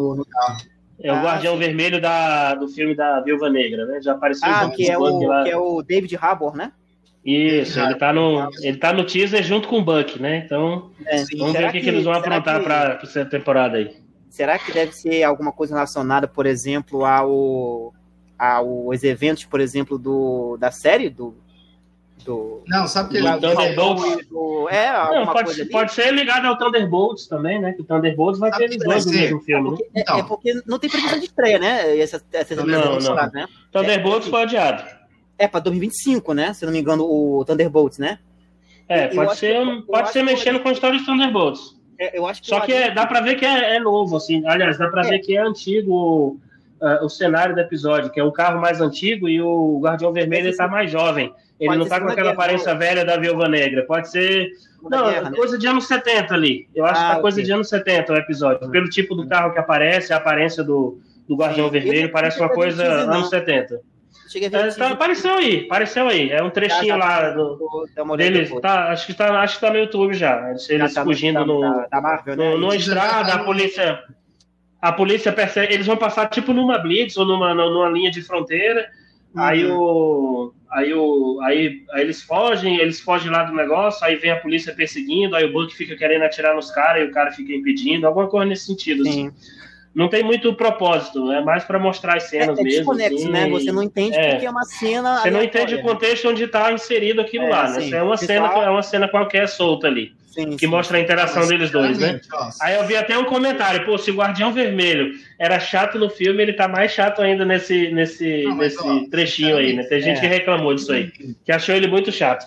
É 1.01 1.11
o 1.11 1.15
Ah, 1.15 1.21
Guardião 1.23 1.53
sim. 1.53 1.59
Vermelho 1.59 1.99
da, 2.01 2.55
do 2.55 2.67
filme 2.67 2.95
da 2.95 3.19
Viúva 3.19 3.49
Negra, 3.49 3.85
né? 3.85 4.01
Já 4.01 4.13
apareceu 4.13 4.47
Ah, 4.49 4.65
o 4.65 4.71
que 4.71 4.89
é 4.89 4.97
Buck 4.97 5.11
o, 5.25 5.27
lá. 5.27 5.43
que 5.43 5.49
é 5.49 5.57
o 5.57 5.81
David 5.81 6.15
Harbour, 6.19 6.55
né? 6.55 6.71
Isso, 7.23 7.79
ele 7.79 7.95
tá, 7.95 8.13
no, 8.13 8.47
ele 8.61 8.77
tá 8.77 8.93
no 8.93 9.03
teaser 9.03 9.41
junto 9.43 9.67
com 9.67 9.79
o 9.79 9.83
Buck, 9.83 10.21
né? 10.21 10.43
Então, 10.45 10.91
É, 11.05 11.23
vamos 11.37 11.53
ver 11.53 11.67
o 11.67 11.71
que, 11.71 11.81
que 11.81 11.89
eles 11.89 12.03
vão 12.03 12.13
aprontar 12.13 12.59
que- 12.59 12.63
pra, 12.65 12.95
pra 12.95 12.99
essa 13.03 13.25
temporada 13.25 13.77
aí. 13.77 13.95
Será 14.29 14.59
que 14.59 14.71
deve 14.71 14.91
ser 14.91 15.23
alguma 15.23 15.51
coisa 15.51 15.73
relacionada, 15.73 16.27
por 16.27 16.45
exemplo, 16.45 17.03
ao, 17.03 17.93
aos 18.37 19.03
eventos, 19.03 19.43
por 19.45 19.59
exemplo, 19.59 19.97
do, 19.97 20.55
da 20.57 20.69
série 20.71 21.09
do 21.09 21.35
do 22.25 22.63
Não, 22.67 22.87
sabe 22.87 23.09
que 23.09 23.21
Do 23.21 23.27
ele. 23.27 23.39
Thunderbolts. 23.39 24.27
do- 24.27 24.67
é, 24.69 24.91
Não, 24.91 24.99
alguma 25.01 25.31
pode, 25.33 25.45
coisa 25.45 25.61
ali. 25.61 25.69
pode 25.71 25.93
ser 25.93 26.11
ligado 26.13 26.45
ao 26.45 26.57
Thunderbolts 26.57 27.27
também, 27.27 27.61
né? 27.61 27.71
Que 27.73 27.81
o 27.81 27.85
Thunderbolts 27.85 28.39
vai 28.39 28.49
Sabe 28.51 28.63
ter 28.63 28.69
que 28.69 28.75
eles 28.75 28.85
dois 28.85 29.05
no 29.05 29.11
mesmo 29.13 29.41
filme, 29.41 29.69
né? 29.71 29.75
Porque- 29.77 29.89
é- 29.95 30.01
Então. 30.01 30.17
é 30.19 30.23
porque 30.23 30.53
não 30.65 30.79
tem 30.79 30.89
previsão 30.89 31.19
de 31.19 31.25
estreia, 31.25 31.59
né? 31.59 31.97
Essa, 31.99 32.21
essa 32.33 32.55
Não, 32.55 32.63
essa 32.69 32.89
não. 32.89 32.99
temporada, 32.99 33.31
né? 33.33 33.47
Thunderbolts 33.71 34.27
É, 34.27 34.31
foi 34.31 34.41
adiado. 34.43 34.83
É 35.37 35.47
pra 35.47 35.59
2025, 35.59 36.33
né? 36.33 36.53
Se 36.53 36.65
não 36.65 36.73
me 36.73 36.79
engano, 36.79 37.03
o 37.05 37.43
Thunderbolts, 37.45 37.97
né? 37.99 38.19
É, 38.89 39.05
Eu 39.07 39.15
pode 39.15 39.35
ser, 39.37 39.65
que- 39.65 39.81
pode 39.83 40.11
ser 40.11 40.19
que- 40.19 40.25
mexendo 40.25 40.59
com 40.59 40.69
a 40.69 40.71
história 40.71 40.97
dos 40.97 41.05
Thunderbolts. 41.05 41.75
É, 41.99 42.17
eu 42.17 42.25
acho 42.25 42.41
que 42.41 42.47
Só 42.47 42.59
que 42.59 42.73
é- 42.73 42.91
dá 42.91 43.05
pra 43.07 43.21
ver 43.21 43.35
que 43.35 43.45
é, 43.45 43.75
é 43.75 43.79
novo, 43.79 44.17
assim. 44.17 44.45
Aliás, 44.45 44.77
dá 44.77 44.89
pra 44.89 45.05
É. 45.05 45.09
ver 45.11 45.19
que 45.19 45.37
é 45.37 45.41
antigo 45.41 46.39
ah, 46.81 46.99
o 47.03 47.09
cenário 47.09 47.55
do 47.55 47.61
episódio, 47.61 48.09
que 48.11 48.19
é 48.19 48.23
um 48.23 48.31
carro 48.31 48.59
mais 48.59 48.81
antigo 48.81 49.27
e 49.29 49.41
o 49.41 49.79
Guardião 49.81 50.11
Vermelho 50.13 50.47
ele 50.47 50.55
tá 50.57 50.67
mais 50.67 50.89
jovem. 50.91 51.33
Ele 51.59 51.67
Pode 51.69 51.77
não 51.79 51.85
ser 51.85 51.89
tá 51.91 51.99
com 52.01 52.05
aquela 52.09 52.31
Guerra, 52.31 52.33
aparência 52.33 52.75
velha 52.75 53.05
da 53.05 53.15
Viúva 53.17 53.47
Negra. 53.47 53.85
Pode 53.85 54.09
ser. 54.09 54.49
Não, 54.83 55.09
Guerra, 55.09 55.29
né? 55.29 55.37
coisa 55.37 55.57
de 55.57 55.65
anos 55.65 55.87
70 55.87 56.33
ali. 56.33 56.67
Eu 56.75 56.85
acho 56.85 57.01
Ah, 57.01 57.11
que 57.13 57.17
é 57.17 57.21
coisa 57.21 57.35
ok. 57.37 57.45
de 57.45 57.51
anos 57.53 57.69
70 57.69 58.11
o 58.13 58.17
episódio. 58.17 58.69
Pelo 58.69 58.89
tipo 58.89 59.15
do 59.15 59.25
carro 59.27 59.53
que 59.53 59.59
aparece, 59.59 60.11
a 60.11 60.17
aparência 60.17 60.63
do, 60.63 60.99
do 61.27 61.35
Guardião 61.37 61.67
Sim. 61.67 61.71
Vermelho, 61.71 61.97
Ele- 61.99 62.07
parece 62.09 62.37
uma 62.39 62.47
ele 62.47 62.55
coisa 62.55 62.83
não 62.83 63.07
não. 63.07 63.13
anos 63.15 63.29
70. 63.29 63.79
Cheguei 64.29 64.47
a 64.47 64.51
ver 64.51 64.67
É, 64.67 64.71
tá, 64.71 64.89
apareceu 64.89 65.33
aí, 65.35 65.65
apareceu 65.65 66.07
aí. 66.09 66.29
É 66.29 66.43
um 66.43 66.49
trechinho 66.49 66.81
Já, 66.87 66.87
já, 66.87 66.95
lá 66.97 67.29
do, 67.29 67.85
uma 67.99 68.13
olhada 68.15 68.31
dele. 68.31 68.59
Tá, 68.59 68.89
acho, 68.91 69.05
que 69.07 69.13
tá, 69.13 69.39
acho 69.39 69.55
que 69.55 69.61
tá 69.61 69.69
no 69.71 69.77
YouTube 69.79 70.13
já. 70.13 70.49
Eles 70.49 70.67
Já 70.67 70.89
tá 70.89 71.03
fugindo 71.05 71.39
da- 71.39 71.45
no, 71.45 71.87
da 71.89 72.01
Marvel, 72.01 72.35
né? 72.35 72.55
no, 72.57 72.71
já 72.71 72.75
estrada, 72.77 73.29
tá 73.29 73.35
a 73.35 73.37
no- 73.37 73.45
polícia. 73.45 73.99
A 74.81 74.91
polícia 74.91 75.31
persegue. 75.31 75.73
Eles 75.73 75.87
vão 75.87 75.97
passar 75.97 76.27
tipo 76.29 76.53
numa 76.53 76.77
blitz 76.77 77.17
ou 77.17 77.25
numa, 77.25 77.53
numa 77.53 77.89
linha 77.89 78.11
de 78.11 78.21
fronteira. 78.21 78.87
Uhum. 79.33 79.41
Aí 79.41 79.65
o. 79.65 80.53
Aí, 80.71 80.93
o, 80.93 81.39
aí, 81.41 81.83
aí 81.93 82.01
eles 82.01 82.21
fogem, 82.21 82.77
eles 82.79 82.99
fogem 82.99 83.31
lá 83.31 83.43
do 83.43 83.53
negócio, 83.55 84.05
aí 84.05 84.17
vem 84.17 84.31
a 84.31 84.35
polícia 84.35 84.73
perseguindo, 84.75 85.33
aí 85.33 85.45
o 85.45 85.53
Buck 85.53 85.73
fica 85.73 85.95
querendo 85.95 86.23
atirar 86.23 86.53
nos 86.53 86.69
caras 86.69 87.03
e 87.03 87.05
o 87.05 87.11
cara 87.13 87.31
fica 87.31 87.53
impedindo, 87.53 88.05
alguma 88.05 88.27
coisa 88.27 88.45
nesse 88.45 88.65
sentido. 88.65 89.03
assim. 89.03 89.29
Sim. 89.29 89.35
Não 89.93 90.09
tem 90.09 90.21
muito 90.21 90.53
propósito, 90.53 91.31
é 91.31 91.41
mais 91.41 91.63
para 91.63 91.79
mostrar 91.79 92.17
as 92.17 92.25
É, 92.25 92.27
cenas 92.41 92.59
é 92.59 92.63
mesmo. 92.63 92.77
desconexo, 92.79 93.15
assim, 93.15 93.31
né? 93.31 93.47
Você 93.49 93.71
não 93.71 93.81
entende 93.83 94.17
É. 94.17 94.31
porque 94.31 94.45
é 94.45 94.49
uma 94.49 94.65
cena. 94.65 95.21
Você 95.21 95.31
não 95.31 95.41
entende 95.41 95.75
o 95.75 95.77
né? 95.77 95.83
contexto 95.83 96.27
onde 96.27 96.43
está 96.43 96.73
inserido 96.73 97.21
aquilo 97.21 97.45
É, 97.45 97.49
lá, 97.49 97.69
né? 97.69 97.89
É 97.91 98.03
uma, 98.03 98.17
cena, 98.17 98.51
só- 98.51 98.63
é 98.63 98.69
uma 98.69 98.83
cena 98.83 99.07
qualquer 99.07 99.47
solta 99.47 99.87
ali, 99.87 100.13
Sim, 100.35 100.51
que 100.57 100.65
sim. 100.65 100.67
mostra 100.67 100.97
a 100.97 101.01
interação 101.01 101.39
Mas, 101.39 101.47
deles 101.47 101.71
dois, 101.71 101.97
né? 101.97 102.19
ó, 102.33 102.49
Aí 102.61 102.75
eu 102.75 102.85
vi 102.85 102.95
até 102.97 103.17
um 103.17 103.23
comentário, 103.23 103.85
pô, 103.85 103.97
se 103.97 104.11
o 104.11 104.15
Guardião 104.15 104.51
Vermelho 104.51 105.13
era 105.39 105.57
chato 105.61 105.97
no 105.97 106.09
filme, 106.09 106.43
ele 106.43 106.51
tá 106.53 106.67
mais 106.67 106.91
chato 106.91 107.21
ainda 107.21 107.45
nesse, 107.45 107.89
nesse, 107.91 108.43
Não, 108.43 108.57
nesse 108.57 108.77
ó, 108.79 108.99
trechinho 109.09 109.55
aí, 109.55 109.73
né? 109.73 109.83
Tem 109.83 110.01
gente 110.01 110.17
é. 110.17 110.19
que 110.19 110.27
reclamou 110.27 110.75
disso 110.75 110.91
aí, 110.91 111.09
que 111.45 111.51
achou 111.51 111.73
ele 111.73 111.87
muito 111.87 112.11
chato. 112.11 112.45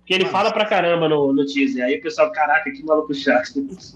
Porque 0.00 0.14
ele 0.14 0.24
Mas- 0.24 0.32
fala 0.32 0.52
pra 0.52 0.64
caramba 0.64 1.08
no, 1.08 1.32
no 1.32 1.46
teaser. 1.46 1.84
Aí 1.84 1.98
o 1.98 2.02
pessoal, 2.02 2.32
caraca, 2.32 2.68
que 2.68 2.82
maluco 2.84 3.14
chato. 3.14 3.52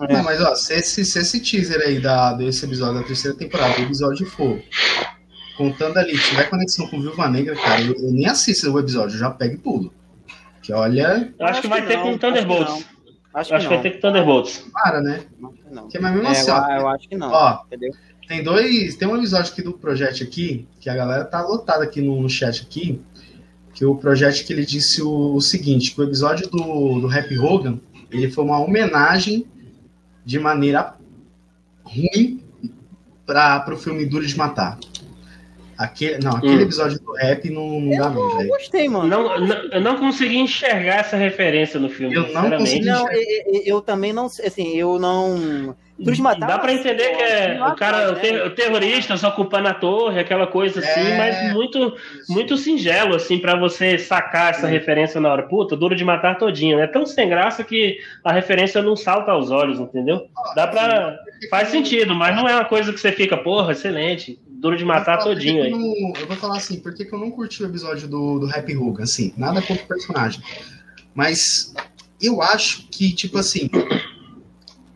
Não, 0.09 0.22
mas 0.22 0.41
ó, 0.41 0.55
se 0.55 0.74
esse, 0.74 1.05
se 1.05 1.18
esse 1.18 1.41
teaser 1.41 1.80
aí 1.80 1.99
da, 1.99 2.35
desse 2.35 2.64
episódio 2.64 3.01
da 3.01 3.03
terceira 3.07 3.37
temporada, 3.37 3.80
o 3.80 3.82
episódio 3.82 4.24
for 4.26 4.62
contando 5.57 5.99
ali, 5.99 6.16
tiver 6.16 6.49
conexão 6.49 6.87
com 6.87 7.01
Viúva 7.01 7.28
Negra, 7.28 7.57
cara, 7.57 7.80
eu, 7.80 7.95
eu 7.95 8.12
nem 8.12 8.26
assisto 8.28 8.70
o 8.72 8.78
episódio, 8.78 9.16
eu 9.16 9.18
já 9.20 9.30
pego 9.30 9.55
e 9.55 9.59
pulo. 9.59 9.93
Que 10.62 10.72
olha, 10.72 11.32
Eu 11.39 11.47
acho 11.47 11.61
que 11.61 11.68
vai 11.68 11.85
ter 11.85 11.97
não, 11.97 12.05
com 12.12 12.18
Thunderbolts. 12.18 12.87
Acho 13.35 13.53
Eu 13.53 13.57
acho 13.57 13.68
que 13.68 13.74
vai 13.74 13.82
ter 13.82 13.91
com 13.93 14.01
Thunderbolts. 14.01 14.64
para, 14.72 15.01
né? 15.01 15.24
Acho 15.43 15.53
que 15.55 15.74
não. 15.74 15.89
Que 15.89 15.97
é 15.97 16.01
mais 16.01 16.14
mesmo 16.14 16.28
É, 16.28 16.30
assim, 16.30 16.51
eu, 16.51 16.57
eu 16.57 16.89
acho 16.89 17.09
que 17.09 17.16
não. 17.16 17.30
Ó, 17.30 17.64
entendeu? 17.66 17.93
Tem 18.28 18.43
dois. 18.43 18.95
Tem 18.95 19.09
um 19.09 19.16
episódio 19.16 19.53
aqui 19.53 19.62
do 19.62 19.72
Project 19.72 20.22
aqui, 20.22 20.68
que 20.80 20.89
a 20.89 20.95
galera 20.95 21.24
tá 21.24 21.43
lotada 21.43 21.85
aqui 21.85 22.01
no, 22.01 22.22
no 22.22 22.30
chat 22.30 22.62
aqui. 22.62 23.03
Que 23.74 23.85
o 23.85 23.97
Project 23.97 24.45
que 24.45 24.53
ele 24.53 24.64
disse 24.64 25.03
o, 25.03 25.35
o 25.35 25.41
seguinte: 25.41 25.93
que 25.95 26.01
o 26.01 26.05
episódio 26.05 26.49
do, 26.49 27.01
do 27.01 27.09
Happy 27.09 27.37
Hogan 27.39 27.80
ele 28.11 28.30
foi 28.30 28.45
uma 28.45 28.61
homenagem 28.61 29.45
de 30.24 30.39
maneira 30.39 30.95
ruim 31.82 32.43
para 33.26 33.74
o 33.74 33.76
filme 33.76 34.07
Duro 34.07 34.24
de 34.24 34.37
Matar. 34.37 34.78
Aquele, 35.79 36.18
não, 36.25 36.37
aquele 36.37 36.57
Hum. 36.57 36.61
episódio 36.62 36.99
do 37.01 37.12
rap 37.14 37.51
não, 37.51 37.81
não 37.81 37.99
dá, 37.99 38.11
não, 38.11 38.41
Eu 38.43 38.49
gostei, 38.49 38.89
mano. 38.89 39.07
Não, 39.09 39.41
não- 39.41 39.57
eu 39.72 39.81
não 39.81 39.97
consegui 39.99 40.39
enxergar 40.39 41.01
essa 41.01 41.16
referência 41.16 41.79
no 41.81 41.89
filme, 41.89 42.14
Eu 42.14 42.20
não 42.22 42.27
sinceramente. 42.29 42.59
consegui. 42.61 42.87
Não, 42.87 43.12
eu, 43.12 43.22
eu- 43.47 43.62
eu 43.66 43.81
também 43.81 44.12
não, 44.12 44.27
assim, 44.27 44.77
eu 44.77 44.99
não. 44.99 45.75
Duro 45.97 46.16
de 46.16 46.22
matar. 46.22 46.49
Dá 46.49 46.59
pra 46.59 46.72
entender 46.72 47.11
que 47.16 47.22
é 47.22 47.57
o 47.64 47.77
cara, 47.77 48.11
o, 48.11 48.16
ter- 48.16 48.33
né? 48.33 48.43
o 48.43 48.51
terrorista 48.51 49.16
só 49.16 49.29
ocupando 49.29 49.68
a 49.68 49.75
torre, 49.75 50.18
aquela 50.18 50.45
coisa 50.45 50.81
assim, 50.81 51.12
É. 51.12 51.16
mas 51.16 51.53
muito, 51.55 51.95
muito 52.29 52.57
singelo, 52.57 53.14
assim, 53.14 53.39
pra 53.39 53.57
você 53.57 53.97
sacar 53.97 54.51
essa 54.51 54.66
referência 54.66 55.20
na 55.20 55.31
hora. 55.31 55.45
Puta, 55.45 55.77
duro 55.77 55.95
de 55.95 56.05
matar 56.05 56.37
todinho. 56.37 56.81
É 56.81 56.89
tão 56.89 57.07
sem 57.07 57.29
graça 57.29 57.62
que 57.62 57.99
a 58.25 58.33
referência 58.33 58.83
não 58.83 58.97
salta 58.97 59.31
aos 59.31 59.53
olhos, 59.53 59.79
entendeu? 59.79 60.27
Dá 60.57 60.66
pra. 60.66 61.16
Faz 61.49 61.68
sentido, 61.68 62.12
mas 62.12 62.35
não 62.35 62.49
é 62.49 62.55
uma 62.55 62.64
coisa 62.64 62.93
que 62.93 62.99
você 62.99 63.12
fica, 63.12 63.37
porra, 63.37 63.70
excelente. 63.70 64.37
Duro 64.65 64.79
de 64.79 64.85
matar 64.87 65.19
todinho 65.19 65.62
aí. 65.62 65.71
eu, 65.71 65.79
não- 65.79 66.12
eu 66.19 66.27
vou 66.27 66.37
falar 66.39 66.57
assim, 66.57 66.81
por 66.81 66.95
que, 66.95 67.05
que 67.05 67.15
eu 67.15 67.19
não 67.19 67.31
curti 67.31 67.62
o 67.62 67.67
episódio 67.67 68.09
do, 68.09 68.39
do 68.39 68.47
Happy 68.47 68.75
Hogan, 68.75 69.03
assim, 69.03 69.31
nada 69.37 69.61
contra 69.61 69.85
o 69.85 69.87
personagem. 69.87 70.43
Mas 71.15 71.75
eu 72.19 72.41
acho 72.41 72.89
que, 72.89 73.12
tipo 73.12 73.37
assim, 73.37 73.69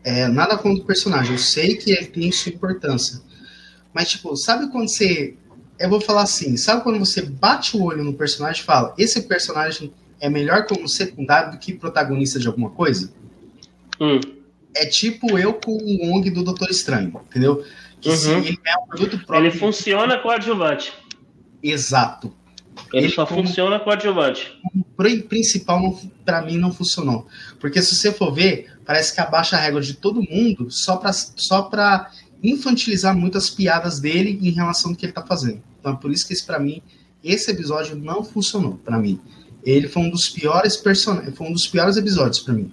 é, 0.03 0.27
nada 0.27 0.57
contra 0.57 0.81
o 0.81 0.87
personagem, 0.87 1.33
eu 1.33 1.37
sei 1.37 1.75
que 1.75 1.91
ele 1.91 2.07
tem 2.07 2.31
sua 2.31 2.51
importância. 2.51 3.21
Mas, 3.93 4.09
tipo, 4.09 4.35
sabe 4.35 4.71
quando 4.71 4.87
você. 4.87 5.35
Eu 5.77 5.87
vou 5.87 6.01
falar 6.01 6.23
assim, 6.23 6.57
sabe 6.57 6.81
quando 6.81 6.97
você 6.97 7.21
bate 7.21 7.77
o 7.77 7.83
olho 7.83 8.03
no 8.03 8.15
personagem 8.15 8.63
e 8.63 8.65
fala, 8.65 8.95
esse 8.97 9.21
personagem 9.27 9.93
é 10.19 10.31
melhor 10.31 10.65
como 10.65 10.89
secundário 10.89 11.51
do 11.51 11.59
que 11.59 11.73
protagonista 11.73 12.39
de 12.39 12.47
alguma 12.47 12.71
coisa? 12.71 13.13
Hum. 14.01 14.19
É 14.75 14.87
tipo 14.87 15.37
eu 15.37 15.53
com 15.53 15.73
o 15.77 16.11
ONG 16.11 16.31
do 16.31 16.43
Doutor 16.43 16.71
Estranho, 16.71 17.21
entendeu? 17.29 17.63
Que 18.01 18.15
se 18.15 18.29
Uhum. 18.29 18.39
ele 18.39 18.59
é 18.65 18.77
um 18.77 18.85
produto 18.87 19.17
próprio. 19.25 19.47
Ele 19.49 19.51
funciona 19.57 20.17
com 20.17 20.29
adjuvante. 20.29 20.93
Exato. 21.61 22.33
Ele, 22.93 23.05
Ele 23.07 23.13
só 23.13 23.25
como- 23.25 23.45
funciona 23.45 23.79
com 23.79 23.89
adjuvante. 23.91 24.57
pro 24.95 25.23
principal 25.23 25.99
pra 26.25 26.41
mim 26.41 26.57
não 26.57 26.71
funcionou. 26.73 27.27
Porque 27.59 27.81
se 27.81 27.95
você 27.95 28.11
for 28.11 28.33
ver, 28.33 28.71
parece 28.85 29.13
que 29.13 29.19
abaixa 29.21 29.57
a 29.57 29.59
régua 29.59 29.81
de 29.81 29.93
todo 29.93 30.21
mundo 30.21 30.69
só 30.71 30.97
pra, 30.97 31.11
só 31.13 31.63
pra 31.63 32.09
infantilizar 32.41 33.15
muitas 33.15 33.49
piadas 33.49 33.99
dele 33.99 34.39
em 34.41 34.49
relação 34.51 34.91
ao 34.91 34.97
que 34.97 35.05
ele 35.05 35.13
tá 35.13 35.25
fazendo. 35.25 35.61
Então 35.79 35.95
por 35.95 36.11
isso 36.11 36.25
que 36.25 36.33
esse 36.33 36.45
para 36.45 36.59
mim 36.59 36.81
esse 37.23 37.51
episódio 37.51 37.97
não 37.97 38.23
funcionou 38.23 38.79
pra 38.83 38.97
mim. 38.97 39.19
Ele 39.63 39.89
foi 39.89 40.03
um 40.03 40.09
dos 40.09 40.29
piores 40.29 40.77
personagens, 40.77 41.35
foi 41.35 41.47
um 41.47 41.51
dos 41.53 41.67
piores 41.67 41.97
episódios 41.97 42.39
pra 42.39 42.53
mim. 42.53 42.71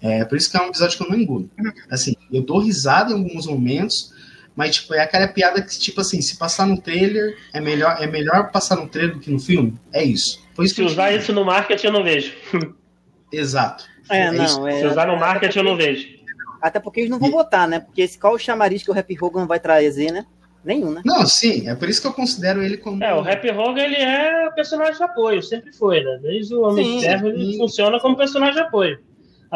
É 0.00 0.24
por 0.24 0.36
isso 0.38 0.50
que 0.50 0.56
é 0.56 0.60
um 0.62 0.68
episódio 0.68 0.96
que 0.96 1.04
eu 1.04 1.10
não 1.10 1.18
engulo. 1.18 1.50
Assim, 1.90 2.14
eu 2.32 2.42
dou 2.42 2.58
risada 2.60 3.10
em 3.12 3.14
alguns 3.14 3.46
momentos, 3.46 4.10
mas 4.56 4.76
tipo, 4.76 4.94
é 4.94 5.00
aquela 5.00 5.26
piada 5.28 5.60
que 5.60 5.78
tipo 5.78 6.00
assim, 6.00 6.20
se 6.22 6.36
passar 6.36 6.66
no 6.66 6.80
trailer, 6.80 7.36
é 7.52 7.60
melhor 7.60 7.96
é 8.00 8.06
melhor 8.06 8.50
passar 8.50 8.76
no 8.76 8.88
trailer 8.88 9.14
do 9.14 9.20
que 9.20 9.30
no 9.30 9.38
filme. 9.38 9.78
É 9.92 10.02
isso. 10.02 10.42
Foi 10.54 10.66
isso 10.66 10.76
Se 10.76 10.82
usar 10.82 11.12
isso 11.12 11.32
no 11.32 11.44
marketing, 11.44 11.86
eu 11.86 11.92
não 11.92 12.04
vejo. 12.04 12.32
Exato. 13.32 13.84
É, 14.08 14.32
isso. 14.34 14.60
não. 14.60 14.68
É, 14.68 14.80
Se 14.80 14.86
usar 14.86 15.06
no 15.06 15.18
marketing, 15.18 15.58
eu 15.58 15.64
não 15.64 15.76
vejo. 15.76 16.08
Até 16.62 16.78
porque 16.78 17.00
eles 17.00 17.10
não 17.10 17.18
vão 17.18 17.30
botar, 17.30 17.66
né? 17.66 17.80
Porque 17.80 18.02
esse, 18.02 18.18
qual 18.18 18.34
o 18.34 18.38
chamariz 18.38 18.82
que 18.82 18.90
o 18.90 18.98
Happy 18.98 19.16
Hogan 19.20 19.46
vai 19.46 19.60
trazer, 19.60 20.10
né? 20.10 20.24
Nenhum, 20.64 20.92
né? 20.92 21.02
Não, 21.04 21.26
sim, 21.26 21.68
é 21.68 21.74
por 21.74 21.90
isso 21.90 22.00
que 22.00 22.06
eu 22.06 22.12
considero 22.12 22.62
ele 22.62 22.78
como. 22.78 23.04
É, 23.04 23.14
o 23.14 23.20
Happy 23.20 23.50
Hogan, 23.50 23.82
ele 23.82 23.96
é 23.96 24.50
personagem 24.52 24.96
de 24.96 25.02
apoio, 25.02 25.42
sempre 25.42 25.72
foi, 25.74 26.02
né? 26.02 26.18
Desde 26.22 26.54
o 26.54 26.62
Homem 26.62 26.84
Sim, 26.84 26.98
de 26.98 27.04
Ferro, 27.04 27.28
ele 27.28 27.52
sim. 27.52 27.58
funciona 27.58 28.00
como 28.00 28.16
personagem 28.16 28.54
de 28.54 28.60
apoio. 28.60 28.98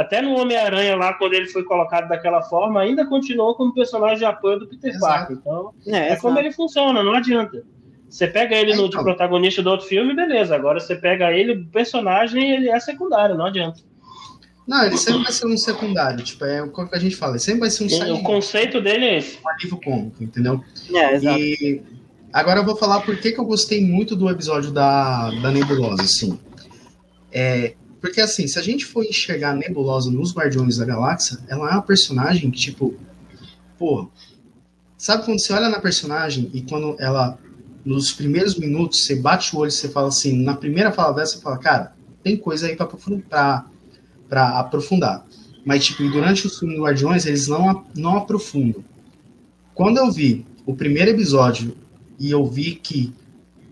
Até 0.01 0.23
no 0.23 0.39
Homem-Aranha 0.39 0.95
lá, 0.97 1.12
quando 1.15 1.33
ele 1.35 1.47
foi 1.49 1.65
colocado 1.65 2.09
daquela 2.09 2.41
forma, 2.43 2.81
ainda 2.81 3.05
continuou 3.07 3.55
como 3.57 3.75
personagem 3.75 4.19
de 4.19 4.25
apoio 4.25 4.61
do 4.61 4.69
Peter 4.69 4.91
Exato. 4.95 5.03
Parker. 5.12 5.37
Então, 5.41 5.73
É, 5.87 6.11
é 6.12 6.16
como 6.16 6.39
ele 6.39 6.53
funciona, 6.53 7.03
não 7.03 7.15
adianta. 7.15 7.65
Você 8.09 8.27
pega 8.29 8.55
ele 8.55 8.75
no 8.75 8.85
de 8.85 8.89
Então. 8.91 9.03
protagonista 9.03 9.62
do 9.62 9.70
outro 9.70 9.87
filme, 9.87 10.15
beleza. 10.15 10.55
Agora 10.55 10.79
você 10.79 10.95
pega 10.95 11.33
ele, 11.33 11.53
o 11.53 11.66
personagem, 11.66 12.49
ele 12.53 12.70
é 12.70 12.79
secundário, 12.79 13.37
não 13.37 13.47
adianta. 13.47 13.81
Não, 14.66 14.85
ele 14.85 14.97
sempre 14.99 15.25
vai 15.25 15.33
ser 15.33 15.47
um 15.47 15.57
secundário. 15.57 16.23
Tipo, 16.25 16.45
é 16.45 16.62
o 16.62 16.70
que 16.70 16.95
a 16.95 16.99
gente 16.99 17.16
fala, 17.16 17.33
ele 17.33 17.41
sempre 17.41 17.61
vai 17.61 17.70
ser 17.70 17.83
um 17.83 17.87
O 17.87 17.91
side 17.91 18.23
conceito 18.23 18.81
dele 18.81 19.05
é 19.05 19.19
esse. 19.19 19.39
um 19.45 19.49
alívio 19.49 19.81
cômico, 19.83 20.23
entendeu? 20.23 20.62
É, 20.95 21.15
exato. 21.15 21.39
E 21.41 21.83
agora 22.33 22.61
eu 22.61 22.65
vou 22.65 22.77
falar 22.77 23.01
por 23.01 23.16
que, 23.19 23.33
que 23.33 23.41
eu 23.41 23.45
gostei 23.45 23.85
muito 23.85 24.15
do 24.15 24.31
episódio 24.31 24.70
da, 24.70 25.31
da 25.43 25.51
Nebulosa, 25.51 26.03
assim. 26.03 26.39
É, 27.33 27.75
porque, 28.01 28.20
assim, 28.20 28.47
se 28.47 28.59
a 28.59 28.62
gente 28.62 28.85
for 28.87 29.05
enxergar 29.05 29.51
a 29.51 29.55
Nebulosa 29.55 30.11
nos 30.11 30.33
Guardiões 30.35 30.77
da 30.77 30.85
Galáxia, 30.85 31.39
ela 31.49 31.69
é 31.70 31.73
uma 31.73 31.83
personagem 31.83 32.51
que, 32.51 32.59
tipo, 32.59 32.95
pô, 33.79 34.09
sabe 34.97 35.25
quando 35.25 35.41
você 35.41 35.53
olha 35.53 35.69
na 35.69 35.81
personagem 35.81 36.51
e 36.55 36.62
quando 36.62 36.97
ela, 36.99 37.39
nos 37.85 38.12
primeiros 38.12 38.55
minutos, 38.57 39.05
você 39.05 39.16
bate 39.16 39.55
o 39.55 39.59
olho 39.61 39.69
e 39.69 39.73
você 39.73 39.89
fala 39.89 40.09
assim, 40.09 40.43
na 40.43 40.55
primeira 40.55 40.93
fala 40.93 41.12
dela, 41.12 41.27
você 41.27 41.41
fala, 41.41 41.59
cara, 41.59 41.93
tem 42.23 42.37
coisa 42.37 42.66
aí 42.66 42.77
pra, 42.77 42.85
aprofun- 42.87 43.20
pra, 43.20 43.66
pra 44.29 44.59
aprofundar. 44.59 45.27
Mas, 45.65 45.85
tipo, 45.87 46.09
durante 46.09 46.47
o 46.47 46.51
filme 46.51 46.79
Guardiões, 46.79 47.27
eles 47.27 47.49
não, 47.49 47.85
não 47.97 48.16
aprofundam. 48.16 48.83
Quando 49.75 49.99
eu 49.99 50.11
vi 50.11 50.47
o 50.65 50.75
primeiro 50.75 51.11
episódio 51.11 51.77
e 52.19 52.31
eu 52.31 52.45
vi 52.47 52.75
que 52.75 53.12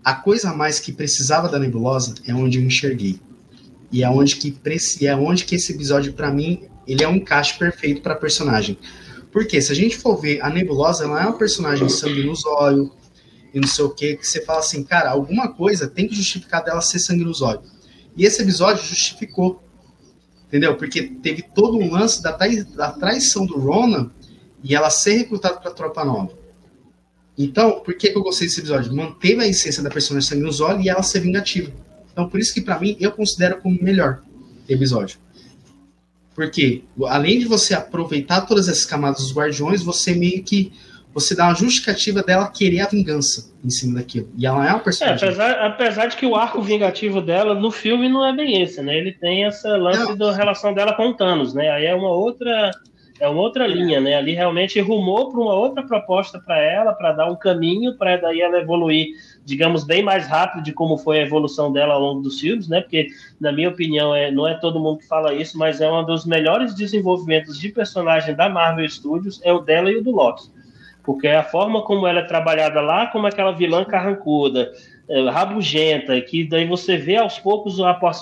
a 0.03 0.13
coisa 0.13 0.53
mais 0.53 0.79
que 0.79 0.91
precisava 0.93 1.49
da 1.49 1.59
nebulosa 1.59 2.15
é 2.25 2.33
onde 2.33 2.59
eu 2.59 2.63
enxerguei. 2.63 3.19
E 3.91 4.03
é 4.03 4.09
onde 4.09 4.35
que, 4.35 4.55
é 5.01 5.15
onde 5.15 5.45
que 5.45 5.55
esse 5.55 5.71
episódio, 5.71 6.13
para 6.13 6.31
mim, 6.31 6.67
ele 6.87 7.03
é 7.03 7.07
um 7.07 7.15
encaixe 7.15 7.57
perfeito 7.57 8.01
para 8.01 8.15
personagem. 8.15 8.77
Porque 9.31 9.61
se 9.61 9.71
a 9.71 9.75
gente 9.75 9.97
for 9.97 10.17
ver, 10.17 10.41
a 10.41 10.49
Nebulosa 10.49 11.03
ela 11.03 11.21
é 11.21 11.25
uma 11.25 11.37
personagem 11.37 11.87
sangue 11.89 12.23
nos 12.23 12.45
olhos 12.45 12.89
e 13.53 13.59
não 13.59 13.67
sei 13.67 13.85
o 13.85 13.89
que, 13.89 14.17
que 14.17 14.27
você 14.27 14.43
fala 14.43 14.59
assim, 14.59 14.83
cara, 14.83 15.09
alguma 15.09 15.51
coisa 15.53 15.87
tem 15.87 16.07
que 16.07 16.15
justificar 16.15 16.63
dela 16.63 16.81
ser 16.81 16.99
sangue 16.99 17.23
nos 17.23 17.41
olhos. 17.41 17.69
E 18.15 18.25
esse 18.25 18.41
episódio 18.41 18.83
justificou. 18.83 19.63
Entendeu? 20.47 20.75
Porque 20.75 21.03
teve 21.03 21.41
todo 21.41 21.77
um 21.77 21.91
lance 21.91 22.21
da, 22.23 22.31
da 22.31 22.91
traição 22.91 23.45
do 23.45 23.59
Ronan 23.59 24.11
e 24.63 24.75
ela 24.75 24.89
ser 24.89 25.17
recrutada 25.17 25.57
para 25.57 25.71
a 25.71 25.73
tropa 25.73 26.05
nova. 26.05 26.37
Então, 27.37 27.81
por 27.81 27.93
que, 27.95 28.09
que 28.09 28.17
eu 28.17 28.23
gostei 28.23 28.47
desse 28.47 28.59
episódio? 28.59 28.95
Manteve 28.95 29.43
a 29.43 29.47
essência 29.47 29.83
da 29.83 29.89
personagem 29.89 30.27
sangue 30.27 30.43
nos 30.43 30.61
olhos 30.61 30.83
e 30.83 30.89
ela 30.89 31.03
ser 31.03 31.19
vingativa. 31.19 31.71
Então, 32.17 32.27
por 32.27 32.39
isso 32.39 32.51
que 32.51 32.61
para 32.61 32.79
mim 32.79 32.97
eu 32.99 33.11
considero 33.11 33.61
como 33.61 33.79
o 33.79 33.83
melhor 33.83 34.21
episódio. 34.67 35.19
Porque 36.33 36.83
além 37.05 37.37
de 37.37 37.45
você 37.45 37.75
aproveitar 37.75 38.41
todas 38.41 38.67
essas 38.67 38.85
camadas 38.85 39.21
dos 39.21 39.31
guardiões, 39.31 39.83
você 39.83 40.15
meio 40.15 40.41
que 40.41 40.73
você 41.13 41.35
dá 41.35 41.45
uma 41.45 41.53
justificativa 41.53 42.23
dela 42.23 42.47
querer 42.47 42.79
a 42.79 42.87
vingança 42.87 43.53
em 43.63 43.69
cima 43.69 43.99
daquilo. 43.99 44.29
E 44.35 44.47
ela 44.47 44.67
é 44.67 44.71
uma 44.71 44.79
personagem. 44.79 45.27
É, 45.27 45.31
apesar, 45.31 45.51
apesar 45.63 46.05
de 46.07 46.17
que 46.17 46.25
o 46.25 46.35
arco 46.35 46.59
vingativo 46.59 47.21
dela 47.21 47.53
no 47.53 47.69
filme 47.69 48.09
não 48.09 48.25
é 48.25 48.35
bem 48.35 48.63
esse, 48.63 48.81
né? 48.81 48.97
Ele 48.97 49.11
tem 49.11 49.45
essa 49.45 49.77
lance 49.77 50.15
da 50.17 50.35
relação 50.35 50.73
dela 50.73 50.95
com 50.95 51.09
o 51.09 51.13
Thanos, 51.13 51.53
né? 51.53 51.69
Aí 51.69 51.85
é 51.85 51.93
uma 51.93 52.09
outra 52.09 52.71
é 53.19 53.27
uma 53.27 53.41
outra 53.41 53.65
linha, 53.65 53.99
né? 53.99 54.15
Ali 54.15 54.33
realmente 54.33 54.79
rumou 54.79 55.29
para 55.31 55.39
uma 55.39 55.53
outra 55.53 55.83
proposta 55.83 56.39
para 56.39 56.59
ela, 56.59 56.93
para 56.93 57.13
dar 57.13 57.29
um 57.29 57.35
caminho 57.35 57.95
para 57.95 58.17
daí 58.17 58.41
ela 58.41 58.59
evoluir, 58.59 59.07
digamos, 59.43 59.83
bem 59.83 60.03
mais 60.03 60.27
rápido 60.27 60.63
de 60.63 60.71
como 60.71 60.97
foi 60.97 61.19
a 61.19 61.23
evolução 61.23 61.71
dela 61.71 61.95
ao 61.95 62.01
longo 62.01 62.21
dos 62.21 62.39
filmes, 62.39 62.67
né? 62.67 62.81
Porque, 62.81 63.07
na 63.39 63.51
minha 63.51 63.69
opinião, 63.69 64.13
é, 64.13 64.29
não 64.29 64.47
é 64.47 64.53
todo 64.55 64.79
mundo 64.79 64.99
que 64.99 65.07
fala 65.07 65.33
isso, 65.33 65.57
mas 65.57 65.81
é 65.81 65.91
um 65.91 66.03
dos 66.03 66.25
melhores 66.25 66.75
desenvolvimentos 66.75 67.59
de 67.59 67.69
personagem 67.69 68.35
da 68.35 68.47
Marvel 68.47 68.87
Studios, 68.87 69.41
é 69.43 69.51
o 69.51 69.59
dela 69.59 69.91
e 69.91 69.95
o 69.95 70.03
do 70.03 70.11
Loki. 70.11 70.49
Porque 71.03 71.27
a 71.27 71.43
forma 71.43 71.81
como 71.83 72.05
ela 72.05 72.19
é 72.19 72.23
trabalhada 72.23 72.81
lá, 72.81 73.07
como 73.07 73.25
aquela 73.25 73.51
vilã 73.51 73.83
carrancuda, 73.83 74.71
é, 75.09 75.29
rabugenta, 75.29 76.19
que 76.21 76.43
daí 76.43 76.65
você 76.67 76.97
vê 76.97 77.15
aos 77.15 77.39
poucos, 77.39 77.77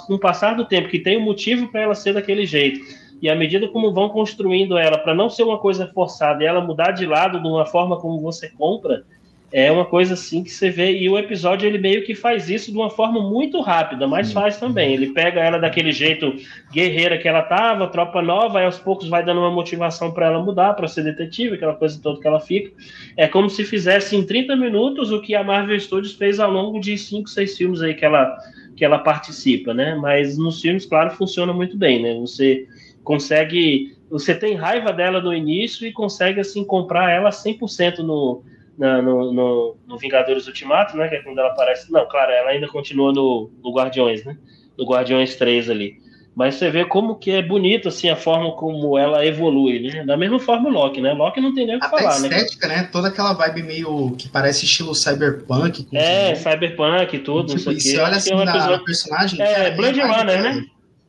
com 0.07 0.13
o 0.13 0.19
passar 0.19 0.55
do 0.55 0.63
tempo, 0.63 0.88
que 0.88 0.99
tem 0.99 1.17
um 1.17 1.22
motivo 1.22 1.67
para 1.67 1.81
ela 1.81 1.95
ser 1.95 2.13
daquele 2.13 2.45
jeito 2.45 3.05
e 3.21 3.29
à 3.29 3.35
medida 3.35 3.67
como 3.67 3.93
vão 3.93 4.09
construindo 4.09 4.77
ela 4.77 4.97
para 4.97 5.13
não 5.13 5.29
ser 5.29 5.43
uma 5.43 5.57
coisa 5.57 5.87
forçada 5.87 6.43
e 6.43 6.47
ela 6.47 6.61
mudar 6.61 6.91
de 6.91 7.05
lado 7.05 7.41
de 7.41 7.47
uma 7.47 7.65
forma 7.65 7.97
como 7.97 8.19
você 8.19 8.49
compra, 8.49 9.03
é 9.51 9.71
uma 9.71 9.85
coisa 9.85 10.15
assim 10.15 10.43
que 10.43 10.49
você 10.49 10.69
vê. 10.69 10.97
E 10.97 11.09
o 11.09 11.17
episódio 11.17 11.65
ele 11.65 11.77
meio 11.77 12.03
que 12.03 12.13
faz 12.13 12.49
isso 12.49 12.71
de 12.71 12.77
uma 12.77 12.89
forma 12.89 13.21
muito 13.21 13.61
rápida, 13.61 14.05
mas 14.05 14.33
faz 14.33 14.57
também. 14.57 14.93
Ele 14.93 15.13
pega 15.13 15.39
ela 15.39 15.57
daquele 15.57 15.93
jeito 15.93 16.33
guerreira 16.73 17.17
que 17.17 17.25
ela 17.25 17.41
tava, 17.41 17.87
tropa 17.87 18.21
nova, 18.21 18.59
aí 18.59 18.65
aos 18.65 18.77
poucos 18.77 19.07
vai 19.07 19.23
dando 19.23 19.39
uma 19.39 19.51
motivação 19.51 20.11
para 20.11 20.25
ela 20.25 20.43
mudar, 20.43 20.73
para 20.73 20.89
ser 20.89 21.03
detetive, 21.03 21.55
aquela 21.55 21.73
coisa 21.73 21.97
toda 22.01 22.19
que 22.19 22.27
ela 22.27 22.41
fica. 22.41 22.71
É 23.15 23.29
como 23.29 23.49
se 23.49 23.63
fizesse 23.63 24.15
em 24.15 24.25
30 24.25 24.57
minutos 24.57 25.11
o 25.11 25.21
que 25.21 25.33
a 25.33 25.43
Marvel 25.43 25.79
Studios 25.79 26.15
fez 26.15 26.37
ao 26.39 26.51
longo 26.51 26.77
de 26.79 26.97
5, 26.97 27.29
6 27.29 27.57
filmes 27.57 27.81
aí 27.81 27.93
que 27.93 28.03
ela, 28.03 28.37
que 28.75 28.83
ela 28.83 28.99
participa, 28.99 29.73
né? 29.73 29.95
Mas 29.95 30.37
nos 30.37 30.59
filmes, 30.59 30.85
claro, 30.85 31.11
funciona 31.11 31.53
muito 31.53 31.77
bem, 31.77 32.01
né? 32.01 32.13
Você 32.19 32.67
consegue. 33.06 33.95
Você 34.10 34.36
tem 34.36 34.56
raiva 34.56 34.91
dela 34.91 35.22
no 35.22 35.34
início 35.34 35.88
e 35.88 35.94
consegue 35.94 36.41
assim 36.41 36.65
comprar 36.65 37.11
ela 37.11 37.30
100% 37.30 37.99
no, 37.99 38.44
na, 38.77 39.02
no, 39.02 39.32
no, 39.32 39.77
no, 39.88 39.98
Vingadores 39.98 40.48
Ultimato, 40.48 40.98
né? 40.98 41.07
Que 41.07 41.15
é 41.15 41.22
quando 41.22 41.40
ela 41.40 41.52
aparece. 41.52 41.90
Não, 41.91 42.06
claro, 42.07 42.32
ela 42.32 42.49
ainda 42.49 42.68
continua 42.68 43.14
no, 43.14 43.49
no 43.64 43.73
Guardiões, 43.73 44.26
né? 44.26 44.38
No 44.77 44.86
Guardiões 44.86 45.36
3 45.36 45.69
ali. 45.69 46.06
Mas 46.36 46.56
você 46.56 46.69
vê 46.69 46.84
como 46.84 47.15
que 47.15 47.32
é 47.32 47.41
bonito 47.41 47.88
assim 47.88 48.10
a 48.10 48.15
forma 48.15 48.52
como 48.57 48.98
ela 48.98 49.26
evolui, 49.26 49.80
né? 49.80 50.03
Da 50.03 50.18
mesma 50.18 50.38
forma 50.38 50.68
o 50.68 50.72
Loki, 50.72 50.99
né? 50.99 51.14
Loki 51.14 51.40
não 51.40 51.53
tem 51.53 51.65
nem 51.65 51.77
o 51.77 51.80
que 51.80 51.86
Até 51.86 51.98
falar, 51.98 52.19
né? 52.19 52.27
estética, 52.27 52.68
né? 52.68 52.90
Toda 52.91 53.07
aquela 53.07 53.32
vibe 53.32 53.64
meio 53.64 54.11
que 54.18 54.27
parece 54.27 54.65
estilo 54.65 54.94
cyberpunk. 54.94 55.88
É, 55.94 56.36
cyberpunk 56.36 57.15
e 57.15 57.19
tudo. 57.19 57.56
Tipo, 57.56 57.72
e 57.72 57.80
você 57.80 57.98
olha 57.99 58.18
assim 58.18 58.34
é 58.34 58.36
um 58.36 58.44
episódio... 58.44 58.84
personagem. 58.84 59.41
É, 59.41 59.53
cara, 59.53 59.72
Blade 59.72 60.02
Runner, 60.02 60.41
né? 60.41 60.65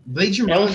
Blade 0.07 0.41
Runner. 0.43 0.57
É 0.57 0.61
um, 0.61 0.69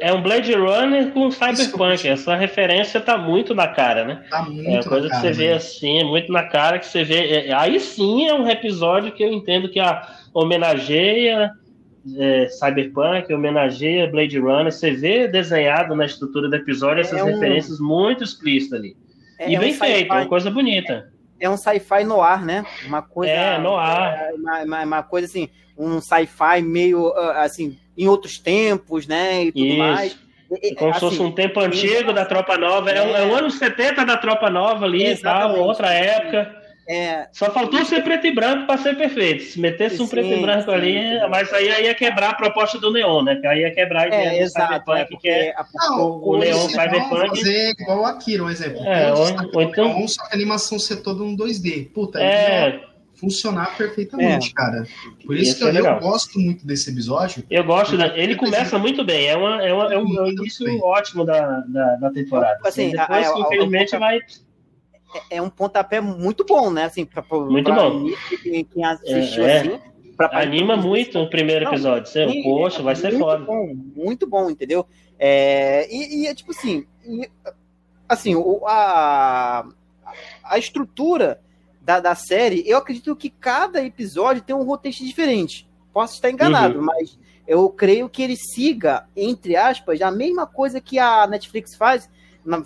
é 0.00 0.12
um 0.12 0.22
Blade 0.22 0.52
Runner 0.52 1.10
com 1.12 1.30
Cyberpunk. 1.30 2.06
Essa 2.06 2.36
referência 2.36 3.00
tá 3.00 3.16
muito 3.16 3.54
na 3.54 3.66
cara, 3.66 4.04
né? 4.04 4.22
Tá 4.28 4.42
muito 4.42 4.68
é 4.68 4.72
uma 4.72 4.84
coisa 4.84 5.08
que 5.08 5.16
você 5.16 5.32
vê 5.32 5.52
assim, 5.52 6.00
é 6.00 6.04
muito 6.04 6.30
na 6.30 6.42
cara 6.42 6.78
que 6.78 6.86
você 6.86 7.02
vê. 7.02 7.46
É, 7.46 7.52
aí 7.54 7.80
sim 7.80 8.28
é 8.28 8.34
um 8.34 8.48
episódio 8.48 9.12
que 9.12 9.24
eu 9.24 9.32
entendo 9.32 9.70
que 9.70 9.80
a 9.80 10.06
homenageia 10.34 11.50
é, 12.18 12.46
Cyberpunk, 12.48 13.32
homenageia 13.32 14.06
Blade 14.06 14.38
Runner. 14.38 14.70
Você 14.70 14.90
vê 14.90 15.26
desenhado 15.28 15.96
na 15.96 16.04
estrutura 16.04 16.48
do 16.50 16.54
episódio 16.54 17.00
essas 17.00 17.18
é 17.18 17.24
um... 17.24 17.26
referências 17.26 17.80
muito 17.80 18.22
explícitas 18.22 18.78
ali. 18.78 18.94
É, 19.38 19.50
e 19.50 19.56
é 19.56 19.58
bem 19.58 19.72
um 19.72 19.76
feito, 19.76 20.12
uma 20.12 20.26
coisa 20.26 20.50
bonita. 20.50 21.10
É 21.40 21.48
um 21.48 21.56
sci-fi 21.56 22.04
no 22.04 22.20
ar, 22.20 22.44
né? 22.44 22.64
Uma 22.86 23.00
coisa. 23.00 23.32
É, 23.32 23.58
no 23.58 23.76
ar. 23.76 24.14
É, 24.14 24.32
uma, 24.34 24.62
uma, 24.62 24.82
uma 24.84 25.02
coisa 25.02 25.26
assim, 25.26 25.48
um 25.76 26.00
sci-fi 26.00 26.62
meio 26.62 27.12
ah, 27.12 27.42
assim 27.42 27.76
em 27.96 28.08
outros 28.08 28.38
tempos, 28.38 29.06
né? 29.06 29.44
E 29.44 29.52
tudo 29.52 29.64
Isso. 29.64 29.78
mais. 29.78 30.24
Como 30.76 30.90
assim, 30.90 30.94
se 30.94 31.00
fosse 31.00 31.22
um 31.22 31.32
tempo 31.32 31.58
antigo 31.60 32.12
da 32.12 32.24
Tropa 32.24 32.56
Nova. 32.56 32.90
É, 32.90 32.98
é, 32.98 33.22
é 33.22 33.26
o 33.26 33.34
ano 33.34 33.50
70 33.50 34.04
da 34.04 34.16
Tropa 34.16 34.50
Nova 34.50 34.84
ali, 34.84 35.16
tal, 35.16 35.58
outra 35.58 35.92
época. 35.92 36.62
É, 36.86 37.28
Só 37.32 37.50
faltou 37.50 37.80
e... 37.80 37.84
ser 37.86 38.04
preto 38.04 38.26
e 38.26 38.34
branco 38.34 38.66
para 38.66 38.76
ser 38.76 38.94
perfeito. 38.94 39.42
Se 39.42 39.58
metesse 39.58 40.00
um 40.02 40.04
sim, 40.04 40.10
preto 40.10 40.28
e 40.28 40.42
branco 40.42 40.70
sim, 40.70 40.76
ali, 40.76 40.98
sim. 40.98 41.28
mas 41.30 41.50
aí 41.54 41.66
ia 41.82 41.94
quebrar 41.94 42.30
a 42.30 42.34
proposta 42.34 42.78
do 42.78 42.92
Neon, 42.92 43.22
né? 43.22 43.36
Que 43.36 43.46
aí 43.46 43.60
ia 43.60 43.74
quebrar 43.74 44.02
a 44.02 44.06
ideia 44.08 44.28
é, 44.28 44.30
do 44.30 44.42
exato, 44.42 44.72
Cyberpunk, 44.74 45.14
é 45.14 45.16
que 45.16 45.28
é 45.28 45.54
a... 45.56 45.66
não, 45.72 46.10
o, 46.10 46.30
o 46.34 46.38
Neon 46.38 46.68
Cyberpunk. 46.68 47.38
fazer 47.38 47.70
igual 47.80 48.00
o 48.00 48.04
Akira, 48.04 48.44
um 48.44 48.50
exemplo. 48.50 48.84
É, 48.84 49.12
ou, 49.14 49.26
ou 49.54 49.62
então... 49.62 50.06
Só 50.06 50.26
que 50.26 50.32
a 50.32 50.36
animação 50.36 50.78
ser 50.78 50.96
toda 50.96 51.22
um 51.22 51.34
2D. 51.34 51.90
Puta, 51.90 52.20
é 52.22 52.80
funcionar 53.24 53.76
perfeitamente, 53.76 54.50
é. 54.50 54.52
cara. 54.52 54.86
Por 55.24 55.36
isso, 55.36 55.52
isso 55.52 55.58
que 55.58 55.64
eu, 55.64 55.86
é 55.86 55.96
eu, 55.96 56.00
gosto 56.00 56.38
muito 56.38 56.66
desse 56.66 56.90
episódio. 56.90 57.42
Eu 57.50 57.64
gosto, 57.64 57.96
né? 57.96 58.12
Ele 58.14 58.36
começa 58.36 58.78
muito 58.78 59.04
bem, 59.04 59.28
é, 59.28 59.36
uma, 59.36 59.62
é, 59.62 59.72
uma, 59.72 59.94
é 59.94 59.98
um, 59.98 60.04
um 60.04 60.26
início 60.26 60.66
bem. 60.66 60.80
ótimo 60.82 61.24
da, 61.24 61.60
da, 61.60 61.96
da 61.96 62.10
temporada. 62.10 62.60
Assim, 62.64 62.90
Depois, 62.90 63.26
a, 63.26 63.34
a, 63.34 63.40
infelizmente, 63.40 63.96
a, 63.96 63.98
vai. 63.98 64.18
É, 64.18 65.36
é 65.36 65.42
um 65.42 65.48
pontapé 65.48 66.00
muito 66.00 66.44
bom, 66.44 66.70
né? 66.70 66.84
Assim, 66.84 67.04
pra, 67.04 67.24
muito 67.30 67.72
pra 67.72 67.90
bom. 67.90 68.06
Quem, 68.42 68.64
quem 68.64 68.84
assistiu 68.84 69.44
é, 69.44 69.60
assim. 69.60 69.78
Pra, 70.16 70.28
pra 70.28 70.42
Anima 70.42 70.76
muito 70.76 71.18
o 71.18 71.30
primeiro 71.30 71.66
episódio. 71.66 72.12
Não, 72.14 72.32
Você, 72.32 72.42
poxa, 72.42 72.82
vai 72.82 72.94
ser 72.94 73.08
muito 73.08 73.24
foda. 73.24 73.44
Bom, 73.44 73.74
muito 73.96 74.26
bom, 74.26 74.50
entendeu? 74.50 74.86
É, 75.18 75.88
e, 75.90 76.22
e 76.22 76.26
é 76.26 76.34
tipo 76.34 76.50
assim. 76.50 76.86
E, 77.04 77.28
assim, 78.08 78.34
o, 78.34 78.62
a, 78.66 79.66
a 80.42 80.58
estrutura 80.58 81.40
da, 81.84 82.00
da 82.00 82.14
série, 82.14 82.64
eu 82.66 82.78
acredito 82.78 83.14
que 83.14 83.28
cada 83.28 83.84
episódio 83.84 84.42
tem 84.42 84.56
um 84.56 84.64
roteiro 84.64 84.96
diferente. 84.96 85.68
Posso 85.92 86.14
estar 86.14 86.30
enganado, 86.30 86.78
uhum. 86.78 86.84
mas 86.86 87.18
eu 87.46 87.68
creio 87.68 88.08
que 88.08 88.22
ele 88.22 88.36
siga, 88.36 89.06
entre 89.14 89.54
aspas, 89.54 90.00
a 90.00 90.10
mesma 90.10 90.46
coisa 90.46 90.80
que 90.80 90.98
a 90.98 91.26
Netflix 91.26 91.76
faz, 91.76 92.08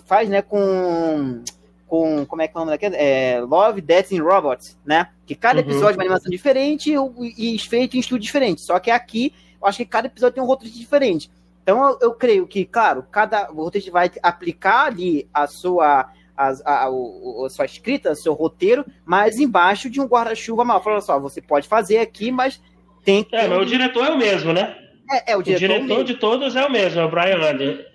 faz 0.05 0.29
né, 0.29 0.41
com, 0.41 1.43
com 1.85 2.25
como 2.25 2.41
é 2.41 2.47
que 2.47 2.55
é 2.55 2.57
o 2.57 2.59
nome 2.61 2.71
daquele? 2.71 2.95
É, 2.95 3.41
Love, 3.41 3.81
Death 3.81 4.13
and 4.13 4.23
Robots, 4.23 4.77
né? 4.85 5.09
Que 5.25 5.35
cada 5.35 5.59
uhum. 5.59 5.65
episódio 5.65 5.95
é 5.95 5.97
uma 5.97 6.03
animação 6.03 6.31
diferente 6.31 6.93
e, 6.93 7.55
e 7.55 7.59
feito 7.59 7.97
em 7.97 7.99
estúdio 7.99 8.23
diferente. 8.23 8.61
Só 8.61 8.79
que 8.79 8.89
aqui, 8.89 9.33
eu 9.61 9.67
acho 9.67 9.79
que 9.79 9.85
cada 9.85 10.07
episódio 10.07 10.35
tem 10.35 10.43
um 10.43 10.47
roteiro 10.47 10.73
diferente. 10.73 11.29
Então 11.61 11.89
eu, 11.89 11.99
eu 12.01 12.13
creio 12.13 12.47
que, 12.47 12.63
claro, 12.63 13.05
cada 13.11 13.47
roteiro 13.47 13.91
vai 13.91 14.09
aplicar 14.23 14.85
ali 14.85 15.27
a 15.33 15.45
sua 15.45 16.09
a, 16.39 16.53
a, 16.65 16.87
a, 16.87 17.49
sua 17.49 17.65
escrita, 17.65 18.15
seu 18.15 18.33
roteiro, 18.33 18.85
mas 19.05 19.39
embaixo 19.39 19.89
de 19.89 19.99
um 19.99 20.05
guarda-chuva 20.05 20.63
mal. 20.63 20.81
Falando 20.81 21.01
só, 21.01 21.19
você 21.19 21.41
pode 21.41 21.67
fazer 21.67 21.97
aqui, 21.97 22.31
mas 22.31 22.61
tem 23.03 23.25
que. 23.25 23.35
É, 23.35 23.47
mas 23.47 23.61
o 23.61 23.65
diretor 23.65 24.05
é 24.05 24.11
o 24.11 24.17
mesmo, 24.17 24.53
né? 24.53 24.77
É, 25.11 25.33
é 25.33 25.37
o 25.37 25.41
diretor, 25.41 25.75
o 25.75 25.79
diretor 25.79 26.03
de 26.05 26.13
todos 26.13 26.55
é 26.55 26.65
o 26.65 26.71
mesmo, 26.71 27.01
é 27.01 27.03
o 27.03 27.09
Brian 27.09 27.39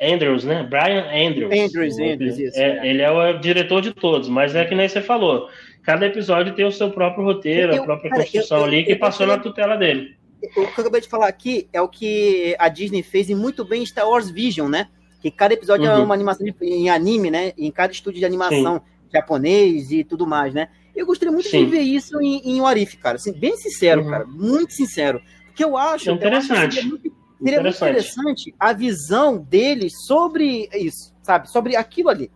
Andrews, 0.01 0.45
né? 0.45 0.63
Brian 0.65 1.07
Andrews. 1.07 1.53
Andrews, 1.53 1.99
Andrews, 1.99 2.39
isso. 2.39 2.59
É, 2.59 2.79
é. 2.79 2.87
Ele 2.87 3.01
é 3.01 3.11
o 3.11 3.39
diretor 3.39 3.81
de 3.81 3.93
todos, 3.95 4.29
mas 4.29 4.55
é 4.55 4.65
que 4.65 4.75
nem 4.75 4.89
você 4.89 5.01
falou. 5.01 5.49
Cada 5.83 6.07
episódio 6.07 6.55
tem 6.55 6.65
o 6.65 6.73
seu 6.73 6.91
próprio 6.91 7.25
roteiro, 7.25 7.75
eu, 7.75 7.83
a 7.83 7.85
própria 7.85 8.11
cara, 8.11 8.23
construção 8.23 8.59
eu, 8.59 8.63
eu, 8.65 8.69
ali, 8.69 8.85
que 8.85 8.97
passou 8.97 9.27
na 9.27 9.39
tutela 9.39 9.77
dele. 9.77 10.17
O 10.43 10.49
que 10.49 10.59
eu 10.61 10.65
acabei 10.65 11.01
de 11.01 11.09
falar 11.09 11.29
aqui 11.29 11.69
é 11.73 11.81
o 11.81 11.89
que 11.89 12.55
a 12.59 12.69
Disney 12.69 13.03
fez 13.03 13.31
e 13.31 13.35
muito 13.35 13.65
bem 13.65 13.83
em 13.83 13.87
Star 13.87 14.09
Wars 14.09 14.29
Vision, 14.29 14.69
né? 14.69 14.89
Que 15.25 15.31
cada 15.31 15.55
episódio 15.55 15.87
é 15.87 15.95
uhum. 15.95 16.03
é 16.03 16.05
uma 16.05 16.15
animação 16.15 16.45
de, 16.45 16.55
em 16.61 16.91
anime, 16.91 17.31
né? 17.31 17.55
Em 17.57 17.71
cada 17.71 17.91
estúdio 17.91 18.19
de 18.19 18.27
animação 18.27 18.75
Sim. 18.75 19.11
japonês 19.11 19.91
e 19.91 20.05
tudo 20.05 20.27
mais, 20.27 20.53
né? 20.53 20.69
Eu 20.95 21.07
gostaria 21.07 21.33
muito 21.33 21.49
Sim. 21.49 21.65
de 21.65 21.71
ver 21.71 21.81
isso 21.81 22.21
em, 22.21 22.43
em 22.45 22.61
Warif, 22.61 22.99
cara. 22.99 23.17
Assim, 23.17 23.33
bem 23.33 23.57
sincero, 23.57 24.03
uhum. 24.03 24.11
cara. 24.11 24.27
Muito 24.27 24.75
sincero. 24.75 25.23
Porque 25.47 25.65
eu 25.65 25.79
acho. 25.79 26.11
Interessante. 26.11 26.51
Eu 26.51 26.57
acho 26.57 26.69
que 26.69 26.75
seria, 26.75 26.91
muito, 26.91 27.03
seria 27.43 27.61
interessante. 27.61 27.83
muito 27.83 28.01
interessante 28.03 28.55
a 28.61 28.73
visão 28.75 29.39
deles 29.39 29.93
sobre 30.07 30.69
isso, 30.75 31.15
sabe? 31.23 31.51
Sobre 31.51 31.75
aquilo 31.75 32.11
ali. 32.11 32.31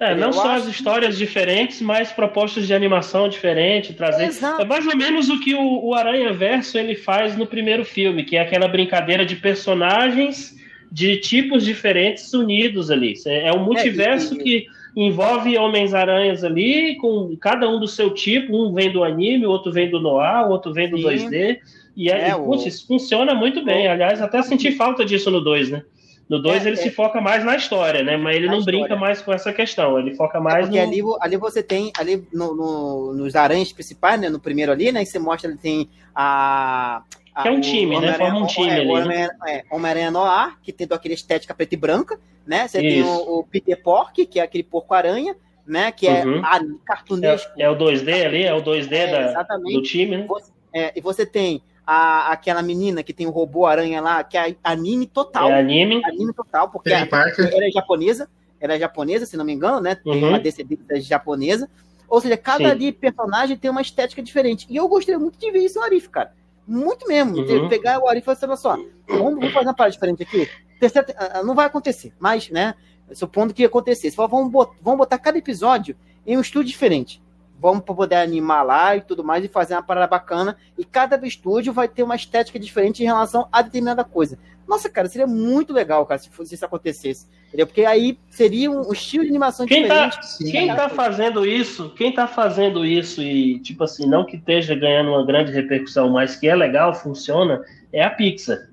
É, 0.00 0.16
não 0.16 0.32
só 0.32 0.56
as 0.56 0.66
histórias 0.66 1.16
diferentes, 1.16 1.80
mas 1.80 2.10
propostas 2.10 2.66
de 2.66 2.74
animação 2.74 3.28
diferente, 3.28 3.94
trazer. 3.94 4.24
Exato. 4.24 4.62
É 4.62 4.64
mais 4.64 4.84
ou 4.84 4.96
menos 4.96 5.28
o 5.28 5.38
que 5.38 5.54
o, 5.54 5.84
o 5.84 5.94
Aranha 5.94 6.32
Verso 6.32 6.76
ele 6.76 6.96
faz 6.96 7.36
no 7.36 7.46
primeiro 7.46 7.84
filme, 7.84 8.24
que 8.24 8.36
é 8.36 8.40
aquela 8.40 8.66
brincadeira 8.66 9.24
de 9.24 9.36
personagens 9.36 10.60
de 10.92 11.16
tipos 11.16 11.64
diferentes 11.64 12.34
unidos 12.34 12.90
ali. 12.90 13.14
É, 13.26 13.48
é 13.48 13.52
um 13.52 13.64
multiverso 13.64 14.34
é, 14.34 14.36
que 14.36 14.66
envolve 14.94 15.56
Homens-Aranhas 15.56 16.44
ali, 16.44 16.96
com 16.96 17.34
cada 17.40 17.66
um 17.66 17.80
do 17.80 17.88
seu 17.88 18.10
tipo, 18.10 18.54
um 18.54 18.74
vem 18.74 18.92
do 18.92 19.02
anime, 19.02 19.46
o 19.46 19.50
outro 19.50 19.72
vem 19.72 19.90
do 19.90 19.98
noir, 19.98 20.46
o 20.46 20.50
outro 20.50 20.70
vem 20.70 20.90
do 20.90 20.98
Sim. 20.98 21.30
2D. 21.30 21.58
E, 21.96 22.10
é, 22.10 22.28
é, 22.28 22.34
putz, 22.34 22.66
isso 22.66 22.86
funciona 22.86 23.34
muito 23.34 23.64
bem. 23.64 23.88
Aliás, 23.88 24.20
até 24.20 24.42
senti 24.42 24.70
falta 24.72 25.02
disso 25.02 25.30
no 25.30 25.40
2, 25.40 25.70
né? 25.70 25.82
No 26.28 26.40
2 26.42 26.64
é, 26.64 26.68
ele 26.68 26.78
é. 26.78 26.82
se 26.82 26.90
foca 26.90 27.22
mais 27.22 27.42
na 27.42 27.56
história, 27.56 28.02
né? 28.02 28.18
Mas 28.18 28.36
ele 28.36 28.46
na 28.46 28.52
não 28.52 28.58
história. 28.58 28.80
brinca 28.80 28.96
mais 28.96 29.22
com 29.22 29.32
essa 29.32 29.50
questão. 29.50 29.98
Ele 29.98 30.14
foca 30.14 30.36
é 30.36 30.40
mais 30.42 30.68
é 30.68 30.70
no... 30.70 30.78
ali, 30.78 31.00
ali 31.22 31.36
você 31.38 31.62
tem, 31.62 31.90
ali 31.96 32.22
no, 32.30 32.54
no, 32.54 33.14
nos 33.14 33.34
aranhas 33.34 33.72
principais, 33.72 34.20
né? 34.20 34.28
No 34.28 34.38
primeiro 34.38 34.72
ali, 34.72 34.92
né? 34.92 35.00
Que 35.00 35.10
você 35.10 35.18
mostra, 35.18 35.50
ele 35.50 35.58
tem 35.58 35.88
a... 36.14 37.02
que 37.40 37.48
é 37.48 37.50
um 37.50 37.60
time, 37.60 37.98
né? 37.98 38.12
Forma 38.14 38.40
um 38.40 38.46
time 38.46 38.68
é, 38.68 38.80
ali. 38.80 38.90
Homem-Aranha 38.90 39.30
né? 39.40 39.62
Homem 39.70 40.10
Noir, 40.10 40.58
que 40.62 40.72
tem 40.72 40.86
aquele 40.90 41.14
estética 41.14 41.54
preta 41.54 41.74
e 41.74 41.78
branca, 41.78 42.18
né? 42.46 42.68
Você 42.68 42.80
Isso. 42.80 42.94
tem 42.94 43.02
o, 43.02 43.38
o, 43.38 43.44
Peter 43.44 43.82
Pork, 43.82 44.26
que 44.26 44.38
é 44.38 44.42
aquele 44.42 44.62
porco-aranha, 44.62 45.34
né? 45.66 45.90
Que 45.92 46.06
é 46.06 46.24
uhum. 46.24 46.44
a, 46.44 46.60
cartunesco. 46.84 47.50
É, 47.56 47.62
é, 47.62 47.70
o 47.70 47.76
2D 47.76 48.26
ali, 48.26 48.42
é 48.42 48.54
o 48.54 48.62
2D 48.62 49.10
da, 49.10 49.42
do 49.42 49.82
time, 49.82 50.18
né? 50.18 50.26
Você, 50.26 50.52
e 50.94 51.00
você 51.00 51.24
tem 51.24 51.62
a, 51.86 52.32
aquela 52.32 52.62
menina 52.62 53.02
que 53.02 53.14
tem 53.14 53.26
o 53.26 53.30
robô 53.30 53.64
aranha 53.64 54.00
lá, 54.00 54.22
que 54.22 54.36
é 54.36 54.54
anime 54.62 55.06
total. 55.06 55.50
É 55.50 55.60
anime. 55.60 56.04
Anime 56.04 56.34
total, 56.34 56.68
porque 56.68 56.92
a, 56.92 57.00
ela 57.00 57.66
é 57.66 57.70
japonesa, 57.70 58.28
ela 58.60 58.74
é 58.74 58.78
japonesa, 58.78 59.24
se 59.24 59.36
não 59.38 59.44
me 59.44 59.52
engano, 59.52 59.80
né? 59.80 59.94
Tem 59.94 60.22
uhum. 60.22 60.28
uma 60.28 60.38
descendência 60.38 61.00
japonesa. 61.00 61.68
Ou 62.08 62.20
seja, 62.20 62.36
cada 62.36 62.68
ali 62.68 62.92
personagem 62.92 63.56
tem 63.56 63.70
uma 63.70 63.80
estética 63.80 64.22
diferente. 64.22 64.66
E 64.68 64.76
eu 64.76 64.86
gostei 64.86 65.16
muito 65.16 65.38
de 65.38 65.50
ver 65.50 65.60
isso 65.60 65.78
no 65.78 65.84
Arif, 65.86 66.10
cara. 66.10 66.34
Muito 66.66 67.06
mesmo. 67.06 67.36
Uhum. 67.36 67.68
Pegar 67.68 67.98
o 67.98 68.08
Arif 68.08 68.22
e 68.22 68.34
falar 68.34 68.54
assim, 68.54 68.62
só, 68.62 68.76
vamos, 69.08 69.34
vamos 69.34 69.52
fazer 69.52 69.66
uma 69.66 69.74
parada 69.74 69.92
diferente 69.92 70.22
aqui. 70.22 70.48
Terceira, 70.78 71.14
ah, 71.16 71.42
não 71.42 71.54
vai 71.54 71.66
acontecer, 71.66 72.12
mas, 72.18 72.50
né? 72.50 72.74
Supondo 73.12 73.52
que 73.52 73.62
ia 73.62 73.68
acontecer. 73.68 74.10
Você 74.10 74.16
fala, 74.16 74.28
vamos 74.28 74.50
botar, 74.50 74.74
vamos 74.80 74.98
botar 74.98 75.18
cada 75.18 75.38
episódio 75.38 75.96
em 76.26 76.36
um 76.36 76.40
estúdio 76.40 76.68
diferente 76.68 77.22
vamos 77.62 77.84
poder 77.84 78.16
animar 78.16 78.64
lá 78.64 78.96
e 78.96 79.00
tudo 79.00 79.22
mais 79.22 79.44
e 79.44 79.48
fazer 79.48 79.74
uma 79.74 79.84
parada 79.84 80.08
bacana. 80.08 80.56
E 80.76 80.84
cada 80.84 81.16
estúdio 81.24 81.72
vai 81.72 81.86
ter 81.86 82.02
uma 82.02 82.16
estética 82.16 82.58
diferente 82.58 83.04
em 83.04 83.06
relação 83.06 83.48
a 83.52 83.62
determinada 83.62 84.02
coisa. 84.02 84.36
Nossa, 84.66 84.88
cara, 84.88 85.08
seria 85.08 85.26
muito 85.26 85.72
legal, 85.72 86.06
cara, 86.06 86.18
se, 86.18 86.28
fosse, 86.30 86.54
isso 86.54 86.64
acontecesse. 86.64 87.26
Entendeu? 87.48 87.66
Porque 87.66 87.84
aí 87.84 88.18
seria 88.30 88.70
um, 88.70 88.92
estilo 88.92 89.24
de 89.24 89.30
animação 89.30 89.66
quem 89.66 89.86
tá- 89.86 90.06
diferente. 90.06 90.44
Tá, 90.44 90.50
quem 90.50 90.74
tá 90.74 90.88
fazendo 90.88 91.46
isso, 91.46 91.90
quem 91.96 92.12
tá 92.12 92.26
fazendo 92.26 92.86
isso 92.86 93.22
e, 93.22 93.58
tipo 93.60 93.84
assim, 93.84 94.06
não 94.06 94.24
que 94.24 94.36
esteja 94.36 94.74
ganhando 94.74 95.10
uma 95.10 95.24
grande 95.24 95.52
repercussão, 95.52 96.10
mas 96.10 96.36
que 96.36 96.48
é 96.48 96.54
legal, 96.54 96.94
funciona, 96.94 97.62
é 97.92 98.02
a 98.02 98.10
Pixar. 98.10 98.70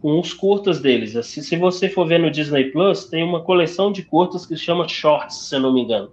Com 0.00 0.18
os 0.18 0.34
curtas 0.34 0.80
deles. 0.80 1.14
Assim, 1.14 1.40
se 1.42 1.56
você 1.56 1.88
for 1.88 2.04
ver 2.08 2.18
no 2.18 2.28
Disney 2.28 2.72
Plus, 2.72 3.04
tem 3.04 3.22
uma 3.22 3.40
coleção 3.40 3.92
de 3.92 4.02
curtas 4.02 4.44
que 4.44 4.56
se 4.56 4.62
chama 4.62 4.88
Shorts, 4.88 5.36
se 5.36 5.54
eu 5.54 5.60
não 5.60 5.72
me 5.72 5.82
engano 5.82 6.10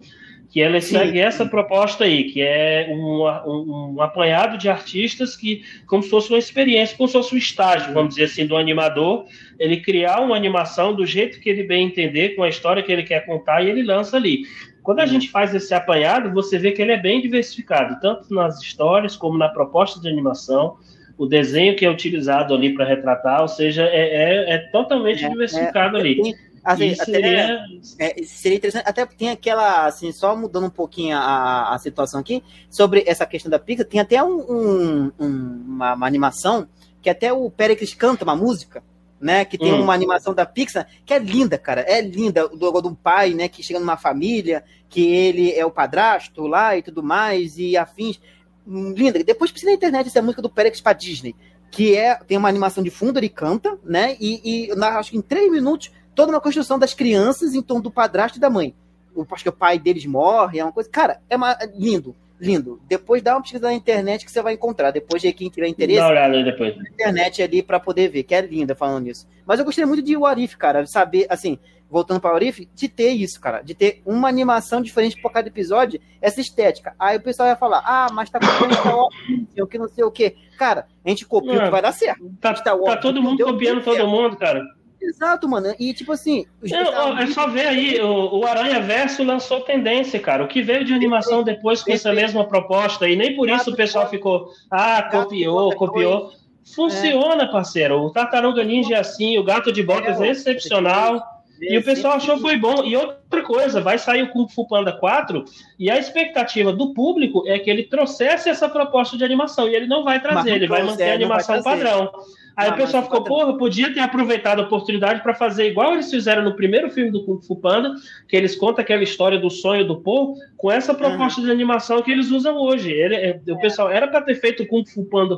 que 0.49 0.61
ela 0.61 0.81
segue 0.81 1.19
essa 1.19 1.45
proposta 1.45 2.05
aí, 2.05 2.23
que 2.23 2.41
é 2.41 2.87
um, 2.89 3.23
um, 3.23 3.93
um, 3.95 4.01
apanhado 4.01 4.57
de 4.57 4.67
artistas 4.67 5.35
que, 5.35 5.63
como 5.85 6.01
se 6.01 6.09
fosse 6.09 6.29
uma 6.29 6.39
experiência, 6.39 6.97
como 6.97 7.07
se 7.07 7.13
fosse 7.13 7.35
um 7.35 7.37
estágio, 7.37 7.93
vamos 7.93 8.15
dizer 8.15 8.25
assim, 8.25 8.47
do 8.47 8.57
animador, 8.57 9.25
ele 9.59 9.77
criar 9.77 10.21
uma 10.21 10.35
animação 10.35 10.93
do 10.95 11.05
jeito 11.05 11.39
que 11.39 11.49
ele 11.49 11.63
bem 11.63 11.85
entender, 11.85 12.29
com 12.29 12.41
a 12.41 12.49
história 12.49 12.81
que 12.81 12.91
ele 12.91 13.03
quer 13.03 13.27
contar, 13.27 13.61
e 13.61 13.69
ele 13.69 13.83
lança 13.83 14.17
ali. 14.17 14.41
Quando 14.81 15.01
a 15.01 15.03
uhum. 15.03 15.09
gente 15.09 15.29
faz 15.29 15.53
esse 15.53 15.71
apanhado, 15.71 16.33
você 16.33 16.57
vê 16.57 16.71
que 16.71 16.81
ele 16.81 16.93
é 16.93 16.97
bem 16.97 17.21
diversificado, 17.21 17.99
tanto 18.01 18.33
nas 18.33 18.59
histórias 18.59 19.15
como 19.15 19.37
na 19.37 19.49
proposta 19.49 20.01
de 20.01 20.07
animação, 20.07 20.77
o 21.15 21.27
desenho 21.27 21.75
que 21.75 21.85
é 21.85 21.91
utilizado 21.91 22.55
ali 22.55 22.73
para 22.73 22.85
retratar, 22.85 23.41
ou 23.41 23.47
seja, 23.47 23.83
é, 23.83 23.99
é, 23.99 24.53
é 24.55 24.57
totalmente 24.71 25.23
é, 25.23 25.29
diversificado 25.29 25.97
é, 25.97 25.99
ali. 25.99 26.35
Assim, 26.63 26.95
seria... 26.95 27.65
É, 27.97 28.23
seria 28.23 28.57
interessante, 28.57 28.87
até 28.87 29.05
tem 29.05 29.29
aquela, 29.29 29.85
assim, 29.85 30.11
só 30.11 30.35
mudando 30.35 30.67
um 30.67 30.69
pouquinho 30.69 31.17
a, 31.17 31.73
a 31.73 31.79
situação 31.79 32.19
aqui, 32.19 32.43
sobre 32.69 33.03
essa 33.07 33.25
questão 33.25 33.49
da 33.49 33.59
Pixar, 33.59 33.85
tem 33.85 33.99
até 33.99 34.23
um, 34.23 34.39
um, 34.39 35.11
uma, 35.19 35.93
uma, 35.93 36.07
animação, 36.07 36.67
que 37.01 37.09
até 37.09 37.31
o 37.31 37.49
Pericles 37.49 37.93
canta 37.93 38.23
uma 38.23 38.35
música, 38.35 38.83
né, 39.19 39.43
que 39.43 39.57
tem 39.57 39.73
hum. 39.73 39.81
uma 39.81 39.93
animação 39.93 40.33
da 40.33 40.45
Pixar, 40.45 40.87
que 41.05 41.13
é 41.13 41.19
linda, 41.19 41.57
cara, 41.57 41.81
é 41.81 42.01
linda, 42.01 42.47
do, 42.47 42.71
do 42.81 42.95
pai, 42.95 43.33
né, 43.33 43.47
que 43.47 43.63
chega 43.63 43.79
numa 43.79 43.97
família, 43.97 44.63
que 44.87 45.01
ele 45.01 45.51
é 45.51 45.65
o 45.65 45.71
padrasto 45.71 46.47
lá 46.47 46.77
e 46.77 46.81
tudo 46.81 47.03
mais, 47.03 47.57
e 47.57 47.75
afins, 47.77 48.19
linda, 48.65 49.23
depois 49.23 49.51
precisa 49.51 49.71
na 49.71 49.75
internet 49.75 50.07
essa 50.07 50.21
música 50.21 50.41
do 50.41 50.49
Pericles 50.49 50.81
pra 50.81 50.93
Disney, 50.93 51.35
que 51.71 51.95
é, 51.95 52.15
tem 52.15 52.37
uma 52.37 52.49
animação 52.49 52.83
de 52.83 52.89
fundo, 52.89 53.19
ele 53.19 53.29
canta, 53.29 53.77
né, 53.83 54.15
e, 54.19 54.69
e 54.71 54.75
na, 54.75 54.97
acho 54.97 55.11
que 55.11 55.17
em 55.17 55.21
três 55.21 55.51
minutos 55.51 55.91
toda 56.15 56.31
uma 56.31 56.41
construção 56.41 56.77
das 56.77 56.93
crianças 56.93 57.53
em 57.53 57.61
torno 57.61 57.83
do 57.83 57.91
padrasto 57.91 58.37
e 58.37 58.41
da 58.41 58.49
mãe. 58.49 58.73
Eu 59.15 59.27
acho 59.31 59.43
que 59.43 59.49
o 59.49 59.53
pai 59.53 59.79
deles 59.79 60.05
morre, 60.05 60.59
é 60.59 60.63
uma 60.63 60.71
coisa. 60.71 60.89
Cara, 60.89 61.21
é, 61.29 61.35
uma, 61.35 61.51
é 61.51 61.69
lindo, 61.75 62.15
lindo. 62.39 62.81
Depois 62.87 63.21
dá 63.21 63.35
uma 63.35 63.41
pesquisa 63.41 63.67
na 63.67 63.73
internet 63.73 64.25
que 64.25 64.31
você 64.31 64.41
vai 64.41 64.53
encontrar. 64.53 64.91
Depois 64.91 65.21
de 65.21 65.31
quem 65.33 65.49
tiver 65.49 65.67
interesse. 65.67 65.99
Dá 65.99 66.27
uma 66.27 66.43
depois. 66.43 66.77
Na 66.77 66.89
internet 66.89 67.41
ali 67.41 67.61
para 67.61 67.79
poder 67.79 68.09
ver, 68.09 68.23
que 68.23 68.33
é 68.33 68.41
linda 68.41 68.75
falando 68.75 69.07
isso. 69.07 69.27
Mas 69.45 69.59
eu 69.59 69.65
gostaria 69.65 69.87
muito 69.87 70.03
de 70.03 70.15
Warif, 70.15 70.55
cara, 70.55 70.85
saber, 70.85 71.25
assim, 71.29 71.57
voltando 71.89 72.21
para 72.21 72.29
o 72.29 72.33
Warif, 72.33 72.69
de 72.73 72.87
ter 72.87 73.09
isso, 73.09 73.41
cara, 73.41 73.61
de 73.61 73.73
ter 73.73 74.01
uma 74.05 74.29
animação 74.29 74.81
diferente 74.81 75.19
por 75.19 75.31
cada 75.31 75.47
episódio, 75.47 75.99
essa 76.21 76.39
estética. 76.39 76.93
Aí 76.99 77.17
o 77.17 77.21
pessoal 77.21 77.49
vai 77.49 77.57
falar, 77.57 77.81
ah, 77.83 78.07
mas 78.13 78.29
tá 78.29 78.39
copiando 78.39 78.75
Star 78.75 78.95
Wars, 78.95 79.15
o 79.59 79.67
que 79.67 79.77
não 79.77 79.87
sei 79.87 80.03
o 80.03 80.11
que. 80.11 80.35
Cara, 80.57 80.85
a 81.03 81.09
gente 81.09 81.25
copia 81.25 81.59
o 81.59 81.63
que 81.63 81.69
vai 81.69 81.81
dar 81.81 81.91
certo. 81.91 82.23
Tá, 82.39 82.53
tá 82.53 82.97
todo 82.97 83.21
mundo 83.21 83.43
copiando 83.43 83.83
todo 83.83 84.07
mundo, 84.07 84.37
cara. 84.37 84.63
Exato, 85.01 85.47
mano. 85.47 85.73
E 85.79 85.93
tipo 85.93 86.11
assim. 86.11 86.45
É, 86.63 87.23
é 87.23 87.27
só 87.27 87.47
ver 87.47 87.67
aí, 87.67 88.01
o, 88.01 88.39
o 88.39 88.45
Aranha 88.45 88.81
Verso 88.81 89.23
lançou 89.23 89.61
tendência, 89.61 90.19
cara. 90.19 90.43
O 90.43 90.47
que 90.47 90.61
veio 90.61 90.83
de 90.83 90.93
animação 90.93 91.43
depois 91.43 91.81
com 91.81 91.91
essa 91.91 92.13
mesma 92.13 92.45
proposta, 92.45 93.07
e 93.07 93.15
nem 93.15 93.35
por 93.35 93.49
isso 93.49 93.71
o 93.71 93.75
pessoal 93.75 94.09
ficou, 94.09 94.49
ah, 94.69 95.03
copiou, 95.03 95.75
copiou. 95.75 96.31
Funciona, 96.75 97.49
parceiro. 97.49 97.99
O 98.01 98.11
Tartaruga 98.11 98.63
Ninja 98.63 98.95
é 98.95 98.99
assim, 98.99 99.37
o 99.37 99.43
Gato 99.43 99.71
de 99.71 99.81
Botas 99.81 100.21
é, 100.21 100.27
é 100.27 100.31
excepcional. 100.31 101.38
E 101.61 101.77
o 101.77 101.83
pessoal 101.83 102.15
achou 102.15 102.35
que 102.35 102.41
foi 102.41 102.57
bom. 102.57 102.83
E 102.85 102.95
outra 102.95 103.41
coisa, 103.43 103.81
vai 103.81 103.97
sair 103.97 104.23
o 104.23 104.29
Kung 104.29 104.47
Fu 104.47 104.67
Panda 104.67 104.91
4 104.91 105.43
e 105.77 105.89
a 105.89 105.97
expectativa 105.97 106.71
do 106.71 106.93
público 106.93 107.43
é 107.47 107.59
que 107.59 107.69
ele 107.69 107.83
trouxesse 107.83 108.49
essa 108.49 108.69
proposta 108.69 109.17
de 109.17 109.23
animação. 109.23 109.67
E 109.67 109.75
ele 109.75 109.87
não 109.87 110.03
vai 110.03 110.21
trazer, 110.21 110.55
ele 110.55 110.67
vai 110.67 110.83
manter 110.83 111.11
a 111.11 111.13
animação 111.13 111.61
padrão. 111.61 112.11
Aí 112.59 112.69
ah, 112.69 112.73
o 112.73 112.75
pessoal 112.75 113.03
ficou, 113.03 113.23
porra, 113.23 113.57
podia 113.57 113.93
ter 113.93 114.01
aproveitado 114.01 114.59
a 114.59 114.63
oportunidade 114.63 115.21
para 115.23 115.33
fazer 115.33 115.67
igual 115.67 115.93
eles 115.93 116.09
fizeram 116.11 116.43
no 116.43 116.57
primeiro 116.57 116.89
filme 116.91 117.09
do 117.09 117.23
Kung 117.23 117.41
Fu 117.41 117.55
Panda, 117.55 117.93
que 118.27 118.35
eles 118.35 118.53
contam 118.53 118.81
aquela 118.81 119.01
história 119.01 119.39
do 119.39 119.49
sonho 119.49 119.87
do 119.87 120.01
Po, 120.01 120.35
com 120.57 120.69
essa 120.69 120.93
proposta 120.93 121.39
uhum. 121.39 121.47
de 121.47 121.53
animação 121.53 122.01
que 122.01 122.11
eles 122.11 122.29
usam 122.31 122.57
hoje. 122.57 122.91
Ele, 122.91 123.15
é, 123.15 123.39
o 123.47 123.57
pessoal 123.59 123.89
era 123.89 124.09
para 124.09 124.21
ter 124.21 124.35
feito 124.35 124.63
o 124.63 124.67
Kung 124.67 124.85
Fu 124.85 125.05
Panda 125.05 125.37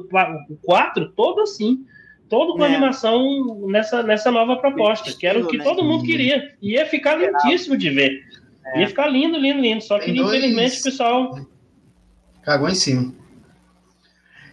4 0.64 1.12
todo 1.16 1.42
assim 1.42 1.86
todo 2.32 2.54
com 2.54 2.64
é. 2.64 2.68
animação 2.68 3.68
nessa, 3.68 4.02
nessa 4.02 4.32
nova 4.32 4.56
proposta, 4.56 5.12
que 5.12 5.28
era 5.28 5.38
o 5.38 5.48
que 5.48 5.58
né? 5.58 5.64
todo 5.66 5.84
mundo 5.84 6.06
queria. 6.06 6.56
Ia 6.62 6.86
ficar 6.86 7.18
lindíssimo 7.18 7.78
de 7.78 7.90
ver. 7.90 8.24
É. 8.68 8.80
Ia 8.80 8.88
ficar 8.88 9.08
lindo, 9.08 9.38
lindo, 9.38 9.60
lindo. 9.60 9.84
Só 9.84 10.00
que, 10.00 10.14
dois... 10.14 10.38
infelizmente, 10.38 10.80
o 10.80 10.84
pessoal. 10.84 11.48
Cagou 12.42 12.70
em 12.70 12.76
cima. 12.76 13.14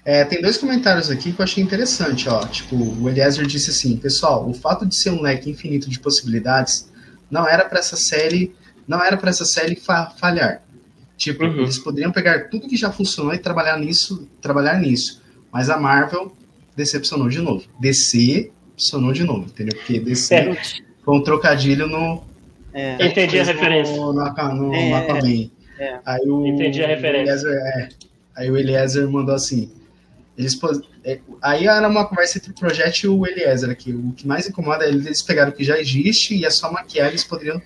É, 0.05 0.25
tem 0.25 0.43
dois 0.43 0.59
comentários 0.59 1.09
aqui 1.09 1.33
que 1.33 1.41
eu 1.41 1.45
achei 1.45 1.63
interessante, 1.63 2.29
ó. 2.29 2.45
Tipo, 2.47 2.75
o 2.75 3.09
Eliezer 3.09 3.47
disse 3.47 3.71
assim, 3.71 3.97
pessoal, 3.97 4.49
o 4.49 4.53
fato 4.53 4.85
de 4.85 4.97
ser 4.97 5.11
um 5.11 5.23
leque 5.23 5.49
infinito 5.49 5.89
de 5.89 6.01
possibilidades 6.01 6.91
não 7.31 7.47
era 7.47 7.65
para 7.65 7.79
essa 7.79 7.97
série, 7.97 8.53
não 8.89 9.05
era 9.05 9.17
para 9.17 9.31
essa 9.31 9.45
série 9.45 9.77
fa 9.77 10.11
falhar. 10.19 10.63
Tipo, 11.17 11.45
uhum. 11.45 11.61
eles 11.61 11.79
poderiam 11.79 12.11
pegar 12.11 12.49
tudo 12.49 12.67
que 12.67 12.77
já 12.77 12.91
funcionou 12.91 13.33
e 13.35 13.39
trabalhar 13.39 13.79
nisso, 13.79 14.29
trabalhar 14.41 14.81
nisso. 14.81 15.23
Mas 15.53 15.71
a 15.71 15.77
Marvel 15.77 16.33
decepcionou 16.79 17.29
de 17.29 17.41
novo. 17.41 17.65
Decepcionou 17.81 19.13
de 19.13 19.25
novo, 19.25 19.47
entendeu? 19.47 19.77
Porque 19.77 19.99
DC 19.99 20.35
é. 20.35 20.57
foi 21.05 21.17
um 21.17 21.23
trocadilho 21.23 21.87
no. 21.87 22.23
É. 22.73 23.05
Entendi 23.05 23.41
a 23.41 23.45
referência. 23.45 23.97
No, 23.97 24.13
no, 24.13 24.23
no, 24.23 24.75
é. 24.75 24.89
no 24.89 24.97
Aquaman. 24.97 25.51
É. 25.79 25.99
Aí 26.07 26.29
o, 26.29 26.47
Entendi 26.47 26.83
a 26.83 26.87
referência. 26.87 27.35
O 27.35 27.39
Eliezer, 27.39 27.53
é, 27.53 27.89
aí 28.37 28.51
o 28.51 28.57
Eliezer 28.57 29.09
mandou 29.09 29.35
assim. 29.35 29.71
Eles, 30.37 30.57
é, 31.05 31.19
aí 31.43 31.67
era 31.67 31.89
uma 31.89 32.07
conversa 32.07 32.39
entre 32.39 32.53
o 32.53 32.55
projeto 32.55 33.03
e 33.03 33.09
o 33.09 33.27
Eliezer 33.27 33.71
aqui. 33.71 33.93
O 33.93 34.13
que 34.13 34.27
mais 34.27 34.49
incomoda 34.49 34.85
é 34.85 34.89
eles 34.89 35.21
pegaram 35.21 35.51
o 35.51 35.55
que 35.55 35.65
já 35.65 35.79
existe 35.79 36.37
e 36.37 36.45
é 36.45 36.51
só 36.51 36.71
maquiar, 36.71 37.09
eles 37.09 37.25
poderiam 37.25 37.61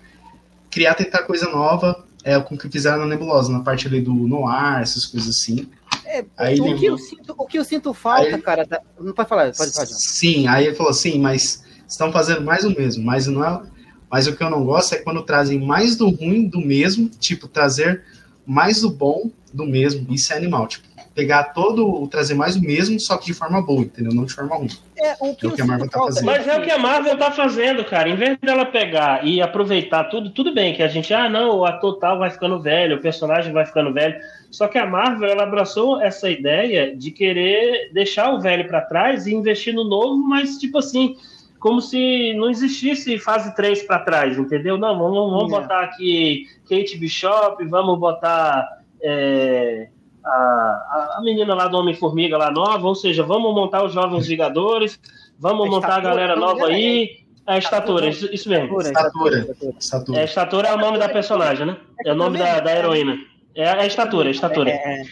criar, 0.70 0.94
tentar 0.94 1.24
coisa 1.24 1.50
nova, 1.50 2.02
é, 2.24 2.40
com 2.40 2.54
o 2.54 2.58
que 2.58 2.70
fizeram 2.70 3.00
na 3.00 3.06
Nebulosa, 3.06 3.52
na 3.52 3.60
parte 3.60 3.86
ali 3.86 4.00
do 4.00 4.14
noir, 4.14 4.80
essas 4.80 5.04
coisas 5.04 5.28
assim. 5.28 5.68
É, 6.04 6.24
aí 6.36 6.60
o, 6.60 6.66
ele... 6.66 6.78
que 6.78 6.86
eu 6.86 6.98
sinto, 6.98 7.34
o 7.36 7.46
que 7.46 7.58
eu 7.58 7.64
sinto 7.64 7.94
falta, 7.94 8.36
aí, 8.36 8.42
cara, 8.42 8.66
não 9.00 9.12
pode 9.12 9.28
falar, 9.28 9.52
pode 9.52 9.72
falar. 9.72 9.86
Sim, 9.86 10.46
aí 10.48 10.66
ele 10.66 10.74
falou 10.74 10.90
assim, 10.90 11.18
mas 11.18 11.64
estão 11.86 12.12
fazendo 12.12 12.42
mais 12.42 12.64
o 12.64 12.70
mesmo, 12.70 13.04
mas 13.04 13.26
não 13.26 13.44
é, 13.44 13.62
Mas 14.10 14.26
o 14.26 14.36
que 14.36 14.42
eu 14.42 14.50
não 14.50 14.64
gosto 14.64 14.94
é 14.94 14.98
quando 14.98 15.22
trazem 15.22 15.60
mais 15.60 15.96
do 15.96 16.10
ruim 16.10 16.48
do 16.48 16.60
mesmo, 16.60 17.08
tipo, 17.08 17.48
trazer 17.48 18.02
mais 18.46 18.80
do 18.80 18.90
bom 18.90 19.30
do 19.52 19.64
mesmo. 19.64 20.06
Isso 20.12 20.32
é 20.32 20.36
animal, 20.36 20.66
tipo, 20.66 20.86
pegar 21.14 21.44
todo, 21.52 22.06
trazer 22.08 22.34
mais 22.34 22.56
do 22.56 22.62
mesmo, 22.62 22.98
só 22.98 23.16
que 23.16 23.26
de 23.26 23.34
forma 23.34 23.60
boa, 23.62 23.82
entendeu? 23.82 24.12
Não 24.12 24.24
de 24.24 24.32
forma 24.32 24.56
ruim. 24.56 24.68
É 24.96 25.16
o 25.20 25.34
que, 25.34 25.46
É 25.46 25.48
o 25.48 25.52
que 25.52 25.62
a 25.62 25.66
Marvel 25.66 25.88
tá 25.88 25.98
fazendo. 25.98 26.24
Mas 26.24 26.48
é 26.48 26.58
o 26.58 26.62
que 26.62 26.70
a 26.70 26.78
Marvel 26.78 27.18
tá 27.18 27.30
fazendo, 27.30 27.84
cara. 27.84 28.08
Em 28.08 28.16
vez 28.16 28.38
dela 28.40 28.64
pegar 28.64 29.24
e 29.24 29.40
aproveitar 29.40 30.04
tudo, 30.04 30.30
tudo 30.30 30.54
bem 30.54 30.74
que 30.74 30.82
a 30.82 30.88
gente, 30.88 31.12
ah, 31.12 31.28
não, 31.28 31.58
o 31.58 31.64
ator 31.64 31.98
tal 31.98 32.18
vai 32.18 32.30
ficando 32.30 32.60
velho, 32.60 32.96
o 32.96 33.00
personagem 33.00 33.52
vai 33.52 33.66
ficando 33.66 33.92
velho. 33.92 34.16
Só 34.52 34.68
que 34.68 34.76
a 34.78 34.84
Marvel, 34.86 35.30
ela 35.30 35.44
abraçou 35.44 36.00
essa 36.00 36.28
ideia 36.30 36.94
de 36.94 37.10
querer 37.10 37.90
deixar 37.92 38.32
o 38.34 38.38
velho 38.40 38.68
para 38.68 38.82
trás 38.82 39.26
e 39.26 39.34
investir 39.34 39.72
no 39.74 39.82
novo, 39.82 40.18
mas 40.18 40.58
tipo 40.58 40.76
assim, 40.78 41.16
como 41.58 41.80
se 41.80 42.34
não 42.34 42.50
existisse 42.50 43.18
fase 43.18 43.54
3 43.56 43.82
para 43.84 44.00
trás, 44.00 44.36
entendeu? 44.38 44.76
Não, 44.76 44.98
vamos, 44.98 45.30
vamos 45.32 45.52
É. 45.54 45.60
botar 45.60 45.80
aqui 45.80 46.44
Kate 46.68 46.98
Bishop, 46.98 47.64
vamos 47.64 47.98
botar 47.98 48.68
é, 49.02 49.88
a, 50.24 51.14
a- 51.16 51.20
menina 51.24 51.54
lá 51.54 51.66
do 51.66 51.78
Homem-Formiga 51.78 52.36
lá 52.36 52.50
nova, 52.50 52.86
ou 52.86 52.94
seja, 52.94 53.22
vamos 53.22 53.54
montar 53.54 53.82
os 53.84 53.92
Jovens 53.94 54.26
Vingadores, 54.26 55.00
vamos 55.38 55.66
A 55.66 55.70
montar 55.70 55.86
a 55.86 55.90
estatura, 55.98 56.10
galera 56.14 56.36
nova 56.36 56.66
aí. 56.66 57.22
A 57.46 57.58
estatura, 57.58 58.06
isso, 58.06 58.32
isso 58.32 58.48
mesmo. 58.48 58.80
Estatura. 58.80 59.48
Estatura. 59.78 60.20
É, 60.20 60.24
estatura 60.24 60.68
é 60.68 60.74
o 60.74 60.78
nome 60.78 60.98
da 60.98 61.08
personagem, 61.08 61.66
né? 61.66 61.76
É 62.06 62.12
o 62.12 62.14
nome 62.14 62.38
da, 62.38 62.60
da 62.60 62.70
heroína. 62.76 63.18
É 63.54 63.68
a 63.68 63.86
estatura, 63.86 64.28
a 64.28 64.30
estatura. 64.30 64.70
É, 64.70 65.02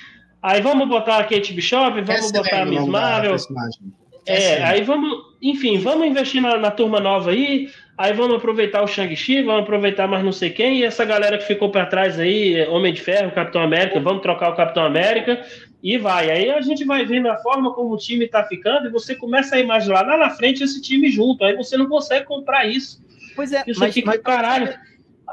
Aí 0.43 0.63
vamos 0.63 0.89
botar 0.89 1.19
a 1.19 1.25
Kate 1.25 1.53
Bishop, 1.53 2.01
vamos 2.01 2.25
Essa 2.25 2.33
botar 2.43 2.57
é 2.57 2.61
a 2.63 2.65
o 2.65 2.69
Miss 2.69 2.87
Marvel. 2.87 3.37
É, 4.27 4.63
aí 4.63 4.83
vamos, 4.83 5.19
enfim, 5.43 5.79
vamos 5.79 6.07
investir 6.07 6.41
na, 6.41 6.57
na 6.57 6.71
turma 6.71 7.01
nova 7.01 7.31
aí, 7.31 7.69
aí 7.97 8.13
vamos 8.13 8.37
aproveitar 8.37 8.83
o 8.83 8.87
Shang-Chi, 8.87 9.43
vamos 9.43 9.63
aproveitar 9.63 10.07
mais 10.07 10.23
não 10.25 10.31
sei 10.33 10.51
quem, 10.51 10.79
e 10.79 10.85
essa 10.85 11.05
galera 11.05 11.37
que 11.39 11.45
ficou 11.47 11.71
para 11.71 11.87
trás 11.87 12.19
aí, 12.19 12.63
Homem 12.69 12.93
de 12.93 13.01
Ferro, 13.01 13.33
Capitão 13.33 13.63
América, 13.63 13.99
vamos 13.99 14.23
trocar 14.23 14.51
o 14.51 14.57
Capitão 14.57 14.85
América, 14.85 15.43
e 15.83 15.97
vai. 15.99 16.31
Aí 16.31 16.51
a 16.51 16.61
gente 16.61 16.85
vai 16.85 17.05
vendo 17.05 17.29
a 17.29 17.37
forma 17.39 17.73
como 17.75 17.95
o 17.95 17.97
time 17.97 18.29
tá 18.29 18.45
ficando, 18.45 18.87
e 18.89 18.91
você 18.91 19.15
começa 19.15 19.57
a 19.57 19.61
imaginar 19.61 20.07
lá 20.07 20.17
na 20.17 20.31
frente 20.31 20.63
esse 20.63 20.81
time 20.81 21.11
junto, 21.11 21.43
aí 21.45 21.57
você 21.57 21.77
não 21.77 21.87
consegue 21.89 22.27
comprar 22.27 22.67
isso. 22.67 23.03
Pois 23.35 23.53
é, 23.53 23.63
Isso 23.67 23.81
mas, 23.81 23.93
fica, 23.95 24.07
mas- 24.09 24.21
caralho. 24.21 24.75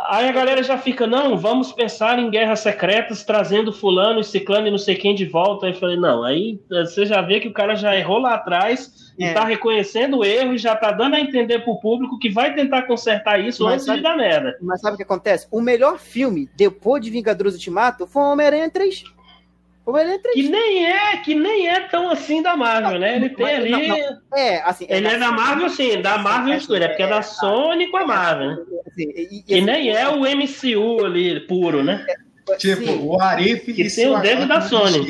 Aí 0.09 0.29
a 0.29 0.31
galera 0.31 0.61
já 0.61 0.77
fica, 0.77 1.07
não, 1.07 1.35
vamos 1.37 1.71
pensar 1.71 2.19
em 2.19 2.29
guerras 2.29 2.59
secretas, 2.59 3.23
trazendo 3.23 3.73
fulano 3.73 4.19
e 4.19 4.23
ciclano 4.23 4.67
e 4.67 4.71
não 4.71 4.77
sei 4.77 4.95
quem 4.95 5.15
de 5.15 5.25
volta. 5.25 5.65
Aí 5.65 5.73
eu 5.73 5.77
falei, 5.79 5.97
não, 5.97 6.23
aí 6.23 6.59
eh, 6.71 6.85
você 6.85 7.05
já 7.05 7.19
vê 7.21 7.39
que 7.39 7.47
o 7.47 7.53
cara 7.53 7.75
já 7.75 7.95
errou 7.97 8.19
lá 8.19 8.35
atrás 8.35 9.11
e 9.17 9.23
É. 9.25 9.33
tá 9.33 9.43
reconhecendo 9.43 10.19
o 10.19 10.23
erro 10.23 10.53
e 10.53 10.57
já 10.59 10.75
tá 10.75 10.91
dando 10.91 11.15
a 11.15 11.19
entender 11.19 11.59
pro 11.63 11.79
público 11.79 12.19
que 12.19 12.29
vai 12.29 12.53
tentar 12.53 12.83
consertar 12.83 13.39
isso 13.39 13.63
Mas 13.63 13.73
antes 13.73 13.85
sabe- 13.87 13.97
de 13.97 14.03
dar 14.03 14.15
merda. 14.15 14.55
mas 14.61 14.79
sabe 14.81 14.93
o 14.93 14.97
que 14.97 15.03
acontece? 15.03 15.47
O 15.51 15.59
melhor 15.61 15.97
filme 15.97 16.47
depois 16.55 17.03
de 17.03 17.09
Vingadores 17.09 17.53
Ultimato 17.55 18.05
foi 18.05 18.21
Homem-Aranha 18.21 18.69
3. 18.69 19.03
Homem-Aranha 19.83 20.19
3. 20.21 20.35
Que 20.35 20.49
nem 20.49 20.85
é, 20.85 21.17
que 21.17 21.33
nem 21.33 21.56
tão 21.89 22.09
assim 22.11 22.41
da 22.41 22.55
Marvel, 22.55 22.99
né? 22.99 23.15
Ele 23.15 23.29
tem 23.29 23.45
Mas- 23.45 23.55
ali. 23.73 23.87
não, 23.87 24.37
É, 24.37 24.61
assim. 24.63 24.85
Ele 24.89 25.07
é 25.07 25.17
da 25.17 25.31
Marvel, 25.31 25.69
sim, 25.69 26.01
da 26.01 26.17
Marvel 26.17 26.53
É, 26.53 26.57
escura, 26.57 26.85
é 26.85 26.87
porque 26.89 27.03
é 27.03 27.05
é, 27.05 27.09
da 27.09 27.17
é, 27.17 27.21
Sony 27.21 27.87
com 27.89 27.97
a 27.97 28.05
Marvel, 28.05 28.47
né? 28.49 28.57
assim, 28.87 29.03
e- 29.03 29.37
e- 29.39 29.43
Que 29.43 29.53
assim, 29.55 29.65
nem 29.65 29.89
é 29.89 30.07
o 30.09 30.25
MCU 30.25 31.05
ali, 31.05 31.39
puro, 31.41 31.83
né? 31.83 32.05
Tipo, 32.57 32.85
sim. 32.85 32.99
o 33.01 33.19
Arif 33.21 33.73
Que 33.73 33.83
e 33.83 33.91
tem 33.93 34.07
o 34.09 34.19
dedo 34.19 34.47
da 34.47 34.61
Sony. 34.61 35.05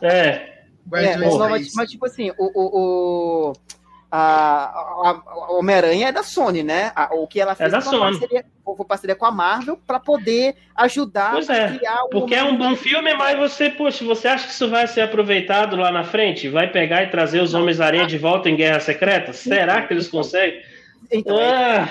É. 0.00 0.50
É, 0.94 1.16
mas, 1.16 1.90
tipo 1.90 2.04
assim, 2.06 2.30
o, 2.32 2.34
o, 2.38 3.50
o- 3.50 3.52
a, 4.14 5.10
a- 5.10 5.52
Homem-Aranha 5.58 6.08
é 6.08 6.12
da 6.12 6.22
Sony, 6.22 6.62
né? 6.62 6.92
A- 6.94 7.08
o 7.14 7.26
que 7.26 7.40
ela 7.40 7.54
fez 7.54 7.68
É 7.68 7.76
da 7.76 7.80
foi 7.80 7.98
Sony. 7.98 8.10
parceria, 8.18 8.44
foi 8.62 8.84
parceria 8.86 9.16
com 9.16 9.24
a 9.24 9.30
Marvel 9.30 9.78
para 9.86 9.98
poder 9.98 10.54
ajudar 10.76 11.32
Pois 11.32 11.48
é, 11.48 11.64
a 11.64 11.76
criar 11.76 12.04
o 12.04 12.08
Porque 12.10 12.34
é 12.34 12.42
um 12.44 12.56
bom 12.58 12.76
filme, 12.76 13.14
mas 13.14 13.38
você, 13.38 13.70
poxa, 13.70 14.04
você 14.04 14.28
acha 14.28 14.46
que 14.46 14.52
isso 14.52 14.68
vai 14.68 14.86
ser 14.86 15.00
aproveitado 15.00 15.76
lá 15.76 15.90
na 15.90 16.04
frente? 16.04 16.48
Vai 16.50 16.70
pegar 16.70 17.02
e 17.02 17.10
trazer 17.10 17.40
os 17.40 17.54
Homens-Aranha 17.54 18.06
de 18.06 18.18
volta 18.18 18.50
em 18.50 18.56
Guerra 18.56 18.80
Secreta? 18.80 19.32
Será 19.32 19.80
que 19.82 19.94
eles 19.94 20.08
conseguem? 20.08 20.60
Então, 21.10 21.36
aí, 21.36 21.44
Ah, 21.50 21.88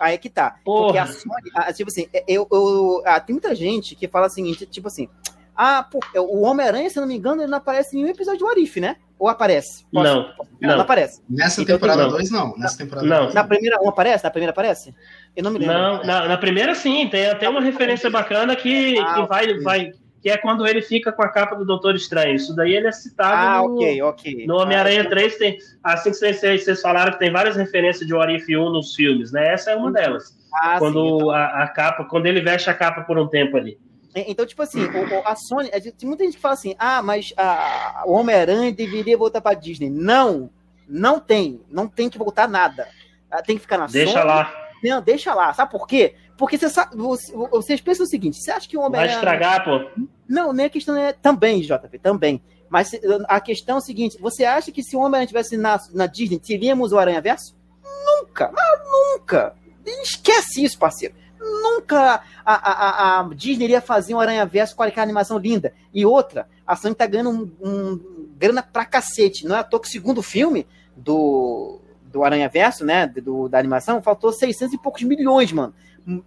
aí 0.00 0.14
é 0.14 0.18
que 0.18 0.30
tá. 0.30 0.56
Porra. 0.64 0.84
Porque 0.84 0.98
a 0.98 1.06
Sony, 1.06 1.74
tipo 1.74 1.90
assim, 1.90 2.08
eu, 2.28 2.46
eu, 2.52 3.02
ah, 3.04 3.18
tem 3.18 3.34
muita 3.34 3.54
gente 3.56 3.96
que 3.96 4.06
fala 4.06 4.28
o 4.28 4.30
seguinte, 4.30 4.64
tipo 4.66 4.86
assim, 4.86 5.08
ah, 5.56 5.82
pô, 5.82 5.98
o 6.22 6.42
Homem-Aranha, 6.42 6.88
se 6.90 7.00
não 7.00 7.08
me 7.08 7.16
engano, 7.16 7.42
ele 7.42 7.50
não 7.50 7.58
aparece 7.58 7.96
em 7.96 8.00
nenhum 8.02 8.12
episódio 8.14 8.40
do 8.40 8.48
Arif, 8.48 8.78
né? 8.80 8.96
Ou 9.18 9.28
aparece? 9.28 9.84
Posso- 9.92 10.04
não, 10.04 10.22
não, 10.22 10.34
não 10.60 10.76
não, 10.76 10.80
aparece. 10.82 11.22
Nessa 11.28 11.62
Então, 11.62 11.74
temporada 11.76 12.02
não. 12.02 12.10
2, 12.10 12.30
não. 12.30 12.54
Nessa 12.58 12.76
temporada 12.78 13.06
Não. 13.06 13.22
dois, 13.22 13.34
Na 13.34 13.44
primeira, 13.44 13.80
um 13.82 13.88
aparece? 13.88 14.24
Na 14.24 14.30
primeira 14.30 14.50
aparece? 14.50 14.94
Eu 15.34 15.42
não 15.42 15.50
me 15.50 15.58
lembro. 15.58 15.74
não. 15.74 16.02
Na, 16.04 16.28
na 16.28 16.36
primeira, 16.36 16.74
sim, 16.74 17.08
tem 17.08 17.26
até 17.30 17.48
uma 17.48 17.60
referência 17.60 18.10
bacana 18.10 18.54
que, 18.54 18.98
Ah, 18.98 19.14
que 19.14 19.22
vai, 19.26 19.58
vai. 19.60 19.92
Que 20.22 20.30
é 20.30 20.36
quando 20.36 20.66
ele 20.66 20.82
fica 20.82 21.12
com 21.12 21.22
a 21.22 21.28
capa 21.28 21.54
do 21.54 21.64
Doutor 21.64 21.94
Estranho. 21.94 22.34
Isso 22.34 22.54
daí 22.54 22.74
ele 22.74 22.88
é 22.88 22.92
citado 22.92 23.32
Ah, 23.34 23.62
no, 23.68 23.76
ok, 23.76 24.02
ok. 24.02 24.46
no 24.46 24.56
Homem-Aranha 24.60 25.02
Ah, 25.02 25.08
3. 25.08 25.36
Tem, 25.38 25.56
assim 25.84 26.10
que 26.10 26.16
vocês, 26.16 26.40
vocês 26.64 26.80
falaram 26.82 27.12
que 27.12 27.18
tem 27.18 27.30
várias 27.30 27.54
referências 27.56 28.06
de 28.06 28.12
Orif 28.14 28.54
1 28.56 28.70
nos 28.70 28.94
filmes, 28.94 29.30
né? 29.32 29.52
Essa 29.52 29.70
é 29.70 29.76
uma 29.76 29.92
delas. 29.92 30.36
ah, 30.54 30.74
sim, 30.74 30.78
quando 30.80 31.16
então- 31.16 31.30
a, 31.30 31.62
a 31.64 31.68
capa, 31.68 32.04
quando 32.04 32.26
ele 32.26 32.40
veste 32.40 32.68
a 32.68 32.74
capa 32.74 33.02
por 33.02 33.18
um 33.18 33.28
tempo 33.28 33.56
ali. 33.56 33.78
É, 34.16 34.30
Então, 34.30 34.46
tipo 34.46 34.62
assim, 34.62 34.80
a 35.24 35.36
Sony. 35.36 35.68
Tem 35.70 36.08
muita 36.08 36.24
gente 36.24 36.36
que 36.36 36.40
fala 36.42 36.54
assim: 36.54 36.74
ah, 36.78 37.02
mas 37.02 37.34
a- 37.36 38.02
o 38.06 38.12
Homem-Aranha 38.12 38.72
deveria 38.72 39.16
voltar 39.16 39.40
pra 39.42 39.52
Disney. 39.52 39.90
Não, 39.90 40.48
não 40.88 41.20
tem. 41.20 41.60
Não 41.70 41.86
tem 41.86 42.08
que 42.08 42.16
voltar 42.18 42.48
nada. 42.48 42.88
Ah, 43.30 43.42
Tem 43.42 43.56
que 43.56 43.62
ficar 43.62 43.76
na 43.76 43.86
Deixa 43.86 44.12
Sony. 44.12 44.24
lá. 44.24 44.52
Não, 44.82 45.02
deixa 45.02 45.34
lá. 45.34 45.52
Sabe 45.52 45.70
por 45.70 45.86
quê? 45.86 46.14
Porque 46.38 46.56
você 46.58 46.68
sabe, 46.68 46.96
você- 46.96 47.32
vocês 47.50 47.80
pensam 47.80 48.04
o 48.04 48.08
seguinte: 48.08 48.38
você 48.42 48.50
acha 48.50 48.66
que 48.68 48.76
o 48.76 48.80
Vai 48.80 48.88
Homem-Aranha. 48.88 49.16
estragar, 49.16 49.64
pô. 49.64 49.90
Não, 50.28 50.52
nem 50.52 50.66
a 50.66 50.70
questão 50.70 50.96
é. 50.96 51.12
Também, 51.12 51.60
JP, 51.60 51.98
também. 51.98 52.42
Mas 52.70 52.88
se- 52.88 53.00
a 53.28 53.40
questão 53.40 53.76
é 53.76 53.78
o 53.78 53.82
seguinte: 53.82 54.16
você 54.20 54.44
acha 54.46 54.72
que 54.72 54.82
se 54.82 54.96
o 54.96 55.00
Homem-Aranha 55.00 55.24
estivesse 55.24 55.56
na, 55.58 55.78
na 55.92 56.06
Disney, 56.06 56.38
teríamos 56.38 56.92
o 56.92 56.98
Aranha 56.98 57.20
Verso? 57.20 57.54
Nunca, 57.84 58.50
mas 58.54 58.80
nunca. 58.90 59.54
Esquece 59.84 60.64
isso, 60.64 60.78
parceiro. 60.78 61.14
Nunca 61.62 62.22
a, 62.44 62.54
a, 62.54 63.20
a- 63.20 63.28
Disney 63.34 63.64
iria 63.64 63.80
fazer 63.80 64.14
um 64.14 64.20
Aranha 64.20 64.44
Verso 64.46 64.74
com 64.76 64.82
aquela 64.82 65.04
animação 65.04 65.38
linda. 65.38 65.72
E 65.94 66.04
outra, 66.04 66.48
a 66.66 66.74
Sony 66.76 66.94
tá 66.94 67.06
ganhando 67.06 67.30
um, 67.30 67.50
um- 67.68 68.26
grana 68.38 68.62
pra 68.62 68.84
cacete. 68.84 69.46
Não 69.46 69.56
é 69.56 69.60
à 69.60 69.64
toa 69.64 69.80
que 69.80 69.88
o 69.88 69.90
segundo 69.90 70.22
filme 70.22 70.66
do, 70.96 71.78
do 72.04 72.24
Aranha 72.24 72.48
Verso, 72.48 72.84
né? 72.84 73.06
Do, 73.06 73.48
da 73.48 73.58
animação, 73.58 74.02
faltou 74.02 74.32
600 74.32 74.74
e 74.74 74.78
poucos 74.78 75.02
milhões, 75.02 75.52
mano. 75.52 75.74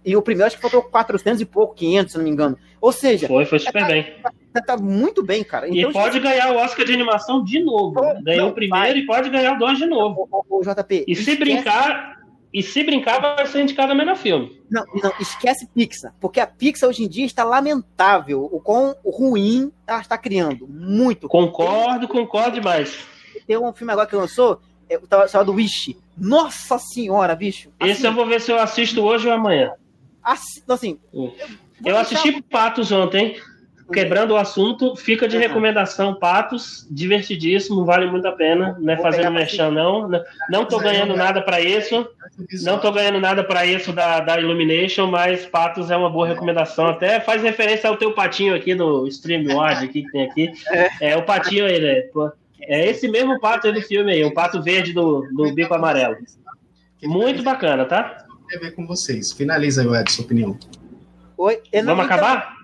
E 0.04 0.14
o 0.14 0.20
primeiro 0.20 0.46
acho 0.46 0.56
que 0.56 0.62
faltou 0.62 0.82
400 0.82 1.40
e 1.40 1.46
pouco, 1.46 1.74
500, 1.74 2.12
se 2.12 2.18
não 2.18 2.24
me 2.24 2.30
engano. 2.30 2.58
Ou 2.82 2.92
seja, 2.92 3.26
Foi, 3.26 3.46
foi 3.46 3.58
super 3.58 3.86
bem. 3.86 4.14
tá, 4.52 4.60
tá 4.60 4.76
muito 4.76 5.22
bem, 5.22 5.42
cara. 5.42 5.66
E 5.68 5.78
Então, 5.80 5.90
pode 5.92 6.20
ganhar 6.20 6.52
o 6.52 6.56
Oscar 6.58 6.84
de 6.84 6.92
animação 6.92 7.42
de 7.42 7.64
novo. 7.64 7.94
Não, 7.98 8.22
Ganhou 8.22 8.50
o 8.50 8.52
primeiro 8.52 8.88
vai. 8.92 8.98
e 8.98 9.06
pode 9.06 9.30
ganhar 9.30 9.54
o 9.54 9.58
dois 9.58 9.78
de 9.78 9.86
novo. 9.86 10.28
o, 10.30 10.44
o, 10.50 10.58
o 10.58 10.62
JP. 10.62 11.04
E 11.08 11.16
se 11.16 11.34
brincar, 11.36 12.19
e 12.52 12.62
se 12.62 12.82
brincar, 12.82 13.20
vai 13.20 13.46
ser 13.46 13.62
indicado 13.62 13.92
a 13.92 13.94
melhor 13.94 14.16
filme. 14.16 14.60
Não, 14.68 14.84
não, 15.02 15.12
esquece 15.20 15.68
Pixar. 15.68 16.12
Porque 16.20 16.40
a 16.40 16.46
Pixar 16.46 16.88
hoje 16.88 17.04
em 17.04 17.08
dia 17.08 17.24
está 17.24 17.44
lamentável. 17.44 18.48
O 18.50 18.60
quão 18.60 18.96
ruim 19.04 19.70
ela 19.86 20.00
está 20.00 20.18
criando. 20.18 20.66
Muito. 20.66 21.28
Concordo, 21.28 22.08
concordo 22.08 22.52
demais. 22.52 23.06
Tem 23.46 23.56
um 23.56 23.72
filme 23.72 23.92
agora 23.92 24.08
que 24.08 24.16
lançou, 24.16 24.60
é, 24.88 24.98
chamado 25.28 25.52
Wish. 25.52 25.96
Nossa 26.16 26.78
senhora, 26.78 27.36
bicho. 27.36 27.70
Esse 27.78 28.04
eu 28.06 28.12
vou 28.12 28.26
ver 28.26 28.40
se 28.40 28.50
eu 28.50 28.58
assisto 28.58 29.00
hoje 29.00 29.28
ou 29.28 29.32
amanhã. 29.32 29.72
Assim, 30.22 30.62
assim, 30.68 30.98
Eu 31.12 31.32
vou 31.84 31.96
assisti 31.96 32.42
Patos 32.42 32.90
ontem, 32.92 33.40
quebrando 33.90 34.32
o 34.32 34.36
assunto. 34.36 34.94
Fica 34.96 35.26
de 35.28 35.36
Uhum. 35.36 35.42
recomendação, 35.42 36.14
Patos, 36.14 36.86
divertidíssimo, 36.90 37.84
vale 37.84 38.10
muito 38.10 38.26
a 38.26 38.32
pena. 38.32 38.76
Não 38.80 38.92
é 38.92 38.96
Vou 38.96 39.04
fazendo 39.04 39.30
merchan, 39.32 39.70
não. 39.70 40.08
Não- 40.50 40.64
tô 40.64 40.78
ganhando 40.78 41.16
nada 41.16 41.42
para 41.42 41.60
isso. 41.60 42.06
Não 42.62 42.78
tô 42.78 42.90
ganhando 42.92 43.20
nada 43.20 43.42
para 43.44 43.66
isso 43.66 43.92
da, 43.92 44.20
da 44.20 44.40
Illumination, 44.40 45.06
mas 45.06 45.44
Patos 45.46 45.90
é 45.90 45.96
uma 45.96 46.08
boa 46.08 46.26
recomendação. 46.26 46.86
Até 46.86 47.20
faz 47.20 47.42
referência 47.42 47.88
ao 47.90 47.96
teu 47.96 48.12
patinho 48.12 48.54
aqui 48.54 48.74
do 48.74 49.06
StreamYard 49.06 49.84
aqui 49.84 50.02
que 50.04 50.10
tem 50.10 50.22
aqui. 50.24 50.52
É, 51.00 51.16
o 51.16 51.22
patinho 51.22 51.66
aí, 51.66 51.80
né? 51.80 52.00
Pô, 52.12 52.30
É 52.62 52.86
esse 52.88 53.08
mesmo 53.08 53.40
pato 53.40 53.66
aí 53.66 53.72
do 53.72 53.80
filme 53.82 54.12
aí, 54.12 54.22
o 54.24 54.34
pato 54.34 54.62
verde 54.62 54.92
do, 54.92 55.26
do 55.34 55.52
bico 55.54 55.72
amarelo. 55.74 56.16
Muito 57.02 57.42
bacana, 57.42 57.84
tá? 57.86 58.24
Tem 58.48 58.58
a 58.58 58.60
ver 58.60 58.72
com 58.72 58.86
vocês. 58.86 59.32
Finaliza 59.32 59.82
aí, 59.82 60.00
Ed, 60.00 60.12
sua 60.12 60.24
opinião. 60.24 60.58
Oi, 61.38 61.58
é, 61.72 61.80
não, 61.82 61.96
Vamos 61.96 62.04
então- 62.12 62.18
acabar? 62.18 62.54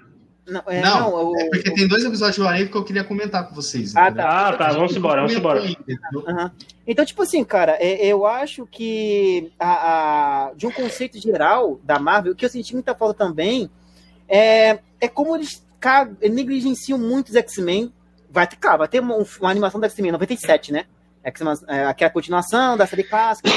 Não, 0.46 0.62
é, 0.68 0.80
não, 0.80 1.00
não, 1.00 1.30
o- 1.32 1.36
é 1.40 1.48
porque 1.50 1.72
tem 1.72 1.88
dois 1.88 2.04
episódios 2.04 2.36
do 2.38 2.46
Arif 2.46 2.70
que 2.70 2.76
eu 2.76 2.84
queria 2.84 3.02
comentar 3.02 3.48
com 3.48 3.54
vocês. 3.54 3.96
Ah? 3.96 4.06
Ah, 4.06 4.52
tá, 4.56 4.72
vamos 4.72 4.94
embora, 4.96 5.22
vamos 5.22 5.34
embora. 5.36 5.60
Aham. 6.28 6.52
Então, 6.86 7.04
tipo 7.04 7.20
assim, 7.22 7.42
cara, 7.44 7.72
é- 7.80 8.06
eu 8.06 8.24
acho 8.24 8.64
que 8.66 9.50
a, 9.58 9.70
a- 10.48 10.52
de 10.54 10.66
um 10.66 10.70
conceito 10.70 11.18
geral 11.20 11.80
da 11.82 11.98
Marvel, 11.98 12.32
o 12.32 12.36
que 12.36 12.44
eu 12.44 12.48
senti 12.48 12.74
muita 12.74 12.94
falta 12.94 13.14
também 13.14 13.68
é, 14.28 14.78
é 15.00 15.08
como 15.08 15.34
eles 15.34 15.66
ca- 15.80 16.08
negligenciam 16.22 16.98
muito 16.98 17.28
os 17.30 17.34
X-Men. 17.36 17.92
Vai 18.30 18.46
ter, 18.46 18.56
claro, 18.56 18.78
vai 18.78 18.88
ter 18.88 19.00
uma, 19.00 19.16
uma 19.40 19.50
animação 19.50 19.80
do 19.80 19.86
X-Men 19.86 20.12
97, 20.12 20.70
né? 20.72 20.84
X-Men, 21.24 21.54
é, 21.68 21.84
aquela 21.86 22.10
continuação 22.10 22.76
da 22.76 22.86
série 22.86 23.02
clássica. 23.02 23.48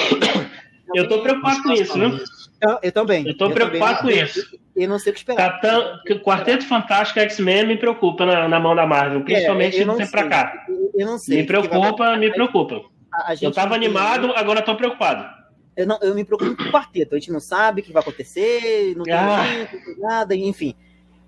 eu 0.95 1.07
tô 1.07 1.21
preocupado 1.21 1.61
com 1.63 1.71
isso, 1.73 1.93
viu? 1.93 2.19
Eu, 2.61 2.79
eu 2.81 2.91
também. 2.91 3.27
Eu 3.27 3.37
tô 3.37 3.49
preocupado 3.51 4.01
com 4.01 4.09
isso. 4.09 4.58
Eu 4.79 4.87
não 4.87 4.97
sei 4.97 5.11
o 5.11 5.13
que 5.13 5.19
esperar. 5.19 5.59
Capitão, 5.59 5.99
Quarteto 6.23 6.65
Fantástico 6.65 7.19
X-Men 7.19 7.67
me 7.67 7.77
preocupa 7.77 8.25
na, 8.25 8.47
na, 8.47 8.59
mão 8.59 8.73
da 8.73 8.87
Marvel, 8.87 9.21
principalmente 9.25 9.81
é, 9.81 9.83
de 9.83 9.95
tempo 9.97 10.11
pra 10.11 10.27
cá. 10.29 10.65
Eu 10.95 11.05
não 11.05 11.17
sei. 11.17 11.37
Me 11.37 11.43
preocupa, 11.45 12.15
me 12.15 12.31
preocupa. 12.31 12.81
A, 13.11 13.31
a 13.31 13.35
eu 13.41 13.51
tava 13.51 13.75
animado, 13.75 14.31
agora 14.35 14.61
tô 14.61 14.75
preocupado. 14.75 15.37
Eu, 15.75 15.85
não, 15.85 15.99
eu 16.01 16.15
me 16.15 16.23
preocupo 16.23 16.55
com 16.55 16.63
o 16.63 16.71
quarteto. 16.71 17.15
A 17.15 17.19
gente 17.19 17.31
não 17.31 17.41
sabe 17.41 17.81
o 17.81 17.83
que 17.83 17.91
vai 17.91 18.01
acontecer, 18.01 18.95
não 18.95 19.03
tem 19.03 19.13
ah. 19.13 19.67
nada, 19.97 20.33
enfim. 20.33 20.73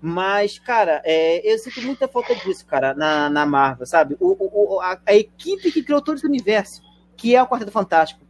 Mas, 0.00 0.58
cara, 0.58 1.02
é, 1.04 1.40
eu 1.48 1.58
sinto 1.58 1.82
muita 1.82 2.08
falta 2.08 2.34
disso, 2.34 2.64
cara, 2.66 2.94
na, 2.94 3.28
na 3.28 3.44
Marvel, 3.44 3.86
sabe? 3.86 4.16
O, 4.18 4.76
o, 4.76 4.80
a, 4.80 4.98
a, 5.06 5.14
equipe 5.14 5.70
que 5.70 5.82
criou 5.82 6.00
todo 6.00 6.16
esse 6.16 6.26
universo, 6.26 6.82
que 7.16 7.36
é 7.36 7.42
o 7.42 7.46
Quarteto 7.46 7.70
Fantástico, 7.70 8.20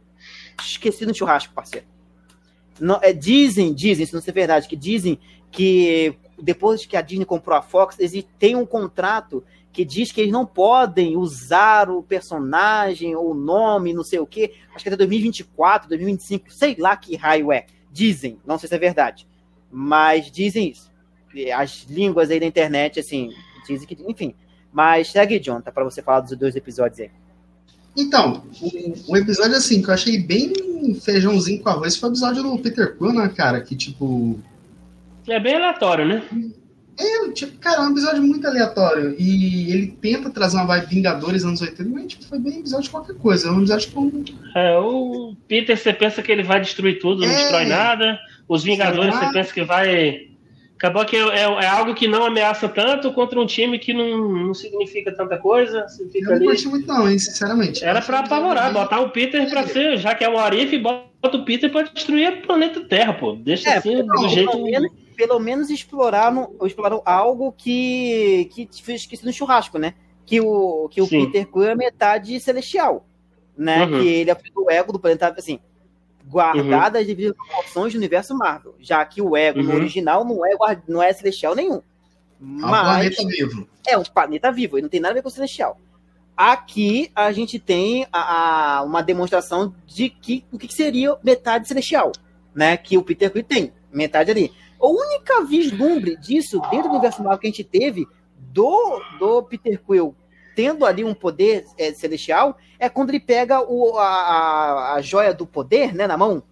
esqueci 0.61 1.05
no 1.05 1.15
churrasco, 1.15 1.53
parceiro. 1.53 1.87
Não, 2.79 2.99
é, 3.01 3.13
dizem, 3.13 3.73
dizem, 3.73 4.05
se 4.05 4.13
não 4.13 4.21
é 4.25 4.31
verdade, 4.31 4.67
que 4.67 4.75
dizem 4.75 5.19
que 5.51 6.15
depois 6.41 6.85
que 6.85 6.97
a 6.97 7.01
Disney 7.01 7.25
comprou 7.25 7.57
a 7.57 7.61
Fox, 7.61 7.97
eles 7.99 8.25
têm 8.39 8.55
um 8.55 8.65
contrato 8.65 9.43
que 9.71 9.83
diz 9.83 10.11
que 10.11 10.21
eles 10.21 10.31
não 10.31 10.45
podem 10.45 11.17
usar 11.17 11.89
o 11.89 12.03
personagem 12.03 13.15
ou 13.15 13.31
o 13.31 13.35
nome, 13.35 13.93
não 13.93 14.03
sei 14.03 14.19
o 14.19 14.25
quê. 14.25 14.53
Acho 14.73 14.83
que 14.83 14.89
é 14.89 14.93
até 14.93 14.97
2024, 14.97 15.89
2025, 15.89 16.51
sei 16.51 16.75
lá 16.77 16.95
que 16.95 17.15
raio 17.15 17.51
é. 17.51 17.65
Dizem, 17.91 18.39
não 18.45 18.57
sei 18.57 18.67
se 18.69 18.75
é 18.75 18.79
verdade, 18.79 19.27
mas 19.71 20.31
dizem 20.31 20.69
isso 20.71 20.93
as 21.55 21.85
línguas 21.89 22.29
aí 22.29 22.39
da 22.39 22.45
internet, 22.45 22.99
assim, 22.99 23.31
dizem 23.67 23.87
que. 23.87 23.97
Enfim. 24.07 24.35
Mas 24.71 25.11
segue, 25.11 25.39
John, 25.39 25.61
tá 25.61 25.71
pra 25.71 25.83
você 25.83 26.01
falar 26.01 26.21
dos 26.21 26.37
dois 26.37 26.55
episódios 26.55 26.99
aí. 26.99 27.11
Então, 27.95 28.43
um 29.07 29.15
episódio 29.15 29.55
assim 29.55 29.81
que 29.81 29.89
eu 29.89 29.93
achei 29.93 30.17
bem 30.17 30.51
feijãozinho 31.01 31.61
com 31.61 31.69
arroz 31.69 31.95
foi 31.95 32.09
o 32.09 32.11
episódio 32.11 32.43
do 32.43 32.57
Peter 32.57 32.97
Quill, 32.97 33.13
né, 33.13 33.31
cara? 33.35 33.61
Que 33.61 33.75
tipo. 33.75 34.39
É 35.27 35.39
bem 35.39 35.55
aleatório, 35.55 36.05
né? 36.05 36.23
É, 36.99 37.31
tipo, 37.31 37.57
cara, 37.57 37.77
é 37.77 37.81
um 37.81 37.91
episódio 37.91 38.21
muito 38.21 38.47
aleatório. 38.47 39.15
E 39.17 39.71
ele 39.71 39.87
tenta 40.01 40.29
trazer 40.29 40.57
uma 40.57 40.65
vibe 40.65 40.87
Vingadores 40.87 41.43
anos 41.43 41.61
80, 41.61 41.89
mas 41.89 42.07
tipo, 42.07 42.25
foi 42.25 42.39
bem 42.39 42.59
episódio 42.59 42.85
de 42.85 42.89
qualquer 42.89 43.15
coisa. 43.15 43.47
É 43.47 43.51
um 43.51 43.59
episódio 43.59 43.91
com. 43.91 44.23
É, 44.55 44.77
o 44.77 45.35
Peter, 45.47 45.77
você 45.77 45.93
pensa 45.93 46.21
que 46.21 46.31
ele 46.31 46.43
vai 46.43 46.61
destruir 46.61 46.99
tudo, 46.99 47.23
é... 47.23 47.27
não 47.27 47.35
destrói 47.35 47.65
nada. 47.65 48.19
Os 48.47 48.63
Vingadores, 48.63 49.15
você 49.15 49.31
pensa 49.31 49.53
que 49.53 49.63
vai 49.63 50.32
Acabou 50.83 51.05
que 51.05 51.15
é, 51.15 51.21
é, 51.21 51.43
é, 51.43 51.65
algo 51.65 51.95
que 51.95 52.09
não 52.09 52.25
ameaça 52.25 52.67
tanto 52.67 53.13
contra 53.13 53.39
um 53.39 53.45
time 53.45 53.79
que 53.79 53.93
não, 53.93 54.27
não 54.47 54.53
significa 54.53 55.15
tanta 55.15 55.37
coisa. 55.37 55.87
Você 55.87 56.09
fica 56.09 56.33
eu 56.33 56.39
não 56.41 56.45
curti 56.47 56.67
muito, 56.67 56.85
não, 56.85 57.09
hein, 57.09 57.17
sinceramente. 57.17 57.85
Era 57.85 58.01
pra 58.01 58.19
apavorar, 58.19 58.73
botar 58.73 58.99
o 58.99 59.09
Peter 59.09 59.49
pra 59.49 59.65
ser, 59.65 59.95
já 59.95 60.13
que 60.13 60.25
é 60.25 60.29
o 60.29 60.37
Arif, 60.37 60.77
bota 60.77 61.37
o 61.37 61.45
Peter 61.45 61.71
pra 61.71 61.83
destruir 61.83 62.33
o 62.33 62.41
planeta 62.41 62.81
Terra, 62.81 63.13
pô. 63.13 63.31
Deixa 63.31 63.69
é, 63.69 63.77
assim 63.77 64.05
do 64.05 64.27
jeito. 64.27 64.51
Pelo 64.51 64.65
menos, 64.65 64.91
pelo 65.15 65.39
menos 65.39 65.69
exploraram, 65.69 66.53
exploraram 66.63 67.01
algo 67.05 67.53
que, 67.53 68.49
que 68.53 68.83
fez 68.83 69.03
esqueci 69.03 69.25
no 69.25 69.31
churrasco, 69.31 69.79
né? 69.79 69.93
Que 70.25 70.41
o, 70.41 70.89
que 70.91 71.01
o 71.01 71.07
Peter 71.07 71.47
Quill 71.47 71.63
é 71.63 71.75
metade 71.75 72.37
celestial. 72.41 73.07
Né? 73.57 73.85
Uhum. 73.85 74.01
Que 74.01 74.07
ele 74.07 74.31
é 74.31 74.37
o 74.57 74.69
ego 74.69 74.91
do 74.91 74.99
planeta, 74.99 75.33
assim 75.37 75.61
guardadas 76.27 77.01
uhum. 77.01 77.07
devido 77.07 77.31
às 77.31 77.47
proporções 77.47 77.93
do 77.93 77.97
universo 77.97 78.35
Marvel, 78.35 78.75
já 78.79 79.03
que 79.05 79.21
o 79.21 79.35
ego 79.35 79.59
uhum. 79.59 79.65
no 79.65 79.75
original 79.75 80.25
não 80.25 80.45
é, 80.45 80.81
não 80.87 81.01
é 81.01 81.11
celestial 81.13 81.55
nenhum. 81.55 81.81
É 82.41 82.45
um 82.45 82.59
planeta 82.59 83.27
vivo. 83.27 83.67
É 83.87 83.97
um 83.97 84.03
planeta 84.03 84.51
vivo, 84.51 84.77
e 84.77 84.81
não 84.81 84.89
tem 84.89 84.99
nada 84.99 85.13
a 85.13 85.15
ver 85.15 85.21
com 85.21 85.29
o 85.29 85.31
celestial. 85.31 85.79
Aqui 86.35 87.11
a 87.15 87.31
gente 87.31 87.59
tem 87.59 88.07
a, 88.11 88.77
a, 88.77 88.83
uma 88.83 89.03
demonstração 89.03 89.73
de 89.85 90.09
que 90.09 90.43
o 90.51 90.57
que 90.57 90.73
seria 90.73 91.15
metade 91.23 91.67
celestial, 91.67 92.11
né? 92.55 92.75
Que 92.75 92.97
o 92.97 93.03
Peter 93.03 93.31
Quill 93.31 93.43
tem, 93.43 93.71
metade 93.91 94.31
ali. 94.31 94.51
A 94.81 94.87
única 94.87 95.45
vislumbre 95.45 96.17
disso 96.17 96.59
dentro 96.71 96.89
do 96.89 96.95
universo 96.95 97.21
Marvel 97.21 97.39
que 97.39 97.47
a 97.47 97.49
gente 97.51 97.63
teve 97.63 98.07
do, 98.35 99.01
do 99.19 99.43
Peter 99.43 99.79
Quill 99.81 100.15
tendo 100.55 100.85
ali 100.85 101.03
um 101.03 101.13
poder 101.13 101.65
é, 101.77 101.93
celestial, 101.93 102.57
é 102.79 102.89
quando 102.89 103.09
ele 103.09 103.19
pega 103.19 103.61
o, 103.61 103.97
a, 103.97 104.95
a, 104.95 105.01
joia 105.01 105.33
do 105.33 105.45
poder, 105.45 105.93
né, 105.93 106.07
na 106.07 106.17
mão, 106.17 106.43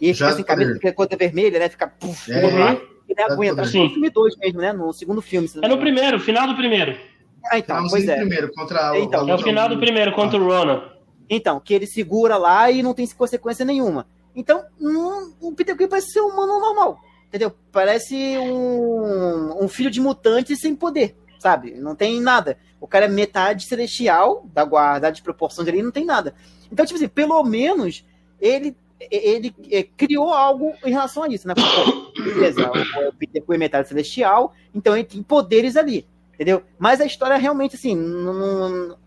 e 0.00 0.06
ele 0.06 0.14
fica 0.14 0.28
assim, 0.28 0.42
cabeça, 0.42 0.74
fica 0.74 0.92
coisa 0.92 1.16
vermelha, 1.16 1.58
né, 1.58 1.68
fica... 1.68 1.86
Puf, 1.86 2.32
é, 2.32 2.44
uhum. 2.44 2.80
Ele 3.08 3.22
aguenta, 3.22 3.62
acho 3.62 3.72
que 3.72 3.78
no 3.78 3.90
filme 3.90 4.10
2 4.10 4.36
mesmo, 4.36 4.60
né, 4.60 4.72
no 4.72 4.92
segundo 4.92 5.20
filme. 5.20 5.50
É 5.62 5.68
no 5.68 5.78
primeiro, 5.78 6.20
final 6.20 6.46
do 6.46 6.54
primeiro. 6.54 6.96
Ah, 7.44 7.58
então, 7.58 7.86
pois 7.88 8.06
é. 8.06 8.16
Primeiro, 8.16 8.52
contra 8.52 8.92
o, 8.92 8.96
então, 8.96 9.28
é 9.28 9.34
o 9.34 9.38
final 9.38 9.68
do 9.68 9.78
primeiro, 9.78 10.12
contra 10.12 10.38
o 10.38 10.46
Rona. 10.46 10.92
Então, 11.28 11.60
que 11.60 11.74
ele 11.74 11.86
segura 11.86 12.36
lá 12.36 12.70
e 12.70 12.82
não 12.82 12.94
tem 12.94 13.08
consequência 13.08 13.64
nenhuma. 13.64 14.06
Então, 14.34 14.64
um, 14.80 15.32
o 15.40 15.52
Peter 15.52 15.76
Quill 15.76 15.88
parece 15.88 16.12
ser 16.12 16.20
um 16.20 16.28
humano 16.28 16.60
normal, 16.60 17.00
entendeu? 17.28 17.52
Parece 17.72 18.14
um, 18.38 19.64
um 19.64 19.68
filho 19.68 19.90
de 19.90 20.00
mutante 20.00 20.56
sem 20.56 20.74
poder, 20.74 21.16
sabe? 21.40 21.72
Não 21.72 21.96
tem 21.96 22.20
nada. 22.20 22.58
O 22.80 22.86
cara 22.86 23.06
é 23.06 23.08
metade 23.08 23.64
celestial, 23.64 24.46
da 24.52 24.64
guarda 24.64 25.10
de 25.10 25.22
proporções 25.22 25.66
ali, 25.66 25.82
não 25.82 25.90
tem 25.90 26.04
nada. 26.04 26.34
Então, 26.70 26.84
tipo 26.84 26.96
assim, 26.96 27.08
pelo 27.08 27.42
menos 27.42 28.04
ele, 28.38 28.76
ele, 29.10 29.54
ele 29.68 29.90
criou 29.96 30.32
algo 30.32 30.74
em 30.84 30.90
relação 30.90 31.22
a 31.22 31.28
isso, 31.28 31.48
né? 31.48 31.54
Pô, 31.54 32.22
beleza, 32.22 32.70
o 33.08 33.12
Peter 33.14 33.42
foi 33.44 33.58
metade 33.58 33.88
celestial, 33.88 34.54
então 34.74 34.94
ele 34.94 35.04
tem 35.04 35.22
poderes 35.22 35.76
ali, 35.76 36.06
entendeu? 36.34 36.62
Mas 36.78 37.00
a 37.00 37.06
história 37.06 37.36
realmente, 37.36 37.74
assim, 37.74 37.96
não, 37.96 38.34
não 38.34 38.98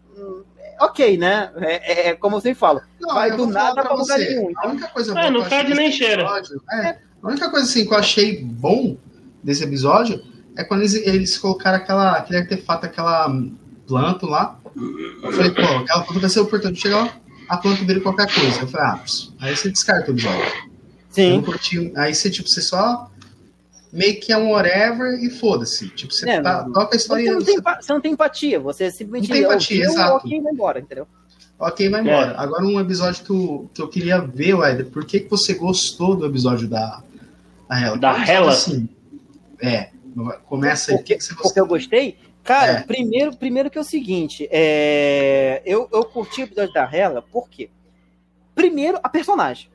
ok, 0.79 1.17
né? 1.17 1.51
É, 1.57 2.09
é, 2.09 2.15
como 2.15 2.37
eu 2.37 2.41
sempre 2.41 2.59
falo, 2.59 2.81
não, 2.99 3.13
vai 3.13 3.35
do 3.35 3.45
nada 3.45 3.81
pra 3.81 3.93
lugar 3.93 4.17
nenhum. 4.17 4.49
Então... 4.49 4.63
A 4.63 4.67
única 4.69 4.87
coisa 4.89 5.19
é, 5.19 5.29
não 5.29 5.75
nem 5.75 5.91
cheira. 5.91 6.25
É, 6.71 6.97
a 7.21 7.27
única 7.27 7.49
coisa 7.49 7.65
assim, 7.65 7.85
que 7.85 7.93
eu 7.93 7.97
achei 7.97 8.43
bom 8.43 8.97
desse 9.43 9.63
episódio 9.63 10.32
é 10.55 10.63
quando 10.63 10.81
eles, 10.81 10.93
eles 10.93 11.37
colocaram 11.37 11.77
aquela, 11.77 12.17
aquele 12.17 12.39
artefato, 12.39 12.85
aquela 12.85 13.29
planto 13.87 14.25
lá. 14.25 14.59
Eu 14.75 15.31
falei, 15.31 15.51
pô, 15.51 15.61
aquela 15.61 16.03
planta 16.03 16.19
vai 16.19 16.29
ser 16.29 16.39
oportunidade. 16.39 16.81
Chega 16.81 16.97
lá, 16.97 17.17
a 17.49 17.57
planta 17.57 17.83
vira 17.83 17.99
qualquer 17.99 18.33
coisa. 18.33 18.61
Eu 18.61 18.67
falei, 18.67 18.87
ah, 18.87 18.97
pss. 18.97 19.33
aí 19.39 19.55
você 19.55 19.69
descarta 19.69 20.11
o 20.11 20.13
episódio. 20.13 20.73
Sim. 21.09 21.41
Curti, 21.41 21.93
aí 21.95 22.13
você, 22.13 22.29
tipo, 22.29 22.49
você 22.49 22.61
só 22.61 23.11
meio 23.91 24.19
que 24.19 24.33
é 24.33 24.37
um 24.37 24.51
whatever 24.51 25.23
e 25.23 25.29
foda-se. 25.29 25.89
Tipo, 25.89 26.11
você 26.11 26.27
é, 26.27 26.41
tá, 26.41 26.63
toca 26.63 26.95
a 26.95 26.97
história. 26.97 27.25
Você 27.25 27.31
não, 27.31 27.43
tem, 27.43 27.75
você 27.81 27.93
não 27.93 28.01
tem 28.01 28.11
empatia, 28.13 28.59
você 28.59 28.89
simplesmente 28.89 29.29
não 29.29 29.35
tem 29.35 29.45
empatia, 29.45 29.85
exato. 29.85 30.15
ok, 30.17 30.41
vai 30.41 30.51
embora, 30.51 30.79
entendeu? 30.79 31.07
Ok, 31.59 31.89
vai 31.89 32.01
embora. 32.01 32.31
É. 32.31 32.35
Agora 32.37 32.65
um 32.65 32.79
episódio 32.79 33.23
que 33.23 33.29
eu, 33.29 33.69
que 33.73 33.81
eu 33.81 33.87
queria 33.87 34.19
ver, 34.19 34.55
Weder, 34.55 34.87
por 34.87 35.05
que, 35.05 35.19
que 35.19 35.29
você 35.29 35.53
gostou 35.53 36.15
do 36.15 36.25
episódio 36.25 36.67
da, 36.67 37.03
da 37.69 37.79
Hela? 37.79 37.97
Da 37.97 38.27
Hela? 38.27 38.51
Assim, 38.51 38.89
é, 39.61 39.89
começa 40.45 40.91
aí. 40.91 40.97
O 40.97 41.03
que, 41.03 41.15
que 41.15 41.23
você? 41.23 41.35
Porque 41.35 41.59
eu 41.59 41.67
gostei? 41.67 42.17
Cara, 42.43 42.71
é. 42.71 42.81
primeiro, 42.83 43.35
primeiro 43.35 43.69
que 43.69 43.77
é 43.77 43.81
o 43.81 43.85
seguinte, 43.85 44.47
é... 44.51 45.61
eu, 45.65 45.87
eu 45.91 46.03
curti 46.03 46.41
o 46.41 46.43
episódio 46.43 46.73
da 46.73 46.83
Hela, 46.83 47.21
por 47.21 47.49
quê? 47.49 47.69
Primeiro, 48.53 48.99
a 49.01 49.09
personagem. 49.09 49.69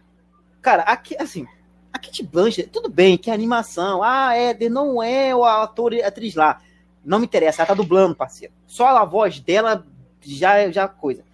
Cara, 0.60 0.82
aqui, 0.82 1.16
assim, 1.19 1.47
a 1.93 1.98
Kate 1.98 2.23
Blanchett, 2.23 2.69
tudo 2.69 2.89
bem, 2.89 3.16
que 3.16 3.31
a 3.31 3.35
animação, 3.35 4.02
ah, 4.02 4.35
Éder 4.35 4.70
não 4.70 5.02
é 5.02 5.35
o 5.35 5.44
ator 5.44 5.94
e 5.94 6.02
atriz 6.02 6.35
lá. 6.35 6.60
Não 7.05 7.19
me 7.19 7.24
interessa, 7.24 7.62
ela 7.62 7.69
tá 7.69 7.74
dublando, 7.74 8.15
parceiro. 8.15 8.52
Só 8.66 8.86
a 8.89 9.05
voz 9.05 9.40
dela 9.40 9.86
já 10.20 10.70
já 10.70 10.86
coisa. 10.86 11.24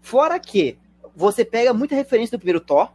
Fora 0.00 0.38
que 0.40 0.76
você 1.14 1.44
pega 1.44 1.72
muita 1.72 1.94
referência 1.94 2.36
do 2.36 2.40
primeiro 2.40 2.60
Thor, 2.60 2.90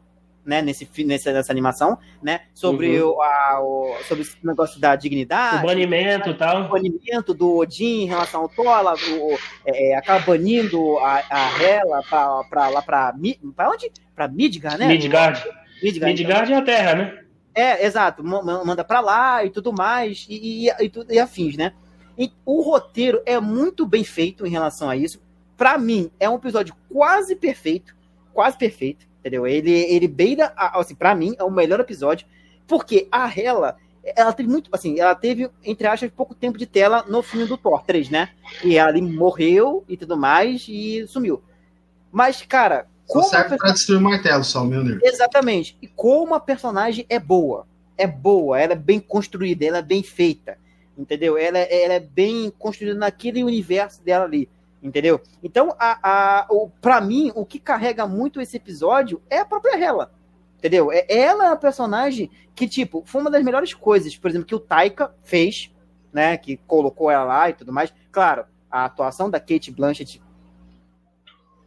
né, 0.46 0.62
nesse, 0.62 0.88
nessa, 1.04 1.32
nessa 1.32 1.52
animação, 1.52 1.98
né, 2.22 2.42
sobre, 2.54 3.02
uhum. 3.02 3.12
o, 3.12 3.22
a, 3.22 3.60
o, 3.62 3.96
sobre 4.08 4.24
esse 4.24 4.38
negócio 4.44 4.80
da 4.80 4.96
dignidade. 4.96 5.64
O 5.64 5.68
banimento 5.68 6.30
e 6.30 6.34
tal. 6.34 6.66
O 6.66 6.70
banimento 6.70 7.34
do 7.34 7.58
Odin 7.58 8.04
em 8.04 8.08
relação 8.08 8.42
ao 8.42 8.50
o, 8.50 9.38
é, 9.66 9.92
é, 9.92 9.96
acaba 9.96 10.26
banindo 10.26 10.98
a, 11.00 11.24
a 11.30 11.64
Hela 11.64 12.04
pra, 12.04 12.44
pra, 12.50 12.70
lá 12.70 12.82
pra, 12.82 13.14
pra 13.56 13.70
onde? 13.70 13.92
Pra 14.16 14.28
Midgard, 14.28 14.80
né? 14.80 14.88
Midgard. 14.88 15.44
Midgard, 15.82 16.14
Midgard 16.14 16.52
então. 16.52 16.56
é 16.56 16.62
a 16.62 16.66
Terra, 16.66 16.96
né? 16.96 17.20
É, 17.54 17.86
exato. 17.86 18.24
Manda 18.24 18.84
pra 18.84 19.02
lá 19.02 19.44
e 19.44 19.50
tudo 19.50 19.74
mais, 19.74 20.26
e, 20.30 20.68
e, 20.68 20.70
e, 20.70 20.92
e 21.10 21.20
afins, 21.20 21.58
né? 21.58 21.74
E 22.18 22.32
o 22.46 22.62
roteiro 22.62 23.22
é 23.26 23.40
muito 23.40 23.86
bem 23.86 24.04
feito 24.04 24.46
em 24.46 24.50
relação 24.50 24.90
a 24.90 24.96
isso. 24.96 25.22
Para 25.56 25.78
mim, 25.78 26.10
é 26.20 26.30
um 26.30 26.36
episódio 26.36 26.76
quase 26.92 27.36
perfeito, 27.36 27.96
quase 28.34 28.58
perfeito 28.58 29.09
entendeu? 29.20 29.46
Ele, 29.46 29.72
ele 29.72 30.08
beira, 30.08 30.54
assim, 30.56 30.96
para 30.96 31.14
mim, 31.14 31.36
é 31.38 31.44
o 31.44 31.52
melhor 31.52 31.80
episódio, 31.80 32.28
porque 32.68 33.08
a 33.12 33.28
Hela, 33.28 33.78
ela 34.16 34.34
teve 34.34 34.50
muito, 34.50 34.70
assim, 34.72 35.00
ela 35.00 35.16
teve, 35.16 35.50
entre 35.64 35.88
aspas, 35.88 36.12
pouco 36.16 36.34
tempo 36.34 36.58
de 36.58 36.66
tela 36.66 37.04
no 37.08 37.22
filme 37.22 37.46
do 37.46 37.58
Thor 37.58 37.84
3, 37.84 38.10
né? 38.10 38.30
E 38.64 38.78
ela 38.78 38.90
ali 38.90 39.02
morreu 39.02 39.84
e 39.88 39.98
tudo 39.98 40.18
mais 40.18 40.66
e 40.68 41.06
sumiu. 41.08 41.42
Mas, 42.12 42.42
cara. 42.42 42.88
Só 43.06 43.24
serve 43.24 43.58
pra 43.58 43.72
destruir 43.72 43.98
o 43.98 44.02
martelo, 44.02 44.44
só, 44.44 44.64
meu 44.64 44.84
Deus. 44.84 45.00
Exatamente. 45.04 45.78
E 45.82 45.88
como 45.88 46.36
a 46.36 46.40
personagem 46.40 47.06
é 47.10 47.20
boa. 47.20 47.68
É 47.98 48.08
boa, 48.08 48.60
ela 48.60 48.74
é 48.74 48.78
bem 48.78 49.00
construída, 49.00 49.66
ela 49.66 49.80
é 49.80 49.82
bem 49.82 50.04
feita. 50.04 50.58
Entendeu? 50.98 51.38
Ela, 51.38 51.58
ela 51.58 51.96
é 51.96 52.00
bem 52.00 52.52
construída 52.58 52.98
naquele 52.98 53.44
universo 53.44 54.04
dela 54.04 54.26
ali. 54.26 54.48
Entendeu? 54.82 55.20
Então, 55.44 55.76
a, 55.78 56.00
a, 56.42 56.46
o, 56.50 56.70
pra 56.82 57.02
mim, 57.02 57.32
o 57.36 57.46
que 57.46 57.60
carrega 57.60 58.08
muito 58.08 58.40
esse 58.40 58.56
episódio 58.58 59.22
é 59.30 59.40
a 59.40 59.46
própria 59.46 59.78
Hela. 59.78 60.12
Entendeu? 60.58 60.92
É, 60.92 61.06
ela 61.10 61.48
é 61.48 61.52
a 61.52 61.56
personagem 61.56 62.30
que, 62.56 62.68
tipo, 62.68 63.04
foi 63.06 63.22
uma 63.22 63.30
das 63.32 63.44
melhores 63.44 63.74
coisas, 63.74 64.16
por 64.18 64.30
exemplo, 64.30 64.48
que 64.48 64.56
o 64.56 64.60
Taika 64.60 65.14
fez, 65.24 65.72
né? 66.14 66.38
Que 66.38 66.58
colocou 66.68 67.10
ela 67.12 67.24
lá 67.24 67.50
e 67.50 67.54
tudo 67.54 67.72
mais. 67.74 67.94
Claro, 68.12 68.46
a 68.72 68.86
atuação 68.86 69.30
da 69.30 69.40
Kate 69.40 69.72
Blanchett. 69.72 70.22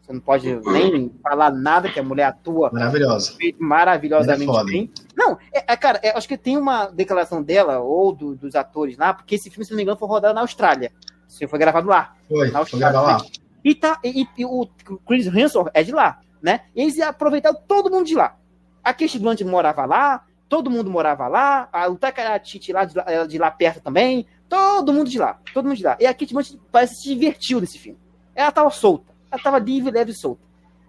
Você 0.02 0.12
não 0.12 0.20
pode 0.20 0.52
nem 0.70 1.10
falar 1.22 1.50
nada 1.52 1.88
que 1.88 2.00
a 2.00 2.02
mulher 2.02 2.24
atua 2.24 2.70
Maravilhosa. 2.72 3.36
maravilhosamente 3.58 4.50
é 4.58 4.64
bem. 4.64 4.90
Não, 5.16 5.38
é, 5.52 5.72
é, 5.72 5.76
cara, 5.76 6.00
é, 6.02 6.10
acho 6.16 6.26
que 6.26 6.36
tem 6.36 6.56
uma 6.56 6.86
declaração 6.86 7.42
dela, 7.42 7.78
ou 7.78 8.12
do- 8.12 8.34
dos 8.34 8.54
atores 8.56 8.96
lá, 8.96 9.14
porque 9.14 9.36
esse 9.36 9.48
filme, 9.48 9.64
se 9.64 9.70
não 9.70 9.76
me 9.76 9.82
engano, 9.84 9.96
foi 9.98 10.08
rodado 10.08 10.34
na 10.34 10.40
Austrália. 10.40 10.92
Filme 11.38 11.50
foi 11.50 11.58
gravado 11.58 11.88
lá. 11.88 12.14
Foi, 12.28 12.50
Na 12.50 12.64
foi 12.64 12.78
gravar 12.78 13.00
lá. 13.02 13.24
E, 13.64 13.74
tá, 13.74 13.98
e, 14.02 14.26
e 14.36 14.44
o 14.44 14.66
Chris 15.06 15.26
Hemsworth 15.26 15.70
é 15.72 15.82
de 15.82 15.92
lá, 15.92 16.20
né? 16.42 16.62
E 16.74 16.82
eles 16.82 16.98
aproveitaram 17.00 17.56
todo 17.66 17.90
mundo 17.90 18.06
de 18.06 18.14
lá. 18.14 18.36
A 18.82 18.92
Kate 18.92 19.18
Blanchett 19.18 19.44
morava 19.44 19.86
lá, 19.86 20.24
todo 20.48 20.68
mundo 20.68 20.90
morava 20.90 21.28
lá, 21.28 21.68
a, 21.72 21.88
o 21.88 21.98
Titi 22.42 22.72
lá 22.72 22.84
de, 22.84 22.96
lá 22.96 23.26
de 23.26 23.38
lá 23.38 23.50
perto 23.50 23.80
também, 23.80 24.26
todo 24.48 24.92
mundo 24.92 25.08
de 25.08 25.18
lá, 25.18 25.38
todo 25.54 25.66
mundo 25.66 25.76
de 25.76 25.84
lá. 25.84 25.96
E 26.00 26.06
a 26.06 26.12
Kate 26.12 26.34
Blanchett 26.34 26.60
parece 26.72 26.94
que 26.94 27.02
se 27.02 27.08
divertiu 27.08 27.60
nesse 27.60 27.78
filme. 27.78 27.98
Ela 28.34 28.50
tava 28.50 28.70
solta, 28.70 29.14
ela 29.30 29.40
tava 29.40 29.58
livre, 29.58 29.92
leve 29.92 30.10
e 30.10 30.14
solta. 30.14 30.42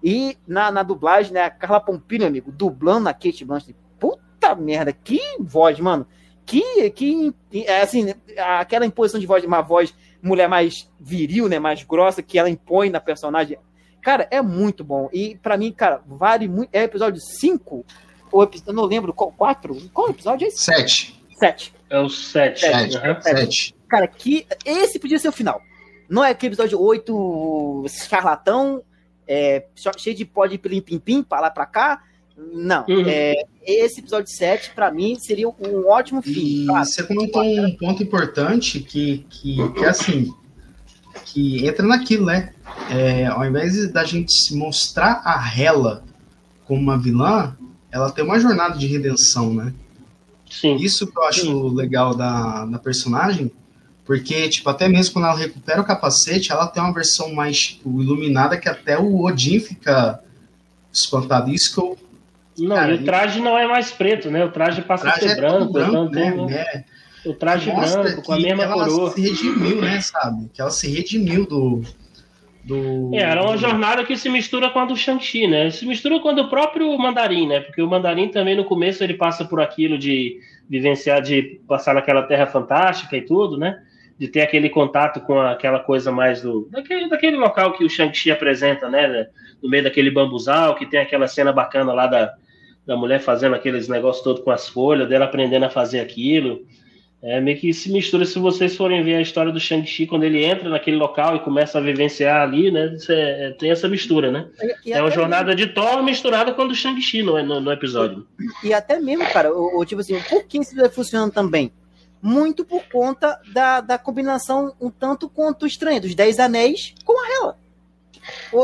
E 0.03 0.37
na, 0.47 0.71
na 0.71 0.83
dublagem, 0.83 1.31
né, 1.31 1.43
a 1.43 1.49
Carla 1.49 1.79
Pompilho, 1.79 2.25
amigo, 2.25 2.51
dublando 2.51 3.07
a 3.07 3.13
Kate 3.13 3.45
Blanchett. 3.45 3.75
Puta 3.99 4.55
merda, 4.55 4.91
que 4.91 5.21
voz, 5.39 5.79
mano. 5.79 6.05
Que, 6.45 6.89
que 6.89 7.33
é, 7.53 7.81
assim, 7.81 8.13
aquela 8.59 8.85
imposição 8.85 9.17
de 9.17 9.25
voz, 9.25 9.45
uma 9.45 9.61
voz 9.61 9.93
mulher 10.23 10.47
mais 10.47 10.89
viril, 10.99 11.47
né, 11.49 11.59
mais 11.59 11.83
grossa, 11.83 12.23
que 12.23 12.39
ela 12.39 12.49
impõe 12.49 12.89
na 12.89 12.99
personagem. 13.01 13.57
Cara, 14.01 14.27
é 14.31 14.41
muito 14.41 14.83
bom. 14.83 15.09
E 15.13 15.35
pra 15.43 15.57
mim, 15.57 15.71
cara, 15.71 16.01
vale 16.07 16.47
muito. 16.47 16.69
É 16.73 16.83
episódio 16.83 17.21
5? 17.21 17.85
Ou 18.31 18.43
epi- 18.43 18.63
eu 18.65 18.73
não 18.73 18.85
lembro 18.85 19.13
qual 19.13 19.31
4? 19.31 19.75
Qual 19.93 20.09
episódio 20.09 20.45
é 20.45 20.47
esse? 20.47 20.59
Sete. 20.63 21.21
7. 21.37 21.73
É 21.89 21.99
o 21.99 22.09
7. 22.09 22.59
Sete. 22.61 22.97
Uhum. 22.97 23.21
Sete. 23.21 23.75
Cara, 23.87 24.07
que 24.07 24.47
esse 24.65 24.97
podia 24.97 25.19
ser 25.19 25.27
o 25.29 25.31
final. 25.33 25.61
Não 26.09 26.23
é 26.23 26.31
aquele 26.31 26.53
episódio 26.53 26.81
8 26.81 27.85
charlatão, 28.07 28.81
é, 29.27 29.65
só- 29.75 29.91
cheio 29.97 30.15
de 30.15 30.25
pó 30.25 30.45
de 30.45 30.57
pim-pim-pim 30.57 31.21
pra 31.23 31.39
lá 31.39 31.49
pra 31.49 31.65
cá. 31.65 32.01
Não. 32.35 32.85
Uhum. 32.89 33.03
É, 33.07 33.45
esse 33.65 33.99
episódio 33.99 34.31
7, 34.31 34.71
pra 34.73 34.91
mim, 34.91 35.17
seria 35.19 35.47
um 35.47 35.87
ótimo 35.87 36.21
fim. 36.21 36.63
E 36.63 36.65
Claro, 36.65 36.85
você 36.85 37.03
comentou 37.03 37.43
um 37.43 37.75
ponto 37.75 38.03
importante 38.03 38.79
que, 38.79 39.25
que, 39.29 39.57
que 39.71 39.85
é 39.85 39.89
assim, 39.89 40.33
que 41.25 41.65
entra 41.65 41.85
naquilo, 41.85 42.25
né? 42.25 42.53
É, 42.89 43.27
ao 43.27 43.45
invés 43.45 43.91
da 43.91 44.03
gente 44.03 44.31
se 44.33 44.55
mostrar 44.55 45.21
a 45.23 45.41
Hela 45.57 46.03
como 46.65 46.81
uma 46.81 46.97
vilã, 46.97 47.55
ela 47.91 48.11
tem 48.11 48.23
uma 48.23 48.39
jornada 48.39 48.77
de 48.77 48.87
redenção, 48.87 49.53
né? 49.53 49.73
Sim. 50.49 50.75
Isso 50.75 51.07
que 51.07 51.17
eu 51.17 51.23
acho 51.23 51.67
legal 51.69 52.15
da, 52.15 52.65
da 52.65 52.79
personagem, 52.79 53.51
porque, 54.05 54.49
tipo, 54.49 54.69
até 54.69 54.87
mesmo 54.87 55.13
quando 55.13 55.25
ela 55.25 55.37
recupera 55.37 55.81
o 55.81 55.85
capacete, 55.85 56.51
ela 56.51 56.67
tem 56.67 56.83
uma 56.83 56.93
versão 56.93 57.33
mais, 57.33 57.57
tipo, 57.57 58.01
iluminada 58.01 58.57
que 58.57 58.67
até 58.67 58.99
o 58.99 59.23
Odin 59.23 59.59
fica 59.59 60.19
espantado. 60.91 61.51
Isso 61.51 61.73
que 61.73 61.79
eu 61.79 61.97
Não, 62.57 62.75
Cara, 62.75 62.91
e 62.93 62.95
o 62.95 63.03
traje 63.03 63.41
não 63.41 63.57
é 63.57 63.67
mais 63.67 63.91
preto, 63.91 64.29
né? 64.29 64.45
O 64.45 64.51
traje 64.51 64.81
passa 64.81 65.09
a 65.09 65.13
ser 65.13 65.31
é 65.31 65.35
branco. 65.35 65.73
branco, 65.73 65.89
então 65.89 66.45
né? 66.47 66.63
tem 66.63 66.79
o-? 66.79 66.83
O 67.25 67.33
traje 67.33 67.71
branco, 67.71 68.21
com 68.21 68.33
a 68.33 68.39
mesma 68.39 68.63
ela 68.63 68.73
coroa. 68.73 69.11
se 69.11 69.21
redimiu, 69.21 69.81
né, 69.81 70.01
sabe? 70.01 70.49
Que 70.53 70.61
ela 70.61 70.71
se 70.71 70.91
redimiu 70.91 71.45
do. 71.45 71.81
do 72.63 73.11
É, 73.13 73.21
era 73.21 73.41
uma 73.41 73.55
jornada 73.55 74.03
que 74.03 74.17
se 74.17 74.27
mistura 74.29 74.69
com 74.69 74.79
a 74.79 74.85
do 74.85 74.95
Shang-Chi, 74.95 75.47
né? 75.47 75.69
Se 75.71 75.85
mistura 75.85 76.19
com 76.19 76.29
a 76.29 76.33
do 76.33 76.49
próprio 76.49 76.97
Mandarim, 76.97 77.47
né? 77.47 77.61
Porque 77.61 77.81
o 77.81 77.87
Mandarim 77.87 78.27
também 78.27 78.57
no 78.57 78.65
começo 78.65 79.03
ele 79.03 79.13
passa 79.13 79.45
por 79.45 79.61
aquilo 79.61 79.97
de 79.97 80.37
vivenciar, 80.69 81.21
de 81.21 81.61
passar 81.65 81.95
naquela 81.95 82.23
terra 82.23 82.45
fantástica 82.45 83.15
e 83.15 83.21
tudo, 83.21 83.57
né? 83.57 83.81
De 84.19 84.27
ter 84.27 84.41
aquele 84.41 84.69
contato 84.69 85.21
com 85.21 85.39
aquela 85.39 85.79
coisa 85.79 86.11
mais 86.11 86.41
do. 86.41 86.67
daquele, 86.69 87.07
daquele 87.07 87.37
local 87.37 87.71
que 87.71 87.85
o 87.85 87.89
Shang-Chi 87.89 88.31
apresenta, 88.31 88.89
né? 88.89 89.27
No 89.61 89.69
meio 89.69 89.83
daquele 89.83 90.11
bambuzal, 90.11 90.75
que 90.75 90.85
tem 90.85 90.99
aquela 90.99 91.27
cena 91.27 91.53
bacana 91.53 91.93
lá 91.93 92.05
da, 92.05 92.33
da 92.85 92.95
mulher 92.97 93.19
fazendo 93.21 93.55
aqueles 93.55 93.87
negócios 93.87 94.23
todos 94.23 94.43
com 94.43 94.51
as 94.51 94.67
folhas, 94.67 95.07
dela 95.07 95.25
aprendendo 95.25 95.65
a 95.65 95.69
fazer 95.69 95.99
aquilo. 95.99 96.65
É 97.25 97.39
meio 97.39 97.57
que 97.57 97.73
se 97.73 97.89
mistura, 97.89 98.25
se 98.25 98.37
vocês 98.37 98.75
forem 98.75 99.01
ver 99.01 99.15
a 99.15 99.21
história 99.21 99.49
do 99.49 99.57
Shang-Chi, 99.59 100.05
quando 100.07 100.25
ele 100.25 100.43
entra 100.43 100.67
naquele 100.69 100.97
local 100.97 101.37
e 101.37 101.39
começa 101.39 101.77
a 101.77 101.81
vivenciar 101.81 102.41
ali, 102.41 102.69
né? 102.69 102.97
é- 103.09 103.45
é- 103.47 103.51
tem 103.51 103.71
essa 103.71 103.87
mistura, 103.87 104.29
né? 104.29 104.47
E- 104.61 104.89
e 104.89 104.93
É 104.93 104.99
uma 105.01 105.09
jornada 105.09 105.55
de 105.55 105.67
Thor 105.67 106.03
misturada 106.03 106.53
com 106.53 106.63
a 106.63 106.67
do 106.67 106.75
Shang-Chi 106.75 107.23
no, 107.23 107.41
no, 107.41 107.61
no 107.61 107.71
episódio. 107.71 108.27
E 108.61 108.73
até 108.73 108.99
mesmo, 108.99 109.25
cara, 109.31 109.53
o, 109.53 109.79
o 109.79 109.85
tipo 109.85 110.01
assim, 110.01 110.19
por 110.29 110.43
que 110.43 110.57
isso 110.57 110.75
vai 110.75 110.89
funcionando 110.89 111.31
também? 111.31 111.71
Muito 112.21 112.65
por 112.65 112.83
conta 112.91 113.39
da, 113.53 113.79
da 113.79 113.97
combinação 113.97 114.73
um 114.81 114.89
tanto 114.89 115.29
quanto 115.29 115.65
estranha 115.65 116.01
dos 116.01 116.13
Dez 116.15 116.39
Anéis 116.39 116.93
com 117.05 117.17
a 117.17 117.25
Hela. 117.37 117.57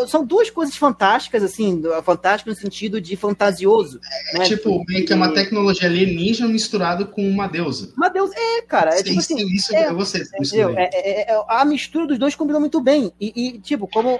São 0.08 0.26
duas 0.26 0.50
coisas 0.50 0.76
fantásticas, 0.76 1.44
assim, 1.44 1.82
fantásticas 2.04 2.56
no 2.56 2.62
sentido 2.62 3.00
de 3.02 3.16
fantasioso. 3.16 4.00
né? 4.34 4.46
Tipo, 4.46 4.84
meio 4.88 5.06
que 5.06 5.14
é 5.14 5.16
uma 5.16 5.34
tecnologia 5.34 5.88
alienígena 5.88 6.48
misturada 6.48 7.06
com 7.06 7.28
uma 7.28 7.48
deusa. 7.48 7.92
Mas 7.96 8.14
Deus, 8.14 8.32
é, 8.34 8.62
cara, 8.64 8.92
é 8.92 8.98
Sim, 8.98 9.04
tipo 9.04 9.20
assim, 9.20 9.38
sim, 9.38 9.48
isso 9.54 9.76
é, 9.76 9.94
disso 9.94 10.18
Entendeu? 10.56 10.70
também. 10.70 10.84
É, 10.86 10.90
é- 10.94 11.32
é- 11.34 11.44
a 11.48 11.66
mistura 11.66 12.08
dos 12.08 12.18
dois 12.18 12.36
combinou 12.36 12.60
muito 12.60 12.80
bem. 12.82 13.12
E, 13.20 13.34
e, 13.36 13.60
tipo, 13.60 13.88
como, 13.88 14.20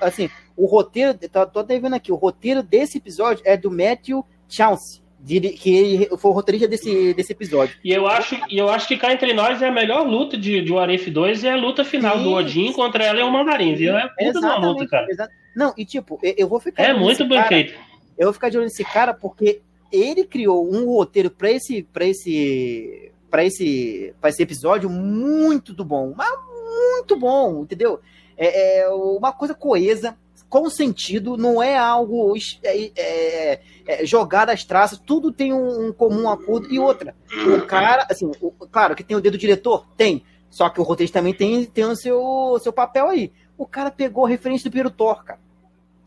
assim, 0.00 0.28
o 0.56 0.66
roteiro, 0.66 1.16
tô, 1.30 1.46
tô 1.46 1.58
até 1.60 1.78
vendo 1.78 1.94
aqui, 1.94 2.12
o 2.12 2.16
roteiro 2.16 2.62
desse 2.62 2.98
episódio 2.98 3.42
é 3.44 3.56
do 3.56 3.70
Matthew 3.70 4.24
Chauncey, 4.48 5.00
de- 5.24 5.50
que 5.50 5.74
ele 5.74 6.08
foi 6.18 6.30
o 6.30 6.34
roteirista 6.34 6.68
desse, 6.68 7.14
desse 7.14 7.32
episódio. 7.32 7.76
E 7.82 7.90
eu 7.92 8.06
acho, 8.06 8.36
e 8.50 8.58
eu 8.58 8.68
acho 8.68 8.86
que 8.86 8.96
cá 8.96 9.12
entre 9.12 9.32
nós 9.32 9.62
é 9.62 9.68
a 9.68 9.72
melhor 9.72 10.06
luta 10.06 10.36
de, 10.36 10.60
de 10.60 10.70
Warif 10.72 11.10
2 11.10 11.44
é 11.44 11.52
a 11.52 11.56
luta 11.56 11.84
final 11.84 12.18
Sim. 12.18 12.22
do 12.24 12.32
Odin 12.32 12.72
contra 12.72 13.04
ela 13.04 13.20
e 13.20 13.22
o 13.22 13.30
Mandarim, 13.30 13.74
viu? 13.74 13.96
É 13.96 14.08
puta 14.08 14.32
de 14.32 14.38
uma 14.38 14.56
luta, 14.58 14.86
cara. 14.86 15.06
exa- 15.10 15.28
Não, 15.56 15.72
e 15.78 15.84
tipo, 15.84 16.18
eu, 16.22 16.34
eu 16.38 16.48
vou 16.48 16.60
ficar. 16.60 16.82
É 16.82 16.86
de 16.88 16.92
olho 16.92 17.00
muito 17.00 17.24
bem 17.26 17.38
cara, 17.38 17.48
feito. 17.48 17.74
Eu 18.18 18.26
vou 18.26 18.32
ficar 18.34 18.48
de 18.50 18.56
olho 18.58 18.64
nesse 18.66 18.84
cara 18.84 19.14
porque 19.14 19.60
ele 19.90 20.24
criou 20.24 20.68
um 20.70 20.84
roteiro 20.86 21.30
pra 21.30 21.50
esse, 21.50 21.82
pra 21.84 22.04
esse, 22.04 23.10
para 23.30 23.44
esse, 23.44 24.12
para 24.20 24.30
esse 24.30 24.42
episódio 24.42 24.90
muito 24.90 25.72
do 25.72 25.84
bom, 25.84 26.12
mas 26.16 26.28
muito 26.98 27.16
bom, 27.16 27.62
entendeu? 27.62 28.00
É, 28.36 28.80
é 28.80 28.88
uma 28.90 29.32
coisa 29.32 29.54
coesa, 29.54 30.16
com 30.54 30.70
sentido, 30.70 31.36
não 31.36 31.60
é 31.60 31.76
algo 31.76 32.32
é, 32.62 32.90
é, 32.96 33.60
é, 33.88 34.06
jogado 34.06 34.50
às 34.50 34.62
traças, 34.62 35.00
tudo 35.04 35.32
tem 35.32 35.52
um, 35.52 35.88
um 35.88 35.92
comum 35.92 36.30
acordo 36.30 36.72
e 36.72 36.78
outra. 36.78 37.12
O 37.58 37.62
cara, 37.62 38.06
assim, 38.08 38.30
o- 38.40 38.52
claro 38.70 38.94
que 38.94 39.02
tem 39.02 39.16
o 39.16 39.20
dedo 39.20 39.32
do 39.32 39.38
diretor, 39.40 39.84
tem. 39.96 40.22
Só 40.48 40.68
que 40.68 40.80
o 40.80 40.84
roteirista 40.84 41.18
também 41.18 41.34
tem, 41.34 41.64
tem 41.64 41.84
o 41.84 41.96
seu, 41.96 42.56
seu 42.62 42.72
papel 42.72 43.08
aí. 43.08 43.32
O 43.58 43.66
cara 43.66 43.90
pegou 43.90 44.26
a 44.26 44.28
referência 44.28 44.70
do 44.70 44.70
primeiro 44.70 44.92
Thor, 44.92 45.24
cara. 45.24 45.40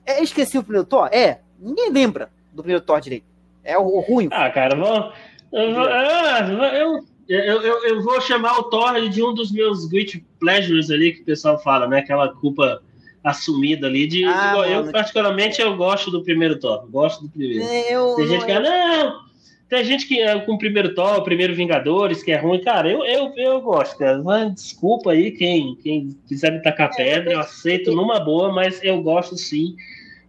É, 0.06 0.24
esqueci 0.24 0.58
o 0.58 0.64
primeiro 0.64 0.88
Thor? 0.88 1.10
É. 1.12 1.40
Ninguém 1.60 1.92
lembra 1.92 2.30
do 2.54 2.64
primeiro 2.64 2.82
Thor 2.82 3.02
direito. 3.02 3.26
É 3.66 3.78
o, 3.78 3.82
o 3.82 4.00
ruim. 4.00 4.30
Ah, 4.32 4.50
cara, 4.50 4.78
vou, 4.78 5.12
eu, 5.52 5.74
vou, 5.74 5.84
ah, 5.84 6.40
eu, 6.74 7.06
eu, 7.28 7.62
eu, 7.62 7.84
eu 7.84 8.02
vou 8.02 8.22
chamar 8.22 8.58
o 8.60 8.64
Thor 8.70 9.10
de 9.10 9.22
um 9.22 9.34
dos 9.34 9.52
meus 9.52 9.84
great 9.90 10.26
pleasures 10.40 10.90
ali 10.90 11.12
que 11.12 11.22
o 11.24 11.26
pessoal 11.26 11.60
fala, 11.62 11.86
né? 11.86 12.00
Aquela 12.00 12.34
culpa 12.34 12.82
assumida 13.30 13.88
ali 13.88 14.08
de, 14.08 14.24
Ah, 14.26 14.54
de- 14.64 14.72
eu 14.72 14.80
mano. 14.82 14.92
particularmente 14.92 15.62
eu 15.62 15.76
gosto 15.76 16.10
do 16.12 16.24
primeiro 16.24 16.58
Thor, 16.60 16.88
gosto 16.90 17.24
do 17.24 17.30
primeiro. 17.30 17.64
Eu, 17.64 18.16
Tem 18.16 18.28
gente 18.28 18.46
que 18.46 18.52
eu- 18.52 18.56
fala, 18.56 18.70
não. 18.70 19.28
Tem 19.70 19.84
gente 19.84 20.08
que 20.08 20.22
é 20.22 20.40
com 20.40 20.54
o 20.54 20.58
primeiro 20.58 20.96
Thor, 20.96 21.18
o 21.18 21.24
primeiro 21.24 21.54
Vingadores, 21.54 22.24
que 22.24 22.32
é 22.32 22.38
ruim. 22.38 22.62
Cara, 22.62 22.90
eu, 22.90 23.04
eu, 23.04 23.34
eu 23.36 23.60
gosto, 23.62 23.98
cara. 23.98 24.18
Mas 24.24 24.54
desculpa 24.54 25.12
aí 25.12 25.32
quem, 25.32 25.76
quem 25.84 26.16
quiser 26.26 26.54
me 26.54 26.62
tacar 26.62 26.96
pedra, 26.96 27.34
eu 27.34 27.40
aceito 27.42 27.92
numa 27.92 28.18
boa, 28.20 28.50
mas 28.54 28.82
eu 28.82 29.02
gosto 29.02 29.36
sim. 29.36 29.76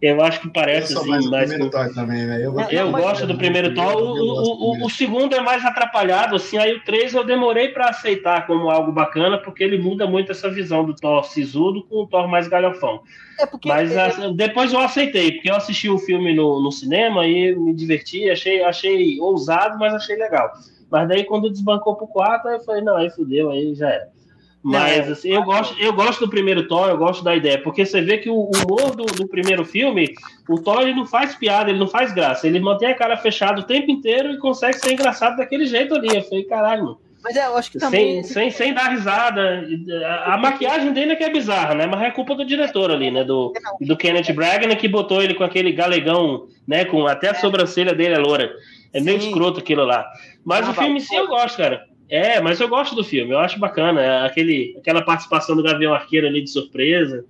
Eu 0.01 0.21
acho 0.23 0.39
que 0.39 0.47
Eu 0.47 0.53
parece 0.53 0.93
sou 0.93 1.01
assim, 1.01 1.29
mais 1.29 1.49
primeiro 1.49 1.69
Thor 1.69 1.93
também, 1.93 2.25
velho. 2.25 2.43
Eu, 2.43 2.69
Eu 2.69 2.91
gosto 2.91 3.27
do 3.27 3.35
primeiro 3.35 3.73
Thor. 3.73 3.95
O, 3.95 4.17
Eu 4.17 4.23
o, 4.23 4.85
o, 4.85 4.89
segundo 4.89 5.35
é 5.35 5.41
mais 5.41 5.65
atrapalhado, 5.65 6.35
assim. 6.37 6.57
Aí 6.57 6.73
o 6.73 6.83
3 6.83 7.13
eu 7.13 7.25
demorei 7.25 7.69
para 7.69 7.89
aceitar 7.89 8.47
como 8.47 8.69
algo 8.69 8.91
bacana, 8.91 9.37
porque 9.37 9.63
ele 9.63 9.77
muda 9.77 10.07
muito 10.07 10.31
essa 10.31 10.49
visão 10.49 10.85
do 10.85 10.95
Thor 10.95 11.25
sisudo 11.25 11.83
com 11.83 12.03
o 12.03 12.07
Thor 12.07 12.29
mais 12.29 12.47
galhofão. 12.47 13.01
É 13.37 13.45
porque. 13.45 13.67
Mas 13.67 13.91
é- 13.91 14.05
assim, 14.05 14.33
depois 14.33 14.71
eu 14.71 14.79
aceitei, 14.79 15.33
porque 15.33 15.51
eu 15.51 15.55
assisti 15.55 15.89
o 15.89 15.97
filme 15.97 16.33
no, 16.33 16.61
no 16.63 16.71
cinema 16.71 17.27
e 17.27 17.53
me 17.55 17.73
diverti, 17.73 18.29
achei, 18.29 18.63
achei 18.63 19.19
ousado, 19.19 19.77
mas 19.77 19.93
achei 19.93 20.15
legal. 20.15 20.49
Mas 20.89 21.07
daí 21.07 21.25
quando 21.25 21.49
desbancou 21.49 21.95
pro 21.95 22.07
4, 22.07 22.49
aí 22.49 22.55
eu 22.55 22.61
falei, 22.61 22.81
não, 22.81 22.95
aí 22.95 23.09
fudeu, 23.09 23.49
aí 23.51 23.75
já 23.75 23.89
era. 23.89 24.18
Mas 24.61 25.05
Não, 25.05 25.13
assim, 25.13 25.29
eu 25.29 25.43
gosto, 25.43 25.79
eu 25.79 25.93
gosto 25.93 26.19
do 26.19 26.29
primeiro 26.29 26.67
Thor, 26.67 26.89
eu 26.89 26.97
gosto 26.97 27.23
da 27.23 27.33
ideia, 27.33 27.61
porque 27.61 27.85
você 27.85 28.01
vê 28.01 28.17
que 28.17 28.29
o 28.29 28.43
humor 28.43 28.93
do, 28.93 29.05
do 29.05 29.27
primeiro 29.27 29.63
filme, 29.63 30.13
o 30.49 30.59
Thor 30.59 30.81
ele 30.81 30.93
não 30.93 31.05
faz 31.05 31.33
piada, 31.33 31.69
ele 31.69 31.79
não 31.79 31.87
faz 31.87 32.11
graça, 32.11 32.45
ele 32.45 32.59
mantém 32.59 32.89
a 32.89 32.95
cara 32.95 33.15
fechada 33.15 33.61
o 33.61 33.63
tempo 33.63 33.89
inteiro 33.89 34.33
e 34.33 34.37
consegue 34.37 34.77
ser 34.77 34.91
engraçado 34.91 35.37
daquele 35.37 35.65
jeito 35.65 35.95
ali. 35.95 36.13
Eu 36.13 36.23
falei, 36.23 36.43
caralho, 36.43 36.83
mano, 36.83 36.99
Mas 37.23 37.37
é, 37.37 37.45
eu 37.45 37.55
acho 37.55 37.71
que 37.71 37.79
também. 37.79 38.21
Sem, 38.21 38.33
sem, 38.33 38.51
sem 38.51 38.73
dar 38.73 38.89
risada. 38.89 39.65
A, 40.05 40.33
a, 40.33 40.37
maquiagem 40.37 40.91
dele 40.91 41.13
é 41.13 41.15
que 41.15 41.23
é 41.23 41.31
bizarra, 41.31 41.73
né? 41.73 41.87
Mas 41.87 42.01
é 42.01 42.11
culpa 42.11 42.35
do 42.35 42.45
diretor 42.45 42.91
ali, 42.91 43.09
né? 43.09 43.23
Do, 43.23 43.53
do 43.79 43.95
Kenneth 43.95 44.33
Branagh, 44.33 44.75
que 44.75 44.89
botou 44.89 45.23
ele 45.23 45.35
com 45.35 45.43
aquele 45.45 45.71
galegão, 45.71 46.47
né? 46.67 46.83
Com 46.83 47.07
até 47.07 47.29
a 47.29 47.35
sobrancelha 47.35 47.95
dele 47.95 48.15
é 48.15 48.19
loura. 48.19 48.51
É 48.91 48.99
meio 48.99 49.19
escroto 49.19 49.59
aquilo 49.59 49.85
lá. 49.85 50.05
Mas 50.43 50.67
ah, 50.67 50.71
o 50.71 50.73
filme 50.73 50.99
sim 50.99 51.15
eu 51.15 51.27
gosto, 51.27 51.55
cara. 51.55 51.88
É, 52.09 52.41
mas 52.41 52.59
eu 52.59 52.67
gosto 52.67 52.95
do 52.95 53.03
filme, 53.03 53.31
eu 53.31 53.39
acho 53.39 53.59
bacana. 53.59 54.01
É 54.01 54.25
aquele, 54.25 54.75
aquela 54.79 55.01
participação 55.01 55.55
do 55.55 55.63
Gavião 55.63 55.93
Arqueiro 55.93 56.27
ali 56.27 56.41
de 56.41 56.49
surpresa. 56.49 57.23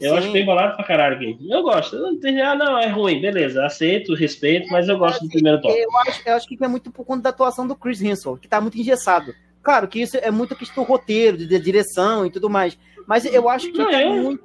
Eu 0.00 0.10
Sim. 0.10 0.18
acho 0.18 0.32
bem 0.32 0.44
bolado 0.44 0.74
pra 0.74 0.84
caralho 0.84 1.14
aqui. 1.14 1.38
Eu 1.48 1.62
gosto. 1.62 1.96
não 1.96 2.18
tem, 2.18 2.40
ah, 2.42 2.54
não, 2.54 2.76
é 2.76 2.88
ruim, 2.88 3.20
beleza. 3.20 3.64
Aceito, 3.64 4.14
respeito, 4.14 4.68
mas 4.70 4.88
eu 4.88 4.98
gosto 4.98 5.22
do 5.22 5.28
primeiro 5.28 5.60
toque. 5.60 5.78
Eu 5.78 5.96
acho, 5.98 6.22
eu 6.26 6.34
acho 6.34 6.48
que 6.48 6.62
é 6.62 6.68
muito 6.68 6.90
por 6.90 7.04
conta 7.04 7.22
da 7.22 7.30
atuação 7.30 7.66
do 7.66 7.76
Chris 7.76 8.02
Hemsworth, 8.02 8.40
que 8.40 8.48
tá 8.48 8.60
muito 8.60 8.76
engessado. 8.76 9.32
Claro 9.62 9.86
que 9.86 10.02
isso 10.02 10.18
é 10.18 10.30
muito 10.30 10.56
questão 10.56 10.84
do 10.84 10.88
roteiro, 10.88 11.38
de 11.38 11.58
direção 11.58 12.26
e 12.26 12.30
tudo 12.30 12.50
mais. 12.50 12.76
Mas 13.06 13.24
eu 13.24 13.48
acho 13.48 13.70
que 13.70 13.78
não, 13.78 13.90
tá 13.90 14.02
eu... 14.02 14.22
muito. 14.22 14.44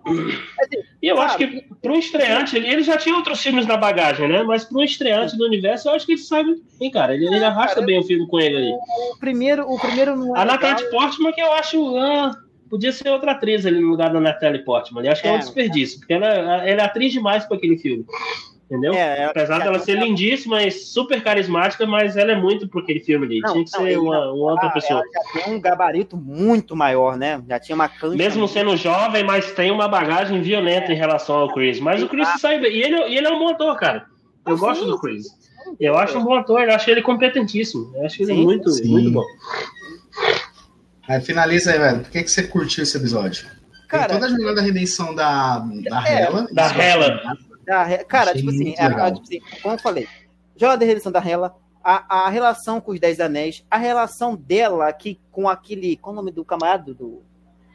E 1.02 1.08
eu 1.08 1.20
acho 1.20 1.38
que 1.38 1.64
para 1.82 1.94
um 1.94 2.00
estreante, 2.00 2.58
ele, 2.58 2.84
já 2.84 2.98
tinha 2.98 3.16
outros 3.16 3.42
filmes 3.42 3.66
na 3.66 3.78
bagagem, 3.78 4.28
né? 4.28 4.44
Mas 4.44 4.66
para 4.66 4.78
um 4.78 4.84
estreante 4.84 5.38
do 5.38 5.46
universo, 5.46 5.88
eu 5.88 5.94
acho 5.94 6.06
que 6.06 6.14
ele 6.14 6.22
sabe 6.22 6.62
bem, 6.78 6.92
cara. 6.92 7.16
Ele, 7.16 7.26
ele 7.26 7.44
arrasta 7.44 7.76
cara, 7.76 7.86
bem 7.86 8.00
o 8.00 8.04
filme 8.04 8.28
com 8.28 8.40
ele 8.40 8.58
ali. 8.58 8.72
O, 8.72 9.18
primeiro, 9.20 9.70
o 9.70 9.80
primeiro 9.80 10.16
não 10.16 10.36
é. 10.36 10.42
A 10.42 10.46
Natalie 10.46 10.90
Portman, 10.90 11.32
que 11.32 11.42
eu 11.42 11.54
acho. 11.54 11.98
Ah, 11.98 12.36
podia 12.70 12.92
ser 12.92 13.10
outra 13.10 13.32
atriz 13.32 13.66
ali 13.66 13.80
no 13.80 13.90
lugar 13.90 14.12
da 14.12 14.20
Natalie 14.20 14.64
Portman. 14.64 15.04
Eu 15.04 15.12
acho 15.12 15.22
que 15.22 15.28
é, 15.28 15.32
é 15.32 15.36
um 15.36 15.40
desperdício, 15.40 16.00
porque 16.00 16.14
ela, 16.14 16.28
ela 16.28 16.82
é 16.82 16.82
atriz 16.82 17.14
demais 17.14 17.46
para 17.46 17.58
aquele 17.58 17.78
filme. 17.78 18.06
Entendeu? 18.70 18.94
É, 18.94 19.22
é, 19.22 19.26
Apesar 19.26 19.62
é, 19.62 19.64
dela 19.64 19.78
é, 19.78 19.80
ser 19.80 19.98
lindíssima 19.98 20.62
e 20.62 20.70
super 20.70 21.24
carismática, 21.24 21.88
mas 21.88 22.16
ela 22.16 22.34
é 22.34 22.36
muito 22.36 22.68
pro 22.68 22.82
aquele 22.82 23.00
filme 23.00 23.26
ali. 23.26 23.40
Não, 23.40 23.54
tinha 23.54 23.66
que 23.66 23.72
não, 23.74 23.84
ser 23.84 23.98
uma, 23.98 24.32
uma, 24.32 24.52
outra 24.52 24.70
pessoa. 24.70 25.02
Ela 25.02 25.10
já 25.12 25.42
tem 25.42 25.56
um 25.56 25.60
gabarito 25.60 26.16
muito 26.16 26.76
maior, 26.76 27.18
né? 27.18 27.42
Já 27.50 27.60
tinha 27.60 27.76
uma 27.76 27.90
cancha. 27.90 28.16
Mesmo 28.16 28.48
sendo 28.48 28.78
jovem, 28.78 29.24
mas 29.24 29.52
tem 29.54 29.72
uma 29.72 29.88
bagagem 29.88 30.40
violenta 30.44 30.94
em 30.94 30.96
relação 30.96 31.36
ao 31.36 31.52
Chris. 31.52 31.80
Mas 31.80 32.04
o 32.04 32.08
Chris 32.08 32.28
sai 32.40 32.60
bem. 32.60 32.72
E 32.72 32.84
ele, 32.84 32.96
e 33.08 33.18
ele 33.18 33.26
é 33.26 33.32
um 33.32 33.40
bom 33.40 33.50
ator, 33.50 33.76
cara. 33.76 34.06
Eu 34.46 34.54
ah, 34.54 34.60
gosto 34.60 34.84
sim, 34.84 34.92
do 34.92 35.00
Chris. 35.00 35.26
Eu 35.80 35.98
acho 35.98 36.20
um 36.20 36.24
bom 36.24 36.36
ator, 36.36 36.62
eu 36.62 36.72
acho 36.72 36.92
ele 36.92 37.02
competentíssimo. 37.02 37.92
Eu 37.96 38.06
acho 38.06 38.22
ele 38.22 38.36
sim, 38.36 38.44
muito, 38.44 38.70
sim. 38.70 38.88
muito 38.88 39.12
bom. 39.12 39.26
Aí 41.08 41.20
finaliza 41.22 41.72
aí, 41.72 41.80
velho. 41.80 42.00
Por 42.02 42.12
que, 42.12 42.22
que 42.22 42.30
você 42.30 42.44
curtiu 42.44 42.84
esse 42.84 42.96
episódio? 42.96 43.48
Cara, 43.88 44.10
Tem 44.10 44.20
toda 44.20 44.28
a 44.28 44.30
jornada 44.30 44.56
da 44.56 44.62
redenção 44.62 45.16
da, 45.16 45.58
da 45.58 46.08
é, 46.08 46.22
Hela. 46.22 46.48
Da 46.52 46.68
Hela. 46.72 47.22
Da, 47.66 48.04
cara, 48.06 48.34
tipo 48.34 48.50
assim, 48.50 48.74
é, 48.78 49.12
tipo 49.12 49.22
assim, 49.22 49.40
como 49.62 49.76
eu 49.76 49.80
falei, 49.80 50.08
joga 50.56 50.78
da 50.78 50.86
redenção 50.86 51.12
da 51.12 51.20
Hela, 51.20 51.56
a, 51.84 52.26
a 52.26 52.30
relação 52.30 52.82
com 52.82 52.92
os 52.92 53.00
Dez 53.00 53.20
Anéis, 53.20 53.66
a 53.70 53.78
relação 53.78 54.36
dela 54.36 54.88
aqui 54.88 55.20
com 55.32 55.48
aquele. 55.48 55.98
Qual 55.98 56.14
é 56.14 56.14
o 56.14 56.16
nome 56.18 56.32
do 56.32 56.44
camarada 56.46 56.94
do. 56.94 57.22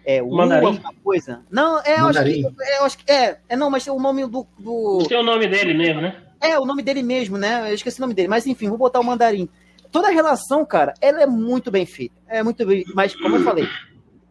É, 0.05 0.23
o 0.23 0.31
Mandarim. 0.31 0.81
coisa. 1.03 1.43
Não, 1.51 1.81
é, 1.81 1.99
eu 1.99 2.07
acho, 2.07 2.23
que, 2.23 2.47
é, 2.61 2.79
eu 2.79 2.85
acho 2.85 2.99
que. 2.99 3.11
É, 3.11 3.39
é, 3.49 3.57
não, 3.57 3.71
mas 3.71 3.87
o 3.87 3.99
nome 3.99 4.27
do. 4.27 4.47
do... 4.59 5.05
Tem 5.09 5.19
o 5.19 5.23
nome 5.23 5.47
dele 5.47 5.73
mesmo, 5.73 6.03
né? 6.03 6.23
É, 6.41 6.59
o 6.59 6.67
nome 6.67 6.83
dele 6.83 7.03
mesmo, 7.03 7.39
né? 7.39 7.71
Eu 7.71 7.75
esqueci 7.75 7.99
o 7.99 8.03
nome 8.03 8.13
dele. 8.13 8.29
Mas 8.29 8.47
enfim, 8.47 8.69
vou 8.69 8.77
botar 8.77 9.01
o 9.01 9.05
Mandarim. 9.05 9.49
Toda 9.91 10.09
a 10.09 10.11
relação, 10.11 10.65
cara, 10.67 10.93
ela 11.01 11.23
é 11.23 11.27
muito 11.27 11.71
bem 11.71 11.87
feita. 11.87 12.15
É 12.29 12.43
muito 12.43 12.67
bem. 12.67 12.85
Mas, 12.95 13.15
como 13.15 13.37
eu 13.37 13.45
falei, 13.45 13.67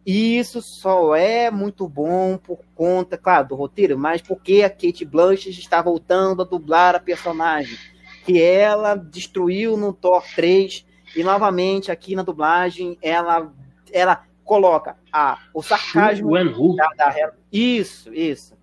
isso 0.06 0.60
só 0.60 1.14
é 1.16 1.50
muito 1.50 1.88
bom 1.88 2.36
por 2.36 2.58
conta, 2.74 3.16
claro, 3.16 3.48
do 3.48 3.54
roteiro, 3.54 3.98
mas 3.98 4.20
porque 4.20 4.62
a 4.62 4.68
Kate 4.68 5.04
Blanchett 5.04 5.58
está 5.58 5.80
voltando 5.80 6.42
a 6.42 6.44
dublar 6.44 6.94
a 6.94 7.00
personagem 7.00 7.78
que 8.24 8.40
ela 8.40 8.94
destruiu 8.94 9.76
no 9.76 9.92
Thor 9.92 10.22
3 10.34 10.84
e 11.16 11.22
novamente 11.22 11.90
aqui 11.90 12.14
na 12.14 12.22
dublagem 12.22 12.98
ela 13.00 13.52
ela 13.92 14.24
coloca 14.44 14.96
a, 15.12 15.38
o 15.54 15.62
sarcasmo 15.62 16.30
da, 16.76 16.88
da, 16.96 17.32
isso, 17.52 18.12
isso. 18.12 18.54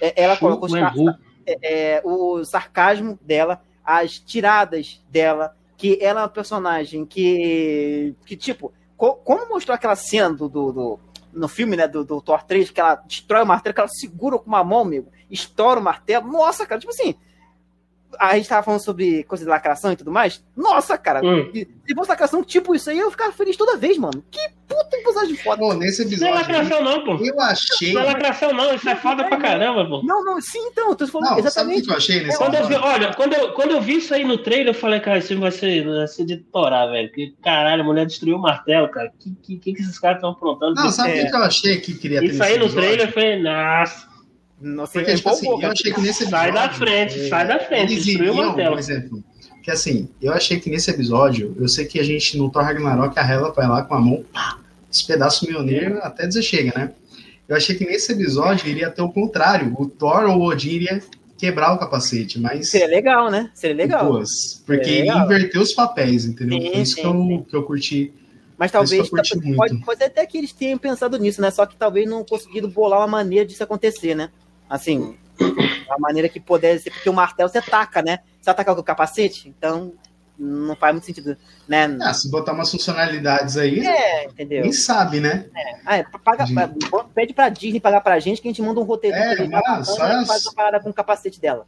É, 0.00 0.22
ela 0.22 0.36
coloca 0.36 0.66
o, 0.66 1.10
é, 1.46 1.58
é, 1.62 2.02
o 2.04 2.44
sarcasmo 2.44 3.18
dela, 3.22 3.62
as 3.84 4.18
tiradas 4.18 5.02
dela, 5.08 5.56
que 5.76 5.98
ela 6.00 6.20
é 6.20 6.22
uma 6.24 6.28
personagem 6.28 7.04
que 7.04 8.14
que 8.24 8.36
tipo 8.36 8.72
como 8.96 9.48
mostrou 9.48 9.74
aquela 9.74 9.96
cena 9.96 10.32
do, 10.32 10.48
do, 10.48 10.72
do 10.72 11.00
no 11.32 11.48
filme, 11.48 11.76
né, 11.76 11.86
do, 11.86 12.04
do, 12.04 12.20
Thor 12.20 12.42
3, 12.42 12.70
que 12.70 12.80
ela 12.80 12.94
destrói 12.94 13.42
o 13.42 13.46
martelo, 13.46 13.74
que 13.74 13.80
ela 13.80 13.88
segura 13.88 14.38
com 14.38 14.46
uma 14.46 14.64
mão, 14.64 14.80
amigo, 14.80 15.12
estoura 15.30 15.78
o 15.78 15.82
martelo. 15.82 16.26
Nossa, 16.30 16.66
cara, 16.66 16.80
tipo 16.80 16.92
assim, 16.92 17.14
a 18.18 18.36
gente 18.36 18.48
tava 18.48 18.62
falando 18.62 18.80
sobre 18.80 19.24
coisa 19.24 19.44
de 19.44 19.50
lacração 19.50 19.92
e 19.92 19.96
tudo 19.96 20.10
mais. 20.10 20.42
Nossa, 20.56 20.96
cara, 20.96 21.20
hum. 21.24 21.50
se 21.52 21.94
fosse 21.94 22.10
lacração 22.10 22.42
tipo 22.42 22.74
isso 22.74 22.90
aí, 22.90 22.98
eu 22.98 23.10
ficava 23.10 23.32
feliz 23.32 23.56
toda 23.56 23.76
vez, 23.76 23.98
mano. 23.98 24.24
Que 24.30 24.40
puta 24.66 24.96
episódio 24.96 25.36
foda. 25.36 25.58
Pô, 25.58 25.74
nesse 25.74 26.02
episódio. 26.02 26.34
Não 26.34 26.40
é 26.40 26.42
lacração, 26.42 26.82
não, 26.82 27.04
pô. 27.04 27.24
Eu 27.24 27.40
achei. 27.40 27.92
Não 27.92 28.02
é 28.02 28.04
lacração, 28.04 28.52
não. 28.52 28.74
Isso 28.74 28.88
é 28.88 28.96
foda 28.96 29.24
pra 29.24 29.36
caramba, 29.38 29.84
pô. 29.86 30.02
Não, 30.02 30.24
não, 30.24 30.40
sim, 30.40 30.58
então. 30.70 30.94
Tu 30.94 31.06
falou 31.08 31.30
não, 31.30 31.38
exatamente. 31.38 31.80
Sabe 31.80 31.82
o 31.82 31.84
que 31.84 31.90
eu 31.90 31.96
achei 31.96 32.24
nesse 32.24 32.34
é, 32.34 32.38
quando 32.38 32.54
eu 32.54 32.66
vi, 32.66 32.74
Olha, 32.74 33.14
quando 33.14 33.32
eu, 33.34 33.52
quando 33.52 33.70
eu 33.72 33.80
vi 33.80 33.96
isso 33.96 34.14
aí 34.14 34.24
no 34.24 34.38
trailer, 34.38 34.68
eu 34.68 34.74
falei, 34.74 35.00
cara, 35.00 35.18
isso 35.18 35.38
vai 35.38 35.50
ser, 35.50 35.84
vai 35.84 36.06
ser 36.06 36.24
de 36.24 36.38
torar, 36.38 36.90
velho. 36.90 37.10
Que 37.12 37.34
caralho, 37.42 37.82
a 37.82 37.84
mulher 37.84 38.06
destruiu 38.06 38.36
o 38.36 38.40
martelo, 38.40 38.88
cara. 38.88 39.08
O 39.08 39.18
que, 39.18 39.58
que, 39.58 39.72
que, 39.72 39.82
esses 39.82 39.98
caras 39.98 40.18
estão 40.18 40.30
aprontando? 40.30 40.74
Não, 40.74 40.90
sabe 40.90 41.12
o 41.12 41.16
é... 41.16 41.30
que 41.30 41.36
eu 41.36 41.42
achei 41.42 41.80
que 41.80 41.94
queria 41.94 42.20
ter 42.20 42.26
Isso 42.26 42.42
aí 42.42 42.58
no 42.58 42.68
trailer 42.68 43.12
foi. 43.12 43.36
Nossa. 43.36 44.15
Nossa, 44.60 44.92
Porque, 44.92 45.14
tipo 45.14 45.28
assim, 45.28 45.48
eu 45.48 45.70
achei 45.70 45.92
que 45.92 46.00
nesse 46.00 46.22
episódio. 46.22 46.30
Sai 46.30 46.52
da 46.52 46.72
frente, 46.72 47.20
é, 47.20 47.28
sai 47.28 47.46
da 47.46 47.58
frente, 47.58 47.92
eles 47.92 48.06
iriam, 48.06 48.54
por 48.54 48.78
exemplo. 48.78 49.24
Que 49.62 49.70
assim, 49.70 50.08
eu 50.22 50.32
achei 50.32 50.60
que 50.60 50.70
nesse 50.70 50.90
episódio, 50.90 51.54
eu 51.58 51.68
sei 51.68 51.84
que 51.84 51.98
a 51.98 52.02
gente 52.02 52.38
no 52.38 52.50
Thor 52.50 52.62
Ragnarok, 52.62 53.18
a 53.18 53.22
Hela 53.22 53.52
vai 53.52 53.66
lá 53.66 53.82
com 53.82 53.94
a 53.94 54.00
mão, 54.00 54.24
pá, 54.32 54.58
despedaça 54.88 55.44
o 55.44 55.48
Mjolnir 55.48 55.98
até 56.02 56.26
dizer 56.26 56.42
chega, 56.42 56.72
né? 56.76 56.92
Eu 57.48 57.56
achei 57.56 57.74
que 57.74 57.84
nesse 57.84 58.12
episódio 58.12 58.68
iria 58.68 58.90
ter 58.90 59.02
o 59.02 59.08
contrário. 59.10 59.74
O 59.78 59.86
Thor 59.86 60.24
ou 60.24 60.38
o 60.38 60.46
Odin 60.46 60.70
iria 60.70 61.02
quebrar 61.36 61.74
o 61.74 61.78
capacete, 61.78 62.40
mas. 62.40 62.70
Seria 62.70 62.86
legal, 62.86 63.30
né? 63.30 63.50
Seria 63.54 63.76
legal. 63.76 64.10
Duas, 64.10 64.62
porque 64.64 65.04
inverteu 65.04 65.60
os 65.60 65.72
papéis, 65.72 66.24
entendeu? 66.24 66.60
Sim, 66.60 66.70
Foi 66.70 66.80
isso 66.80 66.94
sim, 66.94 67.00
que, 67.02 67.06
eu, 67.06 67.46
que 67.50 67.56
eu 67.56 67.62
curti. 67.62 68.12
Mas 68.56 68.72
talvez 68.72 69.10
pode, 69.10 69.80
pode 69.84 70.02
até 70.02 70.24
que 70.24 70.38
eles 70.38 70.52
tenham 70.52 70.78
pensado 70.78 71.18
nisso, 71.18 71.40
né? 71.40 71.50
Só 71.50 71.66
que 71.66 71.76
talvez 71.76 72.08
não 72.08 72.24
conseguido 72.24 72.68
bolar 72.68 73.00
uma 73.00 73.06
maneira 73.06 73.44
disso 73.44 73.62
acontecer, 73.62 74.14
né? 74.14 74.30
Assim, 74.68 75.16
a 75.88 75.98
maneira 75.98 76.28
que 76.28 76.40
pudesse 76.40 76.84
ser, 76.84 76.90
porque 76.90 77.08
o 77.08 77.12
martelo 77.12 77.48
você 77.48 77.60
taca, 77.62 78.02
né? 78.02 78.20
Você 78.40 78.50
ataca 78.50 78.74
com 78.74 78.80
o 78.80 78.84
capacete, 78.84 79.48
então 79.48 79.92
não 80.38 80.76
faz 80.76 80.92
muito 80.92 81.06
sentido, 81.06 81.36
né? 81.66 81.96
Ah, 82.00 82.12
se 82.12 82.30
botar 82.30 82.52
umas 82.52 82.70
funcionalidades 82.70 83.56
aí, 83.56 83.86
é, 83.86 84.26
entendeu? 84.26 84.62
quem 84.62 84.72
sabe, 84.72 85.18
né? 85.18 85.46
É, 85.54 85.76
ah, 85.84 85.96
é 85.96 86.04
paga, 86.22 86.44
de... 86.44 86.54
pede 87.14 87.32
pra 87.32 87.48
Disney 87.48 87.80
pagar 87.80 88.02
pra 88.02 88.20
gente 88.20 88.42
que 88.42 88.48
a 88.48 88.50
gente 88.50 88.62
manda 88.62 88.80
um 88.80 88.84
roteiro 88.84 89.16
é, 89.16 89.48
mas, 89.48 89.88
só 89.88 89.96
faz 90.26 90.44
uma 90.44 90.54
parada 90.54 90.80
com 90.80 90.90
o 90.90 90.94
capacete 90.94 91.40
dela. 91.40 91.66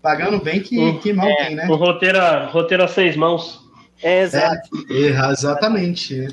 Pagando 0.00 0.38
bem 0.38 0.62
que, 0.62 0.78
um, 0.78 0.98
que 0.98 1.12
mal 1.12 1.26
é, 1.26 1.46
tem, 1.46 1.56
né? 1.56 1.66
Um 1.66 1.76
roteiro, 1.76 2.18
roteiro 2.50 2.84
a 2.84 2.88
seis 2.88 3.16
mãos. 3.16 3.64
É, 4.02 4.22
exato. 4.22 4.68
É, 4.90 5.32
exatamente. 5.32 6.28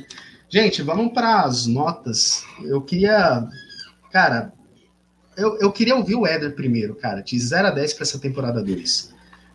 Gente, 0.50 0.82
vamos 0.82 1.14
para 1.14 1.44
as 1.44 1.66
notas. 1.66 2.46
Eu 2.64 2.82
queria, 2.82 3.48
cara, 4.12 4.52
eu, 5.38 5.58
eu 5.60 5.72
queria 5.72 5.96
ouvir 5.96 6.16
o 6.16 6.26
Éder 6.26 6.56
primeiro, 6.56 6.96
cara, 6.96 7.22
de 7.22 7.40
0 7.40 7.68
a 7.68 7.72
10 7.72 7.94
para 7.94 8.04
essa 8.04 8.20
temporada 8.20 8.64
2. 8.64 9.14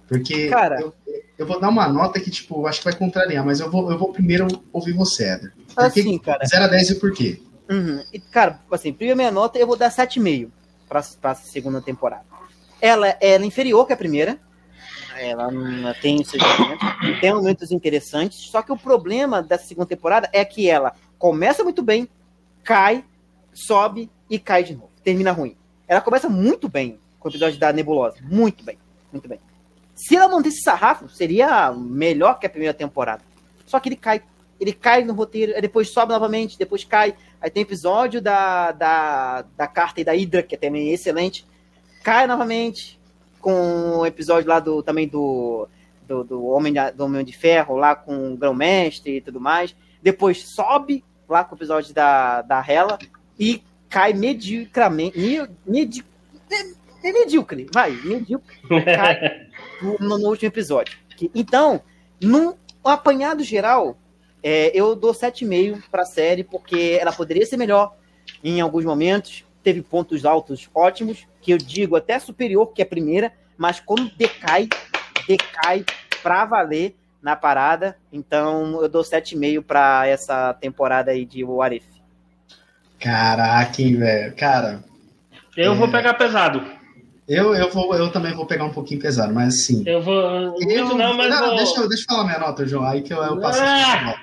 Porque 0.09 0.49
cara, 0.49 0.81
eu, 0.81 0.95
eu, 1.37 1.47
vou 1.47 1.61
dar 1.61 1.69
uma 1.69 1.89
nota 1.89 2.21
que, 2.21 2.31
tipo, 2.31 2.67
acho 2.67 2.79
que 2.79 2.85
vai 2.85 2.97
contrariar, 2.97 3.45
mas 3.45 3.61
eu 3.61 3.71
vou, 3.71 3.91
eu 3.91 3.99
vou 3.99 4.13
primeiro 4.13 4.47
ouvir 4.73 4.93
você, 4.93 5.25
Éder. 5.25 5.53
Porque, 5.75 6.01
assim, 6.01 6.19
cara. 6.19 6.45
0 6.47 6.65
a 6.65 6.69
10 6.69 6.91
e 6.91 6.95
por 6.97 7.13
quê? 7.13 7.43
Uhum. 7.69 8.03
E, 8.13 8.21
cara, 8.21 8.61
assim, 8.71 8.93
primeira 8.93 9.17
minha 9.17 9.31
nota 9.31 9.59
eu 9.59 9.67
vou 9.67 9.77
dar 9.77 9.91
7,5 9.91 10.51
para 10.89 11.31
a 11.31 11.35
segunda 11.35 11.81
temporada. 11.81 12.25
Ela, 12.81 13.09
ela 13.21 13.45
é 13.45 13.47
inferior 13.47 13.87
que 13.87 13.93
a 13.93 13.97
primeira. 13.97 14.39
Ela 15.19 15.95
tem 16.03 16.23
seus 16.23 16.43
momentos, 16.43 17.21
tem 17.21 17.35
momentos 17.35 17.73
interessantes. 17.73 18.39
Só 18.39 18.63
que 18.63 18.71
o 18.71 18.77
problema 18.77 19.43
dessa 19.43 19.65
segunda 19.65 19.87
temporada 19.87 20.29
é 20.33 20.45
que 20.45 20.69
ela 20.69 20.93
começa 21.19 21.65
muito 21.65 21.83
bem, 21.83 22.07
cai, 22.63 23.03
sobe 23.53 24.11
e 24.29 24.39
cai 24.39 24.63
de 24.63 24.75
novo. 24.75 24.91
Termina 25.03 25.33
ruim. 25.33 25.57
Ela 25.89 26.01
começa 26.01 26.29
muito 26.29 26.69
bem 26.69 26.99
com 27.19 27.29
o 27.29 27.31
episódio 27.31 27.59
da 27.59 27.73
Nebulosa. 27.73 28.17
Muito 28.23 28.65
bem. 28.65 28.79
Muito 29.13 29.29
bem. 29.29 29.41
Se 29.95 30.15
ela 30.17 30.29
mantesse 30.29 30.57
esse 30.57 30.65
sarrafo, 30.65 31.09
seria 31.09 31.73
melhor 31.73 32.39
que 32.39 32.47
a 32.47 32.51
primeira 32.51 32.75
temporada. 32.75 33.23
Só 33.65 33.81
que 33.81 33.89
ele 33.89 33.97
cai. 33.97 34.23
Ele 34.59 34.73
cai 34.73 35.05
no 35.05 35.13
roteiro, 35.13 35.61
depois 35.61 35.91
sobe 35.91 36.13
novamente, 36.13 36.59
depois 36.59 36.83
cai. 36.83 37.15
Aí 37.41 37.51
tem 37.51 37.63
episódio 37.63 38.23
da, 38.23 38.73
da, 38.73 39.45
da 39.57 39.67
carta 39.67 40.01
e 40.01 40.05
da 40.05 40.13
Hydra, 40.13 40.43
que 40.43 40.55
é 40.55 40.59
também 40.59 40.93
excelente. 40.93 41.47
Cai 42.03 42.27
novamente. 42.27 42.99
Com 43.41 43.99
o 43.99 44.07
episódio 44.07 44.49
lá 44.49 44.59
do 44.59 44.83
também 44.83 45.07
do, 45.07 45.69
do, 46.07 46.25
do, 46.25 46.47
Homem, 46.47 46.75
do 46.95 47.05
Homem 47.05 47.25
de 47.25 47.33
Ferro, 47.33 47.77
lá 47.77 47.95
com 47.95 48.33
o 48.33 48.37
Grão-Mestre 48.37 49.17
e 49.17 49.21
tudo 49.21 49.41
mais. 49.41 49.75
Depois 50.03 50.49
sobe 50.49 51.05
lá 51.29 51.45
com 51.45 51.55
o 51.55 51.59
episódio 51.59 51.95
da, 51.95 52.43
da 52.43 52.65
Hela 52.67 52.99
e 53.39 53.63
cai 53.97 54.13
mediocramente. 54.13 55.19
Medi, 55.67 56.05
é, 57.03 57.13
medíocre, 57.13 57.67
vai, 57.73 57.93
medíocre. 57.93 58.59
Cai 58.69 59.49
no, 59.81 60.19
no, 60.19 60.29
último 60.29 60.49
episódio. 60.49 60.99
Então, 61.35 61.81
num 62.21 62.55
apanhado 62.85 63.43
geral, 63.43 63.97
É, 64.43 64.71
eu 64.79 64.95
dou 64.95 65.13
7,5 65.13 65.85
para 65.91 66.03
a 66.03 66.07
série, 66.07 66.45
porque 66.45 66.99
ela 67.01 67.11
poderia 67.11 67.45
ser 67.45 67.57
melhor 67.57 67.97
em 68.45 68.61
alguns 68.61 68.85
momentos. 68.85 69.45
Teve 69.61 69.83
pontos 69.83 70.25
altos 70.25 70.69
ótimos, 70.73 71.27
que 71.41 71.53
eu 71.53 71.59
digo 71.59 71.97
até 71.97 72.17
superior 72.21 72.73
que 72.73 72.83
a 72.83 72.87
primeira, 72.87 73.33
mas 73.57 73.81
quando 73.81 74.15
decai, 74.15 74.69
decai 75.27 75.85
para 76.23 76.45
valer 76.45 76.95
na 77.21 77.35
parada. 77.35 77.97
Então 78.13 78.81
eu 78.83 78.89
dou 78.89 79.03
7,5 79.03 79.63
para 79.65 80.07
essa 80.07 80.55
temporada 80.55 81.11
aí 81.11 81.25
de 81.25 81.43
What 81.43 81.77
If. 81.77 81.96
Caraca, 82.99 83.83
hein, 83.83 83.97
velho. 83.97 84.35
Cara. 84.35 84.85
Eu 85.57 85.73
é... 85.73 85.75
vou 85.75 85.89
pegar 85.89 86.15
pesado. 86.15 86.63
Eu, 87.29 87.55
eu, 87.55 87.71
vou, 87.71 87.93
eu 87.95 88.11
também 88.11 88.35
vou 88.35 88.47
pegar 88.47 88.65
um 88.65 88.73
pouquinho 88.73 89.01
pesado, 89.01 89.35
mas 89.35 89.65
sim. 89.65 89.83
Eu 89.85 90.01
vou. 90.01 90.15
Eu, 90.15 90.95
não, 90.95 91.17
mas 91.17 91.29
não, 91.29 91.47
vou... 91.47 91.57
deixa, 91.57 91.89
deixa 91.89 92.05
eu 92.05 92.07
falar 92.07 92.25
minha 92.25 92.39
nota, 92.39 92.67
João, 92.67 92.85
aí 92.85 93.03
que 93.03 93.13
eu, 93.13 93.21
eu 93.23 93.41
passo. 93.41 93.61
Ah! 93.63 94.15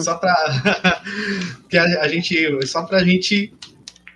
Só 0.00 0.16
pra. 0.16 0.34
que 1.68 1.76
a, 1.76 2.02
a, 2.02 2.08
gente. 2.08 2.66
Só 2.66 2.82
pra 2.84 3.04
gente 3.04 3.52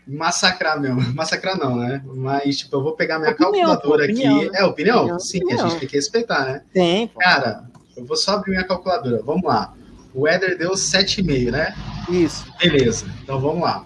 massacrar 0.07 0.81
mesmo. 0.81 1.03
Massacrar 1.15 1.59
não, 1.59 1.77
né? 1.77 2.03
Mas, 2.07 2.59
tipo, 2.59 2.77
eu 2.77 2.83
vou 2.83 2.93
pegar 2.93 3.19
minha 3.19 3.33
opinião, 3.33 3.53
calculadora 3.53 4.05
opinião, 4.05 4.37
aqui. 4.37 4.51
Né? 4.51 4.59
É, 4.59 4.65
opinião? 4.65 4.99
opinião 5.01 5.21
sim, 5.21 5.43
opinião. 5.43 5.67
a 5.67 5.69
gente 5.69 5.81
tem 5.81 5.89
que 5.89 5.97
respeitar, 5.97 6.45
né? 6.47 6.63
Tem. 6.73 7.09
Cara, 7.19 7.65
eu 7.97 8.07
vou 8.07 8.17
só 8.17 8.33
abrir 8.33 8.53
minha 8.53 8.65
calculadora. 8.65 9.23
Vamos 9.23 9.45
lá. 9.45 9.75
O 10.15 10.29
Éder 10.29 10.57
deu 10.57 10.71
7,5, 10.73 11.51
né? 11.51 11.75
Isso. 12.09 12.47
Beleza. 12.59 13.07
Então 13.23 13.41
vamos 13.41 13.63
lá. 13.63 13.85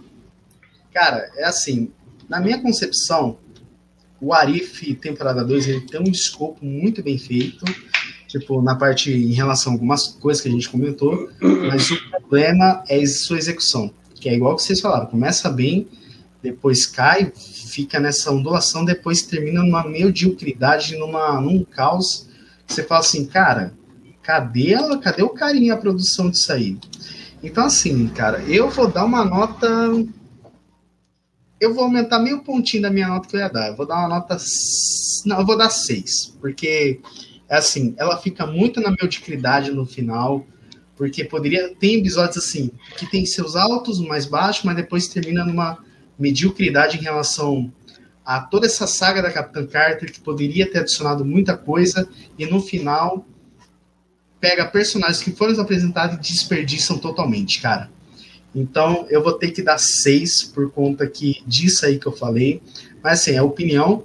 Cara, 0.93 1.31
é 1.37 1.45
assim. 1.45 1.91
Na 2.29 2.41
minha 2.41 2.61
concepção, 2.61 3.39
o 4.21 4.35
Arif 4.35 4.95
temporada 4.97 5.45
2 5.45 5.69
ele 5.69 5.81
tem 5.83 6.01
um 6.01 6.11
escopo 6.11 6.65
muito 6.65 7.03
bem 7.03 7.17
feito, 7.17 7.65
tipo, 8.27 8.61
na 8.61 8.75
parte 8.75 9.11
em 9.11 9.33
relação 9.33 9.73
a 9.73 9.77
algumas 9.77 10.09
coisas 10.09 10.43
que 10.43 10.49
a 10.49 10.53
gente 10.53 10.69
comentou, 10.69 11.31
mas 11.41 11.91
o 11.91 12.11
problema 12.11 12.85
é 12.89 13.05
sua 13.07 13.39
execução, 13.39 13.91
que 14.17 14.29
é 14.29 14.35
igual 14.35 14.57
que 14.57 14.63
vocês 14.63 14.81
falaram, 14.81 15.07
começa 15.07 15.49
bem, 15.49 15.89
depois 16.43 16.87
cai, 16.87 17.33
fica 17.35 17.99
nessa 17.99 18.31
ondulação, 18.31 18.85
depois 18.85 19.23
termina 19.23 19.63
numa 19.63 19.87
mediocridade, 19.87 20.97
numa, 20.97 21.41
num 21.41 21.65
caos. 21.65 22.29
Você 22.67 22.83
fala 22.83 23.01
assim, 23.01 23.27
cara, 23.27 23.73
cadê 24.23 24.73
ela? 24.73 24.99
Cadê 24.99 25.23
o 25.23 25.31
carinho 25.31 25.75
a 25.75 25.77
produção 25.77 26.31
disso 26.31 26.53
aí? 26.53 26.79
Então, 27.43 27.67
assim, 27.67 28.09
cara, 28.09 28.43
eu 28.43 28.69
vou 28.69 28.89
dar 28.89 29.05
uma 29.05 29.25
nota 29.25 29.69
eu 31.61 31.75
vou 31.75 31.85
aumentar 31.85 32.19
meio 32.19 32.41
pontinho 32.41 32.83
da 32.83 32.91
minha 32.91 33.09
nota 33.09 33.29
que 33.29 33.37
eu 33.37 33.41
ia 33.41 33.49
dar. 33.49 33.69
Eu 33.69 33.77
vou 33.77 33.87
dar 33.87 33.99
uma 33.99 34.09
nota. 34.09 34.37
Não, 35.27 35.41
eu 35.41 35.47
vou 35.47 35.57
dar 35.57 35.71
6. 35.71 36.37
Porque, 36.41 37.01
assim, 37.49 37.95
ela 37.99 38.17
fica 38.17 38.47
muito 38.47 38.81
na 38.81 38.91
mediocridade 38.91 39.73
no 39.73 39.85
final. 39.85 40.47
Porque 40.97 41.25
poderia. 41.25 41.75
Tem 41.75 41.97
episódios 41.97 42.39
assim, 42.39 42.71
que 42.97 43.11
tem 43.11 43.27
seus 43.27 43.57
altos, 43.57 44.01
mais 44.01 44.27
baixos, 44.27 44.65
mas 44.65 44.77
depois 44.77 45.09
termina 45.09 45.45
numa 45.45 45.79
mediocridade 46.19 46.97
em 46.97 47.01
relação 47.03 47.73
a 48.25 48.41
toda 48.41 48.67
essa 48.67 48.87
saga 48.87 49.23
da 49.23 49.33
Capitã 49.33 49.67
Carter, 49.67 50.13
que 50.13 50.21
poderia 50.21 50.71
ter 50.71 50.81
adicionado 50.81 51.25
muita 51.25 51.57
coisa, 51.57 52.09
e 52.39 52.45
no 52.45 52.61
final 52.61 53.25
pega 54.41 54.67
personagens 54.67 55.23
que 55.23 55.33
foram 55.33 55.61
apresentados 55.61 56.17
e 56.17 56.33
desperdiçam 56.33 56.99
totalmente, 56.99 57.61
cara. 57.61 57.91
Então 58.55 59.07
eu 59.11 59.23
vou 59.23 59.33
ter 59.33 59.51
que 59.51 59.63
dar 59.63 59.79
seis 59.79 60.43
por 60.43 60.71
conta 60.71 61.07
que 61.07 61.43
disso 61.47 61.85
aí 61.85 61.99
que 61.99 62.07
eu 62.07 62.13
falei. 62.13 62.63
Mas 63.03 63.21
assim, 63.21 63.33
é 63.33 63.43
opinião. 63.43 64.05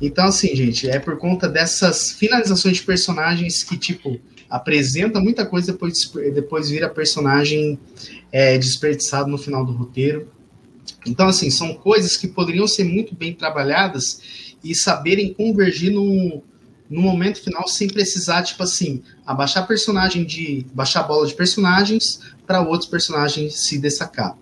Então, 0.00 0.26
assim, 0.26 0.54
gente, 0.54 0.88
é 0.88 0.98
por 0.98 1.16
conta 1.16 1.48
dessas 1.48 2.10
finalizações 2.10 2.76
de 2.76 2.82
personagens 2.82 3.62
que, 3.62 3.76
tipo, 3.76 4.20
apresenta 4.50 5.20
muita 5.20 5.46
coisa, 5.46 5.72
depois, 5.72 5.94
depois 6.34 6.68
vira 6.68 6.88
personagem 6.88 7.78
é, 8.30 8.58
desperdiçado 8.58 9.30
no 9.30 9.38
final 9.38 9.64
do 9.64 9.72
roteiro. 9.72 10.28
Então, 11.06 11.28
assim, 11.28 11.48
são 11.48 11.74
coisas 11.74 12.16
que 12.16 12.28
poderiam 12.28 12.66
ser 12.66 12.84
muito 12.84 13.14
bem 13.14 13.32
trabalhadas 13.32 14.20
e 14.62 14.74
saberem 14.74 15.32
convergir 15.32 15.92
no, 15.92 16.42
no 16.88 17.00
momento 17.00 17.42
final 17.42 17.66
sem 17.66 17.88
precisar, 17.88 18.42
tipo 18.42 18.62
assim, 18.62 19.02
abaixar 19.26 19.66
personagem 19.66 20.24
de. 20.24 20.66
baixar 20.72 21.02
bola 21.02 21.26
de 21.26 21.34
personagens 21.34 22.20
para 22.46 22.60
outros 22.60 22.88
personagens 22.88 23.66
se 23.66 23.78
destacar. 23.78 24.36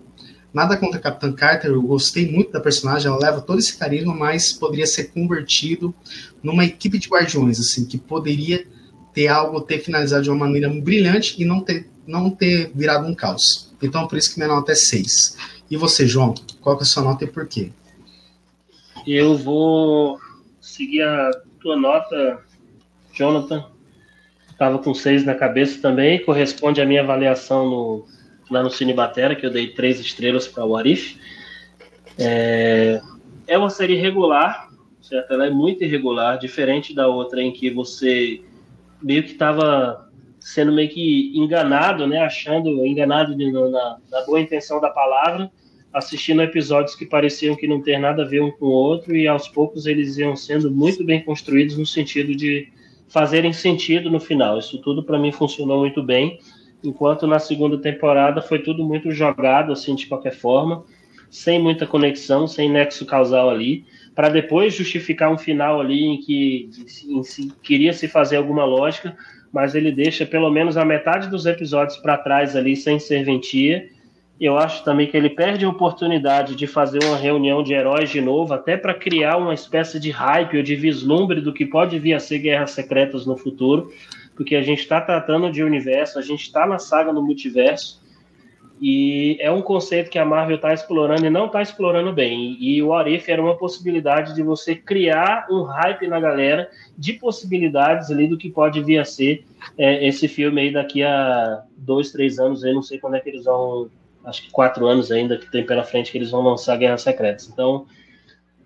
Nada 0.53 0.77
contra 0.77 0.99
a 0.99 1.01
Capitã 1.01 1.33
Carter, 1.33 1.71
eu 1.71 1.81
gostei 1.81 2.31
muito 2.31 2.51
da 2.51 2.59
personagem, 2.59 3.07
ela 3.07 3.17
leva 3.17 3.41
todo 3.41 3.57
esse 3.57 3.75
carisma, 3.75 4.13
mas 4.13 4.53
poderia 4.53 4.85
ser 4.85 5.05
convertido 5.05 5.95
numa 6.43 6.63
equipe 6.63 6.99
de 6.99 7.09
guardiões, 7.09 7.59
assim, 7.59 7.85
que 7.85 7.97
poderia 7.97 8.67
ter 9.13 9.27
algo, 9.27 9.61
ter 9.61 9.79
finalizado 9.79 10.23
de 10.23 10.29
uma 10.29 10.45
maneira 10.45 10.69
brilhante 10.69 11.41
e 11.41 11.45
não 11.45 11.61
ter, 11.61 11.89
não 12.05 12.29
ter 12.29 12.71
virado 12.75 13.07
um 13.07 13.15
caos. 13.15 13.73
Então, 13.81 14.07
por 14.07 14.17
isso 14.17 14.31
que 14.31 14.39
minha 14.39 14.47
nota 14.47 14.71
é 14.71 14.75
6. 14.75 15.37
E 15.71 15.75
você, 15.75 16.07
João, 16.07 16.35
qual 16.61 16.77
que 16.77 16.83
é 16.83 16.85
a 16.85 16.87
sua 16.87 17.03
nota 17.03 17.23
e 17.23 17.27
por 17.27 17.47
quê? 17.47 17.71
Eu 19.07 19.35
vou 19.35 20.19
seguir 20.61 21.01
a 21.01 21.31
tua 21.63 21.77
nota, 21.77 22.43
Jonathan. 23.13 23.65
Estava 24.51 24.77
com 24.77 24.93
seis 24.93 25.25
na 25.25 25.33
cabeça 25.33 25.81
também, 25.81 26.23
corresponde 26.23 26.79
à 26.79 26.85
minha 26.85 27.01
avaliação 27.01 27.67
no, 27.67 28.05
lá 28.51 28.61
no 28.61 28.69
Cine 28.69 28.93
Batera, 28.93 29.35
que 29.35 29.45
eu 29.45 29.49
dei 29.49 29.69
três 29.69 29.99
estrelas 29.99 30.47
para 30.47 30.65
o 30.65 30.77
Arif. 30.77 31.17
É, 32.19 33.01
é 33.47 33.57
uma 33.57 33.69
série 33.69 33.95
regular, 33.95 34.69
certo? 35.01 35.33
Ela 35.33 35.47
é 35.47 35.49
muito 35.49 35.83
irregular, 35.83 36.37
diferente 36.37 36.93
da 36.93 37.07
outra 37.07 37.41
em 37.41 37.51
que 37.51 37.71
você 37.71 38.41
meio 39.01 39.23
que 39.23 39.31
estava 39.31 40.09
sendo 40.39 40.71
meio 40.71 40.89
que 40.89 41.31
enganado, 41.33 42.05
né? 42.05 42.19
Achando, 42.19 42.85
enganado 42.85 43.35
na, 43.35 43.97
na 44.11 44.21
boa 44.25 44.39
intenção 44.39 44.79
da 44.79 44.89
palavra, 44.89 45.49
assistindo 45.93 46.41
episódios 46.41 46.95
que 46.95 47.05
pareciam 47.05 47.55
que 47.55 47.67
não 47.67 47.81
ter 47.81 47.99
nada 47.99 48.23
a 48.23 48.25
ver 48.25 48.41
um 48.41 48.51
com 48.51 48.65
o 48.65 48.71
outro 48.71 49.15
e 49.15 49.27
aos 49.27 49.47
poucos 49.47 49.85
eles 49.85 50.17
iam 50.17 50.35
sendo 50.35 50.71
muito 50.71 51.03
bem 51.03 51.21
construídos 51.21 51.77
no 51.77 51.85
sentido 51.85 52.35
de 52.35 52.67
fazerem 53.07 53.53
sentido 53.53 54.09
no 54.09 54.19
final. 54.19 54.57
Isso 54.57 54.79
tudo 54.79 55.03
para 55.03 55.19
mim 55.19 55.31
funcionou 55.31 55.79
muito 55.79 56.01
bem, 56.01 56.39
enquanto 56.83 57.27
na 57.27 57.37
segunda 57.37 57.77
temporada 57.77 58.41
foi 58.41 58.59
tudo 58.59 58.83
muito 58.83 59.11
jogado 59.11 59.71
assim 59.71 59.93
de 59.93 60.07
qualquer 60.07 60.33
forma, 60.33 60.83
sem 61.29 61.61
muita 61.61 61.85
conexão, 61.85 62.47
sem 62.47 62.71
nexo 62.71 63.05
causal 63.05 63.51
ali, 63.51 63.85
para 64.15 64.29
depois 64.29 64.73
justificar 64.73 65.31
um 65.31 65.37
final 65.37 65.79
ali 65.79 66.03
em 66.03 66.19
que 66.19 66.69
em 67.07 67.23
si, 67.23 67.51
queria 67.61 67.93
se 67.93 68.07
fazer 68.07 68.37
alguma 68.37 68.65
lógica, 68.65 69.15
mas 69.51 69.75
ele 69.75 69.91
deixa 69.91 70.25
pelo 70.25 70.49
menos 70.49 70.75
a 70.75 70.83
metade 70.83 71.29
dos 71.29 71.45
episódios 71.45 71.97
para 71.97 72.17
trás 72.17 72.55
ali 72.55 72.75
sem 72.75 72.97
serventia 72.97 73.92
eu 74.45 74.57
acho 74.57 74.83
também 74.83 75.07
que 75.07 75.15
ele 75.15 75.29
perde 75.29 75.63
a 75.63 75.69
oportunidade 75.69 76.55
de 76.55 76.67
fazer 76.67 77.03
uma 77.03 77.15
reunião 77.15 77.63
de 77.63 77.73
heróis 77.73 78.09
de 78.09 78.19
novo, 78.19 78.53
até 78.53 78.75
para 78.75 78.93
criar 78.93 79.37
uma 79.37 79.53
espécie 79.53 79.99
de 79.99 80.11
hype 80.11 80.57
ou 80.57 80.63
de 80.63 80.75
vislumbre 80.75 81.39
do 81.39 81.53
que 81.53 81.65
pode 81.65 81.97
vir 81.99 82.13
a 82.13 82.19
ser 82.19 82.39
Guerras 82.39 82.71
Secretas 82.71 83.25
no 83.25 83.37
futuro, 83.37 83.91
porque 84.35 84.55
a 84.55 84.61
gente 84.61 84.79
está 84.79 84.99
tratando 84.99 85.51
de 85.51 85.63
universo, 85.63 86.19
a 86.19 86.21
gente 86.21 86.41
está 86.41 86.65
na 86.65 86.79
saga 86.79 87.13
no 87.13 87.21
multiverso, 87.21 88.03
e 88.81 89.37
é 89.39 89.49
um 89.49 89.61
conceito 89.61 90.09
que 90.09 90.19
a 90.19 90.25
Marvel 90.25 90.57
está 90.57 90.73
explorando 90.73 91.25
e 91.25 91.29
não 91.29 91.45
está 91.45 91.61
explorando 91.61 92.11
bem. 92.11 92.57
E 92.59 92.83
o 92.83 92.93
Arif 92.93 93.31
era 93.31 93.41
uma 93.41 93.55
possibilidade 93.55 94.35
de 94.35 94.43
você 94.43 94.75
criar 94.75 95.47
um 95.49 95.61
hype 95.61 96.05
na 96.07 96.19
galera 96.19 96.69
de 96.97 97.13
possibilidades 97.13 98.11
ali 98.11 98.27
do 98.27 98.37
que 98.37 98.49
pode 98.49 98.83
vir 98.83 98.97
a 98.97 99.05
ser 99.05 99.45
é, 99.77 100.05
esse 100.05 100.27
filme 100.27 100.59
aí 100.59 100.73
daqui 100.73 101.01
a 101.01 101.63
dois, 101.77 102.11
três 102.11 102.39
anos. 102.39 102.61
Eu 102.61 102.73
não 102.73 102.81
sei 102.81 102.99
quando 102.99 103.15
é 103.15 103.21
que 103.21 103.29
eles 103.29 103.45
vão 103.45 103.89
acho 104.25 104.43
que 104.43 104.51
quatro 104.51 104.85
anos 104.87 105.11
ainda 105.11 105.37
que 105.37 105.51
tem 105.51 105.65
pela 105.65 105.83
frente 105.83 106.11
que 106.11 106.17
eles 106.17 106.31
vão 106.31 106.41
lançar 106.41 106.77
Guerras 106.77 107.01
Secretas. 107.01 107.49
Então, 107.51 107.85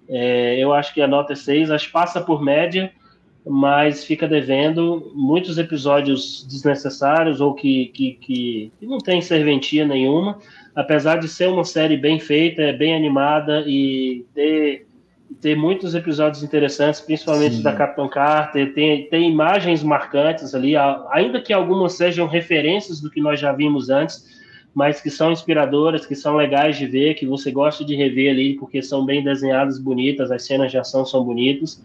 é, 0.07 0.57
eu 0.57 0.73
acho 0.73 0.93
que 0.93 1.01
a 1.01 1.07
nota 1.07 1.33
é 1.33 1.35
6, 1.35 1.71
acho 1.71 1.87
que 1.87 1.91
passa 1.91 2.21
por 2.21 2.41
média, 2.41 2.91
mas 3.45 4.03
fica 4.03 4.27
devendo 4.27 5.11
muitos 5.15 5.57
episódios 5.57 6.45
desnecessários 6.49 7.39
ou 7.39 7.53
que, 7.53 7.87
que, 7.87 8.13
que, 8.13 8.71
que 8.79 8.85
não 8.85 8.97
tem 8.97 9.21
serventia 9.21 9.85
nenhuma, 9.85 10.39
apesar 10.75 11.17
de 11.17 11.27
ser 11.27 11.49
uma 11.49 11.63
série 11.63 11.97
bem 11.97 12.19
feita, 12.19 12.61
é 12.61 12.73
bem 12.73 12.95
animada 12.95 13.63
e 13.65 14.25
ter, 14.33 14.85
ter 15.41 15.55
muitos 15.55 15.95
episódios 15.95 16.43
interessantes, 16.43 16.99
principalmente 16.99 17.55
Sim. 17.55 17.63
da 17.63 17.73
Capitão 17.73 18.09
Carter, 18.09 18.73
tem, 18.73 19.07
tem 19.09 19.29
imagens 19.29 19.81
marcantes 19.81 20.53
ali, 20.53 20.75
ainda 21.09 21.41
que 21.41 21.53
algumas 21.53 21.93
sejam 21.93 22.27
referências 22.27 23.01
do 23.01 23.09
que 23.09 23.21
nós 23.21 23.39
já 23.39 23.51
vimos 23.51 23.89
antes, 23.89 24.36
mas 24.77 25.01
que 25.01 25.09
são 25.09 25.31
inspiradoras, 25.31 26.05
que 26.05 26.15
são 26.15 26.35
legais 26.35 26.77
de 26.77 26.85
ver, 26.85 27.15
que 27.15 27.25
você 27.25 27.49
gosta 27.49 27.83
de 27.83 27.95
rever 27.95 28.29
ali, 28.29 28.53
porque 28.53 28.79
são 28.79 29.03
bem 29.03 29.23
desenhadas, 29.23 29.79
bonitas, 29.79 30.29
as 30.29 30.45
cenas 30.45 30.69
de 30.69 30.77
ação 30.77 31.03
são 31.03 31.23
bonitas. 31.23 31.83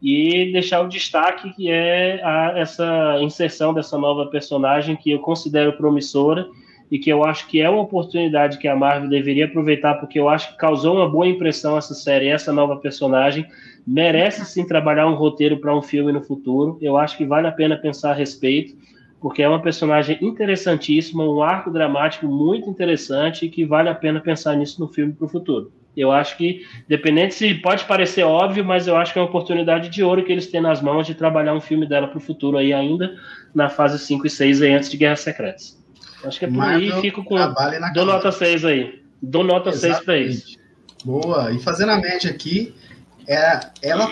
E 0.00 0.50
deixar 0.50 0.80
o 0.80 0.88
destaque 0.88 1.52
que 1.52 1.70
é 1.70 2.22
a, 2.24 2.54
essa 2.56 3.18
inserção 3.20 3.74
dessa 3.74 3.98
nova 3.98 4.24
personagem 4.30 4.96
que 4.96 5.10
eu 5.10 5.18
considero 5.18 5.76
promissora 5.76 6.48
e 6.90 6.98
que 6.98 7.10
eu 7.10 7.22
acho 7.22 7.46
que 7.46 7.60
é 7.60 7.68
uma 7.68 7.82
oportunidade 7.82 8.56
que 8.56 8.68
a 8.68 8.74
Marvel 8.74 9.10
deveria 9.10 9.44
aproveitar, 9.44 9.96
porque 9.96 10.18
eu 10.18 10.26
acho 10.26 10.52
que 10.52 10.56
causou 10.56 10.96
uma 10.96 11.06
boa 11.10 11.28
impressão 11.28 11.76
essa 11.76 11.92
série, 11.92 12.28
essa 12.28 12.50
nova 12.50 12.76
personagem. 12.78 13.44
Merece 13.86 14.46
sim 14.46 14.66
trabalhar 14.66 15.06
um 15.06 15.14
roteiro 15.14 15.58
para 15.58 15.76
um 15.76 15.82
filme 15.82 16.10
no 16.10 16.22
futuro. 16.22 16.78
Eu 16.80 16.96
acho 16.96 17.18
que 17.18 17.26
vale 17.26 17.48
a 17.48 17.52
pena 17.52 17.76
pensar 17.76 18.12
a 18.12 18.14
respeito 18.14 18.74
porque 19.24 19.42
é 19.42 19.48
uma 19.48 19.62
personagem 19.62 20.18
interessantíssima, 20.20 21.24
um 21.24 21.42
arco 21.42 21.70
dramático 21.70 22.26
muito 22.26 22.68
interessante 22.68 23.46
e 23.46 23.48
que 23.48 23.64
vale 23.64 23.88
a 23.88 23.94
pena 23.94 24.20
pensar 24.20 24.54
nisso 24.54 24.78
no 24.78 24.86
filme 24.86 25.14
para 25.14 25.24
o 25.24 25.28
futuro. 25.30 25.72
Eu 25.96 26.12
acho 26.12 26.36
que, 26.36 26.66
dependente 26.86 27.34
se 27.34 27.54
pode 27.54 27.86
parecer 27.86 28.22
óbvio, 28.22 28.62
mas 28.62 28.86
eu 28.86 28.98
acho 28.98 29.14
que 29.14 29.18
é 29.18 29.22
uma 29.22 29.28
oportunidade 29.28 29.88
de 29.88 30.02
ouro 30.02 30.22
que 30.22 30.30
eles 30.30 30.48
têm 30.48 30.60
nas 30.60 30.82
mãos 30.82 31.06
de 31.06 31.14
trabalhar 31.14 31.54
um 31.54 31.60
filme 31.60 31.88
dela 31.88 32.06
para 32.06 32.18
o 32.18 32.20
futuro 32.20 32.58
aí 32.58 32.74
ainda, 32.74 33.16
na 33.54 33.70
fase 33.70 33.98
5 33.98 34.26
e 34.26 34.30
6 34.30 34.60
aí, 34.60 34.74
antes 34.74 34.90
de 34.90 34.98
Guerras 34.98 35.20
Secretas. 35.20 35.82
Acho 36.22 36.38
que 36.38 36.44
é 36.44 36.48
por 36.48 36.58
Marvel 36.58 36.94
aí, 36.94 37.00
fico 37.00 37.24
com. 37.24 37.34
Dou 37.94 38.04
nota 38.04 38.30
6 38.30 38.62
aí. 38.66 39.02
Dou 39.22 39.42
nota 39.42 39.70
Exatamente. 39.70 39.94
6 39.96 40.04
para 40.04 40.18
isso. 40.18 40.58
Boa. 41.02 41.50
E 41.50 41.58
fazendo 41.60 41.92
a 41.92 41.96
média 41.96 42.30
aqui, 42.30 42.74
é, 43.26 43.58
ela, 43.80 44.06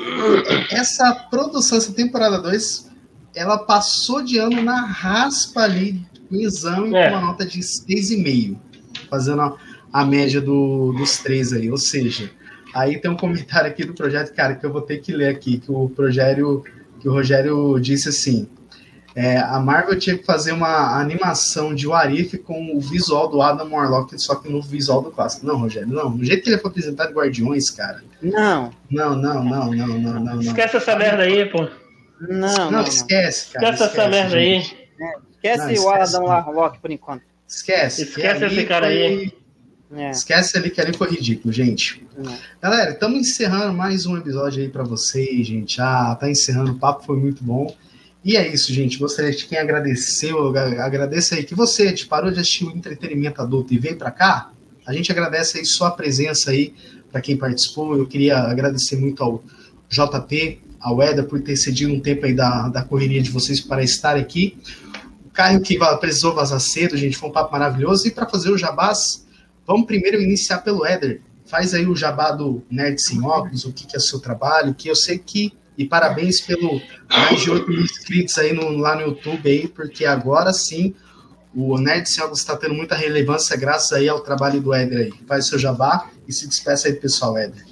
essa 0.71 1.15
produção, 1.31 1.77
essa 1.77 1.93
temporada 1.93 2.41
2, 2.41 2.92
ela 3.35 3.59
passou 3.59 4.23
de 4.23 4.39
ano 4.39 4.63
na 4.63 4.85
raspa 4.87 5.63
ali, 5.63 6.05
no 6.31 6.41
exame, 6.41 6.95
é. 6.95 7.11
com 7.11 7.17
uma 7.17 7.27
nota 7.27 7.45
de 7.45 7.61
6,5. 7.61 8.57
Fazendo 9.09 9.43
a 9.43 9.57
a 9.93 10.05
média 10.05 10.41
do, 10.41 10.93
dos 10.93 11.19
três 11.19 11.53
aí. 11.53 11.71
Ou 11.71 11.77
seja, 11.77 12.31
aí 12.75 12.99
tem 12.99 13.11
um 13.11 13.17
comentário 13.17 13.69
aqui 13.69 13.85
do 13.85 13.93
projeto, 13.93 14.35
cara, 14.35 14.55
que 14.55 14.65
eu 14.65 14.73
vou 14.73 14.81
ter 14.81 14.99
que 14.99 15.13
ler 15.13 15.29
aqui, 15.29 15.59
que 15.59 15.71
o 15.71 15.87
Rogério, 15.87 16.65
que 16.99 17.09
o 17.09 17.13
Rogério 17.13 17.79
disse 17.79 18.09
assim. 18.09 18.49
É, 19.15 19.37
a 19.37 19.61
Marvel 19.61 19.99
tinha 19.99 20.17
que 20.17 20.25
fazer 20.25 20.53
uma 20.53 20.99
animação 20.99 21.75
de 21.75 21.87
Warif 21.87 22.39
com 22.39 22.75
o 22.75 22.81
visual 22.81 23.29
do 23.29 23.43
Adam 23.43 23.71
Warlock, 23.71 24.19
só 24.19 24.37
que 24.37 24.49
no 24.49 24.63
visual 24.63 25.03
do 25.03 25.11
clássico. 25.11 25.45
Não, 25.45 25.59
Rogério, 25.59 25.89
não. 25.89 26.17
Do 26.17 26.25
jeito 26.25 26.43
que 26.43 26.49
ele 26.49 26.57
foi 26.57 26.71
apresentado 26.71 27.13
Guardiões, 27.13 27.69
cara. 27.69 28.03
Não. 28.23 28.73
Não, 28.91 29.15
não, 29.15 29.45
não, 29.45 29.71
não, 29.71 29.87
não, 29.87 30.21
não. 30.21 30.41
Esquece 30.41 30.79
essa 30.79 30.97
merda 30.97 31.25
aí, 31.25 31.45
pô. 31.45 31.69
Não, 32.29 32.57
não, 32.57 32.71
não 32.71 32.83
esquece, 32.85 33.53
cara. 33.53 33.75
Esquece, 33.75 33.83
esquece 33.83 33.83
essa 33.83 34.09
merda 34.09 34.39
gente. 34.39 34.77
aí. 34.99 35.09
É, 35.09 35.19
esquece, 35.33 35.75
não, 35.75 35.85
o 35.85 35.91
Adam 35.91 36.25
Warlock 36.25 36.79
por 36.79 36.91
enquanto. 36.91 37.23
Esquece. 37.49 38.03
Esquece 38.03 38.45
esse 38.45 38.65
cara 38.65 38.87
foi... 38.87 39.03
aí. 39.03 39.33
É. 39.95 40.11
Esquece 40.11 40.57
ali 40.57 40.71
que 40.71 40.81
ali 40.81 40.97
foi 40.97 41.11
ridículo, 41.11 41.53
gente. 41.53 42.07
É. 42.17 42.39
Galera, 42.63 42.93
estamos 42.93 43.19
encerrando 43.21 43.75
mais 43.75 44.07
um 44.07 44.17
episódio 44.17 44.63
aí 44.63 44.69
para 44.69 44.85
vocês, 44.85 45.47
gente. 45.47 45.81
Ah, 45.81 46.17
tá 46.19 46.31
encerrando, 46.31 46.73
o 46.73 46.79
papo 46.79 47.05
foi 47.05 47.17
muito 47.19 47.43
bom. 47.45 47.75
E 48.25 48.37
é 48.37 48.47
isso, 48.47 48.73
gente. 48.73 48.99
Gostaria 48.99 49.33
de 49.33 49.45
quem 49.45 49.59
agradeceu, 49.59 50.57
agradeço 50.57 51.35
aí 51.35 51.45
que 51.45 51.55
você 51.55 51.93
te 51.93 52.07
parou 52.07 52.31
de 52.31 52.41
assistir 52.41 52.65
o 52.65 52.71
entretenimento 52.71 53.43
adulto 53.43 53.75
e 53.75 53.79
veio 53.79 53.99
para 53.99 54.11
cá. 54.11 54.53
A 54.87 54.93
gente 54.93 55.11
agradece 55.11 55.59
aí 55.59 55.67
sua 55.67 55.91
presença 55.91 56.53
aí 56.53 56.73
para 57.11 57.21
quem 57.21 57.37
participou. 57.37 57.97
Eu 57.97 58.07
queria 58.07 58.39
agradecer 58.39 58.97
muito 58.97 59.23
ao 59.23 59.45
JP, 59.91 60.61
ao 60.83 61.01
Eda 61.01 61.23
por 61.23 61.41
ter 61.41 61.57
cedido 61.57 61.93
um 61.93 62.01
tempo 62.01 62.27
aí 62.27 62.35
da, 62.35 62.69
da 62.69 62.83
correria 62.83 63.23
de 63.23 63.31
vocês 63.31 63.61
para 63.61 63.83
estar 63.83 64.17
aqui. 64.17 64.59
O 65.25 65.31
Caio 65.31 65.63
que 65.63 65.79
precisou 66.01 66.35
vazar 66.35 66.61
cedo, 66.61 66.97
gente, 66.97 67.17
foi 67.17 67.29
um 67.29 67.33
papo 67.33 67.53
maravilhoso. 67.53 68.07
E 68.07 68.11
para 68.11 68.29
fazer 68.29 68.51
o 68.51 68.59
jabás, 68.59 69.23
Vamos 69.67 69.87
primeiro 69.87 70.21
iniciar 70.21 70.59
pelo 70.59 70.85
Éder. 70.85 71.21
Faz 71.47 71.75
aí 71.75 71.87
o 71.87 71.95
jabá 71.95 72.33
do 72.33 72.63
Nerd 72.71 73.01
Sem 73.01 73.25
Óculos, 73.25 73.65
o 73.65 73.73
que, 73.73 73.87
que 73.87 73.97
é 73.97 73.99
o 73.99 74.03
seu 74.03 74.19
trabalho, 74.19 74.75
que 74.75 74.89
eu 74.89 74.97
sei 74.97 75.19
que. 75.19 75.53
E 75.79 75.87
parabéns 75.87 76.41
pelo 76.41 76.81
mais 77.09 77.41
de 77.41 77.51
8 77.51 77.69
mil 77.71 77.81
inscritos 77.81 78.37
aí 78.39 78.53
no, 78.53 78.77
lá 78.77 78.95
no 78.95 79.03
YouTube 79.03 79.49
aí, 79.49 79.69
porque 79.69 80.05
agora 80.05 80.53
sim 80.53 80.95
o 81.55 81.79
Nerd 81.79 82.09
Sem 82.09 82.23
Óculos 82.23 82.41
está 82.41 82.57
tendo 82.57 82.75
muita 82.75 82.95
relevância 82.95 83.57
graças 83.57 83.93
aí 83.93 84.09
ao 84.09 84.21
trabalho 84.21 84.61
do 84.61 84.75
Éder 84.75 85.07
aí. 85.07 85.13
Faz 85.27 85.47
seu 85.47 85.59
jabá 85.59 86.11
e 86.27 86.33
se 86.33 86.47
despeça 86.47 86.89
aí 86.89 86.95
do 86.95 87.01
pessoal, 87.01 87.39
Éder. 87.39 87.65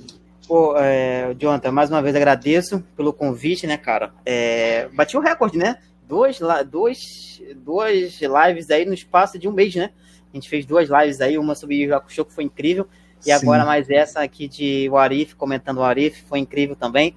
Pô, 0.50 0.76
é, 0.76 1.32
Jonathan, 1.38 1.70
mais 1.70 1.90
uma 1.90 2.02
vez 2.02 2.16
agradeço 2.16 2.80
pelo 2.96 3.12
convite, 3.12 3.68
né, 3.68 3.76
cara? 3.76 4.12
É, 4.26 4.88
bati 4.88 5.16
o 5.16 5.20
recorde, 5.20 5.56
né? 5.56 5.78
Duas, 6.08 6.40
duas, 6.68 7.40
duas 7.54 8.20
lives 8.20 8.68
aí 8.68 8.84
no 8.84 8.92
espaço 8.92 9.38
de 9.38 9.46
um 9.46 9.52
mês, 9.52 9.76
né? 9.76 9.92
A 10.28 10.36
gente 10.36 10.48
fez 10.48 10.66
duas 10.66 10.88
lives 10.88 11.20
aí, 11.20 11.38
uma 11.38 11.54
sobre 11.54 11.76
Yu 11.76 11.94
Hakusho, 11.94 12.24
que 12.24 12.34
foi 12.34 12.42
incrível, 12.42 12.88
e 13.20 13.26
Sim. 13.26 13.30
agora 13.30 13.64
mais 13.64 13.88
essa 13.88 14.22
aqui 14.22 14.48
de 14.48 14.88
Warif, 14.88 15.36
comentando 15.36 15.76
o 15.76 15.82
Warif, 15.82 16.24
foi 16.24 16.40
incrível 16.40 16.74
também. 16.74 17.14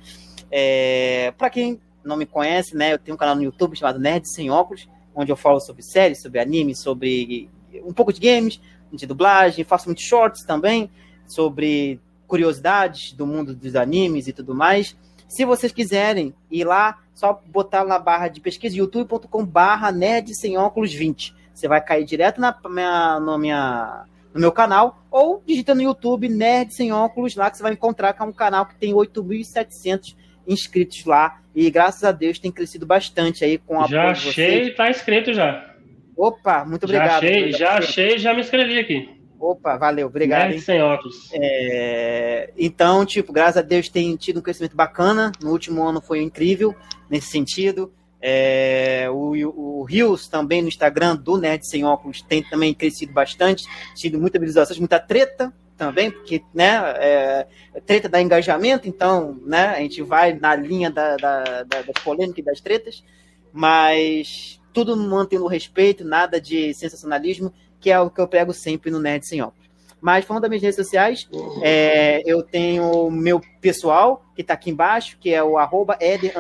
É, 0.51 1.34
para 1.35 1.49
quem 1.49 1.81
não 2.05 2.15
me 2.15 2.27
conhece, 2.27 2.77
né, 2.77 2.93
eu 2.93 2.99
tenho 2.99 3.15
um 3.15 3.18
canal 3.18 3.35
no 3.35 3.41
YouTube 3.41 3.76
chamado 3.76 3.97
Nerd 3.97 4.31
Sem 4.31 4.51
Óculos, 4.51 4.88
onde 5.15 5.31
eu 5.31 5.35
falo 5.35 5.60
sobre 5.60 5.81
séries, 5.81 6.22
sobre 6.22 6.39
anime, 6.39 6.76
sobre 6.76 7.49
um 7.84 7.93
pouco 7.93 8.14
de 8.14 8.19
games, 8.19 8.61
de 8.91 9.07
dublagem, 9.07 9.65
faço 9.65 9.88
muitos 9.88 10.03
shorts 10.05 10.45
também, 10.45 10.88
sobre 11.26 11.99
curiosidades 12.27 13.13
do 13.13 13.25
mundo 13.25 13.55
dos 13.55 13.75
animes 13.75 14.27
e 14.27 14.33
tudo 14.33 14.55
mais. 14.55 14.95
Se 15.27 15.45
vocês 15.45 15.71
quiserem 15.71 16.33
ir 16.49 16.63
lá, 16.65 16.99
só 17.13 17.41
botar 17.47 17.85
na 17.85 17.97
barra 17.97 18.27
de 18.27 18.39
pesquisa 18.39 18.77
youtube.com 18.77 19.45
barra 19.45 19.91
nerd 19.91 20.35
sem 20.35 20.57
óculos 20.57 20.93
20 20.93 21.43
você 21.53 21.67
vai 21.67 21.81
cair 21.81 22.03
direto 22.03 22.41
na 22.41 22.55
minha, 22.67 23.19
na 23.19 23.37
minha, 23.37 24.05
no 24.33 24.41
meu 24.41 24.51
canal, 24.51 25.05
ou 25.11 25.41
digita 25.45 25.75
no 25.75 25.81
YouTube 25.81 26.27
Nerd 26.27 26.73
Sem 26.73 26.91
Óculos 26.91 27.35
lá, 27.35 27.49
que 27.51 27.57
você 27.57 27.63
vai 27.63 27.73
encontrar 27.73 28.13
que 28.13 28.21
é 28.21 28.25
um 28.25 28.33
canal 28.33 28.65
que 28.65 28.75
tem 28.75 28.93
8.700 28.93 30.15
inscritos 30.47 31.05
lá. 31.05 31.39
E 31.55 31.69
graças 31.69 32.03
a 32.03 32.11
Deus 32.11 32.39
tem 32.39 32.51
crescido 32.51 32.85
bastante 32.85 33.45
aí 33.45 33.59
com 33.59 33.79
a 33.79 33.87
Já 33.87 34.09
achei, 34.09 34.71
tá 34.71 34.89
inscrito 34.89 35.33
já. 35.33 35.73
Opa, 36.17 36.65
muito 36.65 36.83
obrigado. 36.83 37.09
Já 37.09 37.17
achei, 37.17 37.51
já 37.51 37.77
achei, 37.77 38.17
já 38.17 38.33
me 38.33 38.41
inscrevi 38.41 38.79
aqui. 38.79 39.22
Opa, 39.43 39.75
valeu, 39.75 40.07
obrigado. 40.07 40.51
Nerd 40.51 40.61
sem 40.61 40.81
óculos. 40.81 41.29
É, 41.33 42.53
então, 42.57 43.05
tipo, 43.05 43.33
graças 43.33 43.57
a 43.57 43.61
Deus 43.61 43.89
tem 43.89 44.15
tido 44.15 44.39
um 44.39 44.41
crescimento 44.41 44.73
bacana. 44.73 45.33
No 45.41 45.51
último 45.51 45.85
ano 45.85 45.99
foi 45.99 46.21
incrível 46.21 46.73
nesse 47.09 47.27
sentido. 47.27 47.91
É, 48.21 49.05
o, 49.09 49.33
o 49.81 49.83
Rios 49.83 50.29
também 50.29 50.61
no 50.61 50.69
Instagram 50.69 51.17
do 51.17 51.35
Nerd 51.35 51.67
Sem 51.67 51.83
Óculos 51.83 52.21
tem 52.21 52.41
também 52.41 52.73
crescido 52.73 53.11
bastante, 53.11 53.65
tido 53.97 54.17
muita 54.17 54.39
visualização, 54.39 54.79
muita 54.79 54.97
treta 54.97 55.53
também, 55.77 56.09
porque 56.09 56.41
né, 56.53 56.81
é, 56.99 57.47
treta 57.85 58.07
dá 58.07 58.21
engajamento, 58.21 58.87
então 58.87 59.37
né, 59.45 59.65
a 59.75 59.79
gente 59.79 60.01
vai 60.01 60.31
na 60.31 60.55
linha 60.55 60.89
da, 60.89 61.17
da, 61.17 61.63
da, 61.63 61.81
das 61.81 62.01
polêmicas 62.01 62.37
e 62.37 62.45
das 62.45 62.61
tretas, 62.61 63.03
mas 63.51 64.57
tudo 64.71 64.95
mantendo 64.95 65.45
respeito, 65.47 66.05
nada 66.05 66.39
de 66.39 66.73
sensacionalismo, 66.73 67.53
que 67.84 67.91
é 67.91 67.99
o 67.99 68.10
que 68.10 68.22
eu 68.22 68.27
prego 68.30 68.53
sempre 68.53 68.89
no 68.89 68.97
Nerd 68.97 69.26
Óculos. 69.41 69.69
Mas 69.99 70.23
falando 70.23 70.43
das 70.43 70.49
minhas 70.49 70.64
redes 70.64 70.77
sociais, 70.77 71.30
é, 71.61 72.22
eu 72.26 72.41
tenho 72.41 72.89
o 72.89 73.11
meu 73.11 73.41
pessoal, 73.60 74.23
que 74.34 74.41
está 74.41 74.53
aqui 74.53 74.69
embaixo, 74.69 75.18
que 75.19 75.34
é 75.34 75.43
o 75.43 75.57
arroba 75.57 75.97
eder, 75.99 76.34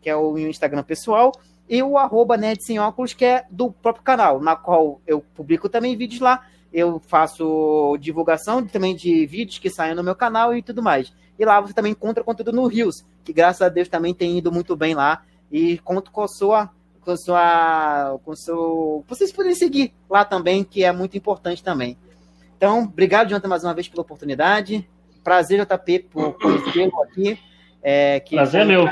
que 0.00 0.08
é 0.08 0.16
o 0.16 0.38
Instagram 0.38 0.84
pessoal, 0.84 1.32
e 1.68 1.82
o 1.82 1.98
arroba 1.98 2.36
Nerd 2.36 2.64
Sem 2.64 2.78
Óculos, 2.78 3.12
que 3.12 3.24
é 3.24 3.44
do 3.50 3.72
próprio 3.72 4.04
canal, 4.04 4.40
na 4.40 4.54
qual 4.54 5.00
eu 5.04 5.20
publico 5.34 5.68
também 5.68 5.96
vídeos 5.96 6.20
lá. 6.20 6.46
Eu 6.72 7.00
faço 7.08 7.96
divulgação 8.00 8.64
também 8.64 8.94
de 8.94 9.26
vídeos 9.26 9.58
que 9.58 9.68
saem 9.68 9.96
no 9.96 10.04
meu 10.04 10.14
canal 10.14 10.54
e 10.54 10.62
tudo 10.62 10.80
mais. 10.80 11.12
E 11.36 11.44
lá 11.44 11.60
você 11.60 11.72
também 11.72 11.90
encontra 11.90 12.22
conteúdo 12.22 12.52
no 12.52 12.68
Rios, 12.68 13.04
que 13.24 13.32
graças 13.32 13.62
a 13.62 13.68
Deus 13.68 13.88
também 13.88 14.14
tem 14.14 14.38
ido 14.38 14.52
muito 14.52 14.76
bem 14.76 14.94
lá. 14.94 15.24
E 15.50 15.78
conto 15.78 16.12
com 16.12 16.22
a 16.22 16.28
sua. 16.28 16.70
Com 17.10 17.16
sua. 17.16 18.20
Com 18.24 18.36
seu. 18.36 19.04
Vocês 19.08 19.32
podem 19.32 19.54
seguir 19.54 19.92
lá 20.08 20.24
também, 20.24 20.62
que 20.62 20.84
é 20.84 20.92
muito 20.92 21.16
importante 21.16 21.62
também. 21.62 21.96
Então, 22.56 22.84
obrigado, 22.84 23.30
Jonathan, 23.30 23.48
mais 23.48 23.64
uma 23.64 23.74
vez 23.74 23.88
pela 23.88 24.02
oportunidade. 24.02 24.88
Prazer, 25.24 25.64
JP, 25.64 25.98
por 26.10 26.38
conhecê-lo 26.38 27.02
aqui. 27.02 27.38
É, 27.82 28.20
que 28.20 28.36
Prazer, 28.36 28.64
meu 28.66 28.88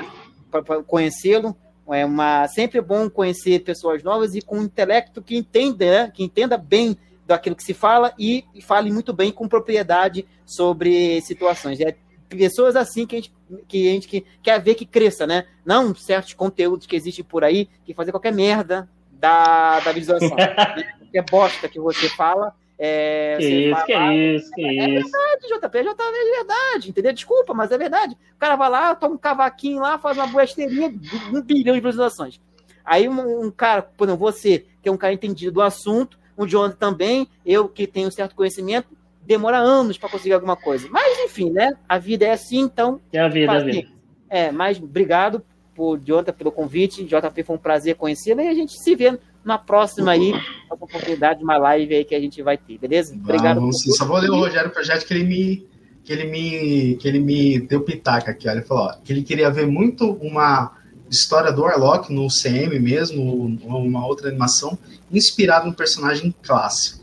para 0.51 0.83
conhecê-lo. 0.83 1.57
É 1.91 2.05
uma 2.05 2.47
sempre 2.49 2.81
bom 2.81 3.09
conhecer 3.09 3.61
pessoas 3.61 4.03
novas 4.03 4.35
e 4.35 4.43
com 4.43 4.59
um 4.59 4.65
intelecto 4.65 5.23
que 5.23 5.37
entenda, 5.37 5.85
né, 5.87 6.11
que 6.13 6.23
entenda 6.23 6.59
bem 6.59 6.99
daquilo 7.27 7.57
que 7.57 7.63
se 7.63 7.73
fala 7.73 8.13
e, 8.19 8.45
e 8.55 8.61
fale 8.61 8.91
muito 8.91 9.13
bem 9.13 9.33
com 9.33 9.49
propriedade 9.49 10.27
sobre 10.45 11.21
situações. 11.23 11.81
É 11.81 11.97
pessoas 12.29 12.77
assim 12.77 13.07
que 13.07 13.17
a 13.17 13.19
gente, 13.19 13.33
que 13.67 13.89
a 13.89 13.93
gente 13.93 14.09
que 14.09 14.25
quer 14.43 14.63
ver 14.63 14.75
que 14.75 14.87
cresça, 14.87 15.27
né? 15.27 15.47
Não 15.65 15.95
certos 15.95 16.35
conteúdos 16.35 16.87
que 16.87 16.97
existem 16.97 17.25
por 17.25 17.45
aí 17.45 17.69
que 17.85 17.95
fazem 17.95 18.13
qualquer 18.13 18.33
merda 18.33 18.89
da, 19.11 19.81
da 19.81 19.93
visualização. 19.93 20.37
que 21.11 21.19
é 21.19 21.23
bosta 21.23 21.69
que 21.69 21.81
você 21.81 22.09
fala 22.09 22.55
é, 22.79 23.37
que 23.39 23.45
isso, 23.45 23.85
que 23.87 23.93
lá, 23.93 24.15
isso, 24.15 24.51
que 24.53 24.65
é, 24.65 24.73
isso. 24.73 24.83
É 24.83 24.87
verdade, 24.87 25.49
JP, 25.49 25.83
JP 25.83 26.03
é 26.05 26.37
verdade, 26.37 26.91
entendeu? 26.91 27.13
Desculpa, 27.13 27.53
mas 27.53 27.73
é 27.73 27.79
verdade. 27.79 28.17
O 28.37 28.39
cara 28.39 28.55
vai 28.55 28.71
lá, 28.71 28.95
toma 28.95 29.17
um 29.17 29.19
cavaquinho 29.19 29.81
lá, 29.81 29.99
faz 29.99 30.17
uma 30.17 30.29
besteirinha, 30.29 30.95
um 31.33 31.43
bilhão 31.43 31.75
de 31.75 31.81
visualizações. 31.81 32.41
Aí 32.85 33.09
um, 33.09 33.47
um, 33.47 33.51
cara, 33.51 33.83
por 33.83 34.07
exemplo, 34.07 34.25
você, 34.25 34.65
que 34.81 34.89
é 34.89 34.93
um 34.93 34.97
cara 34.97 35.13
entendido 35.13 35.53
do 35.53 35.61
assunto, 35.61 36.19
o 36.37 36.47
Jonathan 36.47 36.77
também, 36.77 37.29
eu 37.45 37.69
que 37.69 37.85
tenho 37.85 38.13
certo 38.13 38.37
conhecimento, 38.37 38.89
demora 39.29 39.59
anos 39.59 39.99
para 39.99 40.09
conseguir 40.09 40.33
alguma 40.33 40.57
coisa. 40.57 40.89
Mas, 40.91 41.19
enfim, 41.21 41.51
né? 41.51 41.75
A 41.87 41.99
vida 41.99 42.25
é 42.25 42.33
assim, 42.33 42.61
então. 42.61 42.99
É 43.13 43.21
a 43.21 43.29
vida, 43.29 43.53
é 43.53 43.57
a 43.57 43.61
vida. 43.61 43.89
É, 44.31 44.51
mas 44.51 44.79
obrigado 44.79 45.45
por 45.75 46.01
Jonathan 46.01 46.33
pelo 46.33 46.51
convite. 46.51 47.05
JP 47.05 47.43
foi 47.45 47.57
um 47.57 47.59
prazer 47.59 47.95
conhecê-lo 47.95 48.41
e 48.41 48.49
a 48.49 48.55
gente 48.55 48.73
se 48.73 48.97
vê 48.97 49.19
na 49.45 49.59
próxima 49.59 50.13
aí, 50.13 50.33
a 50.69 50.75
oportunidade 50.75 51.39
de 51.39 51.45
uma 51.45 51.57
live 51.59 51.95
aí 51.95 52.05
que 52.05 52.15
a 52.15 52.21
gente 52.21 52.43
vai 52.43 52.57
ter, 52.57 52.79
beleza? 52.79 53.15
Obrigado. 53.15 53.61
Vamos. 53.61 53.83
Só 53.97 54.05
vou 54.05 54.19
ler 54.19 54.31
o 54.31 54.37
Rogério 54.37 54.71
Projeto 54.71 55.07
que 55.07 55.15
ele 55.15 55.25
me 55.25 55.67
que 56.03 56.13
ele 56.13 56.25
me 56.25 56.97
que 56.97 57.07
ele 57.07 57.21
me 57.21 57.61
deu 57.61 57.83
pitaca 57.83 58.31
aqui, 58.31 58.49
olha, 58.49 58.59
ele 58.59 58.67
falou 58.67 58.85
ó, 58.85 58.95
que 59.05 59.13
ele 59.13 59.23
queria 59.23 59.51
ver 59.51 59.67
muito 59.67 60.13
uma 60.23 60.75
história 61.11 61.53
do 61.53 61.63
Warlock 61.63 62.13
no 62.13 62.29
CM 62.29 62.79
mesmo, 62.79 63.59
ou 63.67 63.83
uma 63.83 64.07
outra 64.07 64.29
animação, 64.29 64.79
inspirado 65.11 65.67
no 65.67 65.75
personagem 65.75 66.35
clássico. 66.43 66.98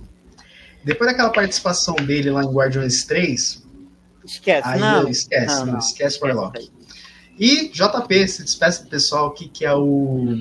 Depois 0.86 1.10
daquela 1.10 1.32
participação 1.32 1.96
dele 1.96 2.30
lá 2.30 2.44
em 2.44 2.48
Guardiões 2.48 3.04
3. 3.06 3.66
Esquece, 4.24 4.68
aí, 4.68 4.80
não. 4.80 5.10
Esquece, 5.10 5.56
não, 5.56 5.66
não, 5.66 5.74
não. 5.74 5.80
esquece 5.80 6.20
o 6.22 6.26
Warlock. 6.26 6.72
E 7.40 7.70
JP, 7.70 8.28
se 8.28 8.44
despeça 8.44 8.84
do 8.84 8.90
pessoal, 8.90 9.28
o 9.28 9.32
que, 9.32 9.50
que 9.50 9.66
é 9.66 9.74
o, 9.74 10.40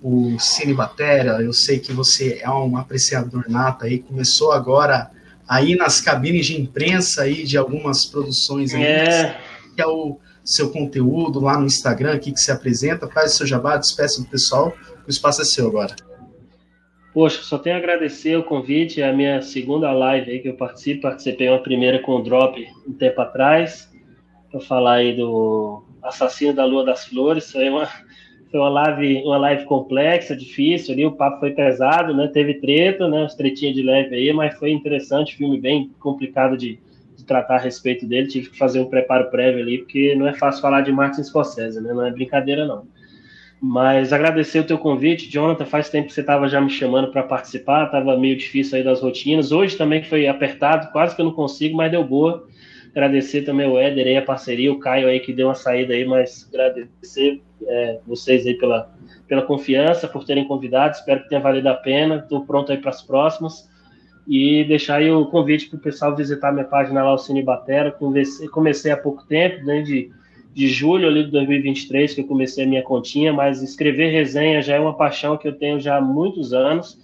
o 0.00 0.38
Cine 0.38 0.72
Batera. 0.72 1.42
Eu 1.42 1.52
sei 1.52 1.80
que 1.80 1.92
você 1.92 2.38
é 2.40 2.48
um 2.48 2.76
apreciador 2.76 3.44
nato 3.48 3.84
aí, 3.84 3.98
começou 3.98 4.52
agora 4.52 5.10
aí 5.48 5.74
nas 5.74 6.00
cabines 6.00 6.46
de 6.46 6.60
imprensa 6.60 7.22
aí 7.22 7.44
de 7.44 7.58
algumas 7.58 8.06
produções 8.06 8.72
aí. 8.72 8.84
É. 8.84 9.40
Que 9.74 9.82
é 9.82 9.86
o 9.86 10.18
seu 10.44 10.70
conteúdo 10.70 11.40
lá 11.40 11.58
no 11.58 11.66
Instagram, 11.66 12.14
aqui 12.14 12.30
que 12.30 12.38
se 12.38 12.52
apresenta, 12.52 13.08
faz 13.08 13.34
o 13.34 13.36
seu 13.38 13.46
jabá, 13.46 13.76
despeça 13.76 14.22
do 14.22 14.28
pessoal, 14.28 14.72
o 15.04 15.10
espaço 15.10 15.42
é 15.42 15.44
seu 15.44 15.66
agora. 15.66 15.94
Poxa, 17.16 17.42
só 17.42 17.58
tenho 17.58 17.76
a 17.76 17.78
agradecer 17.78 18.36
o 18.36 18.44
convite, 18.44 19.00
é 19.00 19.08
a 19.08 19.12
minha 19.14 19.40
segunda 19.40 19.90
live 19.90 20.30
aí 20.30 20.38
que 20.38 20.50
eu 20.50 20.54
participo, 20.54 21.00
participei 21.00 21.48
uma 21.48 21.62
primeira 21.62 21.98
com 21.98 22.16
o 22.16 22.22
Drop 22.22 22.62
um 22.86 22.92
tempo 22.92 23.18
atrás, 23.22 23.90
para 24.50 24.60
falar 24.60 24.96
aí 24.96 25.16
do 25.16 25.82
Assassino 26.02 26.52
da 26.52 26.66
Lua 26.66 26.84
das 26.84 27.06
Flores, 27.06 27.50
foi 27.50 27.70
uma, 27.70 27.86
foi 28.50 28.60
uma 28.60 28.68
live, 28.68 29.22
uma 29.24 29.38
live 29.38 29.64
complexa, 29.64 30.36
difícil 30.36 30.92
ali, 30.92 31.06
o 31.06 31.12
papo 31.12 31.40
foi 31.40 31.52
pesado, 31.52 32.14
né, 32.14 32.28
teve 32.28 32.60
treta, 32.60 33.08
né, 33.08 33.24
as 33.24 33.34
tretinhas 33.34 33.74
de 33.74 33.82
leve 33.82 34.14
aí, 34.14 34.30
mas 34.34 34.54
foi 34.58 34.70
interessante, 34.70 35.36
filme 35.36 35.58
bem 35.58 35.90
complicado 35.98 36.54
de, 36.54 36.78
de 37.16 37.24
tratar 37.24 37.54
a 37.54 37.60
respeito 37.60 38.06
dele, 38.06 38.28
tive 38.28 38.50
que 38.50 38.58
fazer 38.58 38.80
um 38.80 38.90
preparo 38.90 39.30
prévio 39.30 39.62
ali, 39.62 39.78
porque 39.78 40.14
não 40.14 40.28
é 40.28 40.34
fácil 40.34 40.60
falar 40.60 40.82
de 40.82 40.92
Martin 40.92 41.22
Scorsese, 41.22 41.80
né, 41.80 41.94
não 41.94 42.04
é 42.04 42.10
brincadeira 42.10 42.66
não. 42.66 42.86
Mas 43.60 44.12
agradecer 44.12 44.60
o 44.60 44.66
teu 44.66 44.78
convite, 44.78 45.30
Jonathan. 45.30 45.64
Faz 45.64 45.88
tempo 45.88 46.08
que 46.08 46.12
você 46.12 46.20
estava 46.20 46.48
já 46.48 46.60
me 46.60 46.70
chamando 46.70 47.10
para 47.10 47.22
participar, 47.22 47.86
estava 47.86 48.16
meio 48.16 48.36
difícil 48.36 48.76
aí 48.76 48.84
das 48.84 49.00
rotinas. 49.00 49.50
Hoje 49.50 49.76
também 49.76 50.02
foi 50.02 50.26
apertado, 50.26 50.92
quase 50.92 51.16
que 51.16 51.22
eu 51.22 51.26
não 51.26 51.32
consigo, 51.32 51.76
mas 51.76 51.90
deu 51.90 52.04
boa. 52.04 52.46
Agradecer 52.90 53.42
também 53.42 53.66
o 53.66 53.78
Éder 53.78 54.06
aí, 54.06 54.16
a 54.16 54.22
parceria, 54.22 54.72
o 54.72 54.78
Caio 54.78 55.08
aí 55.08 55.20
que 55.20 55.32
deu 55.32 55.48
uma 55.48 55.54
saída 55.54 55.94
aí, 55.94 56.04
mas 56.04 56.48
agradecer 56.48 57.42
é, 57.66 57.98
vocês 58.06 58.46
aí 58.46 58.54
pela, 58.54 58.90
pela 59.26 59.42
confiança, 59.42 60.06
por 60.06 60.24
terem 60.24 60.46
convidado. 60.46 60.94
Espero 60.94 61.22
que 61.22 61.28
tenha 61.28 61.40
valido 61.40 61.68
a 61.68 61.74
pena. 61.74 62.16
Estou 62.16 62.44
pronto 62.44 62.72
aí 62.72 62.78
para 62.78 62.90
as 62.90 63.02
próximas. 63.02 63.68
E 64.28 64.64
deixar 64.64 64.96
aí 64.96 65.10
o 65.10 65.26
convite 65.26 65.68
para 65.68 65.76
o 65.76 65.80
pessoal 65.80 66.14
visitar 66.14 66.52
minha 66.52 66.64
página 66.64 67.02
lá, 67.02 67.14
o 67.14 67.18
Cine 67.18 67.42
Batera. 67.42 67.90
Comecei, 67.90 68.48
comecei 68.48 68.92
há 68.92 68.96
pouco 68.96 69.24
tempo. 69.26 69.64
Né, 69.64 69.82
de 69.82 70.10
julho 70.56 71.06
ali 71.06 71.24
de 71.24 71.30
2023 71.32 72.14
que 72.14 72.22
eu 72.22 72.26
comecei 72.26 72.64
a 72.64 72.66
minha 72.66 72.82
continha, 72.82 73.30
mas 73.30 73.62
escrever 73.62 74.10
resenha 74.10 74.62
já 74.62 74.76
é 74.76 74.80
uma 74.80 74.96
paixão 74.96 75.36
que 75.36 75.46
eu 75.46 75.52
tenho 75.52 75.78
já 75.78 75.98
há 75.98 76.00
muitos 76.00 76.54
anos. 76.54 76.98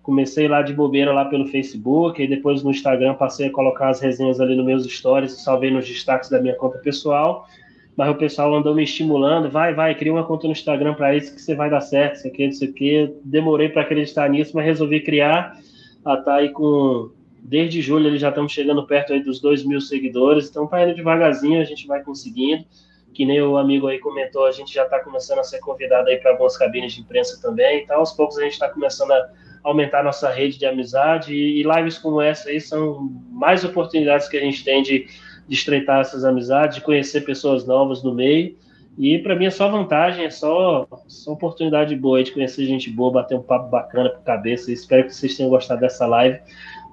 Comecei 0.00 0.46
lá 0.46 0.62
de 0.62 0.72
bobeira 0.72 1.12
lá 1.12 1.24
pelo 1.24 1.46
Facebook, 1.46 2.22
e 2.22 2.28
depois 2.28 2.62
no 2.62 2.70
Instagram 2.70 3.14
passei 3.14 3.48
a 3.48 3.50
colocar 3.50 3.88
as 3.88 4.00
resenhas 4.00 4.38
ali 4.38 4.54
nos 4.54 4.64
meus 4.64 4.84
stories 4.84 5.42
salvei 5.42 5.72
nos 5.72 5.88
destaques 5.88 6.30
da 6.30 6.40
minha 6.40 6.54
conta 6.54 6.78
pessoal. 6.78 7.48
Mas 7.96 8.10
o 8.10 8.14
pessoal 8.14 8.54
andou 8.54 8.74
me 8.74 8.84
estimulando, 8.84 9.50
vai, 9.50 9.74
vai, 9.74 9.94
cria 9.94 10.12
uma 10.12 10.24
conta 10.24 10.46
no 10.46 10.52
Instagram 10.52 10.94
para 10.94 11.16
isso 11.16 11.34
que 11.34 11.40
você 11.40 11.54
vai 11.54 11.70
dar 11.70 11.80
certo, 11.80 12.16
isso 12.16 12.28
aqui, 12.28 12.44
isso 12.44 12.64
aqui. 12.64 13.12
Demorei 13.24 13.68
para 13.68 13.82
acreditar 13.82 14.28
nisso, 14.28 14.52
mas 14.54 14.64
resolvi 14.64 15.00
criar. 15.00 15.58
Ah, 16.04 16.16
tá 16.16 16.36
aí 16.36 16.50
com 16.50 17.10
desde 17.44 17.82
julho 17.82 18.08
eles 18.08 18.20
já 18.22 18.30
estamos 18.30 18.52
chegando 18.52 18.86
perto 18.86 19.12
aí 19.12 19.22
dos 19.22 19.38
2 19.38 19.64
mil 19.64 19.80
seguidores, 19.80 20.48
então 20.48 20.66
tá 20.66 20.82
indo 20.82 20.94
devagarzinho, 20.94 21.60
a 21.60 21.64
gente 21.64 21.86
vai 21.86 22.02
conseguindo. 22.02 22.64
Que 23.12 23.24
nem 23.24 23.40
o 23.40 23.56
amigo 23.56 23.86
aí 23.86 24.00
comentou, 24.00 24.44
a 24.44 24.50
gente 24.50 24.74
já 24.74 24.82
está 24.82 24.98
começando 24.98 25.38
a 25.38 25.44
ser 25.44 25.60
convidado 25.60 26.08
aí 26.08 26.16
para 26.16 26.32
algumas 26.32 26.56
cabines 26.56 26.94
de 26.94 27.00
imprensa 27.02 27.40
também, 27.40 27.82
então 27.82 27.98
aos 27.98 28.10
poucos 28.10 28.36
a 28.38 28.42
gente 28.42 28.54
está 28.54 28.68
começando 28.68 29.12
a 29.12 29.30
aumentar 29.62 30.02
nossa 30.02 30.28
rede 30.30 30.58
de 30.58 30.66
amizade 30.66 31.32
e, 31.32 31.60
e, 31.60 31.62
lives 31.62 31.96
como 31.96 32.20
essa 32.20 32.48
aí 32.48 32.60
são 32.60 33.08
mais 33.30 33.64
oportunidades 33.64 34.26
que 34.26 34.36
a 34.36 34.40
gente 34.40 34.64
tem 34.64 34.82
de, 34.82 35.06
de 35.46 35.54
estreitar 35.54 36.00
essas 36.00 36.24
amizades, 36.24 36.76
de 36.76 36.82
conhecer 36.82 37.20
pessoas 37.20 37.64
novas 37.64 38.02
no 38.02 38.12
meio. 38.12 38.56
E 38.96 39.18
para 39.18 39.34
mim 39.34 39.46
é 39.46 39.50
só 39.50 39.68
vantagem, 39.68 40.24
é 40.24 40.30
só, 40.30 40.86
só 41.08 41.32
oportunidade 41.32 41.96
boa 41.96 42.22
de 42.22 42.32
conhecer 42.32 42.64
gente 42.66 42.90
boa, 42.90 43.10
bater 43.10 43.36
um 43.36 43.42
papo 43.42 43.68
bacana 43.68 44.10
por 44.10 44.22
cabeça. 44.22 44.70
Espero 44.70 45.04
que 45.04 45.14
vocês 45.14 45.36
tenham 45.36 45.50
gostado 45.50 45.80
dessa 45.80 46.06
live. 46.06 46.38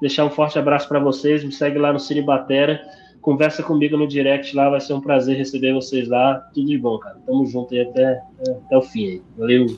Deixar 0.02 0.26
um 0.26 0.32
forte 0.32 0.58
abraço 0.58 0.88
para 0.88 1.00
vocês. 1.00 1.44
Me 1.44 1.52
segue 1.52 1.78
lá 1.78 1.94
no 1.94 2.00
Cine 2.00 2.24
Batera. 2.24 2.82
Conversa 3.22 3.62
comigo 3.62 3.96
no 3.96 4.08
direct 4.08 4.56
lá. 4.56 4.70
Vai 4.70 4.82
ser 4.82 4.94
um 4.94 5.02
prazer 5.02 5.38
receber 5.38 5.74
vocês 5.74 6.08
lá. 6.08 6.36
Tudo 6.54 6.68
de 6.68 6.78
bom, 6.78 6.98
cara. 6.98 7.18
Tamo 7.26 7.46
junto 7.46 7.74
aí 7.74 7.82
até, 7.82 8.20
até 8.66 8.78
o 8.78 8.82
fim 8.82 9.06
aí. 9.06 9.22
Valeu. 9.38 9.78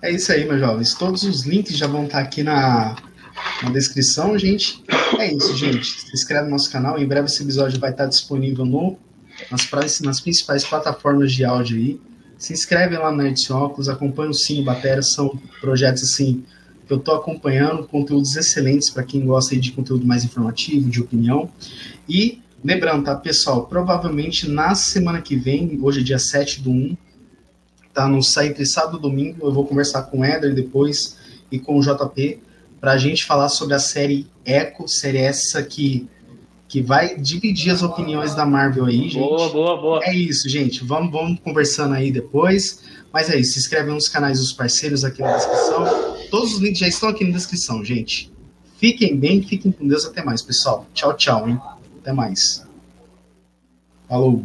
É 0.00 0.10
isso 0.10 0.32
aí, 0.32 0.46
meus 0.46 0.60
jovens. 0.60 0.94
Todos 0.94 1.24
os 1.24 1.44
links 1.44 1.76
já 1.76 1.86
vão 1.86 2.06
estar 2.06 2.20
aqui 2.20 2.42
na, 2.42 2.96
na 3.62 3.70
descrição, 3.70 4.38
gente. 4.38 4.82
É 5.18 5.34
isso, 5.34 5.54
gente. 5.56 5.84
Se 5.84 6.14
inscreve 6.14 6.44
no 6.44 6.52
nosso 6.52 6.72
canal. 6.72 6.98
Em 6.98 7.06
breve 7.06 7.26
esse 7.26 7.42
episódio 7.42 7.78
vai 7.78 7.90
estar 7.90 8.06
disponível 8.06 8.64
no, 8.64 8.96
nas, 9.50 10.00
nas 10.00 10.20
principais 10.20 10.64
plataformas 10.64 11.32
de 11.32 11.44
áudio 11.44 11.76
aí. 11.76 12.00
Se 12.38 12.52
inscreve 12.52 12.96
lá 12.96 13.10
no 13.10 13.18
Nerd 13.18 13.52
Óculos, 13.52 13.88
acompanha 13.88 14.30
o 14.30 14.34
Cine 14.34 14.62
Batera. 14.62 15.02
São 15.02 15.38
projetos 15.60 16.04
assim 16.04 16.44
eu 16.92 16.98
estou 16.98 17.14
acompanhando 17.14 17.86
conteúdos 17.86 18.36
excelentes 18.36 18.90
para 18.90 19.02
quem 19.02 19.24
gosta 19.24 19.56
de 19.56 19.72
conteúdo 19.72 20.06
mais 20.06 20.24
informativo, 20.24 20.88
de 20.88 21.00
opinião. 21.00 21.50
E 22.08 22.40
lembrando, 22.64 23.04
tá, 23.04 23.14
pessoal, 23.14 23.66
provavelmente 23.66 24.48
na 24.48 24.74
semana 24.74 25.20
que 25.20 25.36
vem, 25.36 25.78
hoje 25.82 26.00
é 26.00 26.02
dia 26.02 26.18
7 26.18 26.62
do 26.62 26.70
1, 26.70 26.96
tá 27.92 28.08
no 28.08 28.22
sai 28.22 28.48
entre 28.48 28.64
sábado 28.66 28.98
domingo, 28.98 29.46
eu 29.46 29.52
vou 29.52 29.66
conversar 29.66 30.02
com 30.04 30.20
o 30.20 30.24
Eder 30.24 30.54
depois 30.54 31.16
e 31.50 31.58
com 31.58 31.78
o 31.78 31.80
JP 31.80 32.40
para 32.80 32.92
a 32.92 32.98
gente 32.98 33.24
falar 33.24 33.48
sobre 33.48 33.74
a 33.74 33.78
série 33.78 34.26
Echo, 34.44 34.86
série 34.86 35.18
essa 35.18 35.62
que 35.62 36.08
que 36.68 36.82
vai 36.82 37.16
dividir 37.16 37.72
as 37.72 37.82
opiniões 37.82 38.34
da 38.34 38.44
Marvel 38.44 38.84
aí, 38.84 39.08
gente. 39.08 39.18
Boa, 39.18 39.48
boa, 39.48 39.80
boa. 39.80 40.00
É 40.04 40.14
isso, 40.14 40.48
gente. 40.48 40.84
Vamos, 40.84 41.10
vamos 41.10 41.40
conversando 41.40 41.94
aí 41.94 42.12
depois. 42.12 42.84
Mas 43.10 43.30
é 43.30 43.40
isso. 43.40 43.54
Se 43.54 43.60
inscreve 43.60 43.90
nos 43.90 44.06
canais 44.06 44.38
dos 44.38 44.52
parceiros 44.52 45.02
aqui 45.02 45.22
na 45.22 45.34
descrição. 45.34 45.86
Todos 46.30 46.54
os 46.54 46.60
links 46.60 46.78
já 46.78 46.86
estão 46.86 47.08
aqui 47.08 47.24
na 47.24 47.30
descrição, 47.30 47.82
gente. 47.82 48.30
Fiquem 48.76 49.16
bem, 49.16 49.42
fiquem 49.42 49.72
com 49.72 49.88
Deus. 49.88 50.04
Até 50.04 50.22
mais, 50.22 50.42
pessoal. 50.42 50.86
Tchau, 50.92 51.14
tchau, 51.16 51.48
hein? 51.48 51.58
Até 52.00 52.12
mais. 52.12 52.62
Falou. 54.06 54.44